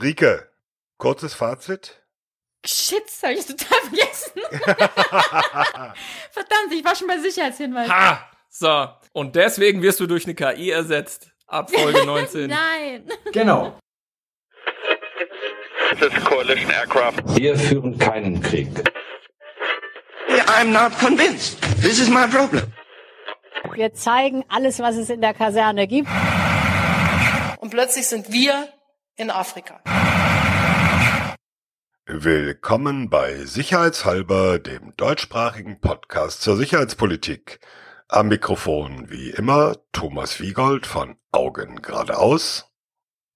Rike, 0.00 0.48
kurzes 0.98 1.34
Fazit? 1.34 2.02
Shit, 2.64 3.02
das 3.06 3.22
habe 3.22 3.34
ich 3.34 3.46
total 3.46 3.78
vergessen. 3.80 4.40
Verdammt, 6.30 6.72
ich 6.72 6.84
war 6.84 6.94
schon 6.94 7.08
bei 7.08 7.18
Sicherheitshinweisen. 7.18 7.92
Ha! 7.92 8.30
So, 8.48 8.88
und 9.12 9.34
deswegen 9.34 9.82
wirst 9.82 9.98
du 10.00 10.06
durch 10.06 10.24
eine 10.26 10.34
KI 10.34 10.70
ersetzt. 10.70 11.30
Ab 11.46 11.70
Folge 11.70 12.06
19. 12.06 12.48
Nein. 12.48 13.08
Genau. 13.32 13.78
This 15.98 16.12
is 16.14 16.24
coalition 16.24 16.70
aircraft. 16.70 17.20
Wir 17.36 17.56
führen 17.56 17.98
keinen 17.98 18.40
Krieg. 18.40 18.68
I'm 20.46 20.70
not 20.72 20.96
convinced. 20.98 21.60
This 21.82 21.98
is 21.98 22.08
my 22.08 22.26
problem. 22.26 22.72
Wir 23.74 23.92
zeigen 23.92 24.44
alles, 24.48 24.78
was 24.80 24.96
es 24.96 25.10
in 25.10 25.20
der 25.20 25.34
Kaserne 25.34 25.86
gibt. 25.86 26.08
Und 27.58 27.70
plötzlich 27.70 28.06
sind 28.06 28.32
wir 28.32 28.68
in 29.16 29.30
Afrika. 29.30 29.80
Willkommen 32.06 33.10
bei 33.10 33.44
Sicherheitshalber, 33.44 34.58
dem 34.58 34.94
deutschsprachigen 34.96 35.80
Podcast 35.80 36.42
zur 36.42 36.56
Sicherheitspolitik. 36.56 37.60
Am 38.08 38.28
Mikrofon 38.28 39.10
wie 39.10 39.30
immer 39.30 39.76
Thomas 39.92 40.40
Wiegold 40.40 40.86
von 40.86 41.16
Augen 41.30 41.80
geradeaus. 41.80 42.66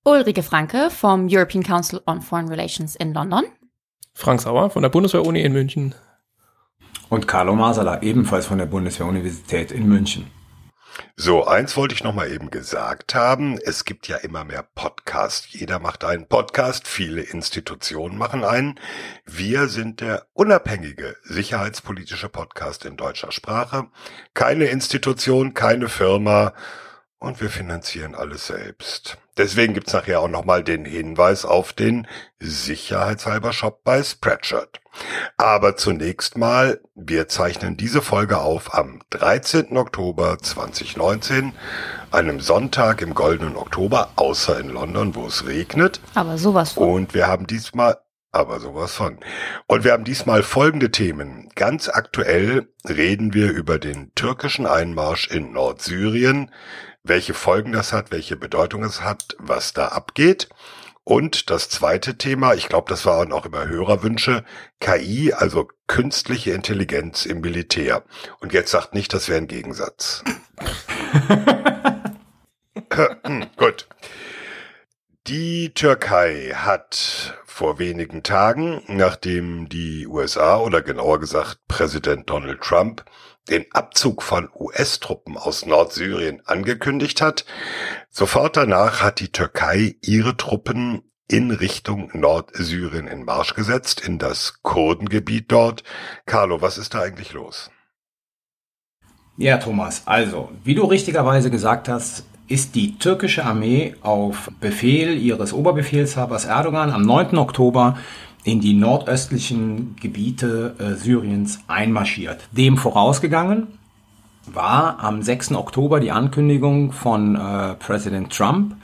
Ulrike 0.04 0.42
Franke 0.42 0.90
vom 0.90 1.28
European 1.30 1.62
Council 1.62 2.00
on 2.06 2.20
Foreign 2.20 2.48
Relations 2.48 2.96
in 2.96 3.14
London. 3.14 3.44
Frank 4.14 4.40
Sauer 4.40 4.70
von 4.70 4.82
der 4.82 4.88
Bundeswehr-Uni 4.88 5.40
in 5.42 5.52
München. 5.52 5.94
Und 7.08 7.28
Carlo 7.28 7.54
Masala, 7.54 8.02
ebenfalls 8.02 8.46
von 8.46 8.58
der 8.58 8.66
Bundeswehr-Universität 8.66 9.70
in 9.70 9.88
München. 9.88 10.30
So, 11.16 11.46
eins 11.46 11.76
wollte 11.76 11.94
ich 11.94 12.04
noch 12.04 12.14
mal 12.14 12.30
eben 12.30 12.50
gesagt 12.50 13.14
haben. 13.14 13.58
Es 13.58 13.84
gibt 13.84 14.08
ja 14.08 14.16
immer 14.16 14.44
mehr 14.44 14.62
Podcasts. 14.62 15.48
Jeder 15.50 15.78
macht 15.78 16.04
einen 16.04 16.26
Podcast. 16.26 16.86
Viele 16.86 17.22
Institutionen 17.22 18.18
machen 18.18 18.44
einen. 18.44 18.78
Wir 19.24 19.68
sind 19.68 20.00
der 20.00 20.26
unabhängige 20.34 21.16
sicherheitspolitische 21.22 22.28
Podcast 22.28 22.84
in 22.84 22.96
deutscher 22.96 23.32
Sprache. 23.32 23.86
Keine 24.34 24.66
Institution, 24.66 25.54
keine 25.54 25.88
Firma. 25.88 26.52
Und 27.18 27.40
wir 27.40 27.48
finanzieren 27.48 28.14
alles 28.14 28.46
selbst. 28.46 29.16
Deswegen 29.38 29.74
gibt's 29.74 29.92
nachher 29.92 30.20
auch 30.20 30.28
nochmal 30.28 30.62
den 30.62 30.84
Hinweis 30.84 31.44
auf 31.44 31.72
den 31.72 32.06
Sicherheitshalber 32.40 33.52
Shop 33.52 33.82
bei 33.84 34.02
Spreadshirt. 34.02 34.80
Aber 35.36 35.76
zunächst 35.76 36.36
mal, 36.36 36.80
wir 36.94 37.28
zeichnen 37.28 37.76
diese 37.76 38.02
Folge 38.02 38.38
auf 38.38 38.74
am 38.74 39.00
13. 39.10 39.76
Oktober 39.76 40.38
2019, 40.38 41.52
einem 42.10 42.40
Sonntag 42.40 43.02
im 43.02 43.14
goldenen 43.14 43.56
Oktober, 43.56 44.10
außer 44.16 44.58
in 44.58 44.68
London, 44.68 45.14
wo 45.14 45.26
es 45.26 45.46
regnet. 45.46 46.00
Aber 46.14 46.38
sowas 46.38 46.72
von. 46.72 46.88
Und 46.88 47.14
wir 47.14 47.26
haben 47.26 47.46
diesmal, 47.46 47.98
aber 48.32 48.60
sowas 48.60 48.94
von. 48.94 49.18
Und 49.66 49.84
wir 49.84 49.92
haben 49.92 50.04
diesmal 50.04 50.42
folgende 50.42 50.90
Themen. 50.90 51.50
Ganz 51.54 51.88
aktuell 51.88 52.68
reden 52.88 53.34
wir 53.34 53.50
über 53.52 53.78
den 53.78 54.14
türkischen 54.14 54.66
Einmarsch 54.66 55.28
in 55.28 55.52
Nordsyrien, 55.52 56.50
welche 57.08 57.34
Folgen 57.34 57.72
das 57.72 57.92
hat, 57.92 58.10
welche 58.10 58.36
Bedeutung 58.36 58.82
es 58.84 59.02
hat, 59.02 59.36
was 59.38 59.72
da 59.72 59.88
abgeht. 59.88 60.48
Und 61.04 61.50
das 61.50 61.68
zweite 61.68 62.18
Thema, 62.18 62.54
ich 62.54 62.68
glaube, 62.68 62.88
das 62.88 63.06
waren 63.06 63.32
auch 63.32 63.46
immer 63.46 63.68
Hörerwünsche, 63.68 64.44
KI, 64.80 65.32
also 65.32 65.68
künstliche 65.86 66.50
Intelligenz 66.50 67.26
im 67.26 67.40
Militär. 67.40 68.02
Und 68.40 68.52
jetzt 68.52 68.72
sagt 68.72 68.92
nicht, 68.92 69.12
das 69.12 69.28
wäre 69.28 69.38
ein 69.38 69.46
Gegensatz. 69.46 70.24
Gut. 73.56 73.88
Die 75.26 75.74
Türkei 75.74 76.52
hat 76.54 77.36
vor 77.44 77.78
wenigen 77.78 78.22
Tagen, 78.22 78.82
nachdem 78.86 79.68
die 79.68 80.06
USA 80.06 80.58
oder 80.58 80.82
genauer 80.82 81.20
gesagt 81.20 81.58
Präsident 81.68 82.30
Donald 82.30 82.60
Trump 82.60 83.04
den 83.48 83.66
Abzug 83.72 84.22
von 84.22 84.48
US-Truppen 84.54 85.36
aus 85.36 85.66
Nordsyrien 85.66 86.42
angekündigt 86.46 87.20
hat, 87.20 87.44
sofort 88.10 88.56
danach 88.56 89.02
hat 89.02 89.20
die 89.20 89.32
Türkei 89.32 89.96
ihre 90.02 90.36
Truppen 90.36 91.02
in 91.28 91.50
Richtung 91.50 92.10
Nordsyrien 92.12 93.08
in 93.08 93.24
Marsch 93.24 93.54
gesetzt, 93.54 94.00
in 94.00 94.18
das 94.18 94.62
Kurdengebiet 94.62 95.50
dort. 95.50 95.82
Carlo, 96.24 96.60
was 96.60 96.78
ist 96.78 96.94
da 96.94 97.00
eigentlich 97.00 97.32
los? 97.32 97.70
Ja, 99.36 99.58
Thomas, 99.58 100.06
also, 100.06 100.50
wie 100.64 100.74
du 100.74 100.84
richtigerweise 100.84 101.50
gesagt 101.50 101.88
hast, 101.88 102.24
ist 102.48 102.74
die 102.74 102.96
türkische 102.96 103.44
Armee 103.44 103.96
auf 104.02 104.50
Befehl 104.60 105.18
ihres 105.18 105.52
Oberbefehlshabers 105.52 106.44
Erdogan 106.44 106.90
am 106.90 107.02
9. 107.02 107.36
Oktober 107.36 107.98
in 108.46 108.60
die 108.60 108.74
nordöstlichen 108.74 109.96
Gebiete 110.00 110.76
äh, 110.78 110.94
Syriens 110.94 111.58
einmarschiert. 111.66 112.48
Dem 112.52 112.76
vorausgegangen 112.76 113.66
war 114.46 115.00
am 115.00 115.20
6. 115.20 115.52
Oktober 115.52 115.98
die 115.98 116.12
Ankündigung 116.12 116.92
von 116.92 117.34
äh, 117.34 117.74
Präsident 117.74 118.32
Trump, 118.32 118.76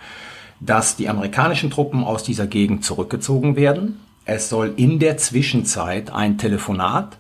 dass 0.59 0.97
die 0.97 1.09
amerikanischen 1.09 1.71
Truppen 1.71 2.03
aus 2.03 2.25
dieser 2.25 2.49
Gegend 2.49 2.85
zurückgezogen 2.85 3.55
werden. 3.55 4.01
Es 4.25 4.49
soll 4.49 4.75
in 4.77 4.99
der 4.99 5.17
Zwischenzeit 5.17 6.13
ein 6.13 6.39
Telefonat 6.39 7.17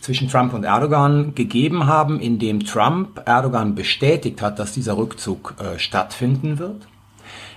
zwischen 0.00 0.28
Trump 0.28 0.54
und 0.54 0.62
Erdogan 0.62 1.34
gegeben 1.34 1.86
haben, 1.88 2.20
in 2.20 2.38
dem 2.38 2.64
Trump 2.64 3.22
Erdogan 3.26 3.74
bestätigt 3.74 4.40
hat, 4.40 4.60
dass 4.60 4.70
dieser 4.70 4.96
Rückzug 4.96 5.56
äh, 5.58 5.80
stattfinden 5.80 6.60
wird. 6.60 6.86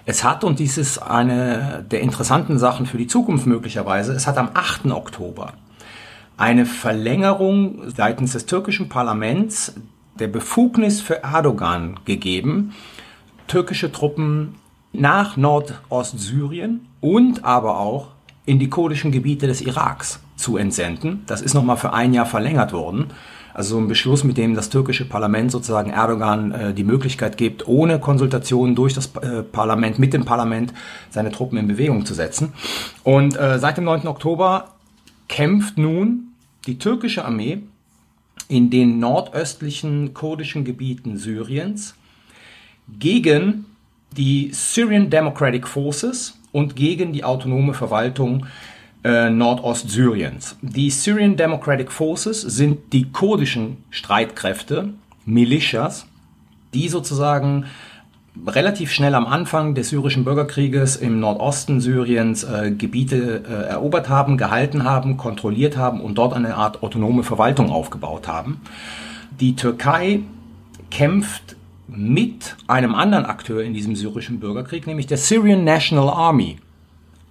Es 0.10 0.24
hat, 0.24 0.44
und 0.44 0.58
dies 0.58 0.80
ist 0.80 0.98
eine 0.98 1.86
der 1.92 2.02
interessanten 2.02 2.58
Sachen 2.58 2.88
für 2.88 2.98
die 2.98 3.06
Zukunft 3.06 3.46
möglicherweise, 3.46 4.12
es 4.14 4.26
hat 4.26 4.40
am 4.40 4.50
8. 4.56 4.88
Oktober 4.88 5.54
eine 6.36 6.66
Verlängerung 6.66 7.92
seitens 7.96 8.32
des 8.32 8.48
türkischen 8.48 8.90
Parlaments 8.90 9.76
der 10.18 10.28
Befugnis 10.28 11.00
für 11.00 11.22
Erdogan 11.22 12.00
gegeben, 12.06 12.74
türkische 13.48 13.92
Truppen 13.92 14.56
nach 14.94 15.38
Nordostsyrien 15.38 16.88
und 17.02 17.46
aber 17.46 17.78
auch 17.78 18.08
in 18.48 18.58
die 18.58 18.70
kurdischen 18.72 19.12
Gebiete 19.12 19.46
des 19.46 19.62
Iraks 19.62 20.22
zu 20.36 20.58
entsenden. 20.58 21.22
Das 21.28 21.44
ist 21.44 21.54
nochmal 21.54 21.78
für 21.78 21.94
ein 21.94 22.16
Jahr 22.16 22.26
verlängert 22.26 22.74
worden. 22.74 23.12
Also 23.60 23.76
so 23.76 23.82
ein 23.82 23.90
Beschluss, 23.90 24.24
mit 24.24 24.38
dem 24.38 24.56
das 24.56 24.70
türkische 24.70 25.04
Parlament 25.04 25.52
sozusagen 25.52 25.90
Erdogan 25.90 26.54
äh, 26.54 26.74
die 26.74 26.86
Möglichkeit 26.86 27.36
gibt, 27.36 27.68
ohne 27.68 28.00
Konsultation 28.00 28.74
durch 28.74 28.94
das 28.94 29.14
äh, 29.18 29.44
Parlament, 29.44 30.00
mit 30.00 30.14
dem 30.14 30.24
Parlament, 30.24 30.74
seine 31.10 31.30
Truppen 31.30 31.58
in 31.58 31.68
Bewegung 31.68 32.06
zu 32.06 32.14
setzen. 32.14 32.54
Und 33.04 33.38
äh, 33.38 33.60
seit 33.60 33.76
dem 33.76 33.84
9. 33.84 34.08
Oktober 34.08 34.76
kämpft 35.28 35.78
nun 35.78 36.30
die 36.68 36.80
türkische 36.80 37.26
Armee 37.26 37.62
in 38.48 38.70
den 38.70 38.98
nordöstlichen 38.98 40.14
kurdischen 40.14 40.64
Gebieten 40.64 41.18
Syriens 41.18 41.96
gegen 42.98 43.66
die 44.16 44.52
Syrian 44.54 45.10
Democratic 45.10 45.68
Forces 45.68 46.40
und 46.54 46.78
gegen 46.78 47.12
die 47.12 47.26
autonome 47.26 47.74
Verwaltung 47.74 48.46
äh, 49.04 49.30
Nordostsyriens. 49.30 50.58
Die 50.62 50.90
Syrian 50.90 51.36
Democratic 51.36 51.92
Forces 51.92 52.42
sind 52.42 52.94
die 52.94 53.12
kurdischen 53.12 53.78
Streitkräfte, 53.90 54.94
Militias, 55.26 56.06
die 56.74 56.90
sozusagen 56.90 57.66
relativ 58.48 58.92
schnell 58.92 59.16
am 59.16 59.26
Anfang 59.26 59.76
des 59.76 59.90
syrischen 59.90 60.24
Bürgerkrieges 60.24 60.96
im 60.96 61.20
Nordosten 61.20 61.82
Syriens 61.82 62.44
äh, 62.44 62.72
Gebiete 62.72 63.44
äh, 63.48 63.70
erobert 63.70 64.10
haben, 64.10 64.38
gehalten 64.38 64.84
haben, 64.84 65.18
kontrolliert 65.18 65.78
haben 65.78 66.02
und 66.02 66.18
dort 66.18 66.34
eine 66.34 66.56
Art 66.56 66.84
autonome 66.84 67.24
Verwaltung 67.24 67.70
aufgebaut 67.70 68.28
haben. 68.28 68.62
Die 69.40 69.56
Türkei 69.56 70.22
kämpft 70.92 71.56
mit 71.88 72.56
einem 72.68 72.94
anderen 72.94 73.26
Akteur 73.26 73.64
in 73.64 73.74
diesem 73.74 73.96
syrischen 73.96 74.40
Bürgerkrieg, 74.40 74.86
nämlich 74.88 75.08
der 75.08 75.18
Syrian 75.18 75.64
National 75.64 76.10
Army, 76.10 76.58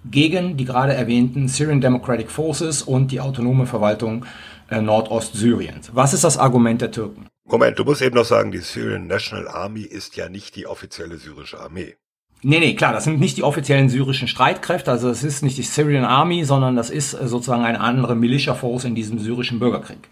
gegen 0.05 0.57
die 0.57 0.65
gerade 0.65 0.93
erwähnten 0.93 1.47
Syrian 1.47 1.81
Democratic 1.81 2.29
Forces 2.31 2.81
und 2.81 3.11
die 3.11 3.19
autonome 3.19 3.65
Verwaltung 3.65 4.25
äh, 4.69 4.81
Nordostsyriens. 4.81 5.91
Was 5.93 6.13
ist 6.13 6.23
das 6.23 6.37
Argument 6.37 6.81
der 6.81 6.91
Türken? 6.91 7.27
Moment, 7.45 7.79
du 7.79 7.83
musst 7.83 8.01
eben 8.01 8.15
noch 8.15 8.25
sagen, 8.25 8.51
die 8.51 8.59
Syrian 8.59 9.07
National 9.07 9.47
Army 9.47 9.81
ist 9.81 10.15
ja 10.15 10.29
nicht 10.29 10.55
die 10.55 10.67
offizielle 10.67 11.17
syrische 11.17 11.59
Armee. 11.59 11.95
Nee, 12.41 12.59
nee, 12.59 12.73
klar, 12.73 12.93
das 12.93 13.03
sind 13.03 13.19
nicht 13.19 13.35
die 13.35 13.43
offiziellen 13.43 13.89
syrischen 13.89 14.29
Streitkräfte, 14.29 14.91
also 14.91 15.09
es 15.09 15.25
ist 15.25 15.43
nicht 15.43 15.57
die 15.57 15.63
Syrian 15.63 16.05
Army, 16.05 16.45
sondern 16.45 16.77
das 16.77 16.89
ist 16.89 17.13
äh, 17.13 17.27
sozusagen 17.27 17.65
eine 17.65 17.81
andere 17.81 18.15
Militia 18.15 18.53
Force 18.53 18.85
in 18.85 18.95
diesem 18.95 19.19
syrischen 19.19 19.59
Bürgerkrieg. 19.59 20.07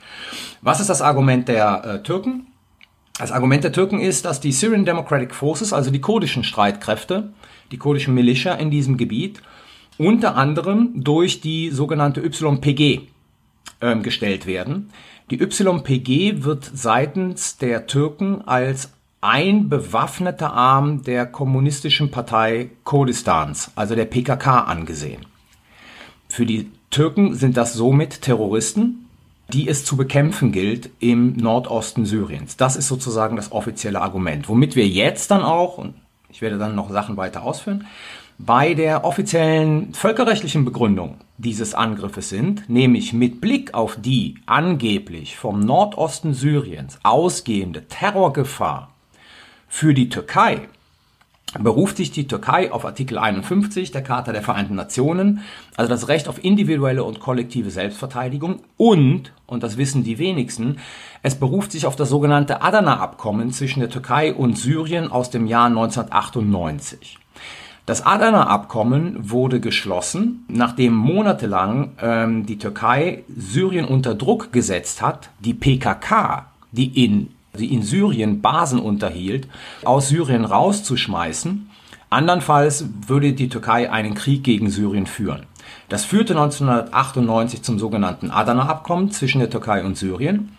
Was 0.61 0.81
ist 0.81 0.89
das 0.89 1.01
Argument 1.01 1.47
der 1.47 1.85
äh, 1.85 2.03
Türken? 2.03 2.47
Das 3.17 3.31
Argument 3.31 3.63
der 3.63 3.71
Türken 3.71 3.99
ist, 3.99 4.25
dass 4.25 4.41
die 4.41 4.51
Syrian 4.51 4.85
Democratic 4.85 5.33
Forces, 5.33 5.71
also 5.71 5.89
die 5.89 6.01
kurdischen 6.01 6.43
Streitkräfte, 6.43 7.31
die 7.71 7.77
kurdischen 7.77 8.13
Militia 8.13 8.55
in 8.55 8.71
diesem 8.71 8.97
Gebiet, 8.97 9.41
unter 9.97 10.35
anderem 10.35 10.91
durch 10.95 11.41
die 11.41 11.69
sogenannte 11.69 12.21
YPG 12.21 13.01
ähm, 13.81 14.03
gestellt 14.03 14.45
werden. 14.45 14.89
Die 15.29 15.41
YPG 15.41 16.43
wird 16.43 16.69
seitens 16.73 17.57
der 17.57 17.87
Türken 17.87 18.47
als 18.47 18.91
ein 19.19 19.67
bewaffneter 19.67 20.53
Arm 20.53 21.03
der 21.03 21.25
kommunistischen 21.25 22.11
Partei 22.11 22.69
Kurdistans, 22.83 23.71
also 23.75 23.95
der 23.95 24.05
PKK, 24.05 24.61
angesehen. 24.61 25.25
Für 26.29 26.45
die 26.45 26.71
Türken 26.91 27.33
sind 27.33 27.57
das 27.57 27.73
somit 27.73 28.21
Terroristen, 28.21 29.07
die 29.51 29.67
es 29.67 29.85
zu 29.85 29.97
bekämpfen 29.97 30.51
gilt 30.51 30.89
im 30.99 31.33
Nordosten 31.33 32.05
Syriens. 32.05 32.57
Das 32.57 32.75
ist 32.75 32.87
sozusagen 32.87 33.35
das 33.35 33.51
offizielle 33.51 34.01
Argument, 34.01 34.47
womit 34.49 34.75
wir 34.75 34.87
jetzt 34.87 35.31
dann 35.31 35.41
auch, 35.41 35.77
und 35.77 35.95
ich 36.29 36.41
werde 36.41 36.57
dann 36.57 36.75
noch 36.75 36.91
Sachen 36.91 37.17
weiter 37.17 37.43
ausführen, 37.43 37.85
bei 38.39 38.73
der 38.73 39.03
offiziellen 39.03 39.93
völkerrechtlichen 39.93 40.63
Begründung 40.63 41.17
dieses 41.37 41.73
Angriffes 41.73 42.29
sind, 42.29 42.69
nämlich 42.69 43.13
mit 43.13 43.41
Blick 43.41 43.73
auf 43.73 43.97
die 43.99 44.35
angeblich 44.45 45.37
vom 45.37 45.59
Nordosten 45.59 46.33
Syriens 46.33 46.99
ausgehende 47.03 47.87
Terrorgefahr 47.87 48.91
für 49.67 49.93
die 49.93 50.09
Türkei, 50.09 50.67
beruft 51.59 51.97
sich 51.97 52.11
die 52.11 52.27
Türkei 52.27 52.71
auf 52.71 52.85
Artikel 52.85 53.17
51 53.17 53.91
der 53.91 54.03
Charta 54.03 54.31
der 54.31 54.43
Vereinten 54.43 54.75
Nationen, 54.75 55.41
also 55.75 55.89
das 55.89 56.07
Recht 56.07 56.27
auf 56.27 56.43
individuelle 56.43 57.03
und 57.03 57.19
kollektive 57.19 57.71
Selbstverteidigung 57.71 58.61
und, 58.77 59.33
und 59.47 59.63
das 59.63 59.77
wissen 59.77 60.03
die 60.03 60.19
wenigsten, 60.19 60.77
es 61.23 61.35
beruft 61.35 61.71
sich 61.71 61.85
auf 61.87 61.95
das 61.95 62.09
sogenannte 62.09 62.61
Adana-Abkommen 62.61 63.51
zwischen 63.51 63.79
der 63.79 63.89
Türkei 63.89 64.33
und 64.33 64.57
Syrien 64.57 65.11
aus 65.11 65.31
dem 65.31 65.47
Jahr 65.47 65.67
1998. 65.67 67.17
Das 67.87 68.05
Adana-Abkommen 68.05 69.29
wurde 69.31 69.61
geschlossen, 69.61 70.43
nachdem 70.49 70.93
monatelang 70.93 71.91
ähm, 72.01 72.45
die 72.45 72.57
Türkei 72.57 73.23
Syrien 73.33 73.85
unter 73.85 74.13
Druck 74.13 74.51
gesetzt 74.51 75.01
hat, 75.01 75.29
die 75.39 75.53
PKK, 75.53 76.47
die 76.73 77.05
in, 77.05 77.29
die 77.57 77.73
in 77.73 77.83
Syrien 77.83 78.41
Basen 78.41 78.79
unterhielt, 78.79 79.47
aus 79.85 80.09
Syrien 80.09 80.43
rauszuschmeißen. 80.43 81.69
Andernfalls 82.09 82.83
würde 83.07 83.31
die 83.31 83.47
Türkei 83.47 83.89
einen 83.89 84.15
Krieg 84.15 84.43
gegen 84.43 84.69
Syrien 84.69 85.05
führen. 85.05 85.43
Das 85.87 86.03
führte 86.03 86.33
1998 86.33 87.63
zum 87.63 87.79
sogenannten 87.79 88.31
Adana-Abkommen 88.31 89.11
zwischen 89.11 89.39
der 89.39 89.49
Türkei 89.49 89.85
und 89.85 89.95
Syrien, 89.95 90.57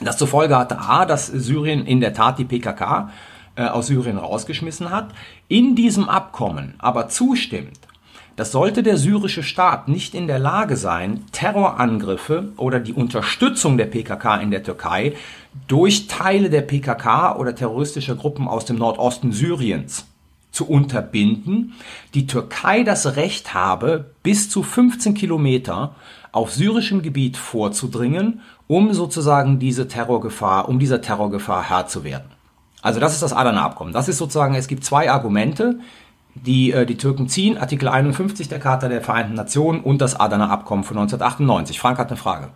das 0.00 0.18
zur 0.18 0.28
Folge 0.28 0.58
hatte 0.58 0.80
A, 0.80 1.06
dass 1.06 1.26
Syrien 1.28 1.86
in 1.86 2.00
der 2.00 2.12
Tat 2.12 2.38
die 2.38 2.44
PKK 2.44 3.10
äh, 3.56 3.64
aus 3.64 3.88
Syrien 3.88 4.18
rausgeschmissen 4.18 4.90
hat, 4.90 5.10
in 5.48 5.74
diesem 5.74 6.08
Abkommen 6.08 6.74
aber 6.78 7.08
zustimmt, 7.08 7.78
dass 8.36 8.52
sollte 8.52 8.82
der 8.82 8.98
syrische 8.98 9.42
Staat 9.42 9.88
nicht 9.88 10.14
in 10.14 10.26
der 10.26 10.38
Lage 10.38 10.76
sein, 10.76 11.24
Terrorangriffe 11.32 12.52
oder 12.58 12.80
die 12.80 12.92
Unterstützung 12.92 13.78
der 13.78 13.86
PKK 13.86 14.36
in 14.36 14.50
der 14.50 14.62
Türkei 14.62 15.14
durch 15.68 16.06
Teile 16.06 16.50
der 16.50 16.60
PKK 16.60 17.36
oder 17.36 17.54
terroristischer 17.54 18.14
Gruppen 18.14 18.46
aus 18.46 18.66
dem 18.66 18.76
Nordosten 18.76 19.32
Syriens 19.32 20.06
zu 20.52 20.68
unterbinden, 20.68 21.74
die 22.14 22.26
Türkei 22.26 22.82
das 22.82 23.16
Recht 23.16 23.54
habe, 23.54 24.12
bis 24.22 24.48
zu 24.48 24.62
15 24.62 25.14
Kilometer 25.14 25.94
auf 26.32 26.52
syrischem 26.52 27.02
Gebiet 27.02 27.36
vorzudringen, 27.36 28.40
um 28.66 28.92
sozusagen 28.92 29.58
diese 29.58 29.88
Terrorgefahr, 29.88 30.68
um 30.68 30.78
dieser 30.78 31.00
Terrorgefahr 31.00 31.68
Herr 31.68 31.86
zu 31.86 32.04
werden. 32.04 32.35
Also 32.86 33.00
das 33.00 33.14
ist 33.14 33.22
das 33.24 33.32
Adana-Abkommen. 33.32 33.92
Das 33.92 34.06
ist 34.06 34.16
sozusagen, 34.16 34.54
es 34.54 34.68
gibt 34.68 34.84
zwei 34.84 35.10
Argumente, 35.10 35.80
die 36.36 36.70
äh, 36.70 36.86
die 36.86 36.96
Türken 36.96 37.28
ziehen. 37.28 37.58
Artikel 37.58 37.88
51 37.88 38.48
der 38.48 38.60
Charta 38.60 38.88
der 38.88 39.02
Vereinten 39.02 39.34
Nationen 39.34 39.80
und 39.80 40.00
das 40.00 40.14
Adana-Abkommen 40.14 40.84
von 40.84 40.96
1998. 40.96 41.80
Frank 41.80 41.98
hat 41.98 42.10
eine 42.10 42.16
Frage. 42.16 42.50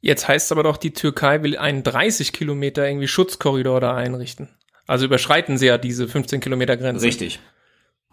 Jetzt 0.00 0.26
heißt 0.26 0.46
es 0.46 0.52
aber 0.52 0.62
doch, 0.62 0.78
die 0.78 0.94
Türkei 0.94 1.42
will 1.42 1.58
einen 1.58 1.82
30 1.82 2.32
Kilometer 2.32 2.88
irgendwie 2.88 3.08
Schutzkorridor 3.08 3.78
da 3.82 3.94
einrichten. 3.94 4.48
Also 4.86 5.04
überschreiten 5.04 5.58
sie 5.58 5.66
ja 5.66 5.76
diese 5.76 6.08
15 6.08 6.40
Kilometer 6.40 6.78
Grenze. 6.78 7.04
Richtig. 7.04 7.40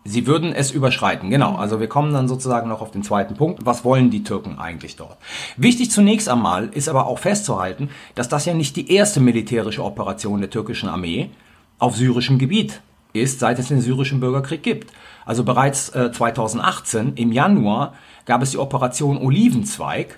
Sie 0.03 0.27
würden 0.27 0.51
es 0.51 0.71
überschreiten, 0.71 1.29
genau. 1.29 1.55
Also 1.55 1.79
wir 1.79 1.87
kommen 1.87 2.11
dann 2.11 2.27
sozusagen 2.27 2.67
noch 2.67 2.81
auf 2.81 2.91
den 2.91 3.03
zweiten 3.03 3.35
Punkt. 3.35 3.65
Was 3.65 3.85
wollen 3.85 4.09
die 4.09 4.23
Türken 4.23 4.59
eigentlich 4.59 4.97
dort? 4.97 5.17
Wichtig 5.55 5.89
zunächst 5.89 6.27
einmal 6.27 6.67
ist 6.67 6.89
aber 6.89 7.05
auch 7.07 7.19
festzuhalten, 7.19 7.91
dass 8.15 8.27
das 8.27 8.43
ja 8.43 8.53
nicht 8.53 8.75
die 8.75 8.93
erste 8.93 9.21
militärische 9.21 9.85
Operation 9.85 10.41
der 10.41 10.49
türkischen 10.49 10.89
Armee 10.89 11.29
auf 11.81 11.95
syrischem 11.95 12.37
Gebiet 12.37 12.81
ist, 13.13 13.39
seit 13.39 13.59
es 13.59 13.67
den 13.67 13.81
syrischen 13.81 14.19
Bürgerkrieg 14.19 14.63
gibt. 14.63 14.93
Also 15.25 15.43
bereits 15.43 15.89
äh, 15.89 16.11
2018 16.11 17.13
im 17.15 17.31
Januar 17.31 17.93
gab 18.25 18.41
es 18.41 18.51
die 18.51 18.57
Operation 18.57 19.17
Olivenzweig. 19.17 20.17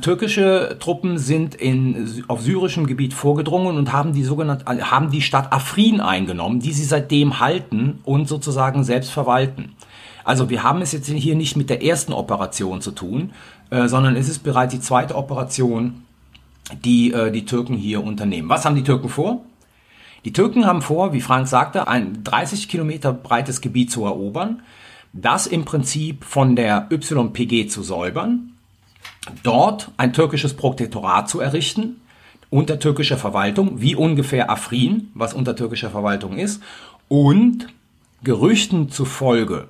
Türkische 0.00 0.76
Truppen 0.78 1.18
sind 1.18 1.56
in, 1.56 2.24
auf 2.28 2.42
syrischem 2.42 2.86
Gebiet 2.86 3.14
vorgedrungen 3.14 3.76
und 3.76 3.92
haben 3.92 4.12
die 4.12 4.22
sogenannte, 4.22 4.66
äh, 4.66 4.82
haben 4.82 5.10
die 5.10 5.22
Stadt 5.22 5.52
Afrin 5.52 6.00
eingenommen, 6.00 6.60
die 6.60 6.72
sie 6.72 6.84
seitdem 6.84 7.40
halten 7.40 8.00
und 8.04 8.28
sozusagen 8.28 8.84
selbst 8.84 9.10
verwalten. 9.10 9.72
Also 10.24 10.50
wir 10.50 10.62
haben 10.62 10.82
es 10.82 10.92
jetzt 10.92 11.08
hier 11.08 11.34
nicht 11.34 11.56
mit 11.56 11.70
der 11.70 11.82
ersten 11.82 12.12
Operation 12.12 12.82
zu 12.82 12.90
tun, 12.90 13.32
äh, 13.70 13.88
sondern 13.88 14.14
es 14.14 14.28
ist 14.28 14.40
bereits 14.40 14.74
die 14.74 14.80
zweite 14.80 15.16
Operation, 15.16 16.02
die 16.84 17.12
äh, 17.12 17.30
die 17.32 17.46
Türken 17.46 17.76
hier 17.76 18.04
unternehmen. 18.04 18.50
Was 18.50 18.66
haben 18.66 18.76
die 18.76 18.84
Türken 18.84 19.08
vor? 19.08 19.40
Die 20.28 20.34
Türken 20.34 20.66
haben 20.66 20.82
vor, 20.82 21.14
wie 21.14 21.22
Frank 21.22 21.48
sagte, 21.48 21.88
ein 21.88 22.22
30 22.22 22.68
Kilometer 22.68 23.14
breites 23.14 23.62
Gebiet 23.62 23.90
zu 23.90 24.04
erobern, 24.04 24.60
das 25.14 25.46
im 25.46 25.64
Prinzip 25.64 26.22
von 26.22 26.54
der 26.54 26.86
YPG 26.90 27.68
zu 27.68 27.82
säubern, 27.82 28.52
dort 29.42 29.90
ein 29.96 30.12
türkisches 30.12 30.52
Protektorat 30.52 31.30
zu 31.30 31.40
errichten, 31.40 32.02
unter 32.50 32.78
türkischer 32.78 33.16
Verwaltung, 33.16 33.80
wie 33.80 33.94
ungefähr 33.94 34.50
Afrin, 34.50 35.08
was 35.14 35.32
unter 35.32 35.56
türkischer 35.56 35.88
Verwaltung 35.88 36.36
ist, 36.36 36.62
und 37.08 37.68
Gerüchten 38.22 38.90
zufolge, 38.90 39.68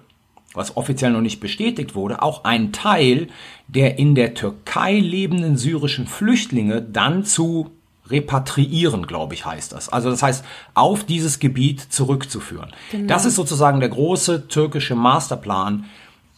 was 0.54 0.76
offiziell 0.76 1.12
noch 1.12 1.20
nicht 1.20 1.38
bestätigt 1.38 1.94
wurde, 1.94 2.20
auch 2.20 2.43
ein 2.43 2.72
Teil 2.72 3.28
der 3.69 3.96
in 4.00 4.16
der 4.16 4.34
Türkei 4.34 4.99
lebenden 4.99 5.56
syrischen 5.56 6.08
Flüchtlinge 6.08 6.82
dann 6.82 7.25
zu 7.25 7.70
repatriieren, 8.10 9.06
glaube 9.06 9.34
ich, 9.34 9.44
heißt 9.44 9.72
das. 9.72 9.88
Also 9.88 10.10
das 10.10 10.22
heißt, 10.22 10.44
auf 10.75 11.05
dieses 11.05 11.38
Gebiet 11.38 11.81
zurückzuführen. 11.81 12.72
Genau. 12.90 13.06
Das 13.08 13.25
ist 13.25 13.37
sozusagen 13.37 13.81
der 13.81 13.88
große 13.88 14.49
türkische 14.49 14.94
Masterplan, 14.94 15.84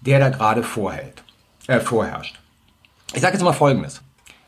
der 0.00 0.18
da 0.18 0.28
gerade 0.28 0.62
vorhält, 0.62 1.22
äh, 1.66 1.80
vorherrscht. 1.80 2.38
Ich 3.14 3.20
sage 3.20 3.34
jetzt 3.34 3.42
mal 3.42 3.52
Folgendes. 3.52 4.02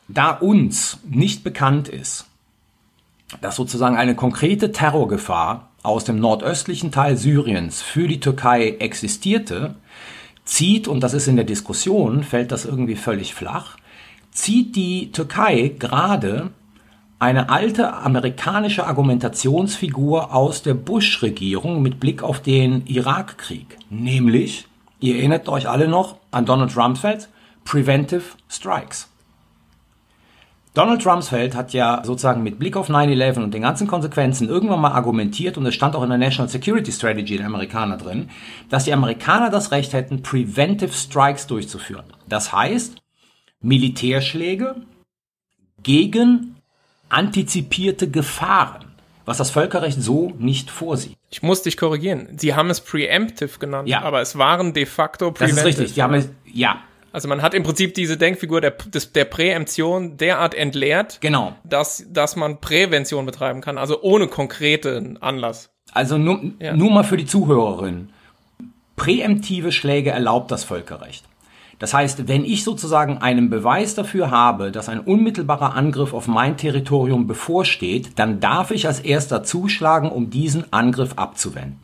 Da 0.09 0.31
uns 0.31 0.99
nicht 1.09 1.45
bekannt 1.45 1.89
ist, 1.89 2.27
dass 3.41 3.57
sozusagen 3.57 3.97
eine 3.97 4.15
konkrete 4.15 4.73
Terrorgefahr 4.73 5.71
aus 5.83 6.05
dem 6.05 6.21
nordöstlichen 6.21 6.93
Teil 6.93 7.17
Syriens 7.17 7.83
für 7.83 8.07
die 8.07 8.21
Türkei 8.21 8.77
existierte, 8.79 9.75
zieht, 10.45 10.89
und 10.89 11.01
das 11.01 11.15
ist 11.15 11.29
in 11.29 11.37
der 11.37 11.45
Diskussion, 11.45 12.25
fällt 12.25 12.53
das 12.53 12.65
irgendwie 12.65 12.97
völlig 12.97 13.35
flach, 13.35 13.77
zieht 14.33 14.77
die 14.77 15.13
Türkei 15.13 15.73
gerade 15.79 16.51
eine 17.23 17.51
alte 17.51 17.95
amerikanische 17.95 18.85
Argumentationsfigur 18.85 20.35
aus 20.35 20.65
der 20.65 20.75
Bush-Regierung 20.75 21.81
mit 21.81 22.01
Blick 22.01 22.25
auf 22.25 22.41
den 22.41 22.85
Irakkrieg. 22.85 23.79
Nämlich, 23.91 24.67
ihr 24.99 25.15
erinnert 25.15 25.49
euch 25.49 25.69
alle 25.69 25.87
noch 25.87 26.17
an 26.33 26.47
Donald 26.47 26.77
Rumsfeld, 26.77 27.29
Preventive 27.65 28.25
Strikes. 28.49 29.09
Donald 30.75 31.07
Rumsfeld 31.07 31.55
hat 31.55 31.73
ja 31.73 32.03
sozusagen 32.05 32.43
mit 32.43 32.59
Blick 32.59 32.77
auf 32.77 32.91
9-11 32.91 33.41
und 33.41 33.55
den 33.55 33.63
ganzen 33.63 33.87
Konsequenzen 33.87 34.49
irgendwann 34.49 34.81
mal 34.81 34.91
argumentiert, 34.91 35.57
und 35.57 35.65
es 35.67 35.77
stand 35.77 35.95
auch 35.95 36.03
in 36.03 36.09
der 36.09 36.19
National 36.19 36.49
Security 36.49 36.91
Strategy 36.91 37.37
der 37.37 37.47
Amerikaner 37.47 37.99
drin, 37.99 38.31
dass 38.69 38.83
die 38.83 38.93
Amerikaner 38.93 39.49
das 39.49 39.71
Recht 39.71 39.93
hätten, 39.93 40.23
Preventive 40.23 40.93
Strikes 40.93 41.47
durchzuführen. 41.47 42.07
Das 42.29 42.53
heißt, 42.53 42.97
Militärschläge 43.61 44.75
gegen 45.85 46.57
antizipierte 47.13 48.11
Gefahren, 48.11 48.87
was 49.25 49.39
das 49.39 49.51
Völkerrecht 49.51 50.03
so 50.03 50.33
nicht 50.39 50.71
vorsieht. 50.71 51.17
Ich 51.31 51.43
muss 51.43 51.63
dich 51.63 51.77
korrigieren. 51.77 52.29
Sie 52.39 52.55
haben 52.55 52.71
es 52.71 52.81
preemptive 52.81 53.59
genannt, 53.59 53.89
ja. 53.89 54.03
aber 54.03 54.21
es 54.21 54.37
waren 54.39 54.73
de 54.73 54.87
facto 54.87 55.31
preventive. 55.31 55.57
Das 55.57 55.75
ist 55.75 55.79
richtig. 55.79 55.95
Die 55.95 56.03
haben 56.03 56.15
es, 56.15 56.29
ja. 56.45 56.83
Also 57.13 57.29
man 57.29 57.43
hat 57.43 57.53
im 57.53 57.63
Prinzip 57.63 57.95
diese 57.95 58.17
Denkfigur 58.17 58.63
der, 58.63 58.71
des, 58.71 59.13
der 59.13 59.27
Präemption 59.27 60.17
derart 60.17 60.55
entleert, 60.55 61.19
genau. 61.21 61.55
dass, 61.63 62.07
dass 62.09 62.37
man 62.37 62.61
Prävention 62.61 63.27
betreiben 63.27 63.61
kann, 63.61 63.77
also 63.77 64.01
ohne 64.01 64.29
konkreten 64.29 65.19
Anlass. 65.19 65.71
Also 65.93 66.17
nur, 66.17 66.41
ja. 66.59 66.75
nur 66.75 66.91
mal 66.91 67.05
für 67.05 67.19
die 67.19 67.27
Zuhörerin. 67.27 68.11
Präemptive 68.97 69.73
Schläge 69.73 70.11
erlaubt 70.11 70.51
das 70.51 70.65
Völkerrecht. 70.65 71.25
Das 71.83 71.95
heißt, 71.95 72.29
wenn 72.29 72.45
ich 72.45 72.63
sozusagen 72.63 73.19
einen 73.19 73.51
Beweis 73.51 73.97
dafür 73.97 74.31
habe, 74.31 74.71
dass 74.71 74.89
ein 74.89 75.01
unmittelbarer 75.01 75.75
Angriff 75.75 76.15
auf 76.15 76.29
mein 76.29 76.57
Territorium 76.57 77.27
bevorsteht, 77.27 78.21
dann 78.21 78.39
darf 78.39 78.71
ich 78.71 78.87
als 78.87 79.01
erster 79.01 79.43
zuschlagen, 79.43 80.09
um 80.09 80.31
diesen 80.31 80.73
Angriff 80.73 81.15
abzuwenden. 81.17 81.81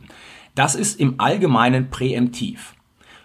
Das 0.55 0.75
ist 0.75 1.01
im 1.01 1.15
Allgemeinen 1.19 1.89
präemptiv. 1.89 2.75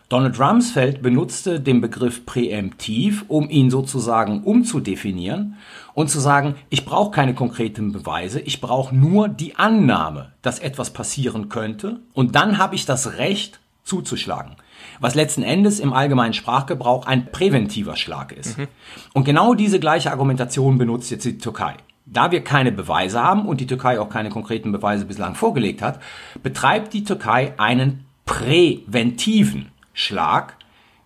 Donald 0.08 0.40
Rumsfeld 0.40 1.00
benutzte 1.00 1.60
den 1.60 1.80
Begriff 1.80 2.26
präemptiv, 2.26 3.24
um 3.28 3.48
ihn 3.50 3.70
sozusagen 3.70 4.42
umzudefinieren 4.42 5.54
und 5.94 6.10
zu 6.10 6.18
sagen, 6.18 6.56
ich 6.70 6.84
brauche 6.84 7.12
keine 7.12 7.34
konkreten 7.34 7.92
Beweise, 7.92 8.40
ich 8.40 8.60
brauche 8.60 8.96
nur 8.96 9.28
die 9.28 9.54
Annahme, 9.54 10.32
dass 10.42 10.58
etwas 10.58 10.92
passieren 10.92 11.48
könnte 11.48 12.00
und 12.14 12.34
dann 12.34 12.58
habe 12.58 12.74
ich 12.74 12.84
das 12.84 13.16
Recht 13.16 13.60
zuzuschlagen. 13.84 14.56
Was 15.00 15.14
letzten 15.14 15.42
Endes 15.42 15.78
im 15.78 15.92
allgemeinen 15.92 16.34
Sprachgebrauch 16.34 17.06
ein 17.06 17.30
präventiver 17.30 17.96
Schlag 17.96 18.32
ist. 18.32 18.58
Mhm. 18.58 18.68
Und 19.12 19.24
genau 19.24 19.54
diese 19.54 19.78
gleiche 19.78 20.10
Argumentation 20.10 20.78
benutzt 20.78 21.10
jetzt 21.10 21.24
die 21.24 21.38
Türkei. 21.38 21.76
Da 22.06 22.30
wir 22.30 22.44
keine 22.44 22.72
Beweise 22.72 23.22
haben 23.22 23.46
und 23.46 23.60
die 23.60 23.66
Türkei 23.66 23.98
auch 24.00 24.10
keine 24.10 24.28
konkreten 24.28 24.72
Beweise 24.72 25.04
bislang 25.06 25.34
vorgelegt 25.34 25.80
hat, 25.80 26.00
betreibt 26.42 26.92
die 26.92 27.04
Türkei 27.04 27.54
einen 27.58 28.04
präventiven 28.26 29.70
Schlag 29.92 30.56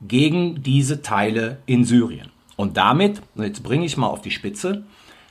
gegen 0.00 0.62
diese 0.62 1.02
Teile 1.02 1.58
in 1.66 1.85
Syrien. 1.85 2.30
Und 2.56 2.76
damit, 2.76 3.23
jetzt 3.37 3.62
bringe 3.62 3.85
ich 3.85 3.97
mal 3.97 4.08
auf 4.08 4.23
die 4.23 4.30
Spitze, 4.30 4.85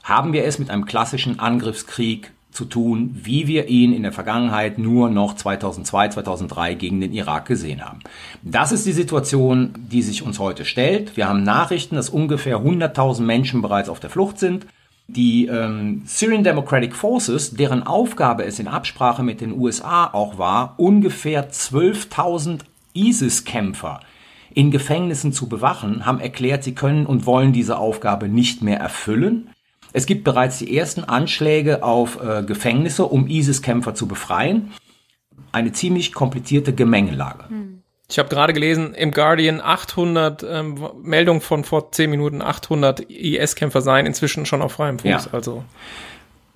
haben 0.03 0.31
wir 0.31 0.45
es 0.45 0.59
mit 0.59 0.69
einem 0.69 0.85
klassischen 0.85 1.39
Angriffskrieg 1.39 2.31
zu 2.57 2.65
tun, 2.65 3.11
wie 3.13 3.47
wir 3.47 3.67
ihn 3.67 3.93
in 3.93 4.01
der 4.01 4.11
Vergangenheit 4.11 4.79
nur 4.79 5.09
noch 5.09 5.35
2002, 5.35 6.09
2003 6.09 6.73
gegen 6.73 6.99
den 6.99 7.13
Irak 7.13 7.45
gesehen 7.45 7.85
haben. 7.85 7.99
Das 8.41 8.71
ist 8.71 8.87
die 8.87 8.93
Situation, 8.93 9.73
die 9.77 10.01
sich 10.01 10.23
uns 10.23 10.39
heute 10.39 10.65
stellt. 10.65 11.15
Wir 11.15 11.29
haben 11.29 11.43
Nachrichten, 11.43 11.95
dass 11.95 12.09
ungefähr 12.09 12.57
100.000 12.57 13.21
Menschen 13.21 13.61
bereits 13.61 13.89
auf 13.89 13.99
der 13.99 14.09
Flucht 14.09 14.39
sind. 14.39 14.65
Die 15.07 15.45
ähm, 15.45 16.01
Syrian 16.05 16.43
Democratic 16.43 16.95
Forces, 16.95 17.51
deren 17.51 17.83
Aufgabe 17.83 18.43
es 18.43 18.59
in 18.59 18.67
Absprache 18.67 19.23
mit 19.23 19.39
den 19.39 19.57
USA 19.57 20.09
auch 20.11 20.37
war, 20.39 20.73
ungefähr 20.77 21.51
12.000 21.51 22.61
ISIS-Kämpfer 22.93 24.01
in 24.53 24.71
Gefängnissen 24.71 25.31
zu 25.31 25.47
bewachen, 25.47 26.07
haben 26.07 26.19
erklärt, 26.19 26.63
sie 26.63 26.73
können 26.73 27.05
und 27.05 27.27
wollen 27.27 27.53
diese 27.53 27.77
Aufgabe 27.77 28.27
nicht 28.27 28.63
mehr 28.63 28.79
erfüllen. 28.79 29.49
Es 29.93 30.05
gibt 30.05 30.23
bereits 30.23 30.59
die 30.59 30.77
ersten 30.77 31.03
Anschläge 31.03 31.83
auf 31.83 32.21
äh, 32.21 32.43
Gefängnisse, 32.43 33.05
um 33.05 33.27
ISIS-Kämpfer 33.27 33.95
zu 33.95 34.07
befreien. 34.07 34.71
Eine 35.51 35.71
ziemlich 35.71 36.13
komplizierte 36.13 36.73
Gemengelage. 36.73 37.49
Hm. 37.49 37.83
Ich 38.09 38.19
habe 38.19 38.29
gerade 38.29 38.53
gelesen, 38.53 38.93
im 38.93 39.11
Guardian 39.11 39.59
800 39.59 40.43
ähm, 40.43 40.79
Meldungen 41.01 41.41
von 41.41 41.65
vor 41.65 41.91
10 41.91 42.09
Minuten, 42.09 42.41
800 42.41 43.01
IS-Kämpfer 43.01 43.81
seien 43.81 44.05
inzwischen 44.05 44.45
schon 44.45 44.61
auf 44.61 44.73
freiem 44.73 44.97
Fuß. 44.99 45.09
Ja. 45.09 45.21
Also 45.33 45.63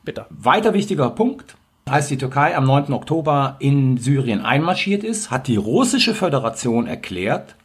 bitte. 0.03 0.27
Weiter 0.29 0.73
wichtiger 0.73 1.09
Punkt. 1.09 1.55
Als 1.85 2.07
die 2.07 2.17
Türkei 2.17 2.55
am 2.55 2.65
9. 2.65 2.93
Oktober 2.93 3.57
in 3.59 3.97
Syrien 3.97 4.45
einmarschiert 4.45 5.03
ist, 5.03 5.29
hat 5.29 5.47
die 5.47 5.57
russische 5.57 6.13
Föderation 6.13 6.87
erklärt, 6.87 7.55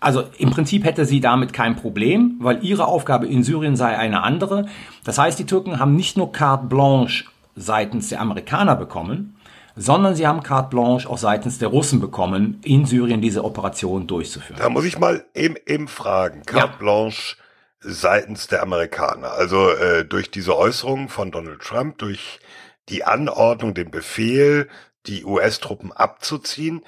also 0.00 0.24
im 0.38 0.50
Prinzip 0.50 0.84
hätte 0.84 1.04
sie 1.04 1.20
damit 1.20 1.52
kein 1.52 1.76
Problem, 1.76 2.36
weil 2.40 2.64
ihre 2.64 2.86
Aufgabe 2.86 3.26
in 3.26 3.44
Syrien 3.44 3.76
sei 3.76 3.96
eine 3.96 4.22
andere. 4.22 4.66
Das 5.04 5.18
heißt, 5.18 5.38
die 5.38 5.46
Türken 5.46 5.78
haben 5.78 5.94
nicht 5.94 6.16
nur 6.16 6.32
carte 6.32 6.66
blanche 6.66 7.26
seitens 7.54 8.08
der 8.08 8.20
Amerikaner 8.20 8.76
bekommen, 8.76 9.36
sondern 9.76 10.14
sie 10.14 10.26
haben 10.26 10.42
carte 10.42 10.70
blanche 10.70 11.08
auch 11.08 11.18
seitens 11.18 11.58
der 11.58 11.68
Russen 11.68 12.00
bekommen, 12.00 12.60
in 12.64 12.86
Syrien 12.86 13.20
diese 13.20 13.44
Operation 13.44 14.06
durchzuführen. 14.06 14.58
Da 14.58 14.70
muss 14.70 14.84
ich 14.84 14.98
mal 14.98 15.24
eben, 15.34 15.56
eben 15.66 15.86
fragen, 15.86 16.42
carte 16.44 16.72
ja. 16.72 16.78
blanche 16.78 17.36
seitens 17.80 18.46
der 18.46 18.62
Amerikaner. 18.62 19.32
Also 19.32 19.70
äh, 19.70 20.04
durch 20.04 20.30
diese 20.30 20.56
Äußerungen 20.56 21.08
von 21.08 21.30
Donald 21.30 21.60
Trump, 21.60 21.98
durch 21.98 22.40
die 22.88 23.04
Anordnung, 23.04 23.74
den 23.74 23.90
Befehl, 23.90 24.68
die 25.06 25.24
US-Truppen 25.24 25.92
abzuziehen. 25.92 26.82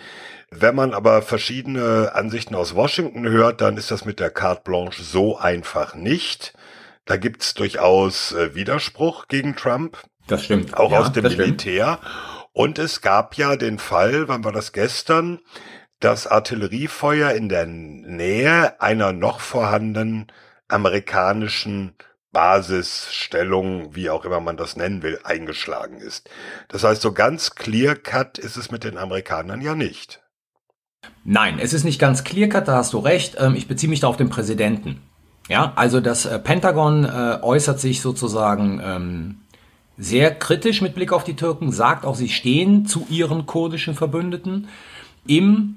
Wenn 0.55 0.75
man 0.75 0.93
aber 0.93 1.23
verschiedene 1.23 2.15
Ansichten 2.15 2.55
aus 2.55 2.75
Washington 2.75 3.27
hört, 3.27 3.63
dann 3.63 3.79
ist 3.79 3.91
das 3.91 4.05
mit 4.05 4.21
der 4.21 4.29
Carte 4.29 4.63
Blanche 4.65 5.03
so 5.03 5.39
einfach 5.39 5.95
nicht. 5.95 6.53
Da 7.07 7.17
gibt's 7.17 7.55
durchaus 7.55 8.33
äh, 8.33 8.55
Widerspruch 8.55 9.29
gegen 9.29 9.57
Trump. 9.57 9.97
Das 10.27 10.45
stimmt. 10.45 10.77
Auch 10.77 10.93
ja, 10.93 11.01
aus 11.01 11.13
dem 11.13 11.25
Militär. 11.25 11.99
Stimmt. 12.01 12.49
Und 12.53 12.79
es 12.79 13.01
gab 13.01 13.37
ja 13.37 13.57
den 13.57 13.79
Fall, 13.79 14.29
wann 14.29 14.45
war 14.45 14.53
das 14.53 14.73
gestern, 14.73 15.41
dass 16.01 16.27
Artilleriefeuer 16.27 17.31
in 17.31 17.49
der 17.49 17.65
Nähe 17.67 18.79
einer 18.81 19.15
noch 19.15 19.41
vorhandenen 19.41 20.31
amerikanischen 20.69 21.95
Basisstellung, 22.31 23.95
wie 23.95 24.11
auch 24.11 24.27
immer 24.27 24.41
man 24.41 24.59
das 24.59 24.77
nennen 24.77 25.03
will, 25.03 25.19
eingeschlagen 25.25 25.99
ist. 25.99 26.29
Das 26.69 26.85
heißt, 26.85 27.01
so 27.01 27.13
ganz 27.13 27.55
clear 27.55 27.95
cut 27.95 28.39
ist 28.39 28.57
es 28.57 28.71
mit 28.71 28.85
den 28.85 28.99
Amerikanern 28.99 29.63
ja 29.63 29.75
nicht. 29.75 30.22
Nein, 31.25 31.59
es 31.61 31.73
ist 31.73 31.85
nicht 31.85 32.01
ganz 32.01 32.25
clear 32.25 32.49
cut, 32.49 32.69
da 32.69 32.77
hast 32.77 32.93
du 32.93 32.99
recht. 32.99 33.37
Ähm, 33.39 33.55
ich 33.55 33.69
beziehe 33.69 33.91
mich 33.91 34.01
da 34.01 34.09
auf 34.09 34.17
den 34.17 34.29
Präsidenten. 34.29 35.01
Ja, 35.49 35.73
also 35.77 36.01
das 36.01 36.27
äh, 36.27 36.39
Pentagon 36.39 37.05
äh, 37.05 37.39
äußert 37.43 37.81
sich 37.81 38.01
sozusagen 38.01 38.81
ähm, 38.85 39.39
sehr 39.99 40.35
kritisch 40.35 40.81
mit 40.81 40.95
Blick 40.95 41.13
auf 41.13 41.25
die 41.25 41.37
Türken, 41.37 41.73
sagt 41.73 42.05
auch, 42.05 42.15
sie 42.15 42.29
stehen 42.29 42.87
zu 42.87 43.07
ihren 43.09 43.47
kurdischen 43.47 43.95
Verbündeten. 43.95 44.69
Im 45.27 45.77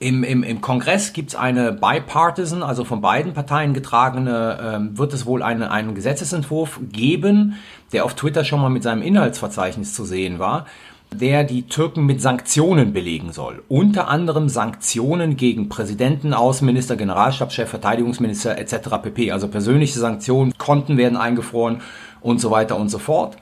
im, 0.00 0.24
im, 0.24 0.42
Im 0.42 0.62
Kongress 0.62 1.12
gibt 1.12 1.28
es 1.28 1.34
eine 1.36 1.72
bipartisan, 1.72 2.62
also 2.62 2.86
von 2.86 3.02
beiden 3.02 3.34
Parteien 3.34 3.74
getragene, 3.74 4.58
ähm, 4.62 4.96
wird 4.96 5.12
es 5.12 5.26
wohl 5.26 5.42
eine, 5.42 5.70
einen 5.70 5.94
Gesetzesentwurf 5.94 6.80
geben, 6.90 7.56
der 7.92 8.06
auf 8.06 8.14
Twitter 8.14 8.44
schon 8.44 8.62
mal 8.62 8.70
mit 8.70 8.82
seinem 8.82 9.02
Inhaltsverzeichnis 9.02 9.92
zu 9.92 10.06
sehen 10.06 10.38
war, 10.38 10.64
der 11.12 11.44
die 11.44 11.66
Türken 11.66 12.06
mit 12.06 12.22
Sanktionen 12.22 12.92
belegen 12.92 13.32
soll. 13.32 13.62
Unter 13.68 14.08
anderem 14.08 14.48
Sanktionen 14.48 15.36
gegen 15.36 15.68
Präsidenten, 15.68 16.34
Außenminister, 16.34 16.96
Generalstabschef, 16.96 17.68
Verteidigungsminister 17.68 18.58
etc. 18.58 19.02
pp. 19.02 19.32
Also 19.32 19.48
persönliche 19.48 19.98
Sanktionen, 19.98 20.54
Konten 20.56 20.96
werden 20.96 21.16
eingefroren 21.16 21.82
und 22.20 22.40
so 22.40 22.50
weiter 22.50 22.76
und 22.76 22.88
so 22.88 22.98
fort. 22.98 23.36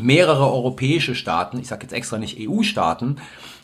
Mehrere 0.00 0.52
europäische 0.52 1.14
Staaten, 1.14 1.58
ich 1.58 1.68
sage 1.68 1.82
jetzt 1.82 1.92
extra 1.92 2.18
nicht 2.18 2.38
EU-Staaten, 2.40 3.16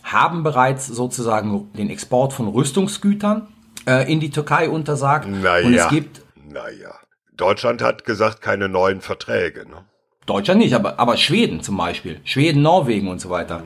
haben 0.02 0.42
bereits 0.42 0.86
sozusagen 0.86 1.70
den 1.76 1.90
Export 1.90 2.32
von 2.32 2.48
Rüstungsgütern 2.48 3.46
äh, 3.86 4.10
in 4.10 4.20
die 4.20 4.30
Türkei 4.30 4.68
untersagt. 4.68 5.28
Naja, 5.28 5.66
und 5.66 5.74
es 5.74 5.88
gibt. 5.88 6.22
Naja. 6.48 6.94
Deutschland 7.36 7.82
hat 7.82 8.04
gesagt, 8.04 8.40
keine 8.40 8.68
neuen 8.68 9.00
Verträge. 9.00 9.68
Ne? 9.68 9.84
Deutschland 10.26 10.60
nicht, 10.60 10.74
aber, 10.74 10.98
aber 10.98 11.16
Schweden 11.16 11.62
zum 11.62 11.76
Beispiel. 11.76 12.20
Schweden, 12.24 12.62
Norwegen 12.62 13.08
und 13.08 13.20
so 13.20 13.30
weiter. 13.30 13.62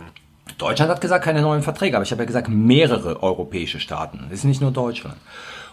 Deutschland 0.58 0.90
hat 0.90 1.00
gesagt, 1.00 1.24
keine 1.24 1.40
neuen 1.40 1.62
Verträge, 1.62 1.96
aber 1.96 2.04
ich 2.04 2.12
habe 2.12 2.22
ja 2.22 2.26
gesagt, 2.26 2.48
mehrere 2.50 3.22
europäische 3.22 3.80
Staaten. 3.80 4.26
Das 4.28 4.40
ist 4.40 4.44
nicht 4.44 4.60
nur 4.60 4.70
Deutschland. 4.70 5.16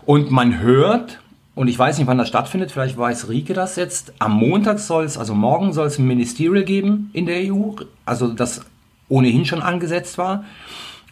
Und 0.06 0.32
man 0.32 0.60
hört, 0.62 1.20
und 1.56 1.67
ich 1.67 1.77
weiß 1.77 1.98
nicht, 1.98 2.08
wann 2.08 2.17
das 2.17 2.29
stattfindet, 2.29 2.72
vielleicht 2.72 2.98
weiß 2.98 3.27
Rike 3.27 3.53
das 3.53 3.75
jetzt, 3.75 4.13
am 4.20 4.34
Montag 4.34 4.79
soll 4.79 5.03
es, 5.03 5.17
also 5.17 5.36
morgen 5.36 5.74
soll 5.74 5.88
es 5.88 6.00
ein 6.00 6.08
Ministerial 6.08 6.63
geben 6.63 7.10
in 7.12 7.25
der 7.25 7.53
EU, 7.53 7.72
also 8.06 8.27
das 8.29 8.62
ohnehin 9.10 9.44
schon 9.44 9.62
angesetzt 9.62 10.17
war. 10.17 10.46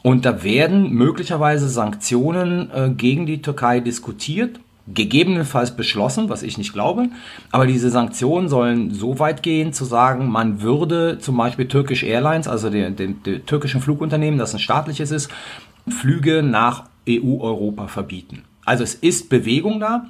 Und 0.03 0.24
da 0.24 0.44
werden 0.44 0.91
möglicherweise 0.91 1.67
Sanktionen 1.67 2.70
äh, 2.72 2.89
gegen 2.96 3.25
die 3.25 3.41
Türkei 3.41 3.79
diskutiert, 3.79 4.60
gegebenenfalls 4.88 5.75
beschlossen, 5.75 6.30
was 6.30 6.44
ich 6.44 6.58
nicht 6.58 6.74
glaube. 6.74 7.10
Aber 7.51 7.65
diese 7.65 7.89
Sanktionen 7.89 8.50
sollen 8.50 8.94
so 8.94 9.18
weit 9.20 9.42
gehen, 9.42 9.74
zu 9.74 9.86
sagen, 9.86 10.30
man 10.30 10.62
würde 10.62 11.18
zum 11.20 11.38
Beispiel 11.38 11.68
Turkish 11.68 12.04
Airlines, 12.04 12.48
also 12.48 12.70
den, 12.70 12.96
den, 12.96 13.24
den 13.24 13.46
türkischen 13.46 13.82
Flugunternehmen, 13.82 14.38
das 14.38 14.54
ein 14.54 14.60
staatliches 14.60 15.12
ist, 15.12 15.32
Flüge 15.88 16.44
nach 16.44 16.86
EU-Europa 17.10 17.88
verbieten. 17.88 18.44
Also 18.63 18.84
es 18.84 18.96
ist 18.96 19.30
Bewegung 19.30 19.80
da. 19.80 20.06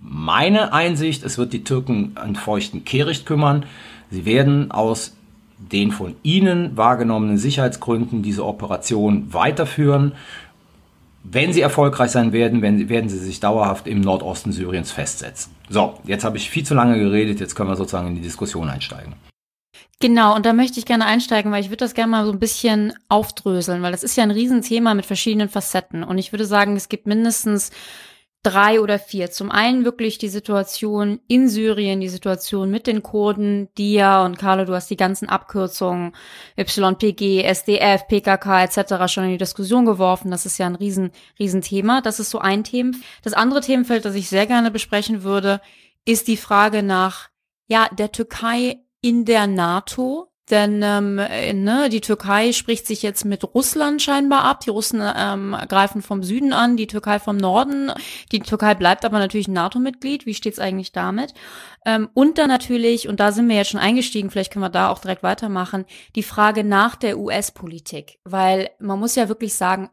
Meine 0.00 0.72
Einsicht, 0.72 1.24
es 1.24 1.38
wird 1.38 1.52
die 1.52 1.64
Türken 1.64 2.12
an 2.16 2.34
feuchten 2.34 2.84
Kehricht 2.84 3.24
kümmern. 3.24 3.66
Sie 4.10 4.24
werden 4.24 4.72
aus 4.72 5.16
den 5.58 5.92
von 5.92 6.16
Ihnen 6.24 6.76
wahrgenommenen 6.76 7.38
Sicherheitsgründen 7.38 8.22
diese 8.22 8.44
Operation 8.44 9.32
weiterführen. 9.32 10.12
Wenn 11.24 11.52
sie 11.52 11.60
erfolgreich 11.60 12.10
sein 12.10 12.32
werden, 12.32 12.62
werden 12.62 13.08
sie 13.08 13.18
sich 13.18 13.38
dauerhaft 13.40 13.86
im 13.86 14.00
Nordosten 14.00 14.52
Syriens 14.52 14.90
festsetzen. 14.90 15.54
So, 15.68 15.98
jetzt 16.04 16.24
habe 16.24 16.36
ich 16.36 16.50
viel 16.50 16.64
zu 16.64 16.74
lange 16.74 16.98
geredet, 16.98 17.38
jetzt 17.38 17.54
können 17.54 17.68
wir 17.68 17.76
sozusagen 17.76 18.08
in 18.08 18.16
die 18.16 18.22
Diskussion 18.22 18.68
einsteigen. 18.68 19.14
Genau, 20.00 20.34
und 20.34 20.44
da 20.44 20.52
möchte 20.52 20.80
ich 20.80 20.84
gerne 20.84 21.06
einsteigen, 21.06 21.52
weil 21.52 21.60
ich 21.60 21.68
würde 21.68 21.76
das 21.76 21.94
gerne 21.94 22.10
mal 22.10 22.26
so 22.26 22.32
ein 22.32 22.40
bisschen 22.40 22.92
aufdröseln, 23.08 23.82
weil 23.82 23.92
das 23.92 24.02
ist 24.02 24.16
ja 24.16 24.24
ein 24.24 24.32
Riesenthema 24.32 24.94
mit 24.94 25.06
verschiedenen 25.06 25.48
Facetten. 25.48 26.02
Und 26.02 26.18
ich 26.18 26.32
würde 26.32 26.44
sagen, 26.44 26.74
es 26.74 26.88
gibt 26.88 27.06
mindestens 27.06 27.70
drei 28.42 28.80
oder 28.80 28.98
vier. 28.98 29.30
Zum 29.30 29.50
einen 29.50 29.84
wirklich 29.84 30.18
die 30.18 30.28
Situation 30.28 31.20
in 31.28 31.48
Syrien, 31.48 32.00
die 32.00 32.08
Situation 32.08 32.70
mit 32.70 32.86
den 32.86 33.02
Kurden, 33.02 33.68
die 33.78 33.98
und 33.98 34.38
Carlo, 34.38 34.64
du 34.64 34.74
hast 34.74 34.90
die 34.90 34.96
ganzen 34.96 35.28
Abkürzungen 35.28 36.12
YPG, 36.56 37.44
SDF, 37.44 38.08
PKK 38.08 38.64
etc. 38.64 39.12
schon 39.12 39.24
in 39.24 39.30
die 39.30 39.38
Diskussion 39.38 39.84
geworfen. 39.84 40.30
Das 40.30 40.46
ist 40.46 40.58
ja 40.58 40.66
ein 40.66 40.74
riesen, 40.74 41.12
riesen 41.38 41.62
Thema. 41.62 42.02
Das 42.02 42.18
ist 42.18 42.30
so 42.30 42.38
ein 42.38 42.64
Thema. 42.64 42.92
Das 43.22 43.32
andere 43.32 43.60
Themenfeld, 43.60 44.04
das 44.04 44.16
ich 44.16 44.28
sehr 44.28 44.46
gerne 44.46 44.70
besprechen 44.70 45.22
würde, 45.22 45.60
ist 46.04 46.26
die 46.26 46.36
Frage 46.36 46.82
nach, 46.82 47.28
ja, 47.68 47.88
der 47.92 48.10
Türkei 48.10 48.80
in 49.00 49.24
der 49.24 49.46
NATO 49.46 50.31
Denn 50.50 50.82
ähm, 50.82 51.18
äh, 51.18 51.52
ne, 51.52 51.88
die 51.88 52.00
Türkei 52.00 52.52
spricht 52.52 52.86
sich 52.86 53.02
jetzt 53.02 53.24
mit 53.24 53.44
Russland 53.54 54.02
scheinbar 54.02 54.44
ab. 54.44 54.60
Die 54.60 54.70
Russen 54.70 55.00
ähm, 55.00 55.56
greifen 55.68 56.02
vom 56.02 56.22
Süden 56.22 56.52
an, 56.52 56.76
die 56.76 56.88
Türkei 56.88 57.20
vom 57.20 57.36
Norden. 57.36 57.92
Die 58.32 58.40
Türkei 58.40 58.74
bleibt 58.74 59.04
aber 59.04 59.18
natürlich 59.18 59.46
NATO-Mitglied. 59.46 60.26
Wie 60.26 60.34
steht's 60.34 60.58
eigentlich 60.58 60.92
damit? 60.92 61.32
Ähm, 61.86 62.08
und 62.14 62.38
dann 62.38 62.48
natürlich, 62.48 63.08
und 63.08 63.20
da 63.20 63.30
sind 63.30 63.48
wir 63.48 63.56
jetzt 63.56 63.70
schon 63.70 63.80
eingestiegen, 63.80 64.30
vielleicht 64.30 64.52
können 64.52 64.64
wir 64.64 64.68
da 64.68 64.88
auch 64.90 64.98
direkt 64.98 65.22
weitermachen, 65.22 65.84
die 66.16 66.24
Frage 66.24 66.64
nach 66.64 66.96
der 66.96 67.18
US-Politik. 67.18 68.18
Weil 68.24 68.70
man 68.80 68.98
muss 68.98 69.14
ja 69.14 69.28
wirklich 69.28 69.54
sagen, 69.54 69.90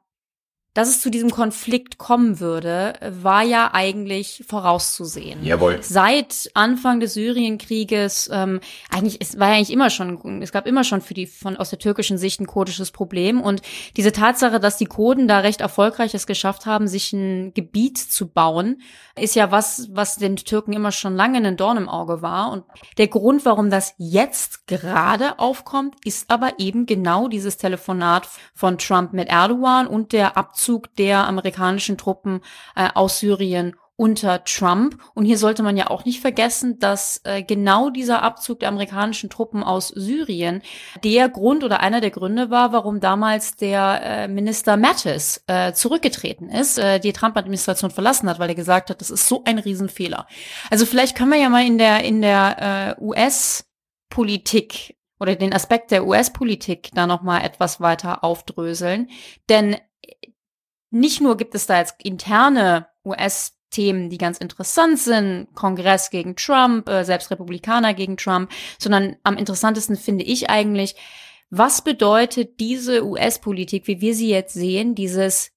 dass 0.79 0.87
es 0.87 1.01
zu 1.01 1.09
diesem 1.09 1.29
Konflikt 1.29 1.97
kommen 1.97 2.39
würde, 2.39 2.93
war 3.21 3.43
ja 3.43 3.71
eigentlich 3.73 4.45
vorauszusehen. 4.47 5.43
Jawohl. 5.43 5.79
Seit 5.81 6.49
Anfang 6.53 7.01
des 7.01 7.15
Syrienkrieges, 7.15 8.29
ähm, 8.31 8.61
eigentlich, 8.89 9.17
es 9.19 9.37
war 9.37 9.49
ja 9.49 9.55
eigentlich 9.55 9.73
immer 9.73 9.89
schon, 9.89 10.41
es 10.41 10.53
gab 10.53 10.65
immer 10.65 10.85
schon 10.85 11.01
für 11.01 11.13
die 11.13 11.27
von 11.27 11.57
aus 11.57 11.69
der 11.69 11.79
türkischen 11.79 12.17
Sicht 12.17 12.39
ein 12.39 12.47
kurdisches 12.47 12.91
Problem. 12.91 13.41
Und 13.41 13.61
diese 13.97 14.13
Tatsache, 14.13 14.61
dass 14.61 14.77
die 14.77 14.85
Kurden 14.85 15.27
da 15.27 15.39
recht 15.39 15.59
erfolgreich 15.59 16.13
es 16.13 16.25
geschafft 16.25 16.65
haben, 16.65 16.87
sich 16.87 17.11
ein 17.11 17.53
Gebiet 17.53 17.97
zu 17.97 18.29
bauen, 18.29 18.81
ist 19.17 19.35
ja 19.35 19.51
was, 19.51 19.89
was 19.91 20.15
den 20.15 20.37
Türken 20.37 20.71
immer 20.71 20.93
schon 20.93 21.13
lange 21.17 21.45
ein 21.45 21.57
Dorn 21.57 21.75
im 21.75 21.89
Auge 21.89 22.21
war. 22.21 22.53
Und 22.53 22.63
der 22.97 23.09
Grund, 23.09 23.43
warum 23.43 23.69
das 23.69 23.95
jetzt 23.97 24.65
gerade 24.65 25.39
aufkommt, 25.39 25.95
ist 26.05 26.29
aber 26.29 26.53
eben 26.57 26.85
genau 26.85 27.27
dieses 27.27 27.57
Telefonat 27.57 28.29
von 28.53 28.77
Trump 28.77 29.11
mit 29.11 29.27
Erdogan 29.27 29.87
und 29.87 30.13
der 30.13 30.37
Abzug 30.37 30.68
Abzug 30.69 30.95
der 30.97 31.27
amerikanischen 31.27 31.97
Truppen 31.97 32.41
äh, 32.75 32.89
aus 32.93 33.19
Syrien 33.19 33.75
unter 33.95 34.43
Trump. 34.43 35.01
Und 35.15 35.25
hier 35.25 35.39
sollte 35.39 35.63
man 35.63 35.75
ja 35.75 35.89
auch 35.89 36.05
nicht 36.05 36.21
vergessen, 36.21 36.77
dass 36.77 37.21
äh, 37.23 37.41
genau 37.41 37.89
dieser 37.89 38.21
Abzug 38.21 38.59
der 38.59 38.69
amerikanischen 38.69 39.31
Truppen 39.31 39.63
aus 39.63 39.87
Syrien 39.87 40.61
der 41.03 41.27
Grund 41.27 41.63
oder 41.63 41.79
einer 41.79 42.01
der 42.01 42.11
Gründe 42.11 42.51
war, 42.51 42.71
warum 42.71 42.99
damals 42.99 43.55
der 43.55 44.01
äh, 44.03 44.27
Minister 44.27 44.77
Mattis 44.77 45.43
äh, 45.47 45.73
zurückgetreten 45.73 46.49
ist, 46.49 46.77
äh, 46.77 46.99
die 46.99 47.13
Trump-Administration 47.13 47.89
verlassen 47.89 48.29
hat, 48.29 48.37
weil 48.37 48.49
er 48.49 48.55
gesagt 48.55 48.91
hat, 48.91 49.01
das 49.01 49.09
ist 49.09 49.27
so 49.27 49.41
ein 49.45 49.57
Riesenfehler. 49.57 50.27
Also 50.69 50.85
vielleicht 50.85 51.17
können 51.17 51.31
wir 51.31 51.39
ja 51.39 51.49
mal 51.49 51.65
in 51.65 51.79
der 51.79 52.03
in 52.03 52.21
der 52.21 52.95
äh, 52.99 53.03
US-Politik 53.03 54.95
oder 55.19 55.35
den 55.35 55.51
Aspekt 55.51 55.89
der 55.89 56.05
US-Politik 56.05 56.91
da 56.93 57.07
noch 57.07 57.23
mal 57.23 57.41
etwas 57.41 57.81
weiter 57.81 58.23
aufdröseln, 58.23 59.09
denn 59.49 59.75
nicht 60.91 61.21
nur 61.21 61.37
gibt 61.37 61.55
es 61.55 61.67
da 61.67 61.79
jetzt 61.79 61.95
interne 62.03 62.87
US-Themen, 63.05 64.09
die 64.09 64.17
ganz 64.17 64.37
interessant 64.37 64.99
sind, 64.99 65.47
Kongress 65.55 66.09
gegen 66.09 66.35
Trump, 66.35 66.89
äh, 66.89 67.03
selbst 67.03 67.31
Republikaner 67.31 67.93
gegen 67.93 68.17
Trump, 68.17 68.51
sondern 68.77 69.15
am 69.23 69.37
interessantesten 69.37 69.95
finde 69.95 70.23
ich 70.23 70.49
eigentlich, 70.49 70.95
was 71.49 71.83
bedeutet 71.83 72.59
diese 72.59 73.05
US-Politik, 73.05 73.87
wie 73.87 74.01
wir 74.01 74.13
sie 74.13 74.29
jetzt 74.29 74.53
sehen, 74.53 74.95
dieses 74.95 75.51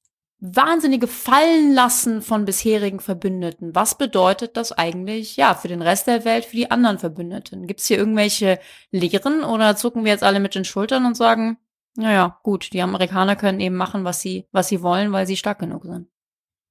wahnsinnige 0.45 1.07
Fallenlassen 1.07 2.21
von 2.21 2.45
bisherigen 2.45 2.99
Verbündeten. 2.99 3.77
Was 3.77 3.97
bedeutet 3.97 4.57
das 4.57 4.73
eigentlich, 4.73 5.37
ja, 5.37 5.55
für 5.55 5.69
den 5.69 5.83
Rest 5.83 6.09
der 6.09 6.25
Welt, 6.25 6.45
für 6.45 6.57
die 6.57 6.71
anderen 6.71 6.99
Verbündeten? 6.99 7.69
Gibt 7.69 7.79
es 7.79 7.87
hier 7.87 7.97
irgendwelche 7.97 8.59
Lehren 8.91 9.45
oder 9.45 9.77
zucken 9.77 10.05
wir 10.05 10.11
jetzt 10.11 10.25
alle 10.25 10.41
mit 10.41 10.57
den 10.57 10.65
Schultern 10.65 11.07
und 11.07 11.17
sagen, 11.17 11.59
naja, 11.97 12.39
gut, 12.43 12.73
die 12.73 12.83
Amerikaner 12.83 13.37
können 13.37 13.61
eben 13.61 13.77
machen, 13.77 14.05
was 14.05 14.21
sie, 14.21 14.47
was 14.53 14.69
sie 14.69 14.83
wollen, 14.83 15.13
weil 15.13 15.27
sie 15.27 15.37
stark 15.37 15.59
genug 15.59 15.85
sind. 15.85 16.09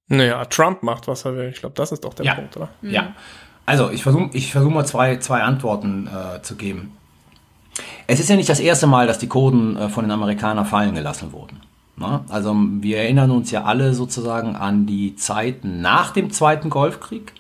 Naja, 0.08 0.44
Trump 0.46 0.84
macht, 0.84 1.08
was 1.08 1.26
er 1.26 1.36
will. 1.36 1.50
Ich 1.50 1.60
glaube, 1.60 1.76
das 1.76 1.92
ist 1.92 2.04
doch 2.04 2.14
der 2.14 2.26
ja. 2.26 2.34
Punkt, 2.34 2.58
oder? 2.58 2.70
Ja. 2.82 3.14
Also, 3.66 3.92
ich 3.92 4.04
versuche 4.04 4.30
ich 4.34 4.52
versuch 4.52 4.72
mal 4.72 4.86
zwei, 4.86 5.18
zwei 5.18 5.44
Antworten 5.44 6.08
äh, 6.08 6.42
zu 6.42 6.56
geben. 6.56 6.98
Es 8.08 8.20
ist 8.20 8.30
ja 8.30 8.36
nicht 8.36 8.50
das 8.50 8.60
erste 8.60 8.88
Mal, 8.88 9.08
dass 9.08 9.20
die 9.20 9.28
Kurden 9.28 9.78
äh, 9.78 9.90
von 9.90 10.04
den 10.04 10.12
Amerikanern 10.12 10.66
fallen 10.66 10.96
gelassen 10.96 11.32
wurden. 11.32 11.62
Na? 11.96 12.26
Also, 12.30 12.54
wir 12.56 12.98
erinnern 12.98 13.32
uns 13.32 13.52
ja 13.52 13.64
alle 13.64 13.94
sozusagen 13.94 14.56
an 14.56 14.86
die 14.86 15.16
Zeit 15.16 15.64
nach 15.64 16.12
dem 16.12 16.32
Zweiten 16.32 16.70
Golfkrieg. 16.70 17.34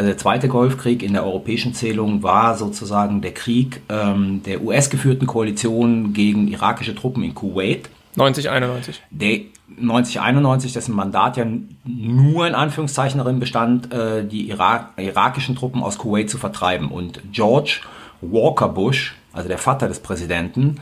Also 0.00 0.08
der 0.08 0.16
zweite 0.16 0.48
Golfkrieg 0.48 1.02
in 1.02 1.12
der 1.12 1.26
europäischen 1.26 1.74
Zählung 1.74 2.22
war 2.22 2.56
sozusagen 2.56 3.20
der 3.20 3.34
Krieg 3.34 3.82
ähm, 3.90 4.42
der 4.46 4.62
US-geführten 4.62 5.26
Koalition 5.26 6.14
gegen 6.14 6.48
irakische 6.48 6.94
Truppen 6.94 7.22
in 7.22 7.34
Kuwait. 7.34 7.90
9091. 8.16 9.02
Der 9.10 9.40
1991, 9.68 10.72
dessen 10.72 10.94
Mandat 10.96 11.36
ja 11.36 11.44
nur 11.84 12.48
in 12.48 12.54
Anführungszeichen 12.54 13.18
darin 13.18 13.40
bestand, 13.40 13.92
äh, 13.92 14.24
die 14.26 14.48
Irak 14.48 14.92
irakischen 14.96 15.54
Truppen 15.54 15.82
aus 15.82 15.98
Kuwait 15.98 16.30
zu 16.30 16.38
vertreiben. 16.38 16.88
Und 16.88 17.20
George 17.30 17.80
Walker 18.22 18.70
Bush, 18.70 19.14
also 19.34 19.50
der 19.50 19.58
Vater 19.58 19.86
des 19.86 20.00
Präsidenten, 20.00 20.76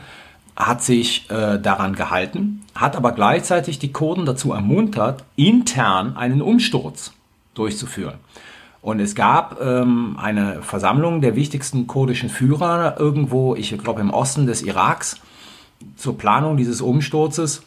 hat 0.55 0.81
sich 0.81 1.29
äh, 1.29 1.59
daran 1.59 1.93
gehalten, 1.93 2.61
hat 2.73 2.95
aber 2.95 3.11
gleichzeitig 3.11 3.79
die 3.79 3.91
Kurden 3.91 4.25
dazu 4.25 4.53
ermuntert, 4.53 5.25
intern 5.35 6.15
einen 6.15 6.41
Umsturz 6.41 7.11
durchzuführen. 7.53 8.15
Und 8.81 8.99
es 8.99 9.13
gab 9.13 9.59
ähm, 9.61 10.17
eine 10.21 10.61
Versammlung 10.61 11.21
der 11.21 11.35
wichtigsten 11.35 11.87
kurdischen 11.87 12.29
Führer 12.29 12.97
irgendwo, 12.97 13.55
ich 13.55 13.77
glaube 13.77 14.01
im 14.01 14.11
Osten 14.11 14.45
des 14.45 14.61
Iraks, 14.61 15.17
zur 15.95 16.17
Planung 16.17 16.57
dieses 16.57 16.81
Umsturzes. 16.81 17.63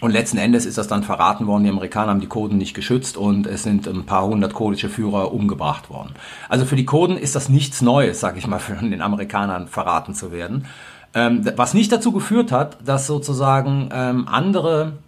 Und 0.00 0.10
letzten 0.10 0.36
Endes 0.36 0.66
ist 0.66 0.76
das 0.76 0.88
dann 0.88 1.02
verraten 1.02 1.46
worden, 1.46 1.64
die 1.64 1.70
Amerikaner 1.70 2.10
haben 2.10 2.20
die 2.20 2.26
Kurden 2.26 2.58
nicht 2.58 2.74
geschützt 2.74 3.16
und 3.16 3.46
es 3.46 3.62
sind 3.62 3.86
ein 3.86 4.04
paar 4.04 4.26
hundert 4.26 4.52
kurdische 4.52 4.90
Führer 4.90 5.32
umgebracht 5.32 5.88
worden. 5.88 6.14
Also 6.50 6.66
für 6.66 6.76
die 6.76 6.84
Kurden 6.84 7.16
ist 7.16 7.34
das 7.34 7.48
nichts 7.48 7.80
Neues, 7.80 8.20
sage 8.20 8.38
ich 8.38 8.46
mal, 8.46 8.58
von 8.58 8.90
den 8.90 9.00
Amerikanern 9.00 9.68
verraten 9.68 10.12
zu 10.12 10.32
werden. 10.32 10.66
Ähm, 11.14 11.50
was 11.56 11.72
nicht 11.72 11.90
dazu 11.92 12.12
geführt 12.12 12.52
hat, 12.52 12.76
dass 12.84 13.06
sozusagen 13.06 13.88
ähm, 13.90 14.28
andere, 14.28 14.98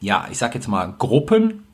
ja, 0.00 0.26
ich 0.30 0.38
sag 0.38 0.54
jetzt 0.54 0.66
mal, 0.66 0.94
Gruppen 0.98 1.64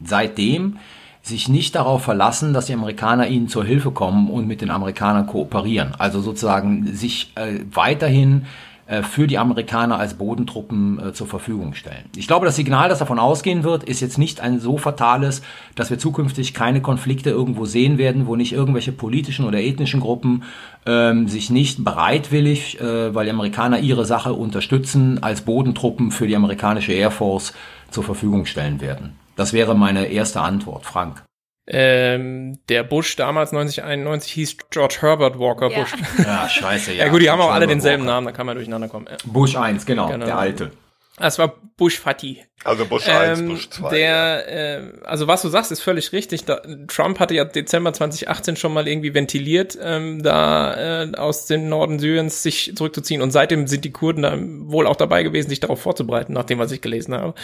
seitdem 0.00 0.78
sich 1.24 1.48
nicht 1.48 1.74
darauf 1.74 2.04
verlassen, 2.04 2.52
dass 2.52 2.66
die 2.66 2.74
Amerikaner 2.74 3.26
ihnen 3.28 3.48
zur 3.48 3.64
Hilfe 3.64 3.90
kommen 3.90 4.28
und 4.28 4.46
mit 4.46 4.60
den 4.60 4.70
Amerikanern 4.70 5.26
kooperieren. 5.26 5.94
Also 5.98 6.20
sozusagen 6.20 6.94
sich 6.94 7.32
äh, 7.34 7.60
weiterhin 7.72 8.44
äh, 8.86 9.02
für 9.02 9.26
die 9.26 9.38
Amerikaner 9.38 9.98
als 9.98 10.12
Bodentruppen 10.14 10.98
äh, 10.98 11.12
zur 11.14 11.26
Verfügung 11.26 11.72
stellen. 11.72 12.04
Ich 12.14 12.26
glaube, 12.26 12.44
das 12.44 12.56
Signal, 12.56 12.90
das 12.90 12.98
davon 12.98 13.18
ausgehen 13.18 13.64
wird, 13.64 13.84
ist 13.84 14.00
jetzt 14.00 14.18
nicht 14.18 14.42
ein 14.42 14.60
so 14.60 14.76
fatales, 14.76 15.40
dass 15.74 15.88
wir 15.88 15.98
zukünftig 15.98 16.52
keine 16.52 16.82
Konflikte 16.82 17.30
irgendwo 17.30 17.64
sehen 17.64 17.96
werden, 17.96 18.26
wo 18.26 18.36
nicht 18.36 18.52
irgendwelche 18.52 18.92
politischen 18.92 19.46
oder 19.46 19.62
ethnischen 19.62 20.00
Gruppen 20.00 20.42
ähm, 20.84 21.26
sich 21.26 21.48
nicht 21.48 21.82
bereitwillig, 21.82 22.78
äh, 22.82 23.14
weil 23.14 23.24
die 23.24 23.32
Amerikaner 23.32 23.78
ihre 23.78 24.04
Sache 24.04 24.34
unterstützen, 24.34 25.22
als 25.22 25.40
Bodentruppen 25.40 26.10
für 26.10 26.26
die 26.26 26.36
amerikanische 26.36 26.92
Air 26.92 27.10
Force 27.10 27.54
zur 27.90 28.04
Verfügung 28.04 28.44
stellen 28.44 28.82
werden. 28.82 29.23
Das 29.36 29.52
wäre 29.52 29.74
meine 29.74 30.06
erste 30.06 30.40
Antwort, 30.40 30.84
Frank. 30.86 31.22
Ähm, 31.66 32.58
der 32.68 32.82
Bush 32.84 33.16
damals 33.16 33.52
1991 33.52 34.32
hieß 34.32 34.56
George 34.70 34.96
Herbert 35.00 35.38
Walker 35.38 35.70
Ja. 35.70 35.80
Bush. 35.80 35.92
Ja, 36.18 36.48
scheiße, 36.48 36.92
ja. 36.92 37.06
Ja, 37.06 37.10
gut, 37.10 37.22
die 37.22 37.30
haben 37.30 37.40
auch 37.40 37.50
alle 37.52 37.66
denselben 37.66 38.02
Walker. 38.02 38.12
Namen, 38.14 38.26
da 38.26 38.32
kann 38.32 38.44
man 38.46 38.54
durcheinander 38.56 38.88
kommen. 38.88 39.06
Ja. 39.10 39.16
Bush 39.24 39.56
1, 39.56 39.86
genau, 39.86 40.08
Genau. 40.08 40.26
der 40.26 40.38
alte. 40.38 40.70
Das 41.16 41.38
war 41.38 41.54
Bush 41.76 41.98
Fatih. 42.00 42.42
Also 42.64 42.84
Bush 42.86 43.08
1, 43.08 43.38
Ähm, 43.38 43.48
Bush 43.48 43.70
2. 43.70 43.88
der, 43.90 44.48
äh, 44.48 44.82
also 45.04 45.26
was 45.28 45.42
du 45.42 45.48
sagst, 45.48 45.70
ist 45.72 45.80
völlig 45.80 46.12
richtig. 46.12 46.44
Da, 46.44 46.60
Trump 46.88 47.18
hatte 47.20 47.34
ja 47.34 47.44
Dezember 47.44 47.92
2018 47.92 48.56
schon 48.56 48.74
mal 48.74 48.86
irgendwie 48.88 49.14
ventiliert, 49.14 49.78
ähm, 49.80 50.22
da 50.24 51.04
äh, 51.04 51.12
aus 51.16 51.46
dem 51.46 51.68
Norden 51.68 51.98
Syriens 52.00 52.42
sich 52.42 52.72
zurückzuziehen. 52.76 53.22
Und 53.22 53.30
seitdem 53.30 53.68
sind 53.68 53.84
die 53.84 53.92
Kurden 53.92 54.22
da 54.22 54.36
wohl 54.38 54.86
auch 54.88 54.96
dabei 54.96 55.22
gewesen, 55.22 55.48
sich 55.48 55.60
darauf 55.60 55.80
vorzubereiten, 55.80 56.32
nach 56.32 56.44
dem, 56.44 56.58
was 56.58 56.72
ich 56.72 56.80
gelesen 56.82 57.14
habe. 57.14 57.34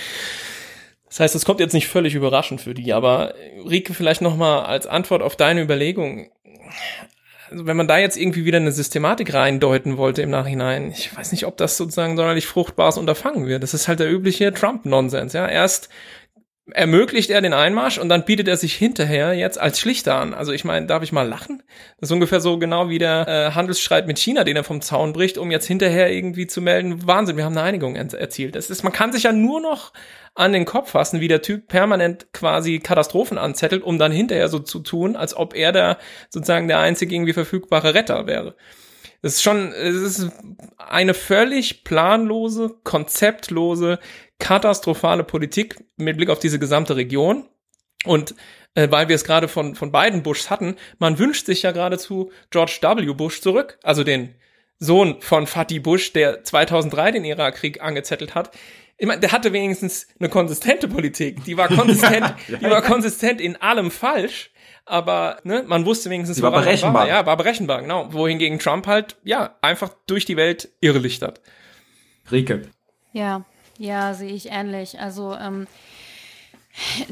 Das 1.11 1.19
heißt, 1.19 1.35
es 1.35 1.45
kommt 1.45 1.59
jetzt 1.59 1.73
nicht 1.73 1.89
völlig 1.89 2.15
überraschend 2.15 2.61
für 2.61 2.73
die, 2.73 2.93
aber 2.93 3.35
Rike, 3.69 3.95
vielleicht 3.95 4.23
noch 4.23 4.37
mal 4.37 4.63
als 4.63 4.87
Antwort 4.87 5.23
auf 5.23 5.35
deine 5.35 5.61
Überlegung. 5.61 6.31
Also 7.51 7.67
wenn 7.67 7.77
man 7.77 7.89
da 7.89 7.99
jetzt 7.99 8.17
irgendwie 8.17 8.45
wieder 8.45 8.59
eine 8.59 8.71
Systematik 8.71 9.35
reindeuten 9.35 9.97
wollte 9.97 10.23
im 10.23 10.31
Nachhinein, 10.31 10.93
ich 10.93 11.15
weiß 11.15 11.33
nicht, 11.33 11.47
ob 11.47 11.57
das 11.57 11.77
sozusagen 11.77 12.17
sonderlich 12.17 12.47
fruchtbares 12.47 12.97
Unterfangen 12.97 13.49
wird. 13.49 13.65
Das 13.65 13.75
ist 13.75 13.89
halt 13.89 13.99
der 13.99 14.09
übliche 14.09 14.55
Trump-Nonsens, 14.55 15.33
ja. 15.33 15.49
Erst 15.49 15.89
ermöglicht 16.73 17.31
er 17.31 17.41
den 17.41 17.55
Einmarsch 17.55 17.99
und 17.99 18.09
dann 18.09 18.25
bietet 18.25 18.47
er 18.47 18.57
sich 18.57 18.75
hinterher 18.75 19.35
jetzt 19.35 19.61
als 19.61 19.81
Schlichter 19.81 20.15
an. 20.15 20.33
Also 20.33 20.53
ich 20.53 20.65
meine, 20.65 20.87
darf 20.87 21.03
ich 21.03 21.11
mal 21.11 21.27
lachen? 21.27 21.65
Das 21.99 22.09
ist 22.09 22.13
ungefähr 22.13 22.41
so 22.41 22.59
genau 22.59 22.89
wie 22.89 22.99
der 22.99 23.27
äh, 23.27 23.51
Handelsstreit 23.57 24.07
mit 24.07 24.21
China, 24.21 24.45
den 24.45 24.55
er 24.55 24.63
vom 24.63 24.81
Zaun 24.81 25.13
bricht, 25.13 25.39
um 25.39 25.51
jetzt 25.51 25.67
hinterher 25.67 26.13
irgendwie 26.13 26.47
zu 26.47 26.61
melden, 26.61 27.05
Wahnsinn, 27.05 27.37
wir 27.37 27.45
haben 27.45 27.57
eine 27.57 27.67
Einigung 27.67 27.97
er 27.97 28.13
erzielt. 28.15 28.55
Das 28.55 28.71
ist, 28.71 28.85
man 28.85 28.93
kann 28.93 29.13
sich 29.13 29.25
ja 29.25 29.33
nur 29.33 29.61
noch 29.61 29.93
an 30.35 30.53
den 30.53 30.65
Kopf 30.65 30.91
fassen, 30.91 31.21
wie 31.21 31.29
der 31.29 31.43
Typ 31.43 31.69
permanent 31.69 32.33
quasi 32.33 32.79
Katastrophen 32.79 33.39
anzettelt, 33.39 33.83
um 33.83 33.99
dann 33.99 34.13
hinterher 34.13 34.49
so 34.49 34.59
zu 34.59 34.81
tun, 34.81 35.17
als 35.17 35.37
ob 35.37 35.55
er 35.55 35.73
der 35.73 35.99
sozusagen 36.29 36.69
der 36.69 36.79
einzige 36.79 37.15
irgendwie 37.15 37.33
verfügbare 37.33 37.95
Retter 37.95 38.27
wäre. 38.27 38.55
Das 39.23 39.35
ist 39.35 39.43
schon, 39.43 39.73
es 39.73 39.97
ist 39.97 40.31
eine 40.79 41.15
völlig 41.15 41.85
planlose, 41.85 42.77
konzeptlose, 42.85 43.99
katastrophale 44.39 45.25
Politik 45.25 45.85
mit 45.97 46.17
Blick 46.17 46.31
auf 46.31 46.39
diese 46.39 46.59
gesamte 46.59 46.97
Region. 46.97 47.47
Und 48.07 48.35
äh, 48.75 48.91
weil 48.91 49.09
wir 49.09 49.17
es 49.17 49.25
gerade 49.25 49.49
von, 49.49 49.75
von 49.75 49.93
beiden 49.93 50.23
Bushs 50.23 50.49
hatten, 50.49 50.77
man 50.99 51.19
wünscht 51.19 51.45
sich 51.45 51.63
ja 51.63 51.73
geradezu 51.73 52.31
George 52.51 52.79
W. 52.81 53.13
Bush 53.13 53.43
zurück, 53.43 53.79
also 53.83 54.05
den 54.05 54.35
Sohn 54.79 55.21
von 55.21 55.47
Fatih 55.47 55.81
Bush, 55.81 56.15
der 56.15 56.43
2003 56.43 57.13
den 57.13 57.25
Irakkrieg 57.27 57.83
angezettelt 57.83 58.35
hat, 58.35 58.57
ich 59.01 59.07
meine, 59.07 59.19
der 59.21 59.33
hatte 59.33 59.55
wenigstens 59.55 60.07
eine 60.19 60.29
konsistente 60.29 60.87
Politik. 60.87 61.43
Die 61.45 61.57
war 61.57 61.69
konsistent, 61.69 62.35
die 62.49 62.63
war 62.71 62.83
konsistent 62.83 63.41
in 63.41 63.57
allem 63.57 63.91
falsch. 63.91 64.51
Aber 64.85 65.39
ne, 65.43 65.65
man 65.67 65.87
wusste 65.87 66.11
wenigstens, 66.11 66.37
Die 66.37 66.43
war 66.43 66.51
berechenbar. 66.51 67.03
War. 67.03 67.09
Ja, 67.09 67.25
war 67.25 67.37
berechenbar, 67.39 67.81
genau. 67.81 68.13
Wohingegen 68.13 68.59
Trump 68.59 68.87
halt, 68.87 69.17
ja, 69.25 69.57
einfach 69.63 69.91
durch 70.07 70.27
die 70.27 70.37
Welt 70.37 70.69
irrelichtert. 70.81 71.41
Rike. 72.31 72.63
Ja, 73.13 73.45
ja, 73.79 74.13
sehe 74.13 74.33
ich 74.33 74.51
ähnlich. 74.51 75.01
Also 75.01 75.35
ähm, 75.35 75.67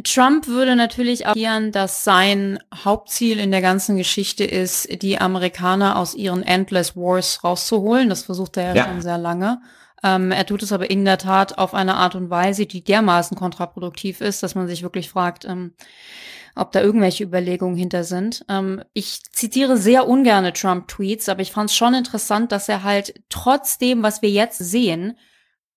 Trump 0.04 0.46
würde 0.46 0.76
natürlich 0.76 1.26
agieren, 1.26 1.72
dass 1.72 2.04
sein 2.04 2.58
Hauptziel 2.84 3.38
in 3.40 3.50
der 3.50 3.62
ganzen 3.62 3.96
Geschichte 3.96 4.44
ist, 4.44 5.02
die 5.02 5.18
Amerikaner 5.18 5.96
aus 5.96 6.14
ihren 6.14 6.42
Endless 6.42 6.96
Wars 6.96 7.42
rauszuholen. 7.42 8.10
Das 8.10 8.24
versucht 8.24 8.58
er 8.58 8.68
ja, 8.68 8.74
Ja. 8.74 8.84
schon 8.84 9.00
sehr 9.00 9.18
lange. 9.18 9.60
Ähm, 10.02 10.30
er 10.30 10.46
tut 10.46 10.62
es 10.62 10.72
aber 10.72 10.90
in 10.90 11.04
der 11.04 11.18
Tat 11.18 11.58
auf 11.58 11.74
eine 11.74 11.96
Art 11.96 12.14
und 12.14 12.30
Weise, 12.30 12.66
die 12.66 12.84
dermaßen 12.84 13.36
kontraproduktiv 13.36 14.20
ist, 14.20 14.42
dass 14.42 14.54
man 14.54 14.68
sich 14.68 14.82
wirklich 14.82 15.08
fragt, 15.08 15.44
ähm, 15.44 15.72
ob 16.54 16.72
da 16.72 16.80
irgendwelche 16.80 17.24
Überlegungen 17.24 17.76
hinter 17.76 18.04
sind. 18.04 18.44
Ähm, 18.48 18.82
ich 18.92 19.22
zitiere 19.32 19.76
sehr 19.76 20.08
ungerne 20.08 20.52
Trump-Tweets, 20.52 21.28
aber 21.28 21.42
ich 21.42 21.52
fand 21.52 21.70
es 21.70 21.76
schon 21.76 21.94
interessant, 21.94 22.52
dass 22.52 22.68
er 22.68 22.82
halt 22.84 23.22
trotzdem, 23.28 24.02
was 24.02 24.22
wir 24.22 24.30
jetzt 24.30 24.58
sehen, 24.58 25.16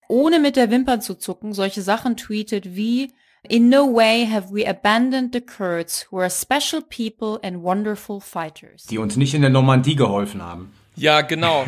ohne 0.07 0.39
mit 0.39 0.55
der 0.55 0.69
Wimper 0.69 0.99
zu 0.99 1.15
zucken, 1.15 1.53
solche 1.53 1.81
Sachen 1.81 2.17
tweetet 2.17 2.75
wie 2.75 3.13
In 3.49 3.69
no 3.69 3.91
way 3.91 4.27
have 4.27 4.53
we 4.53 4.67
abandoned 4.67 5.33
the 5.33 5.41
Kurds, 5.41 6.07
who 6.11 6.19
are 6.19 6.29
special 6.29 6.81
people 6.81 7.39
and 7.43 7.63
wonderful 7.63 8.19
fighters. 8.19 8.85
Die 8.85 8.99
uns 8.99 9.17
nicht 9.17 9.33
in 9.33 9.41
der 9.41 9.49
Normandie 9.49 9.95
geholfen 9.95 10.43
haben. 10.43 10.73
Ja, 11.01 11.21
genau. 11.21 11.65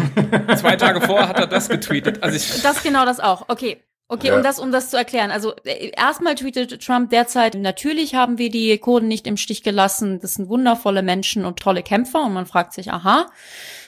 Zwei 0.58 0.76
Tage 0.76 1.02
vorher 1.02 1.28
hat 1.28 1.40
er 1.40 1.48
das 1.48 1.68
getweetet. 1.68 2.22
Also 2.22 2.36
ich, 2.38 2.62
Das 2.62 2.84
genau 2.84 3.04
das 3.06 3.20
auch. 3.20 3.46
Okay. 3.50 3.82
Okay, 4.10 4.28
Ja. 4.28 4.36
um 4.36 4.44
das, 4.44 4.60
um 4.60 4.72
das 4.72 4.92
zu 4.92 4.98
erklären. 4.98 5.32
Also 5.32 5.56
äh, 5.64 5.90
erstmal 5.98 6.36
tweetet 6.36 6.86
Trump 6.86 7.10
derzeit, 7.10 7.56
natürlich 7.56 8.14
haben 8.14 8.38
wir 8.38 8.52
die 8.52 8.78
Kurden 8.78 9.08
nicht 9.08 9.26
im 9.26 9.38
Stich 9.38 9.64
gelassen. 9.64 10.20
Das 10.20 10.36
sind 10.36 10.50
wundervolle 10.50 11.02
Menschen 11.02 11.46
und 11.46 11.58
tolle 11.58 11.82
Kämpfer. 11.82 12.22
Und 12.24 12.34
man 12.34 12.46
fragt 12.46 12.74
sich, 12.74 12.92
aha, 12.92 13.26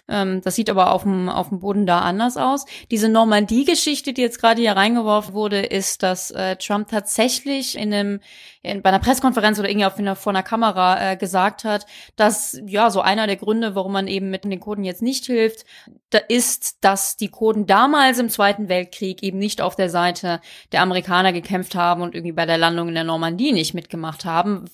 ähm, 0.07 0.41
das 0.41 0.55
sieht 0.55 0.69
aber 0.69 0.91
auf 0.91 1.03
dem, 1.03 1.29
auf 1.29 1.49
dem 1.49 1.59
Boden 1.59 1.85
da 1.85 1.99
anders 1.99 2.37
aus. 2.37 2.65
Diese 2.91 3.09
Normandie-Geschichte, 3.09 4.13
die 4.13 4.21
jetzt 4.21 4.39
gerade 4.39 4.61
hier 4.61 4.73
reingeworfen 4.73 5.33
wurde, 5.33 5.61
ist, 5.61 6.03
dass 6.03 6.31
äh, 6.31 6.55
Trump 6.57 6.89
tatsächlich 6.89 7.75
in 7.75 7.93
einem, 7.93 8.19
in, 8.61 8.81
bei 8.81 8.89
einer 8.89 8.99
Pressekonferenz 8.99 9.57
oder 9.57 9.69
irgendwie 9.69 9.85
auf 9.85 9.97
einer, 9.97 10.15
vor 10.15 10.31
einer 10.31 10.43
Kamera 10.43 11.11
äh, 11.13 11.17
gesagt 11.17 11.63
hat, 11.63 11.87
dass 12.15 12.59
ja 12.67 12.91
so 12.91 13.01
einer 13.01 13.25
der 13.25 13.37
Gründe, 13.37 13.73
warum 13.73 13.93
man 13.93 14.07
eben 14.07 14.29
mit 14.29 14.43
den 14.43 14.59
Kurden 14.59 14.83
jetzt 14.83 15.01
nicht 15.01 15.25
hilft, 15.25 15.65
da 16.11 16.19
ist, 16.19 16.83
dass 16.83 17.17
die 17.17 17.29
Kurden 17.29 17.65
damals 17.65 18.19
im 18.19 18.29
Zweiten 18.29 18.69
Weltkrieg 18.69 19.23
eben 19.23 19.39
nicht 19.39 19.59
auf 19.61 19.75
der 19.75 19.89
Seite 19.89 20.39
der 20.71 20.81
Amerikaner 20.81 21.33
gekämpft 21.33 21.75
haben 21.75 22.01
und 22.01 22.13
irgendwie 22.13 22.31
bei 22.31 22.45
der 22.45 22.59
Landung 22.59 22.89
in 22.89 22.95
der 22.95 23.03
Normandie 23.03 23.53
nicht 23.53 23.73
mitgemacht 23.73 24.23
haben. 24.23 24.65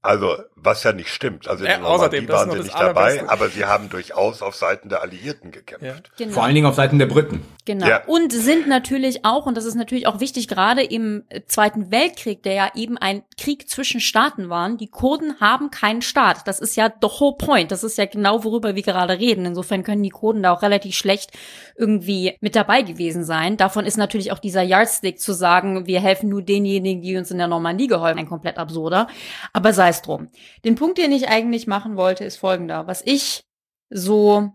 Also, 0.00 0.36
was 0.54 0.84
ja 0.84 0.92
nicht 0.92 1.08
stimmt. 1.08 1.48
Also 1.48 1.64
in 1.64 1.70
Normandie 1.70 1.88
außerdem, 1.88 2.24
ist 2.24 2.30
waren 2.30 2.50
sie 2.52 2.58
nicht 2.58 2.78
dabei, 2.78 3.28
aber 3.28 3.48
sie 3.48 3.64
haben 3.64 3.90
durchaus 3.90 4.42
auf 4.42 4.54
Seiten 4.54 4.88
der 4.88 5.02
Alliierten 5.02 5.50
gekämpft. 5.50 5.84
Ja. 5.84 5.94
Genau. 6.16 6.34
Vor 6.34 6.44
allen 6.44 6.54
Dingen 6.54 6.66
auf 6.66 6.76
Seiten 6.76 7.00
der 7.00 7.06
Briten. 7.06 7.42
Genau. 7.64 7.86
Ja. 7.86 8.04
Und 8.06 8.32
sind 8.32 8.68
natürlich 8.68 9.24
auch, 9.24 9.46
und 9.46 9.56
das 9.56 9.64
ist 9.64 9.74
natürlich 9.74 10.06
auch 10.06 10.20
wichtig, 10.20 10.46
gerade 10.46 10.82
im 10.84 11.24
äh, 11.28 11.40
Zweiten 11.46 11.90
Weltkrieg, 11.90 12.44
der 12.44 12.52
ja 12.52 12.70
eben 12.76 12.96
ein 12.96 13.24
Krieg 13.36 13.68
zwischen 13.68 14.00
Staaten 14.00 14.48
war, 14.48 14.68
die 14.76 14.88
Kurden 14.88 15.40
haben 15.40 15.70
keinen 15.70 16.02
Staat. 16.02 16.46
Das 16.46 16.60
ist 16.60 16.76
ja 16.76 16.92
the 17.02 17.08
whole 17.08 17.36
point. 17.36 17.72
Das 17.72 17.82
ist 17.82 17.98
ja 17.98 18.06
genau, 18.06 18.44
worüber 18.44 18.76
wir 18.76 18.82
gerade 18.82 19.18
reden. 19.18 19.46
Insofern 19.46 19.82
können 19.82 20.02
die 20.02 20.10
Kurden 20.10 20.44
da 20.44 20.52
auch 20.52 20.62
relativ 20.62 20.94
schlecht 20.94 21.32
irgendwie 21.76 22.36
mit 22.40 22.54
dabei 22.54 22.82
gewesen 22.82 23.24
sein. 23.24 23.56
Davon 23.56 23.84
ist 23.84 23.96
natürlich 23.96 24.30
auch 24.30 24.38
dieser 24.38 24.62
Yardstick 24.62 25.20
zu 25.20 25.32
sagen, 25.32 25.86
wir 25.86 26.00
helfen 26.00 26.28
nur 26.28 26.42
denjenigen, 26.42 27.02
die 27.02 27.16
uns 27.16 27.30
in 27.32 27.38
der 27.38 27.48
Normandie 27.48 27.88
geholfen, 27.88 28.18
ein 28.18 28.28
komplett 28.28 28.58
absurder. 28.58 29.08
Aber 29.52 29.72
sei 29.72 29.87
es 29.90 30.02
drum. 30.02 30.28
Den 30.64 30.74
Punkt, 30.74 30.98
den 30.98 31.12
ich 31.12 31.28
eigentlich 31.28 31.66
machen 31.66 31.96
wollte, 31.96 32.24
ist 32.24 32.36
folgender. 32.36 32.86
Was 32.86 33.02
ich 33.04 33.44
so 33.90 34.52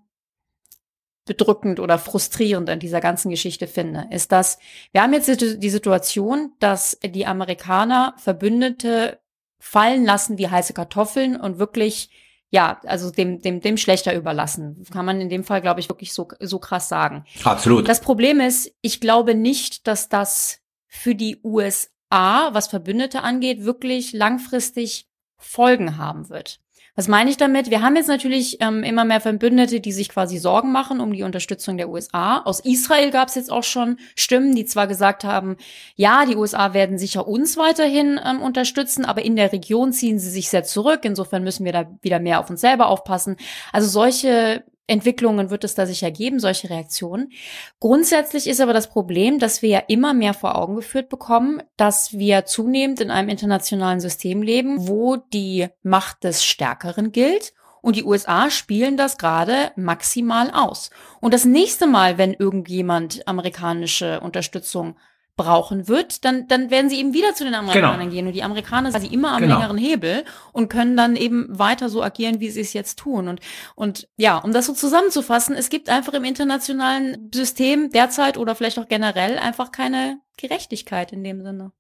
bedrückend 1.25 1.79
oder 1.79 1.97
frustrierend 1.97 2.69
an 2.69 2.79
dieser 2.79 2.99
ganzen 2.99 3.29
Geschichte 3.29 3.67
finde, 3.67 4.07
ist, 4.11 4.31
dass 4.31 4.59
wir 4.91 5.01
haben 5.01 5.13
jetzt 5.13 5.29
die 5.41 5.59
die 5.59 5.69
Situation, 5.69 6.53
dass 6.59 6.97
die 7.03 7.25
Amerikaner 7.25 8.13
Verbündete 8.17 9.19
fallen 9.59 10.03
lassen 10.03 10.37
wie 10.37 10.49
heiße 10.49 10.73
Kartoffeln 10.73 11.39
und 11.39 11.59
wirklich 11.59 12.09
ja, 12.49 12.79
also 12.83 13.09
dem 13.09 13.41
dem 13.41 13.61
dem 13.61 13.77
schlechter 13.77 14.13
überlassen. 14.13 14.83
Kann 14.91 15.05
man 15.05 15.21
in 15.21 15.29
dem 15.29 15.43
Fall 15.43 15.61
glaube 15.61 15.79
ich 15.79 15.89
wirklich 15.89 16.13
so 16.13 16.27
so 16.39 16.59
krass 16.59 16.89
sagen. 16.89 17.25
Absolut. 17.43 17.87
Das 17.87 18.01
Problem 18.01 18.41
ist, 18.41 18.71
ich 18.81 18.99
glaube 18.99 19.33
nicht, 19.33 19.87
dass 19.87 20.09
das 20.09 20.59
für 20.87 21.15
die 21.15 21.39
USA, 21.43 22.49
was 22.51 22.67
Verbündete 22.67 23.23
angeht, 23.23 23.63
wirklich 23.63 24.13
langfristig 24.13 25.07
Folgen 25.43 25.97
haben 25.97 26.29
wird. 26.29 26.59
Was 26.95 27.07
meine 27.07 27.31
ich 27.31 27.37
damit? 27.37 27.71
Wir 27.71 27.81
haben 27.81 27.95
jetzt 27.95 28.07
natürlich 28.07 28.61
ähm, 28.61 28.83
immer 28.83 29.03
mehr 29.03 29.19
Verbündete, 29.19 29.79
die 29.79 29.91
sich 29.91 30.09
quasi 30.09 30.37
Sorgen 30.37 30.71
machen 30.71 30.99
um 30.99 31.11
die 31.11 31.23
Unterstützung 31.23 31.75
der 31.77 31.89
USA. 31.89 32.41
Aus 32.43 32.59
Israel 32.59 33.09
gab 33.09 33.29
es 33.29 33.35
jetzt 33.35 33.51
auch 33.51 33.63
schon 33.63 33.97
Stimmen, 34.15 34.55
die 34.55 34.65
zwar 34.65 34.85
gesagt 34.85 35.23
haben, 35.23 35.57
ja, 35.95 36.25
die 36.25 36.35
USA 36.35 36.75
werden 36.75 36.99
sicher 36.99 37.27
uns 37.27 37.57
weiterhin 37.57 38.19
ähm, 38.23 38.43
unterstützen, 38.43 39.05
aber 39.05 39.25
in 39.25 39.35
der 39.35 39.51
Region 39.51 39.91
ziehen 39.91 40.19
sie 40.19 40.29
sich 40.29 40.49
sehr 40.49 40.65
zurück. 40.65 40.99
Insofern 41.03 41.43
müssen 41.43 41.65
wir 41.65 41.71
da 41.71 41.89
wieder 42.03 42.19
mehr 42.19 42.39
auf 42.39 42.51
uns 42.51 42.61
selber 42.61 42.87
aufpassen. 42.87 43.37
Also 43.71 43.87
solche 43.87 44.63
Entwicklungen 44.87 45.49
wird 45.49 45.63
es 45.63 45.75
da 45.75 45.85
sicher 45.85 46.11
geben, 46.11 46.39
solche 46.39 46.69
Reaktionen. 46.69 47.31
Grundsätzlich 47.79 48.47
ist 48.47 48.59
aber 48.59 48.73
das 48.73 48.89
Problem, 48.89 49.39
dass 49.39 49.61
wir 49.61 49.69
ja 49.69 49.83
immer 49.87 50.13
mehr 50.13 50.33
vor 50.33 50.57
Augen 50.57 50.75
geführt 50.75 51.07
bekommen, 51.07 51.63
dass 51.77 52.13
wir 52.13 52.45
zunehmend 52.45 52.99
in 52.99 53.09
einem 53.09 53.29
internationalen 53.29 54.01
System 54.01 54.41
leben, 54.41 54.87
wo 54.87 55.15
die 55.15 55.67
Macht 55.83 56.23
des 56.25 56.43
Stärkeren 56.43 57.11
gilt. 57.11 57.53
Und 57.81 57.97
die 57.97 58.03
USA 58.03 58.49
spielen 58.49 58.95
das 58.95 59.17
gerade 59.17 59.71
maximal 59.75 60.51
aus. 60.51 60.89
Und 61.19 61.33
das 61.33 61.43
nächste 61.43 61.85
Mal, 61.85 62.17
wenn 62.17 62.33
irgendjemand 62.33 63.27
amerikanische 63.27 64.21
Unterstützung 64.21 64.95
brauchen 65.35 65.87
wird, 65.87 66.25
dann, 66.25 66.47
dann 66.47 66.69
werden 66.69 66.89
sie 66.89 66.99
eben 66.99 67.13
wieder 67.13 67.33
zu 67.33 67.43
den 67.43 67.55
Amerikanern 67.55 67.99
Genau. 68.01 68.11
gehen. 68.11 68.27
Und 68.27 68.33
die 68.33 68.43
Amerikaner 68.43 68.91
sind 68.91 69.01
quasi 69.01 69.13
immer 69.13 69.31
am 69.33 69.41
Genau. 69.41 69.55
längeren 69.57 69.77
Hebel 69.77 70.25
und 70.51 70.69
können 70.69 70.95
dann 70.95 71.15
eben 71.15 71.47
weiter 71.57 71.89
so 71.89 72.03
agieren, 72.03 72.39
wie 72.39 72.49
sie 72.49 72.61
es 72.61 72.73
jetzt 72.73 72.99
tun. 72.99 73.27
Und, 73.27 73.39
und 73.75 74.07
ja, 74.17 74.37
um 74.37 74.53
das 74.53 74.67
so 74.67 74.73
zusammenzufassen, 74.73 75.55
es 75.55 75.69
gibt 75.69 75.89
einfach 75.89 76.13
im 76.13 76.23
internationalen 76.23 77.31
System 77.33 77.89
derzeit 77.89 78.37
oder 78.37 78.53
vielleicht 78.55 78.77
auch 78.77 78.87
generell 78.87 79.39
einfach 79.39 79.71
keine 79.71 80.19
Gerechtigkeit 80.37 81.11
in 81.11 81.23
dem 81.23 81.41
Sinne. 81.41 81.71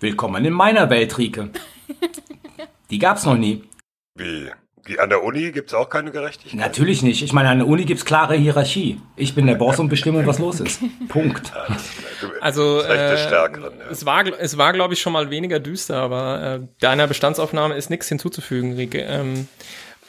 Willkommen 0.00 0.44
in 0.44 0.52
meiner 0.52 0.90
Welt, 0.90 1.16
Rike. 1.16 1.50
Die 2.90 2.98
gab's 2.98 3.24
noch 3.24 3.36
nie. 3.36 3.64
Wie? 4.16 4.50
Die, 4.88 4.98
an 4.98 5.10
der 5.10 5.22
Uni 5.22 5.52
gibt's 5.52 5.74
auch 5.74 5.88
keine 5.88 6.10
Gerechtigkeit? 6.10 6.58
Natürlich 6.58 7.02
nicht. 7.02 7.22
Ich 7.22 7.32
meine, 7.32 7.50
an 7.50 7.58
der 7.58 7.68
Uni 7.68 7.84
gibt's 7.84 8.04
klare 8.04 8.34
Hierarchie. 8.34 9.00
Ich 9.16 9.34
bin 9.34 9.46
der 9.46 9.54
Boss 9.54 9.78
und 9.78 9.88
bestimme, 9.88 10.26
was 10.26 10.38
los 10.40 10.58
ist. 10.60 10.80
Punkt. 11.08 11.52
Also 12.40 12.82
das 12.82 13.20
äh, 13.22 13.26
Stärkeren. 13.26 13.78
Ja. 13.78 13.90
es 13.90 14.04
war, 14.04 14.24
es 14.40 14.58
war, 14.58 14.72
glaube 14.72 14.94
ich, 14.94 15.00
schon 15.00 15.12
mal 15.12 15.30
weniger 15.30 15.60
düster, 15.60 15.98
aber 15.98 16.42
äh, 16.42 16.68
deiner 16.80 17.06
Bestandsaufnahme 17.06 17.76
ist 17.76 17.90
nichts 17.90 18.08
hinzuzufügen, 18.08 18.74
Rike. 18.74 19.02
Ähm, 19.02 19.46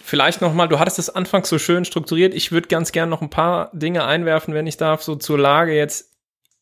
vielleicht 0.03 0.41
noch 0.41 0.53
mal, 0.53 0.67
du 0.67 0.79
hattest 0.79 0.97
es 0.97 1.09
anfangs 1.09 1.49
so 1.49 1.59
schön 1.59 1.85
strukturiert. 1.85 2.33
Ich 2.33 2.51
würde 2.51 2.67
ganz 2.67 2.91
gern 2.91 3.09
noch 3.09 3.21
ein 3.21 3.29
paar 3.29 3.69
Dinge 3.73 4.05
einwerfen, 4.05 4.55
wenn 4.55 4.65
ich 4.65 4.77
darf, 4.77 5.03
so 5.03 5.15
zur 5.15 5.37
Lage 5.37 5.75
jetzt 5.75 6.11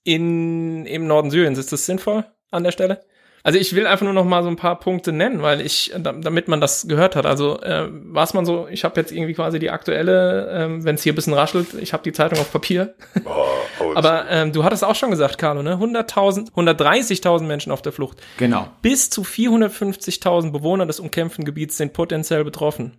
in 0.04 0.86
im 0.86 1.08
Norden 1.08 1.32
Syriens. 1.32 1.58
Ist 1.58 1.72
das 1.72 1.86
sinnvoll 1.86 2.26
an 2.50 2.64
der 2.64 2.72
Stelle? 2.72 3.04
Also 3.44 3.58
ich 3.58 3.74
will 3.76 3.88
einfach 3.88 4.04
nur 4.04 4.14
noch 4.14 4.26
mal 4.26 4.44
so 4.44 4.50
ein 4.50 4.56
paar 4.56 4.80
Punkte 4.80 5.12
nennen, 5.12 5.42
weil 5.42 5.62
ich, 5.62 5.92
da- 5.98 6.12
damit 6.14 6.48
man 6.48 6.62
das 6.62 6.88
gehört 6.88 7.16
hat. 7.16 7.26
Also 7.26 7.60
äh, 7.62 7.88
was 7.92 8.34
man 8.34 8.46
so, 8.46 8.68
ich 8.70 8.84
habe 8.84 9.00
jetzt 9.00 9.12
irgendwie 9.12 9.34
quasi 9.34 9.58
die 9.60 9.70
aktuelle, 9.72 10.50
ähm, 10.52 10.84
wenn 10.84 10.96
es 10.96 11.04
hier 11.04 11.14
ein 11.14 11.16
bisschen 11.16 11.34
raschelt, 11.34 11.74
ich 11.74 11.94
habe 11.94 12.04
die 12.04 12.12
Zeitung 12.12 12.40
auf 12.40 12.52
Papier. 12.52 12.94
Oh, 13.26 13.46
oh, 13.80 13.92
Aber 13.96 14.26
ähm, 14.30 14.52
du 14.52 14.64
hattest 14.64 14.84
auch 14.84 14.96
schon 14.96 15.10
gesagt, 15.12 15.38
Carlo, 15.38 15.64
ne? 15.64 15.76
100.000, 15.76 16.52
130.000 16.54 17.44
Menschen 17.44 17.72
auf 17.72 17.82
der 17.82 17.92
Flucht. 17.92 18.18
Genau. 18.38 18.68
Bis 18.82 19.10
zu 19.10 19.22
450.000 19.22 20.52
Bewohner 20.52 20.86
des 20.86 21.00
umkämpften 21.00 21.46
Gebiets 21.46 21.78
sind 21.78 21.94
potenziell 21.94 22.44
betroffen. 22.44 22.98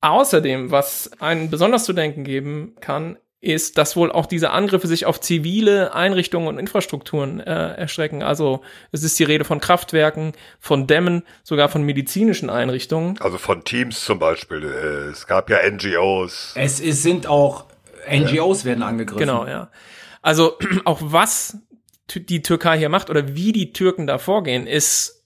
Außerdem, 0.00 0.70
was 0.70 1.10
einen 1.20 1.50
besonders 1.50 1.84
zu 1.84 1.92
denken 1.92 2.24
geben 2.24 2.74
kann, 2.80 3.18
ist, 3.40 3.78
dass 3.78 3.96
wohl 3.96 4.12
auch 4.12 4.26
diese 4.26 4.50
Angriffe 4.50 4.86
sich 4.86 5.06
auf 5.06 5.18
zivile 5.20 5.94
Einrichtungen 5.94 6.46
und 6.48 6.58
Infrastrukturen 6.58 7.40
äh, 7.40 7.74
erstrecken. 7.74 8.22
Also 8.22 8.60
es 8.92 9.02
ist 9.02 9.18
die 9.18 9.24
Rede 9.24 9.44
von 9.44 9.60
Kraftwerken, 9.60 10.32
von 10.58 10.86
Dämmen, 10.86 11.22
sogar 11.42 11.70
von 11.70 11.82
medizinischen 11.82 12.50
Einrichtungen. 12.50 13.18
also 13.20 13.38
von 13.38 13.64
Teams 13.64 14.04
zum 14.04 14.18
Beispiel. 14.18 14.64
äh, 14.64 15.10
Es 15.10 15.26
gab 15.26 15.48
ja 15.48 15.58
NGOs. 15.70 16.52
Es 16.54 16.80
ist, 16.80 17.02
sind 17.02 17.26
auch 17.26 17.64
NGOs 18.10 18.64
werden 18.64 18.82
angegriffen. 18.82 19.20
Genau, 19.20 19.46
ja. 19.46 19.70
Also 20.20 20.58
auch 20.84 20.98
was 21.00 21.56
die 22.14 22.42
Türkei 22.42 22.76
hier 22.76 22.88
macht 22.88 23.08
oder 23.08 23.34
wie 23.34 23.52
die 23.52 23.72
Türken 23.72 24.06
da 24.06 24.18
vorgehen, 24.18 24.66
ist, 24.66 25.24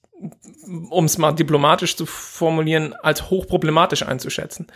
um 0.90 1.07
es 1.07 1.18
mal 1.18 1.33
diplomatisch 1.33 1.96
zu 1.96 2.07
formulieren, 2.07 2.94
als 3.03 3.31
hochproblematisch 3.31 4.05
einzuschätzen. 4.05 4.68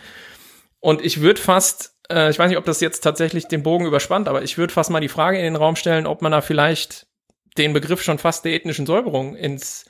Und 0.81 1.03
ich 1.05 1.21
würde 1.21 1.39
fast 1.39 1.93
äh, 2.11 2.29
ich 2.29 2.39
weiß 2.39 2.49
nicht, 2.49 2.57
ob 2.57 2.65
das 2.65 2.81
jetzt 2.81 3.01
tatsächlich 3.01 3.47
den 3.47 3.63
Bogen 3.63 3.85
überspannt, 3.85 4.27
aber 4.27 4.43
ich 4.43 4.57
würde 4.57 4.73
fast 4.73 4.89
mal 4.89 4.99
die 4.99 5.07
Frage 5.07 5.37
in 5.37 5.43
den 5.43 5.55
Raum 5.55 5.75
stellen, 5.75 6.07
ob 6.07 6.21
man 6.21 6.31
da 6.31 6.41
vielleicht 6.41 7.07
den 7.57 7.73
Begriff 7.73 8.01
schon 8.01 8.17
fast 8.17 8.45
der 8.45 8.53
ethnischen 8.53 8.85
Säuberung 8.85 9.35
ins 9.35 9.85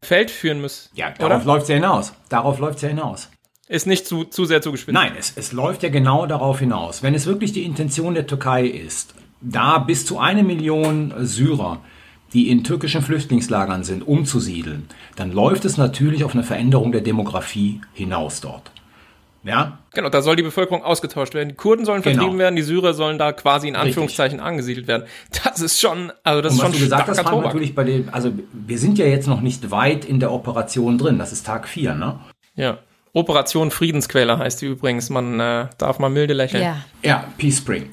Feld 0.00 0.30
führen 0.30 0.60
muss. 0.60 0.90
Ja, 0.94 1.10
darauf 1.12 1.44
läuft 1.44 1.64
es 1.64 1.68
ja 1.68 1.74
hinaus. 1.76 2.12
Darauf 2.28 2.58
läuft 2.58 2.76
es 2.76 2.82
ja 2.82 2.88
hinaus. 2.88 3.30
Ist 3.68 3.86
nicht 3.86 4.06
zu, 4.06 4.24
zu 4.24 4.44
sehr 4.44 4.60
zugespitzt. 4.60 4.94
Nein, 4.94 5.12
es, 5.18 5.32
es 5.36 5.52
läuft 5.52 5.82
ja 5.82 5.88
genau 5.88 6.26
darauf 6.26 6.58
hinaus. 6.58 7.02
Wenn 7.02 7.14
es 7.14 7.26
wirklich 7.26 7.52
die 7.52 7.64
Intention 7.64 8.14
der 8.14 8.26
Türkei 8.26 8.66
ist, 8.66 9.14
da 9.40 9.78
bis 9.78 10.04
zu 10.04 10.18
eine 10.18 10.42
Million 10.42 11.14
Syrer, 11.18 11.80
die 12.32 12.50
in 12.50 12.64
türkischen 12.64 13.02
Flüchtlingslagern 13.02 13.84
sind, 13.84 14.06
umzusiedeln, 14.06 14.88
dann 15.16 15.32
läuft 15.32 15.64
es 15.64 15.76
natürlich 15.76 16.24
auf 16.24 16.34
eine 16.34 16.42
Veränderung 16.42 16.92
der 16.92 17.02
Demografie 17.02 17.80
hinaus 17.92 18.40
dort. 18.40 18.72
Ja? 19.44 19.78
Genau, 19.92 20.08
da 20.08 20.22
soll 20.22 20.36
die 20.36 20.42
Bevölkerung 20.42 20.84
ausgetauscht 20.84 21.34
werden. 21.34 21.48
Die 21.50 21.54
Kurden 21.56 21.84
sollen 21.84 22.02
Genau. 22.02 22.16
vertrieben 22.16 22.38
werden, 22.38 22.54
die 22.56 22.62
Syrer 22.62 22.94
sollen 22.94 23.18
da 23.18 23.32
quasi 23.32 23.68
in 23.68 23.74
Richtig. 23.74 23.88
Anführungszeichen 23.90 24.40
angesiedelt 24.40 24.86
werden. 24.86 25.04
Das 25.44 25.60
ist 25.60 25.80
schon, 25.80 26.12
also 26.22 26.40
das 26.42 26.52
Und 26.52 26.58
ist 26.58 26.62
schon 26.64 26.72
du 26.72 26.78
gesagt 26.78 27.08
hast, 27.08 27.16
Frank, 27.20 27.28
Tobak. 27.30 27.46
natürlich 27.46 27.74
bei 27.74 27.84
dem, 27.84 28.08
also 28.12 28.32
wir 28.52 28.78
sind 28.78 28.98
ja 28.98 29.06
jetzt 29.06 29.26
noch 29.26 29.40
nicht 29.40 29.70
weit 29.70 30.04
in 30.04 30.20
der 30.20 30.30
Operation 30.32 30.96
drin. 30.98 31.18
Das 31.18 31.32
ist 31.32 31.44
Tag 31.46 31.66
4, 31.68 31.94
ne? 31.94 32.20
Ja. 32.54 32.78
Operation 33.14 33.70
Friedensquäler 33.70 34.38
heißt 34.38 34.62
die 34.62 34.66
übrigens. 34.66 35.10
Man 35.10 35.38
äh, 35.38 35.66
darf 35.76 35.98
mal 35.98 36.08
milde 36.08 36.32
lächeln. 36.34 36.62
Ja. 36.62 36.76
Ja, 37.02 37.24
Peace 37.36 37.58
Spring. 37.58 37.90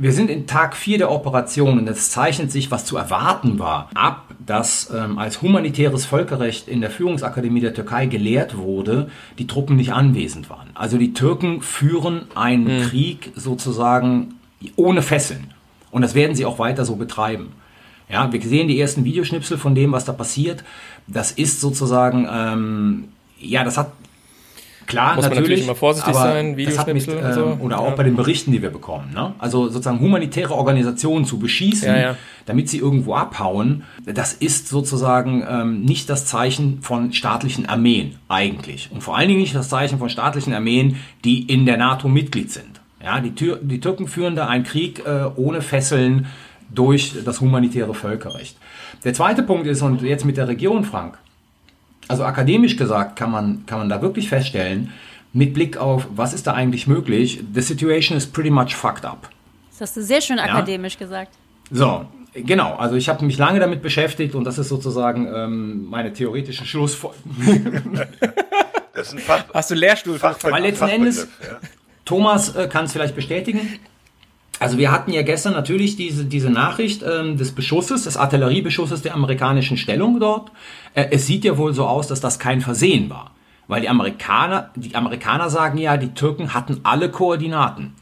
Wir 0.00 0.12
sind 0.12 0.30
in 0.30 0.46
Tag 0.46 0.76
4 0.76 0.98
der 0.98 1.10
Operation 1.10 1.76
und 1.76 1.88
es 1.88 2.10
zeichnet 2.10 2.52
sich, 2.52 2.70
was 2.70 2.84
zu 2.84 2.96
erwarten 2.96 3.58
war, 3.58 3.90
ab, 3.94 4.32
dass 4.46 4.92
ähm, 4.94 5.18
als 5.18 5.42
humanitäres 5.42 6.06
Völkerrecht 6.06 6.68
in 6.68 6.80
der 6.80 6.90
Führungsakademie 6.90 7.60
der 7.60 7.74
Türkei 7.74 8.06
gelehrt 8.06 8.56
wurde, 8.56 9.10
die 9.40 9.48
Truppen 9.48 9.74
nicht 9.74 9.92
anwesend 9.92 10.50
waren. 10.50 10.70
Also 10.74 10.98
die 10.98 11.14
Türken 11.14 11.62
führen 11.62 12.26
einen 12.36 12.88
Krieg 12.88 13.32
sozusagen 13.34 14.34
ohne 14.76 15.02
Fesseln. 15.02 15.52
Und 15.90 16.02
das 16.02 16.14
werden 16.14 16.36
sie 16.36 16.44
auch 16.44 16.60
weiter 16.60 16.84
so 16.84 16.94
betreiben. 16.94 17.48
Ja, 18.08 18.32
wir 18.32 18.40
sehen 18.40 18.68
die 18.68 18.80
ersten 18.80 19.04
Videoschnipsel 19.04 19.58
von 19.58 19.74
dem, 19.74 19.90
was 19.90 20.04
da 20.04 20.12
passiert. 20.12 20.62
Das 21.08 21.32
ist 21.32 21.60
sozusagen, 21.60 22.28
ähm, 22.30 23.08
ja, 23.40 23.64
das 23.64 23.76
hat 23.76 23.90
Klar, 24.88 25.14
Muss 25.16 25.22
man 25.24 25.30
natürlich, 25.30 25.48
natürlich 25.48 25.64
immer 25.64 25.74
vorsichtig 25.76 26.14
sein, 26.14 26.56
das 26.56 26.78
hat 26.78 26.86
mit, 26.88 26.96
Videoschnipsel 27.06 27.16
und 27.18 27.24
ähm, 27.24 27.32
so. 27.34 27.64
Oder 27.64 27.78
auch 27.78 27.90
Ja. 27.90 27.94
bei 27.94 28.02
den 28.04 28.16
Berichten, 28.16 28.52
die 28.52 28.62
wir 28.62 28.70
bekommen. 28.70 29.12
Ne? 29.14 29.34
Also 29.38 29.68
sozusagen 29.68 30.00
humanitäre 30.00 30.54
Organisationen 30.54 31.26
zu 31.26 31.38
beschießen, 31.38 31.88
Ja, 31.88 31.98
ja. 31.98 32.16
damit 32.46 32.70
sie 32.70 32.78
irgendwo 32.78 33.14
abhauen, 33.14 33.84
das 34.04 34.32
ist 34.32 34.68
sozusagen 34.68 35.44
ähm, 35.48 35.82
nicht 35.82 36.08
das 36.08 36.24
Zeichen 36.24 36.80
von 36.80 37.12
staatlichen 37.12 37.66
Armeen 37.68 38.16
eigentlich. 38.28 38.88
Und 38.90 39.02
vor 39.02 39.16
allen 39.16 39.28
Dingen 39.28 39.40
nicht 39.40 39.54
das 39.54 39.68
Zeichen 39.68 39.98
von 39.98 40.08
staatlichen 40.08 40.54
Armeen, 40.54 40.96
die 41.24 41.42
in 41.42 41.66
der 41.66 41.76
NATO 41.76 42.08
Mitglied 42.08 42.50
sind. 42.50 42.80
Ja, 43.04 43.20
die, 43.20 43.34
Tür, 43.34 43.60
die 43.62 43.80
Türken 43.80 44.08
führen 44.08 44.34
da 44.36 44.48
einen 44.48 44.64
Krieg 44.64 45.04
äh, 45.06 45.26
ohne 45.36 45.60
Fesseln 45.60 46.26
durch 46.74 47.12
das 47.24 47.40
humanitäre 47.40 47.94
Völkerrecht. 47.94 48.56
Der 49.04 49.14
zweite 49.14 49.42
Punkt 49.42 49.66
ist, 49.66 49.82
und 49.82 50.02
jetzt 50.02 50.24
mit 50.24 50.36
der 50.36 50.48
Region, 50.48 50.84
Frank, 50.84 51.18
also 52.08 52.24
akademisch 52.24 52.76
gesagt 52.76 53.16
kann 53.16 53.30
man, 53.30 53.64
kann 53.66 53.78
man 53.78 53.88
da 53.88 54.00
wirklich 54.02 54.28
feststellen, 54.28 54.92
mit 55.32 55.54
Blick 55.54 55.76
auf, 55.76 56.06
was 56.14 56.32
ist 56.32 56.46
da 56.46 56.54
eigentlich 56.54 56.86
möglich, 56.86 57.42
the 57.54 57.60
situation 57.60 58.16
is 58.16 58.26
pretty 58.26 58.50
much 58.50 58.74
fucked 58.74 59.04
up. 59.04 59.28
Das 59.70 59.82
hast 59.82 59.96
du 59.96 60.02
sehr 60.02 60.20
schön 60.20 60.38
akademisch 60.38 60.98
gesagt. 60.98 61.32
So, 61.70 62.06
genau, 62.34 62.74
also 62.76 62.96
ich 62.96 63.08
habe 63.08 63.24
mich 63.24 63.36
lange 63.38 63.60
damit 63.60 63.82
beschäftigt 63.82 64.34
und 64.34 64.44
das 64.44 64.58
ist 64.58 64.68
sozusagen 64.70 65.28
ähm, 65.32 65.86
meine 65.90 66.12
theoretische 66.12 66.64
Schlussfolgerung. 66.64 68.00
Das 68.94 69.08
ist 69.08 69.12
ein 69.12 69.18
Fach, 69.20 69.44
Hast 69.54 69.70
du 69.70 69.74
Lehrstuhl 69.74 70.18
für 70.18 70.26
Fachbe- 70.26 70.50
Weil 70.50 70.62
letzten 70.62 70.78
Fachbegriff, 70.86 71.18
Endes- 71.18 71.28
ja. 71.42 71.58
Thomas 72.04 72.56
äh, 72.56 72.66
kann 72.68 72.86
es 72.86 72.92
vielleicht 72.92 73.14
bestätigen. 73.14 73.78
Also 74.60 74.78
wir 74.78 74.90
hatten 74.90 75.12
ja 75.12 75.22
gestern 75.22 75.52
natürlich 75.52 75.96
diese, 75.96 76.24
diese 76.24 76.50
Nachricht 76.50 77.02
ähm, 77.02 77.36
des 77.36 77.52
Beschusses, 77.54 78.04
des 78.04 78.16
Artilleriebeschusses 78.16 79.02
der 79.02 79.14
amerikanischen 79.14 79.76
Stellung 79.76 80.18
dort. 80.20 80.50
Äh, 80.94 81.08
es 81.10 81.26
sieht 81.26 81.44
ja 81.44 81.56
wohl 81.58 81.74
so 81.74 81.86
aus, 81.86 82.08
dass 82.08 82.20
das 82.20 82.38
kein 82.38 82.60
Versehen 82.60 83.10
war. 83.10 83.32
Weil 83.68 83.82
die 83.82 83.88
Amerikaner, 83.88 84.70
die 84.76 84.94
Amerikaner 84.94 85.50
sagen 85.50 85.78
ja, 85.78 85.96
die 85.96 86.14
Türken 86.14 86.54
hatten 86.54 86.80
alle 86.84 87.10
Koordinaten 87.10 87.94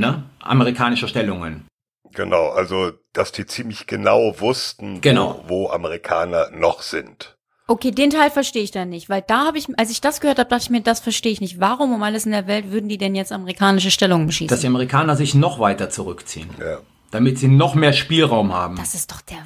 ne, 0.00 0.24
amerikanischer 0.40 1.08
Stellungen. 1.08 1.66
Genau, 2.12 2.48
also 2.48 2.92
dass 3.12 3.30
die 3.32 3.46
ziemlich 3.46 3.86
genau 3.86 4.40
wussten, 4.40 5.00
Genau. 5.00 5.44
wo, 5.46 5.66
wo 5.66 5.70
Amerikaner 5.70 6.50
noch 6.50 6.82
sind. 6.82 7.36
Okay, 7.70 7.92
den 7.92 8.10
Teil 8.10 8.30
verstehe 8.30 8.64
ich 8.64 8.72
dann 8.72 8.88
nicht, 8.88 9.08
weil 9.08 9.22
da 9.24 9.46
habe 9.46 9.56
ich, 9.56 9.66
als 9.78 9.90
ich 9.92 10.00
das 10.00 10.20
gehört 10.20 10.40
habe, 10.40 10.50
dachte 10.50 10.64
ich 10.64 10.70
mir, 10.70 10.80
das 10.80 10.98
verstehe 10.98 11.30
ich 11.30 11.40
nicht. 11.40 11.60
Warum 11.60 11.92
um 11.94 12.02
alles 12.02 12.26
in 12.26 12.32
der 12.32 12.48
Welt 12.48 12.72
würden 12.72 12.88
die 12.88 12.98
denn 12.98 13.14
jetzt 13.14 13.30
amerikanische 13.30 13.92
Stellungen 13.92 14.26
beschießen? 14.26 14.48
Dass 14.48 14.60
die 14.62 14.66
Amerikaner 14.66 15.14
sich 15.14 15.36
noch 15.36 15.60
weiter 15.60 15.88
zurückziehen, 15.88 16.50
Ja. 16.58 16.78
damit 17.12 17.38
sie 17.38 17.46
noch 17.46 17.76
mehr 17.76 17.92
Spielraum 17.92 18.52
haben. 18.52 18.74
das 18.74 18.94
ist 18.94 19.12
doch 19.12 19.20
der 19.20 19.38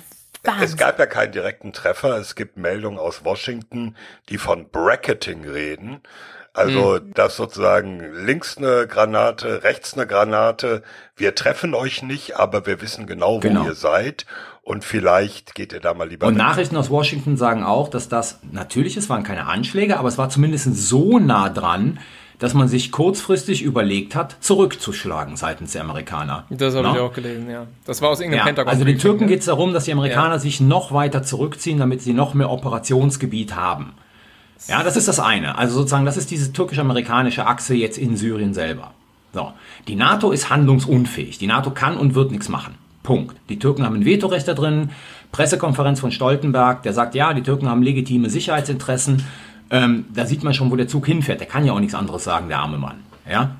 Es 0.42 0.46
Wahnsinn. 0.60 0.76
gab 0.78 0.98
ja 0.98 1.04
keinen 1.04 1.32
direkten 1.32 1.74
Treffer. 1.74 2.16
Es 2.16 2.34
gibt 2.34 2.56
Meldungen 2.56 2.98
aus 2.98 3.26
Washington, 3.26 3.94
die 4.30 4.38
von 4.38 4.70
Bracketing 4.70 5.44
reden. 5.46 6.00
Also, 6.54 6.98
dass 7.00 7.36
sozusagen 7.36 8.00
links 8.24 8.56
eine 8.58 8.86
Granate, 8.86 9.64
rechts 9.64 9.94
eine 9.94 10.06
Granate. 10.06 10.82
Wir 11.16 11.34
treffen 11.34 11.74
euch 11.74 12.02
nicht, 12.02 12.36
aber 12.36 12.64
wir 12.66 12.80
wissen 12.80 13.06
genau, 13.06 13.36
wo 13.36 13.40
Genau. 13.40 13.64
ihr 13.64 13.74
seid. 13.74 14.24
Und 14.62 14.84
vielleicht 14.84 15.54
geht 15.56 15.72
ihr 15.72 15.80
da 15.80 15.92
mal 15.94 16.08
lieber 16.08 16.26
Und 16.28 16.34
weg. 16.36 16.38
Nachrichten 16.42 16.76
aus 16.76 16.90
Washington 16.90 17.36
sagen 17.36 17.64
auch, 17.64 17.88
dass 17.88 18.08
das, 18.08 18.38
natürlich, 18.50 18.96
es 18.96 19.10
waren 19.10 19.24
keine 19.24 19.46
Anschläge, 19.46 19.98
aber 19.98 20.08
es 20.08 20.16
war 20.16 20.30
zumindest 20.30 20.74
so 20.76 21.18
nah 21.18 21.48
dran, 21.50 21.98
dass 22.38 22.54
man 22.54 22.68
sich 22.68 22.90
kurzfristig 22.92 23.62
überlegt 23.62 24.14
hat, 24.14 24.36
zurückzuschlagen 24.40 25.36
seitens 25.36 25.72
der 25.72 25.82
Amerikaner. 25.82 26.44
Das 26.50 26.74
habe 26.74 26.88
ich 26.88 26.94
Na? 26.94 27.00
auch 27.00 27.12
gelesen, 27.12 27.50
ja. 27.50 27.66
Das 27.84 28.00
war 28.00 28.10
aus 28.10 28.20
irgendeinem 28.20 28.38
Ja, 28.38 28.44
Pentagon. 28.46 28.70
also 28.72 28.84
den 28.84 28.98
Türken 28.98 29.24
ne? 29.24 29.26
geht 29.28 29.40
es 29.40 29.46
darum, 29.46 29.72
dass 29.72 29.84
die 29.84 29.92
Amerikaner 29.92 30.38
sich 30.38 30.60
noch 30.60 30.92
weiter 30.92 31.22
zurückziehen, 31.22 31.78
damit 31.78 32.00
sie 32.02 32.12
noch 32.12 32.32
mehr 32.34 32.50
Operationsgebiet 32.50 33.54
haben. 33.56 33.94
Ja, 34.68 34.82
das 34.82 34.96
ist 34.96 35.08
das 35.08 35.20
eine. 35.20 35.58
Also 35.58 35.74
sozusagen, 35.74 36.06
das 36.06 36.16
ist 36.16 36.30
diese 36.30 36.52
türkisch-amerikanische 36.52 37.46
Achse 37.46 37.74
jetzt 37.74 37.98
in 37.98 38.16
Syrien 38.16 38.54
selber. 38.54 38.92
So. 39.32 39.52
Die 39.88 39.96
NATO 39.96 40.30
ist 40.30 40.48
handlungsunfähig. 40.48 41.38
Die 41.38 41.46
NATO 41.46 41.70
kann 41.70 41.96
und 41.96 42.14
wird 42.14 42.30
nichts 42.30 42.48
machen. 42.48 42.74
Punkt. 43.02 43.36
Die 43.48 43.58
Türken 43.58 43.84
haben 43.84 43.96
ein 43.96 44.04
Vetorecht 44.04 44.48
da 44.48 44.54
drin. 44.54 44.90
Pressekonferenz 45.32 46.00
von 46.00 46.12
Stoltenberg, 46.12 46.82
der 46.82 46.92
sagt, 46.92 47.14
ja, 47.14 47.34
die 47.34 47.42
Türken 47.42 47.68
haben 47.68 47.82
legitime 47.82 48.30
Sicherheitsinteressen. 48.30 49.24
Ähm, 49.70 50.06
da 50.14 50.26
sieht 50.26 50.44
man 50.44 50.54
schon, 50.54 50.70
wo 50.70 50.76
der 50.76 50.88
Zug 50.88 51.06
hinfährt. 51.06 51.40
Der 51.40 51.48
kann 51.48 51.66
ja 51.66 51.72
auch 51.72 51.80
nichts 51.80 51.94
anderes 51.94 52.24
sagen, 52.24 52.48
der 52.48 52.60
arme 52.60 52.78
Mann. 52.78 52.96
Ja? 53.28 53.56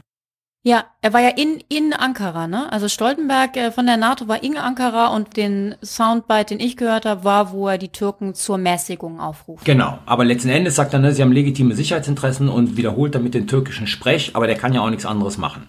Ja, 0.66 0.86
er 1.02 1.12
war 1.12 1.20
ja 1.20 1.28
in, 1.28 1.62
in 1.68 1.92
Ankara, 1.92 2.46
ne? 2.46 2.72
Also 2.72 2.88
Stoltenberg 2.88 3.54
äh, 3.54 3.70
von 3.70 3.84
der 3.84 3.98
NATO 3.98 4.28
war 4.28 4.42
in 4.42 4.56
Ankara 4.56 5.08
und 5.08 5.36
den 5.36 5.74
Soundbite, 5.84 6.56
den 6.56 6.60
ich 6.60 6.78
gehört 6.78 7.04
habe, 7.04 7.22
war, 7.22 7.52
wo 7.52 7.68
er 7.68 7.76
die 7.76 7.90
Türken 7.90 8.34
zur 8.34 8.56
Mäßigung 8.56 9.20
aufruft. 9.20 9.66
Genau, 9.66 9.98
aber 10.06 10.24
letzten 10.24 10.48
Endes 10.48 10.76
sagt 10.76 10.94
er, 10.94 11.00
ne, 11.00 11.12
sie 11.12 11.20
haben 11.20 11.32
legitime 11.32 11.74
Sicherheitsinteressen 11.74 12.48
und 12.48 12.78
wiederholt 12.78 13.14
damit 13.14 13.34
den 13.34 13.46
türkischen 13.46 13.86
Sprech, 13.86 14.30
aber 14.32 14.46
der 14.46 14.56
kann 14.56 14.72
ja 14.72 14.80
auch 14.80 14.88
nichts 14.88 15.04
anderes 15.04 15.36
machen. 15.36 15.66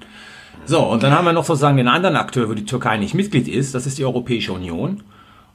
So, 0.66 0.82
und 0.82 1.04
dann 1.04 1.12
haben 1.12 1.26
wir 1.26 1.34
noch 1.34 1.44
sozusagen 1.44 1.76
den 1.76 1.90
anderen 1.90 2.16
Akteur, 2.16 2.48
wo 2.48 2.54
die 2.54 2.64
Türkei 2.64 2.96
nicht 2.96 3.14
Mitglied 3.14 3.50
ist, 3.50 3.76
das 3.76 3.86
ist 3.86 3.98
die 3.98 4.06
Europäische 4.06 4.54
Union. 4.54 5.04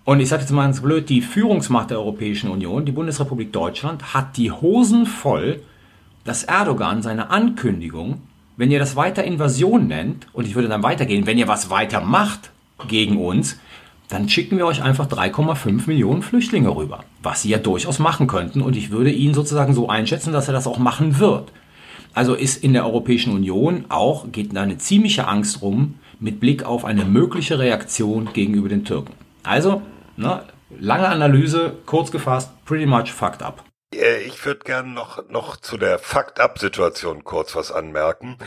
Und 0.05 0.21
ich 0.21 0.29
sage 0.29 0.43
jetzt 0.43 0.51
mal 0.51 0.65
ganz 0.65 0.83
blöd, 0.83 1.09
die 1.09 1.23
Führungsmacht 1.23 1.89
der 1.89 1.99
Europäischen 1.99 2.51
Union, 2.51 2.85
die 2.85 2.93
Bundesrepublik 2.93 3.55
Deutschland, 3.55 4.13
hat 4.13 4.37
die 4.37 4.53
Hosen 4.53 5.07
voll, 5.07 5.63
dass 6.25 6.45
Erdogan 6.45 7.01
seine 7.01 7.31
Ankündigung, 7.31 8.21
wenn 8.61 8.71
ihr 8.71 8.79
das 8.79 8.95
weiter 8.95 9.25
Invasion 9.25 9.87
nennt, 9.87 10.27
und 10.35 10.47
ich 10.47 10.55
würde 10.55 10.69
dann 10.69 10.83
weitergehen, 10.83 11.25
wenn 11.25 11.39
ihr 11.39 11.49
was 11.49 11.71
weiter 11.71 12.03
macht 12.03 12.51
gegen 12.89 13.17
uns, 13.17 13.59
dann 14.11 14.29
schicken 14.29 14.59
wir 14.59 14.67
euch 14.67 14.83
einfach 14.83 15.07
3,5 15.07 15.87
Millionen 15.87 16.21
Flüchtlinge 16.21 16.77
rüber, 16.77 17.05
was 17.23 17.41
sie 17.41 17.49
ja 17.49 17.57
durchaus 17.57 17.99
machen 17.99 18.27
könnten. 18.27 18.61
Und 18.61 18.77
ich 18.77 18.91
würde 18.91 19.13
ihn 19.13 19.33
sozusagen 19.33 19.73
so 19.73 19.89
einschätzen, 19.89 20.35
dass 20.35 20.47
er 20.47 20.53
das 20.53 20.67
auch 20.67 20.79
machen 20.79 21.19
wird. 21.19 21.51
Also 22.13 22.35
ist 22.35 22.63
in 22.63 22.75
der 22.75 22.85
Europäischen 22.85 23.33
Union 23.33 23.87
auch, 23.89 24.31
geht 24.31 24.55
da 24.55 24.61
eine 24.61 24.77
ziemliche 24.77 25.27
Angst 25.27 25.63
rum 25.63 25.95
mit 26.19 26.39
Blick 26.39 26.63
auf 26.63 26.85
eine 26.85 27.07
mögliche 27.07 27.59
Reaktion 27.59 28.29
gegenüber 28.35 28.69
den 28.69 28.85
Türken. 28.85 29.15
Also, 29.43 29.81
ne, 30.19 30.43
lange 30.79 31.09
Analyse, 31.09 31.79
kurz 31.87 32.11
gefasst, 32.11 32.51
pretty 32.67 32.85
much 32.85 33.11
fucked 33.11 33.43
up. 33.43 33.70
Äh, 33.95 34.23
Ich 34.23 34.45
würde 34.45 34.65
gerne 34.65 34.89
noch, 34.89 35.29
noch 35.29 35.57
zu 35.57 35.77
der 35.77 35.99
Fakt-Up-Situation 35.99 37.25
kurz 37.25 37.55
was 37.55 37.73
anmerken. 37.73 38.39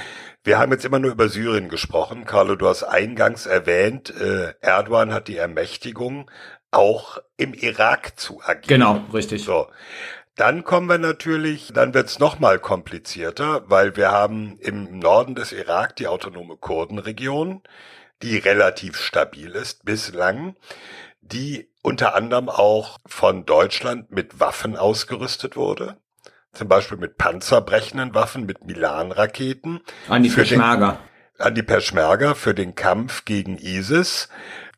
Wir 0.43 0.59
haben 0.59 0.71
jetzt 0.71 0.85
immer 0.85 0.99
nur 0.99 1.11
über 1.11 1.29
Syrien 1.29 1.69
gesprochen. 1.69 2.25
Carlo, 2.25 2.55
du 2.55 2.67
hast 2.67 2.83
eingangs 2.83 3.45
erwähnt, 3.45 4.09
äh, 4.09 4.53
Erdogan 4.61 5.13
hat 5.13 5.27
die 5.27 5.37
Ermächtigung, 5.37 6.29
auch 6.71 7.19
im 7.37 7.53
Irak 7.53 8.19
zu 8.19 8.41
agieren. 8.41 8.67
Genau, 8.67 9.05
richtig. 9.13 9.43
So. 9.43 9.67
Dann 10.35 10.63
kommen 10.63 10.89
wir 10.89 10.97
natürlich, 10.97 11.71
dann 11.73 11.93
wird's 11.93 12.17
noch 12.17 12.39
mal 12.39 12.57
komplizierter, 12.57 13.69
weil 13.69 13.95
wir 13.95 14.11
haben 14.11 14.57
im 14.59 14.97
Norden 14.97 15.35
des 15.35 15.51
Irak 15.51 15.95
die 15.97 16.07
autonome 16.07 16.57
Kurdenregion, 16.57 17.61
die 18.23 18.37
relativ 18.37 18.97
stabil 18.97 19.51
ist 19.51 19.85
bislang, 19.85 20.55
die 21.21 21.69
unter 21.83 22.15
anderem 22.15 22.49
auch 22.49 22.97
von 23.05 23.45
Deutschland 23.45 24.09
mit 24.09 24.39
Waffen 24.39 24.75
ausgerüstet 24.75 25.55
wurde. 25.55 25.97
Zum 26.53 26.67
Beispiel 26.67 26.97
mit 26.97 27.17
panzerbrechenden 27.17 28.15
Waffen, 28.15 28.45
mit 28.45 28.65
Milan-Raketen. 28.65 29.81
An 30.07 30.23
die 30.23 30.29
Peschmerga. 30.29 30.99
an 31.37 31.55
die 31.55 31.63
Peschmerga 31.63 32.35
für 32.35 32.53
den 32.53 32.73
Kampf 32.73 33.25
gegen 33.25 33.57
ISIS. 33.57 34.29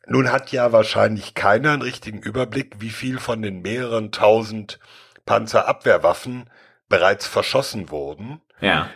Nun 0.07 0.31
hat 0.31 0.51
ja 0.51 0.71
wahrscheinlich 0.71 1.35
keiner 1.35 1.73
einen 1.73 1.81
richtigen 1.81 2.19
Überblick, 2.19 2.77
wie 2.79 2.89
viel 2.89 3.19
von 3.19 3.41
den 3.41 3.61
mehreren 3.61 4.11
tausend 4.11 4.79
Panzerabwehrwaffen 5.25 6.49
bereits 6.89 7.27
verschossen 7.27 7.89
wurden. 7.91 8.41
Ja. 8.61 8.89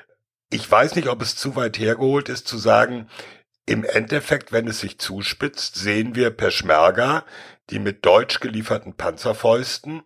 Ich 0.49 0.69
weiß 0.69 0.95
nicht, 0.95 1.09
ob 1.09 1.21
es 1.21 1.35
zu 1.35 1.55
weit 1.55 1.77
hergeholt 1.77 2.29
ist 2.29 2.47
zu 2.47 2.57
sagen, 2.57 3.07
im 3.69 3.84
Endeffekt, 3.84 4.51
wenn 4.51 4.67
es 4.67 4.79
sich 4.79 4.97
zuspitzt, 4.97 5.75
sehen 5.75 6.15
wir 6.15 6.32
Peschmerga, 6.32 7.23
die 7.69 7.77
mit 7.77 8.03
deutsch 8.03 8.39
gelieferten 8.39 8.93
Panzerfäusten 8.93 10.01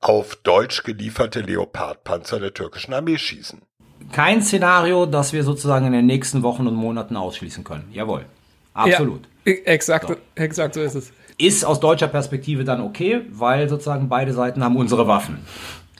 auf 0.00 0.36
deutsch 0.36 0.82
gelieferte 0.82 1.40
Leopardpanzer 1.40 2.38
der 2.40 2.52
türkischen 2.52 2.92
Armee 2.92 3.16
schießen. 3.16 3.62
Kein 4.12 4.42
Szenario, 4.42 5.06
das 5.06 5.32
wir 5.32 5.42
sozusagen 5.42 5.86
in 5.86 5.92
den 5.92 6.04
nächsten 6.04 6.42
Wochen 6.42 6.66
und 6.66 6.74
Monaten 6.74 7.16
ausschließen 7.16 7.64
können. 7.64 7.88
Jawohl. 7.90 8.26
Absolut. 8.74 9.22
Ja, 9.46 9.54
exakt, 9.64 10.08
So. 10.08 10.16
exakt 10.34 10.74
so 10.74 10.82
ist 10.82 10.94
es. 10.94 11.12
Ist 11.38 11.64
aus 11.64 11.80
deutscher 11.80 12.08
Perspektive 12.08 12.64
dann 12.64 12.82
okay, 12.82 13.22
weil 13.30 13.70
sozusagen 13.70 14.10
beide 14.10 14.34
Seiten 14.34 14.62
haben 14.62 14.76
unsere 14.76 15.08
Waffen. 15.08 15.38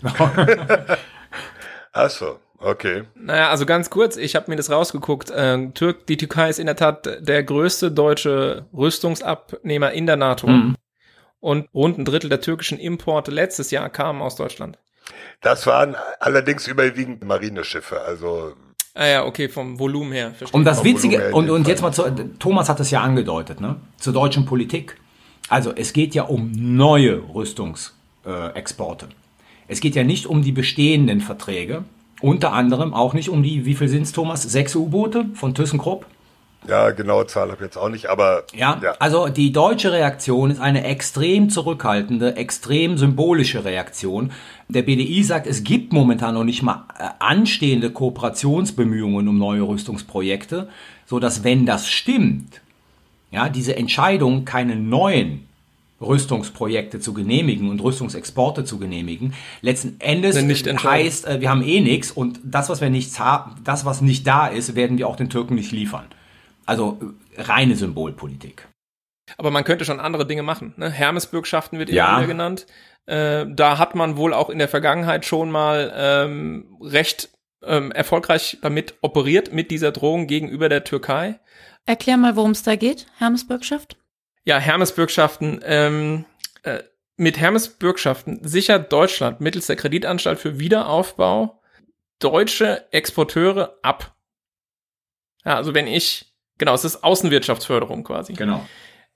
Ach 1.93 2.11
so, 2.11 2.39
okay. 2.59 3.05
Naja, 3.15 3.51
also 3.51 3.67
ganz 3.67 3.91
kurz, 3.91 4.17
ich 4.17 4.37
habe 4.37 4.51
mir 4.51 4.57
das 4.57 4.71
rausgeguckt. 4.71 5.33
Ähm, 5.35 5.75
Türk, 5.75 6.07
die 6.07 6.17
Türkei 6.17 6.51
ist 6.51 6.59
in 6.59 6.67
der 6.67 6.77
Tat 6.77 7.07
der 7.21 7.43
größte 7.43 7.91
deutsche 7.91 8.67
Rüstungsabnehmer 8.73 9.93
in 9.93 10.07
der 10.07 10.17
NATO. 10.17 10.47
Mhm. 10.47 10.77
Und 11.41 11.69
rund 11.75 11.99
ein 11.99 12.05
Drittel 12.05 12.31
der 12.31 12.41
türkischen 12.41 12.79
Importe 12.79 13.31
letztes 13.31 13.71
Jahr 13.71 13.89
kamen 13.91 14.23
aus 14.23 14.37
Deutschland. 14.37 14.79
Das 15.41 15.67
waren 15.67 15.95
allerdings 16.19 16.67
überwiegend 16.67 17.25
Marineschiffe, 17.25 18.01
also 18.01 18.55
Ah 18.97 19.07
ja, 19.07 19.25
okay, 19.27 19.51
vom 19.51 19.79
Volumen 19.79 20.13
her. 20.13 20.33
Verstehe. 20.33 20.59
Und 20.59 20.65
das 20.65 20.79
Vom 20.79 20.87
Witzige, 20.87 21.31
und, 21.33 21.51
und 21.51 21.69
jetzt 21.69 21.83
mal 21.83 21.93
zu, 21.93 22.05
Thomas 22.39 22.71
hat 22.71 22.81
es 22.81 22.91
ja 22.91 23.03
angedeutet, 23.03 23.61
ne? 23.61 23.77
Zur 23.99 24.15
deutschen 24.15 24.47
Politik. 24.47 24.97
Also 25.51 25.73
es 25.75 25.93
geht 25.93 26.15
ja 26.15 26.23
um 26.23 26.51
neue 26.55 27.23
Rüstungsexporte. 27.35 29.07
Äh, 29.07 29.09
es 29.69 29.81
geht 29.81 29.97
ja 29.97 30.03
nicht 30.03 30.27
um 30.27 30.43
die 30.43 30.53
bestehenden 30.53 31.21
Verträge. 31.21 31.85
Unter 32.21 32.53
anderem 32.53 32.95
auch 32.95 33.15
nicht 33.15 33.29
um 33.29 33.43
die, 33.43 33.65
wie 33.67 33.75
viel 33.75 33.89
sind's, 33.89 34.13
Thomas? 34.13 34.43
Sechs 34.43 34.75
U-Boote 34.75 35.27
von 35.35 35.55
ThyssenKrupp? 35.55 36.07
ja, 36.69 36.91
genaue 36.91 37.27
Zahl 37.27 37.51
habe 37.51 37.57
ich 37.57 37.61
jetzt 37.61 37.77
auch 37.77 37.89
nicht, 37.89 38.07
aber 38.07 38.45
Ja, 38.55 38.81
also 38.99 39.29
die 39.29 39.53
deutsche 39.53 39.93
Reaktion 39.93 40.51
ist 40.51 40.61
eine 40.61 40.85
extrem 40.85 41.51
zurückhaltende, 41.51 42.37
extrem 42.37 42.99
symbolische 42.99 43.65
Reaktion. 43.65 44.33
Der 44.69 44.83
BDI 44.83 45.23
sagt, 45.23 45.47
es 45.47 45.65
gibt 45.65 45.93
momentan 45.93 46.35
noch 46.35 46.45
nicht 46.45 46.63
mal 46.63 46.85
äh, 46.99 47.09
anstehende 47.19 47.91
Kooperationsbemühungen 47.91 49.29
um 49.29 49.39
neue 49.39 49.63
Rüstungsprojekte, 49.63 50.69
so 51.07 51.21
dass 51.21 51.45
wenn 51.45 51.67
das 51.67 51.89
stimmt, 51.89 52.61
ja, 53.31 53.49
diese 53.49 53.77
Entscheidung, 53.77 54.45
keine 54.45 54.77
neuen 54.77 55.46
Rüstungsprojekte 56.01 57.01
zu 57.01 57.15
genehmigen 57.15 57.71
und 57.71 57.83
Rüstungsexporte 57.83 58.65
zu 58.65 58.79
genehmigen, 58.79 59.35
letzten 59.63 60.01
Endes 60.01 60.41
nicht 60.43 60.67
heißt, 60.67 61.27
äh, 61.27 61.41
wir 61.41 61.51
haben 61.51 61.63
eh 61.63 61.81
nichts 61.81 62.11
und 62.11 62.41
das, 62.45 62.69
was 62.69 62.81
wir 62.81 62.91
nichts 62.91 63.19
haben, 63.19 63.57
das, 63.65 63.85
was 63.85 64.01
nicht 64.01 64.27
da 64.27 64.47
ist, 64.47 64.75
werden 64.75 64.99
wir 64.99 65.09
auch 65.09 65.17
den 65.17 65.31
Türken 65.31 65.55
nicht 65.55 65.73
liefern. 65.73 66.07
Also 66.67 66.99
äh, 67.37 67.43
reine 67.43 67.77
Symbolpolitik. 67.77 68.69
Aber 69.39 69.51
man 69.51 69.65
könnte 69.65 69.85
schon 69.85 70.01
andere 70.01 70.27
Dinge 70.27 70.43
machen. 70.43 70.75
Ne? 70.77 70.91
Hermesbürgschaften 70.91 71.79
wird 71.79 71.91
Ja. 71.91 72.19
wieder 72.19 72.27
genannt. 72.29 72.67
Äh, 73.07 73.47
da 73.49 73.79
hat 73.79 73.95
man 73.95 74.17
wohl 74.17 74.35
auch 74.35 74.51
in 74.51 74.59
der 74.59 74.69
Vergangenheit 74.69 75.25
schon 75.25 75.51
mal 75.51 75.93
ähm, 75.97 76.77
recht 76.81 77.31
ähm, 77.65 77.91
erfolgreich 77.93 78.59
damit 78.63 78.95
operiert, 79.01 79.53
mit 79.53 79.71
dieser 79.71 79.93
Drohung 79.93 80.27
gegenüber 80.27 80.69
der 80.69 80.85
Türkei. 80.85 81.41
Erklär 81.87 82.17
mal, 82.17 82.37
worum 82.37 82.51
es 82.51 82.63
da 82.63 82.77
geht, 82.77 83.07
Hermesbürgschaft. 83.19 83.97
Ja, 84.47 84.59
Hermesbürgschaften. 84.59 85.61
Ähm, 85.65 86.25
äh, 86.63 86.83
mit 87.17 87.39
Hermesbürgschaften 87.39 88.47
sichert 88.47 88.93
Deutschland 88.93 89.41
mittels 89.41 89.67
der 89.67 89.77
Kreditanstalt 89.77 90.39
für 90.39 90.59
Wiederaufbau 90.59 91.61
deutsche 92.19 92.87
Exporteure 92.93 93.79
ab. 93.83 94.15
Ja, 95.45 95.57
also 95.57 95.75
wenn 95.75 95.87
ich, 95.87 96.33
genau, 96.59 96.75
es 96.75 96.85
ist 96.85 97.03
Außenwirtschaftsförderung 97.05 98.05
quasi. 98.05 98.35
Genau. 98.35 98.67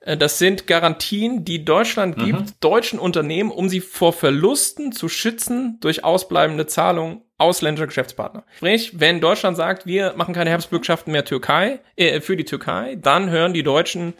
Äh, 0.00 0.16
Das 0.16 0.38
sind 0.38 0.66
Garantien, 0.66 1.44
die 1.44 1.64
Deutschland 1.64 2.16
Mhm. 2.16 2.24
gibt, 2.24 2.64
deutschen 2.64 2.98
Unternehmen, 2.98 3.50
um 3.50 3.68
sie 3.68 3.80
vor 3.80 4.12
Verlusten 4.12 4.92
zu 4.92 5.08
schützen 5.08 5.78
durch 5.80 6.02
ausbleibende 6.04 6.66
Zahlungen 6.66 7.22
ausländischer 7.38 7.86
Geschäftspartner. 7.86 8.44
Sprich, 8.56 8.98
wenn 9.00 9.20
Deutschland 9.20 9.56
sagt, 9.56 9.86
wir 9.86 10.14
machen 10.16 10.34
keine 10.34 10.50
Herbstbürgschaften 10.50 11.12
mehr 11.12 11.24
Türkei, 11.24 11.80
äh, 11.96 12.20
für 12.20 12.36
die 12.36 12.44
Türkei, 12.44 12.96
dann 12.96 13.30
hören 13.30 13.52
die 13.54 13.62
Deutschen 13.62 14.14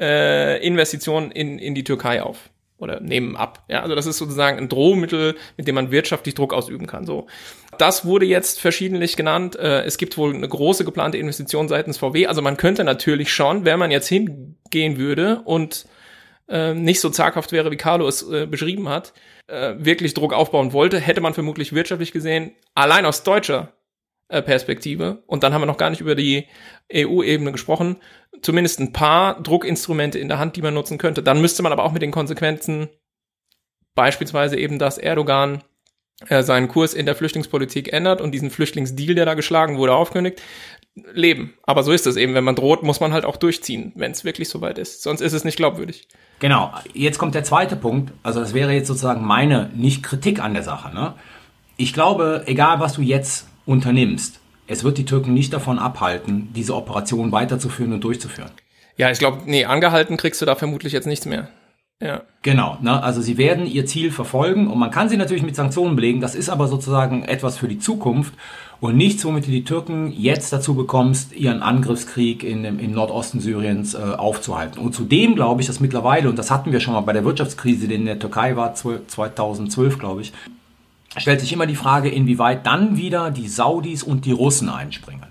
äh, 0.00 0.64
Investitionen 0.66 1.30
in, 1.30 1.58
in 1.58 1.74
die 1.74 1.84
Türkei 1.84 2.22
auf 2.22 2.50
oder 2.80 3.00
nehmen 3.00 3.36
ab. 3.36 3.64
Ja, 3.68 3.82
also 3.82 3.94
das 3.94 4.06
ist 4.06 4.18
sozusagen 4.18 4.58
ein 4.58 4.68
Drohmittel, 4.68 5.36
mit 5.56 5.68
dem 5.68 5.74
man 5.74 5.90
wirtschaftlich 5.90 6.34
Druck 6.34 6.54
ausüben 6.54 6.86
kann. 6.86 7.04
So, 7.04 7.26
das 7.78 8.04
wurde 8.04 8.26
jetzt 8.26 8.60
verschiedentlich 8.60 9.16
genannt. 9.16 9.56
Äh, 9.56 9.82
es 9.82 9.98
gibt 9.98 10.16
wohl 10.16 10.34
eine 10.34 10.48
große 10.48 10.84
geplante 10.84 11.18
Investition 11.18 11.68
seitens 11.68 11.98
VW. 11.98 12.26
Also 12.26 12.42
man 12.42 12.56
könnte 12.56 12.84
natürlich 12.84 13.32
schon, 13.32 13.64
wenn 13.64 13.78
man 13.78 13.90
jetzt 13.90 14.08
hingehen 14.08 14.96
würde 14.96 15.42
und 15.44 15.86
äh, 16.48 16.74
nicht 16.74 17.00
so 17.00 17.10
zaghaft 17.10 17.52
wäre, 17.52 17.70
wie 17.70 17.76
Carlo 17.76 18.08
es 18.08 18.28
äh, 18.28 18.46
beschrieben 18.46 18.88
hat, 18.88 19.12
wirklich 19.78 20.14
Druck 20.14 20.32
aufbauen 20.32 20.72
wollte, 20.72 21.00
hätte 21.00 21.20
man 21.20 21.34
vermutlich 21.34 21.72
wirtschaftlich 21.72 22.12
gesehen, 22.12 22.52
allein 22.76 23.04
aus 23.04 23.24
deutscher 23.24 23.72
Perspektive, 24.42 25.22
und 25.26 25.42
dann 25.42 25.52
haben 25.52 25.62
wir 25.62 25.66
noch 25.66 25.76
gar 25.76 25.90
nicht 25.90 26.00
über 26.00 26.14
die 26.14 26.46
EU-Ebene 26.92 27.52
gesprochen, 27.52 27.96
zumindest 28.42 28.80
ein 28.80 28.92
paar 28.92 29.42
Druckinstrumente 29.42 30.18
in 30.18 30.28
der 30.28 30.38
Hand, 30.38 30.56
die 30.56 30.62
man 30.62 30.74
nutzen 30.74 30.98
könnte. 30.98 31.22
Dann 31.22 31.40
müsste 31.40 31.62
man 31.62 31.72
aber 31.72 31.84
auch 31.84 31.92
mit 31.92 32.02
den 32.02 32.12
Konsequenzen, 32.12 32.88
beispielsweise 33.94 34.56
eben, 34.56 34.78
dass 34.78 34.98
Erdogan 34.98 35.62
äh, 36.28 36.42
seinen 36.42 36.68
Kurs 36.68 36.94
in 36.94 37.06
der 37.06 37.14
Flüchtlingspolitik 37.14 37.92
ändert 37.92 38.20
und 38.20 38.32
diesen 38.32 38.50
Flüchtlingsdeal, 38.50 39.14
der 39.14 39.26
da 39.26 39.34
geschlagen 39.34 39.78
wurde, 39.78 39.94
aufkündigt, 39.94 40.40
leben. 41.12 41.54
Aber 41.62 41.82
so 41.82 41.92
ist 41.92 42.06
es 42.06 42.16
eben. 42.16 42.34
Wenn 42.34 42.44
man 42.44 42.56
droht, 42.56 42.82
muss 42.82 43.00
man 43.00 43.12
halt 43.12 43.24
auch 43.24 43.36
durchziehen, 43.36 43.92
wenn 43.94 44.12
es 44.12 44.24
wirklich 44.24 44.48
soweit 44.48 44.78
ist. 44.78 45.02
Sonst 45.02 45.20
ist 45.20 45.32
es 45.32 45.44
nicht 45.44 45.56
glaubwürdig. 45.56 46.08
Genau, 46.38 46.72
jetzt 46.94 47.18
kommt 47.18 47.34
der 47.34 47.44
zweite 47.44 47.76
Punkt. 47.76 48.12
Also 48.22 48.40
das 48.40 48.54
wäre 48.54 48.72
jetzt 48.72 48.88
sozusagen 48.88 49.24
meine 49.24 49.70
nicht 49.74 50.02
Kritik 50.02 50.40
an 50.40 50.54
der 50.54 50.62
Sache. 50.62 50.94
Ne? 50.94 51.14
Ich 51.76 51.92
glaube, 51.92 52.42
egal 52.46 52.80
was 52.80 52.94
du 52.94 53.02
jetzt 53.02 53.49
unternimmst, 53.66 54.40
es 54.66 54.84
wird 54.84 54.98
die 54.98 55.04
Türken 55.04 55.34
nicht 55.34 55.52
davon 55.52 55.78
abhalten, 55.78 56.50
diese 56.54 56.74
Operation 56.76 57.32
weiterzuführen 57.32 57.92
und 57.92 58.04
durchzuführen. 58.04 58.50
Ja, 58.96 59.10
ich 59.10 59.18
glaube, 59.18 59.38
nee, 59.46 59.64
angehalten 59.64 60.16
kriegst 60.16 60.40
du 60.42 60.46
da 60.46 60.54
vermutlich 60.54 60.92
jetzt 60.92 61.06
nichts 61.06 61.26
mehr. 61.26 61.48
Ja. 62.02 62.22
Genau, 62.42 62.78
ne? 62.80 63.02
also 63.02 63.20
sie 63.20 63.36
werden 63.36 63.66
ihr 63.66 63.84
Ziel 63.84 64.10
verfolgen 64.10 64.68
und 64.68 64.78
man 64.78 64.90
kann 64.90 65.10
sie 65.10 65.18
natürlich 65.18 65.42
mit 65.42 65.54
Sanktionen 65.54 65.96
belegen, 65.96 66.20
das 66.22 66.34
ist 66.34 66.48
aber 66.48 66.66
sozusagen 66.66 67.24
etwas 67.24 67.58
für 67.58 67.68
die 67.68 67.78
Zukunft 67.78 68.32
und 68.80 68.96
nichts, 68.96 69.22
womit 69.26 69.46
du 69.46 69.50
die 69.50 69.64
Türken 69.64 70.10
jetzt 70.10 70.50
dazu 70.50 70.74
bekommst, 70.74 71.34
ihren 71.34 71.60
Angriffskrieg 71.60 72.42
in, 72.42 72.62
dem- 72.62 72.78
im 72.78 72.92
Nordosten 72.92 73.40
Syriens 73.40 73.92
äh, 73.92 73.98
aufzuhalten. 73.98 74.78
Und 74.80 74.94
zudem 74.94 75.34
glaube 75.34 75.60
ich, 75.60 75.66
dass 75.66 75.80
mittlerweile, 75.80 76.30
und 76.30 76.38
das 76.38 76.50
hatten 76.50 76.72
wir 76.72 76.80
schon 76.80 76.94
mal 76.94 77.00
bei 77.02 77.12
der 77.12 77.26
Wirtschaftskrise, 77.26 77.86
die 77.88 77.96
in 77.96 78.06
der 78.06 78.18
Türkei 78.18 78.56
war, 78.56 78.74
12 78.74 79.06
2012 79.08 79.98
glaube 79.98 80.22
ich, 80.22 80.32
stellt 81.16 81.40
sich 81.40 81.52
immer 81.52 81.66
die 81.66 81.76
Frage, 81.76 82.08
inwieweit 82.08 82.66
dann 82.66 82.96
wieder 82.96 83.30
die 83.30 83.48
Saudis 83.48 84.02
und 84.02 84.24
die 84.24 84.32
Russen 84.32 84.68
einspringen. 84.68 85.26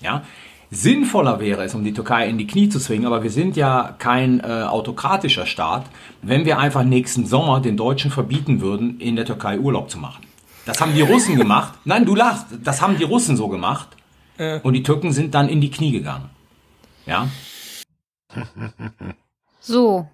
Ja? 0.00 0.22
Sinnvoller 0.70 1.40
wäre 1.40 1.64
es, 1.64 1.74
um 1.74 1.82
die 1.82 1.94
Türkei 1.94 2.28
in 2.28 2.36
die 2.36 2.46
Knie 2.46 2.68
zu 2.68 2.78
zwingen, 2.78 3.06
aber 3.06 3.22
wir 3.22 3.30
sind 3.30 3.56
ja 3.56 3.94
kein 3.98 4.40
äh, 4.40 4.64
autokratischer 4.64 5.46
Staat, 5.46 5.86
wenn 6.20 6.44
wir 6.44 6.58
einfach 6.58 6.84
nächsten 6.84 7.26
Sommer 7.26 7.60
den 7.60 7.76
Deutschen 7.76 8.10
verbieten 8.10 8.60
würden, 8.60 9.00
in 9.00 9.16
der 9.16 9.24
Türkei 9.24 9.58
Urlaub 9.58 9.90
zu 9.90 9.98
machen. 9.98 10.24
Das 10.66 10.80
haben 10.80 10.94
die 10.94 11.00
Russen 11.00 11.36
gemacht. 11.38 11.72
Nein, 11.84 12.04
du 12.04 12.14
lachst. 12.14 12.46
Das 12.62 12.82
haben 12.82 12.98
die 12.98 13.04
Russen 13.04 13.36
so 13.36 13.48
gemacht. 13.48 13.88
Und 14.62 14.74
die 14.74 14.84
Türken 14.84 15.10
sind 15.10 15.34
dann 15.34 15.48
in 15.48 15.60
die 15.60 15.70
Knie 15.70 15.90
gegangen. 15.90 16.30
Ja? 17.06 17.28
So, 19.58 20.06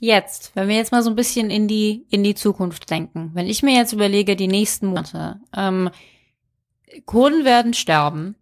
jetzt, 0.00 0.52
wenn 0.54 0.68
wir 0.68 0.76
jetzt 0.76 0.92
mal 0.92 1.02
so 1.02 1.10
ein 1.10 1.16
bisschen 1.16 1.50
in 1.50 1.68
die, 1.68 2.06
in 2.10 2.22
die 2.24 2.34
Zukunft 2.34 2.90
denken. 2.90 3.30
Wenn 3.34 3.46
ich 3.46 3.62
mir 3.62 3.74
jetzt 3.74 3.92
überlege, 3.92 4.36
die 4.36 4.48
nächsten 4.48 4.86
Monate, 4.86 5.40
ähm, 5.56 5.90
Kurden 7.04 7.44
werden 7.44 7.74
sterben. 7.74 8.34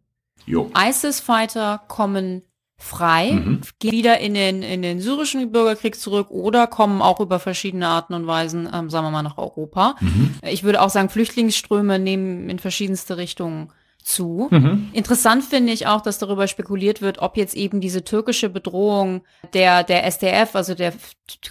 ISIS-Fighter 0.76 1.82
kommen 1.88 2.42
frei, 2.78 3.32
Mhm. 3.32 3.60
gehen 3.78 3.92
wieder 3.92 4.18
in 4.20 4.34
den, 4.34 4.62
in 4.62 4.82
den 4.82 5.00
syrischen 5.00 5.50
Bürgerkrieg 5.50 5.98
zurück 5.98 6.30
oder 6.30 6.66
kommen 6.66 7.00
auch 7.00 7.20
über 7.20 7.40
verschiedene 7.40 7.88
Arten 7.88 8.14
und 8.14 8.26
Weisen, 8.26 8.68
ähm, 8.72 8.90
sagen 8.90 9.06
wir 9.06 9.10
mal, 9.10 9.22
nach 9.22 9.38
Europa. 9.38 9.96
Mhm. 10.00 10.34
Ich 10.42 10.62
würde 10.62 10.82
auch 10.82 10.90
sagen, 10.90 11.08
Flüchtlingsströme 11.08 11.98
nehmen 11.98 12.50
in 12.50 12.58
verschiedenste 12.58 13.16
Richtungen 13.16 13.72
zu. 14.06 14.48
Mhm. 14.50 14.90
Interessant 14.92 15.44
finde 15.44 15.72
ich 15.72 15.86
auch, 15.86 16.00
dass 16.00 16.18
darüber 16.18 16.46
spekuliert 16.46 17.02
wird, 17.02 17.18
ob 17.18 17.36
jetzt 17.36 17.56
eben 17.56 17.80
diese 17.80 18.04
türkische 18.04 18.48
Bedrohung 18.48 19.22
der, 19.52 19.82
der 19.82 20.06
SDF, 20.06 20.54
also 20.54 20.74
der 20.74 20.92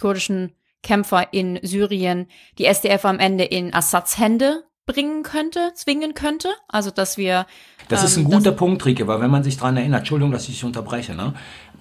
kurdischen 0.00 0.52
Kämpfer 0.82 1.32
in 1.32 1.58
Syrien, 1.62 2.28
die 2.58 2.64
SDF 2.64 3.04
am 3.04 3.18
Ende 3.18 3.44
in 3.44 3.74
Assads 3.74 4.18
Hände 4.18 4.64
bringen 4.86 5.24
könnte, 5.24 5.72
zwingen 5.74 6.14
könnte. 6.14 6.48
Also 6.68 6.90
dass 6.90 7.18
wir. 7.18 7.46
Das 7.88 8.04
ist 8.04 8.16
ein 8.16 8.24
ähm, 8.24 8.30
guter 8.30 8.52
Punkt, 8.52 8.84
Rike, 8.86 9.06
weil 9.06 9.20
wenn 9.20 9.30
man 9.30 9.42
sich 9.42 9.58
dran 9.58 9.76
erinnert, 9.76 10.00
Entschuldigung, 10.00 10.32
dass 10.32 10.44
ich 10.44 10.54
dich 10.54 10.64
unterbreche, 10.64 11.14
ne? 11.14 11.34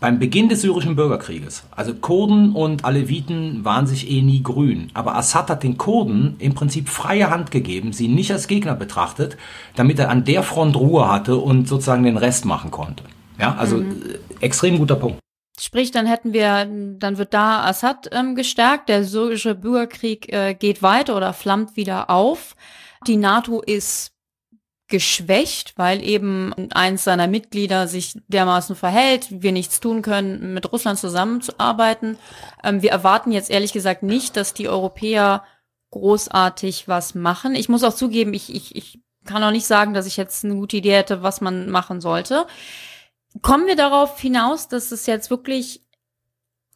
Beim 0.06 0.20
Beginn 0.20 0.50
des 0.50 0.62
syrischen 0.62 0.96
Bürgerkrieges, 0.96 1.64
also 1.72 1.96
Kurden 1.96 2.54
und 2.54 2.86
Aleviten 2.86 3.66
waren 3.66 3.88
sich 3.88 4.08
eh 4.12 4.22
nie 4.22 4.44
grün, 4.44 4.92
aber 4.94 5.16
Assad 5.16 5.50
hat 5.50 5.64
den 5.64 5.80
Kurden 5.80 6.36
im 6.38 6.54
Prinzip 6.54 6.90
freie 6.90 7.32
Hand 7.32 7.50
gegeben, 7.50 7.92
sie 7.92 8.08
nicht 8.08 8.32
als 8.32 8.46
Gegner 8.46 8.76
betrachtet, 8.76 9.36
damit 9.76 9.98
er 9.98 10.12
an 10.12 10.24
der 10.24 10.44
Front 10.44 10.76
Ruhe 10.76 11.12
hatte 11.12 11.38
und 11.38 11.68
sozusagen 11.68 12.04
den 12.04 12.18
Rest 12.18 12.46
machen 12.46 12.70
konnte. 12.70 13.04
Ja, 13.40 13.56
also 13.56 13.82
äh, 13.82 13.86
extrem 14.42 14.78
guter 14.78 14.96
Punkt. 14.96 15.18
Sprich, 15.60 15.90
dann 15.90 16.06
hätten 16.06 16.34
wir, 16.34 16.68
dann 17.00 17.18
wird 17.18 17.34
da 17.34 17.64
Assad 17.64 18.08
ähm, 18.12 18.36
gestärkt, 18.36 18.90
der 18.90 19.06
syrische 19.06 19.56
Bürgerkrieg 19.56 20.32
äh, 20.32 20.54
geht 20.54 20.84
weiter 20.84 21.18
oder 21.18 21.34
flammt 21.34 21.78
wieder 21.78 22.12
auf. 22.12 22.56
Die 23.08 23.18
NATO 23.18 23.60
ist 23.60 24.15
geschwächt, 24.88 25.74
weil 25.78 26.04
eben 26.04 26.54
eins 26.72 27.04
seiner 27.04 27.28
Mitglieder 27.28 27.88
sich 27.88 28.20
dermaßen 28.28 28.76
verhält, 28.76 29.28
wir 29.30 29.52
nichts 29.52 29.80
tun 29.80 30.02
können, 30.02 30.54
mit 30.54 30.72
Russland 30.72 31.00
zusammenzuarbeiten. 31.00 32.18
Ähm, 32.64 32.82
wir 32.82 32.92
erwarten 32.92 33.32
jetzt 33.32 33.50
ehrlich 33.50 33.74
gesagt 33.74 34.04
nicht, 34.04 34.38
dass 34.38 34.54
die 34.54 34.70
Europäer 34.70 35.44
großartig 35.92 36.88
was 36.88 37.16
machen. 37.16 37.56
Ich 37.56 37.70
muss 37.70 37.84
auch 37.84 37.94
zugeben, 37.94 38.34
ich, 38.34 38.54
ich, 38.54 38.76
ich 38.76 39.00
kann 39.26 39.44
auch 39.44 39.52
nicht 39.52 39.66
sagen, 39.66 39.94
dass 39.94 40.06
ich 40.06 40.18
jetzt 40.18 40.46
eine 40.46 40.56
gute 40.56 40.78
Idee 40.78 40.96
hätte, 40.96 41.24
was 41.24 41.42
man 41.42 41.70
machen 41.70 42.00
sollte. 42.00 42.46
Kommen 43.42 43.66
wir 43.66 43.76
darauf 43.76 44.20
hinaus, 44.20 44.68
dass 44.68 44.92
es 44.92 45.08
jetzt 45.08 45.30
wirklich 45.30 45.85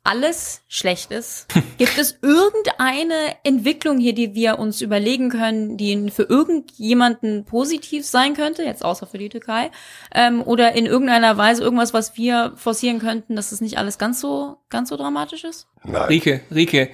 alles 0.04 0.62
schlecht 0.68 1.12
ist? 1.12 1.48
Gibt 1.78 1.98
es 1.98 2.18
irgendeine 2.22 3.36
Entwicklung 3.44 4.00
hier, 4.00 4.14
die 4.14 4.34
wir 4.34 4.60
uns 4.60 4.82
überlegen 4.82 5.30
können, 5.30 5.78
die 5.78 6.10
für 6.12 6.24
irgendjemanden 6.24 7.46
positiv 7.46 8.06
sein 8.06 8.34
könnte, 8.34 8.64
jetzt 8.64 8.84
außer 8.84 9.08
für 9.08 9.18
die 9.18 9.30
Türkei, 9.30 9.72
ähm, 10.14 10.42
oder 10.42 10.74
in 10.74 10.86
irgendeiner 10.86 11.38
Weise 11.38 11.64
irgendwas, 11.64 11.94
was 11.94 12.18
wir 12.18 12.54
forcieren 12.56 13.00
könnten, 13.00 13.36
dass 13.36 13.52
es 13.52 13.62
nicht 13.62 13.78
alles 13.78 13.98
ganz 13.98 14.22
so 14.22 14.58
ganz 14.70 14.90
so 14.90 14.98
dramatisch 14.98 15.44
ist? 15.44 15.68
Nein. 15.84 16.04
Rike, 16.04 16.42
Rike, 16.54 16.90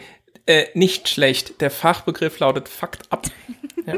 äh, 0.46 0.66
nicht 0.74 1.10
schlecht. 1.10 1.62
Der 1.62 1.72
Fachbegriff 1.72 2.40
lautet 2.40 2.70
Fakt 2.70 3.04
ab. 3.12 3.28
ja. 3.86 3.96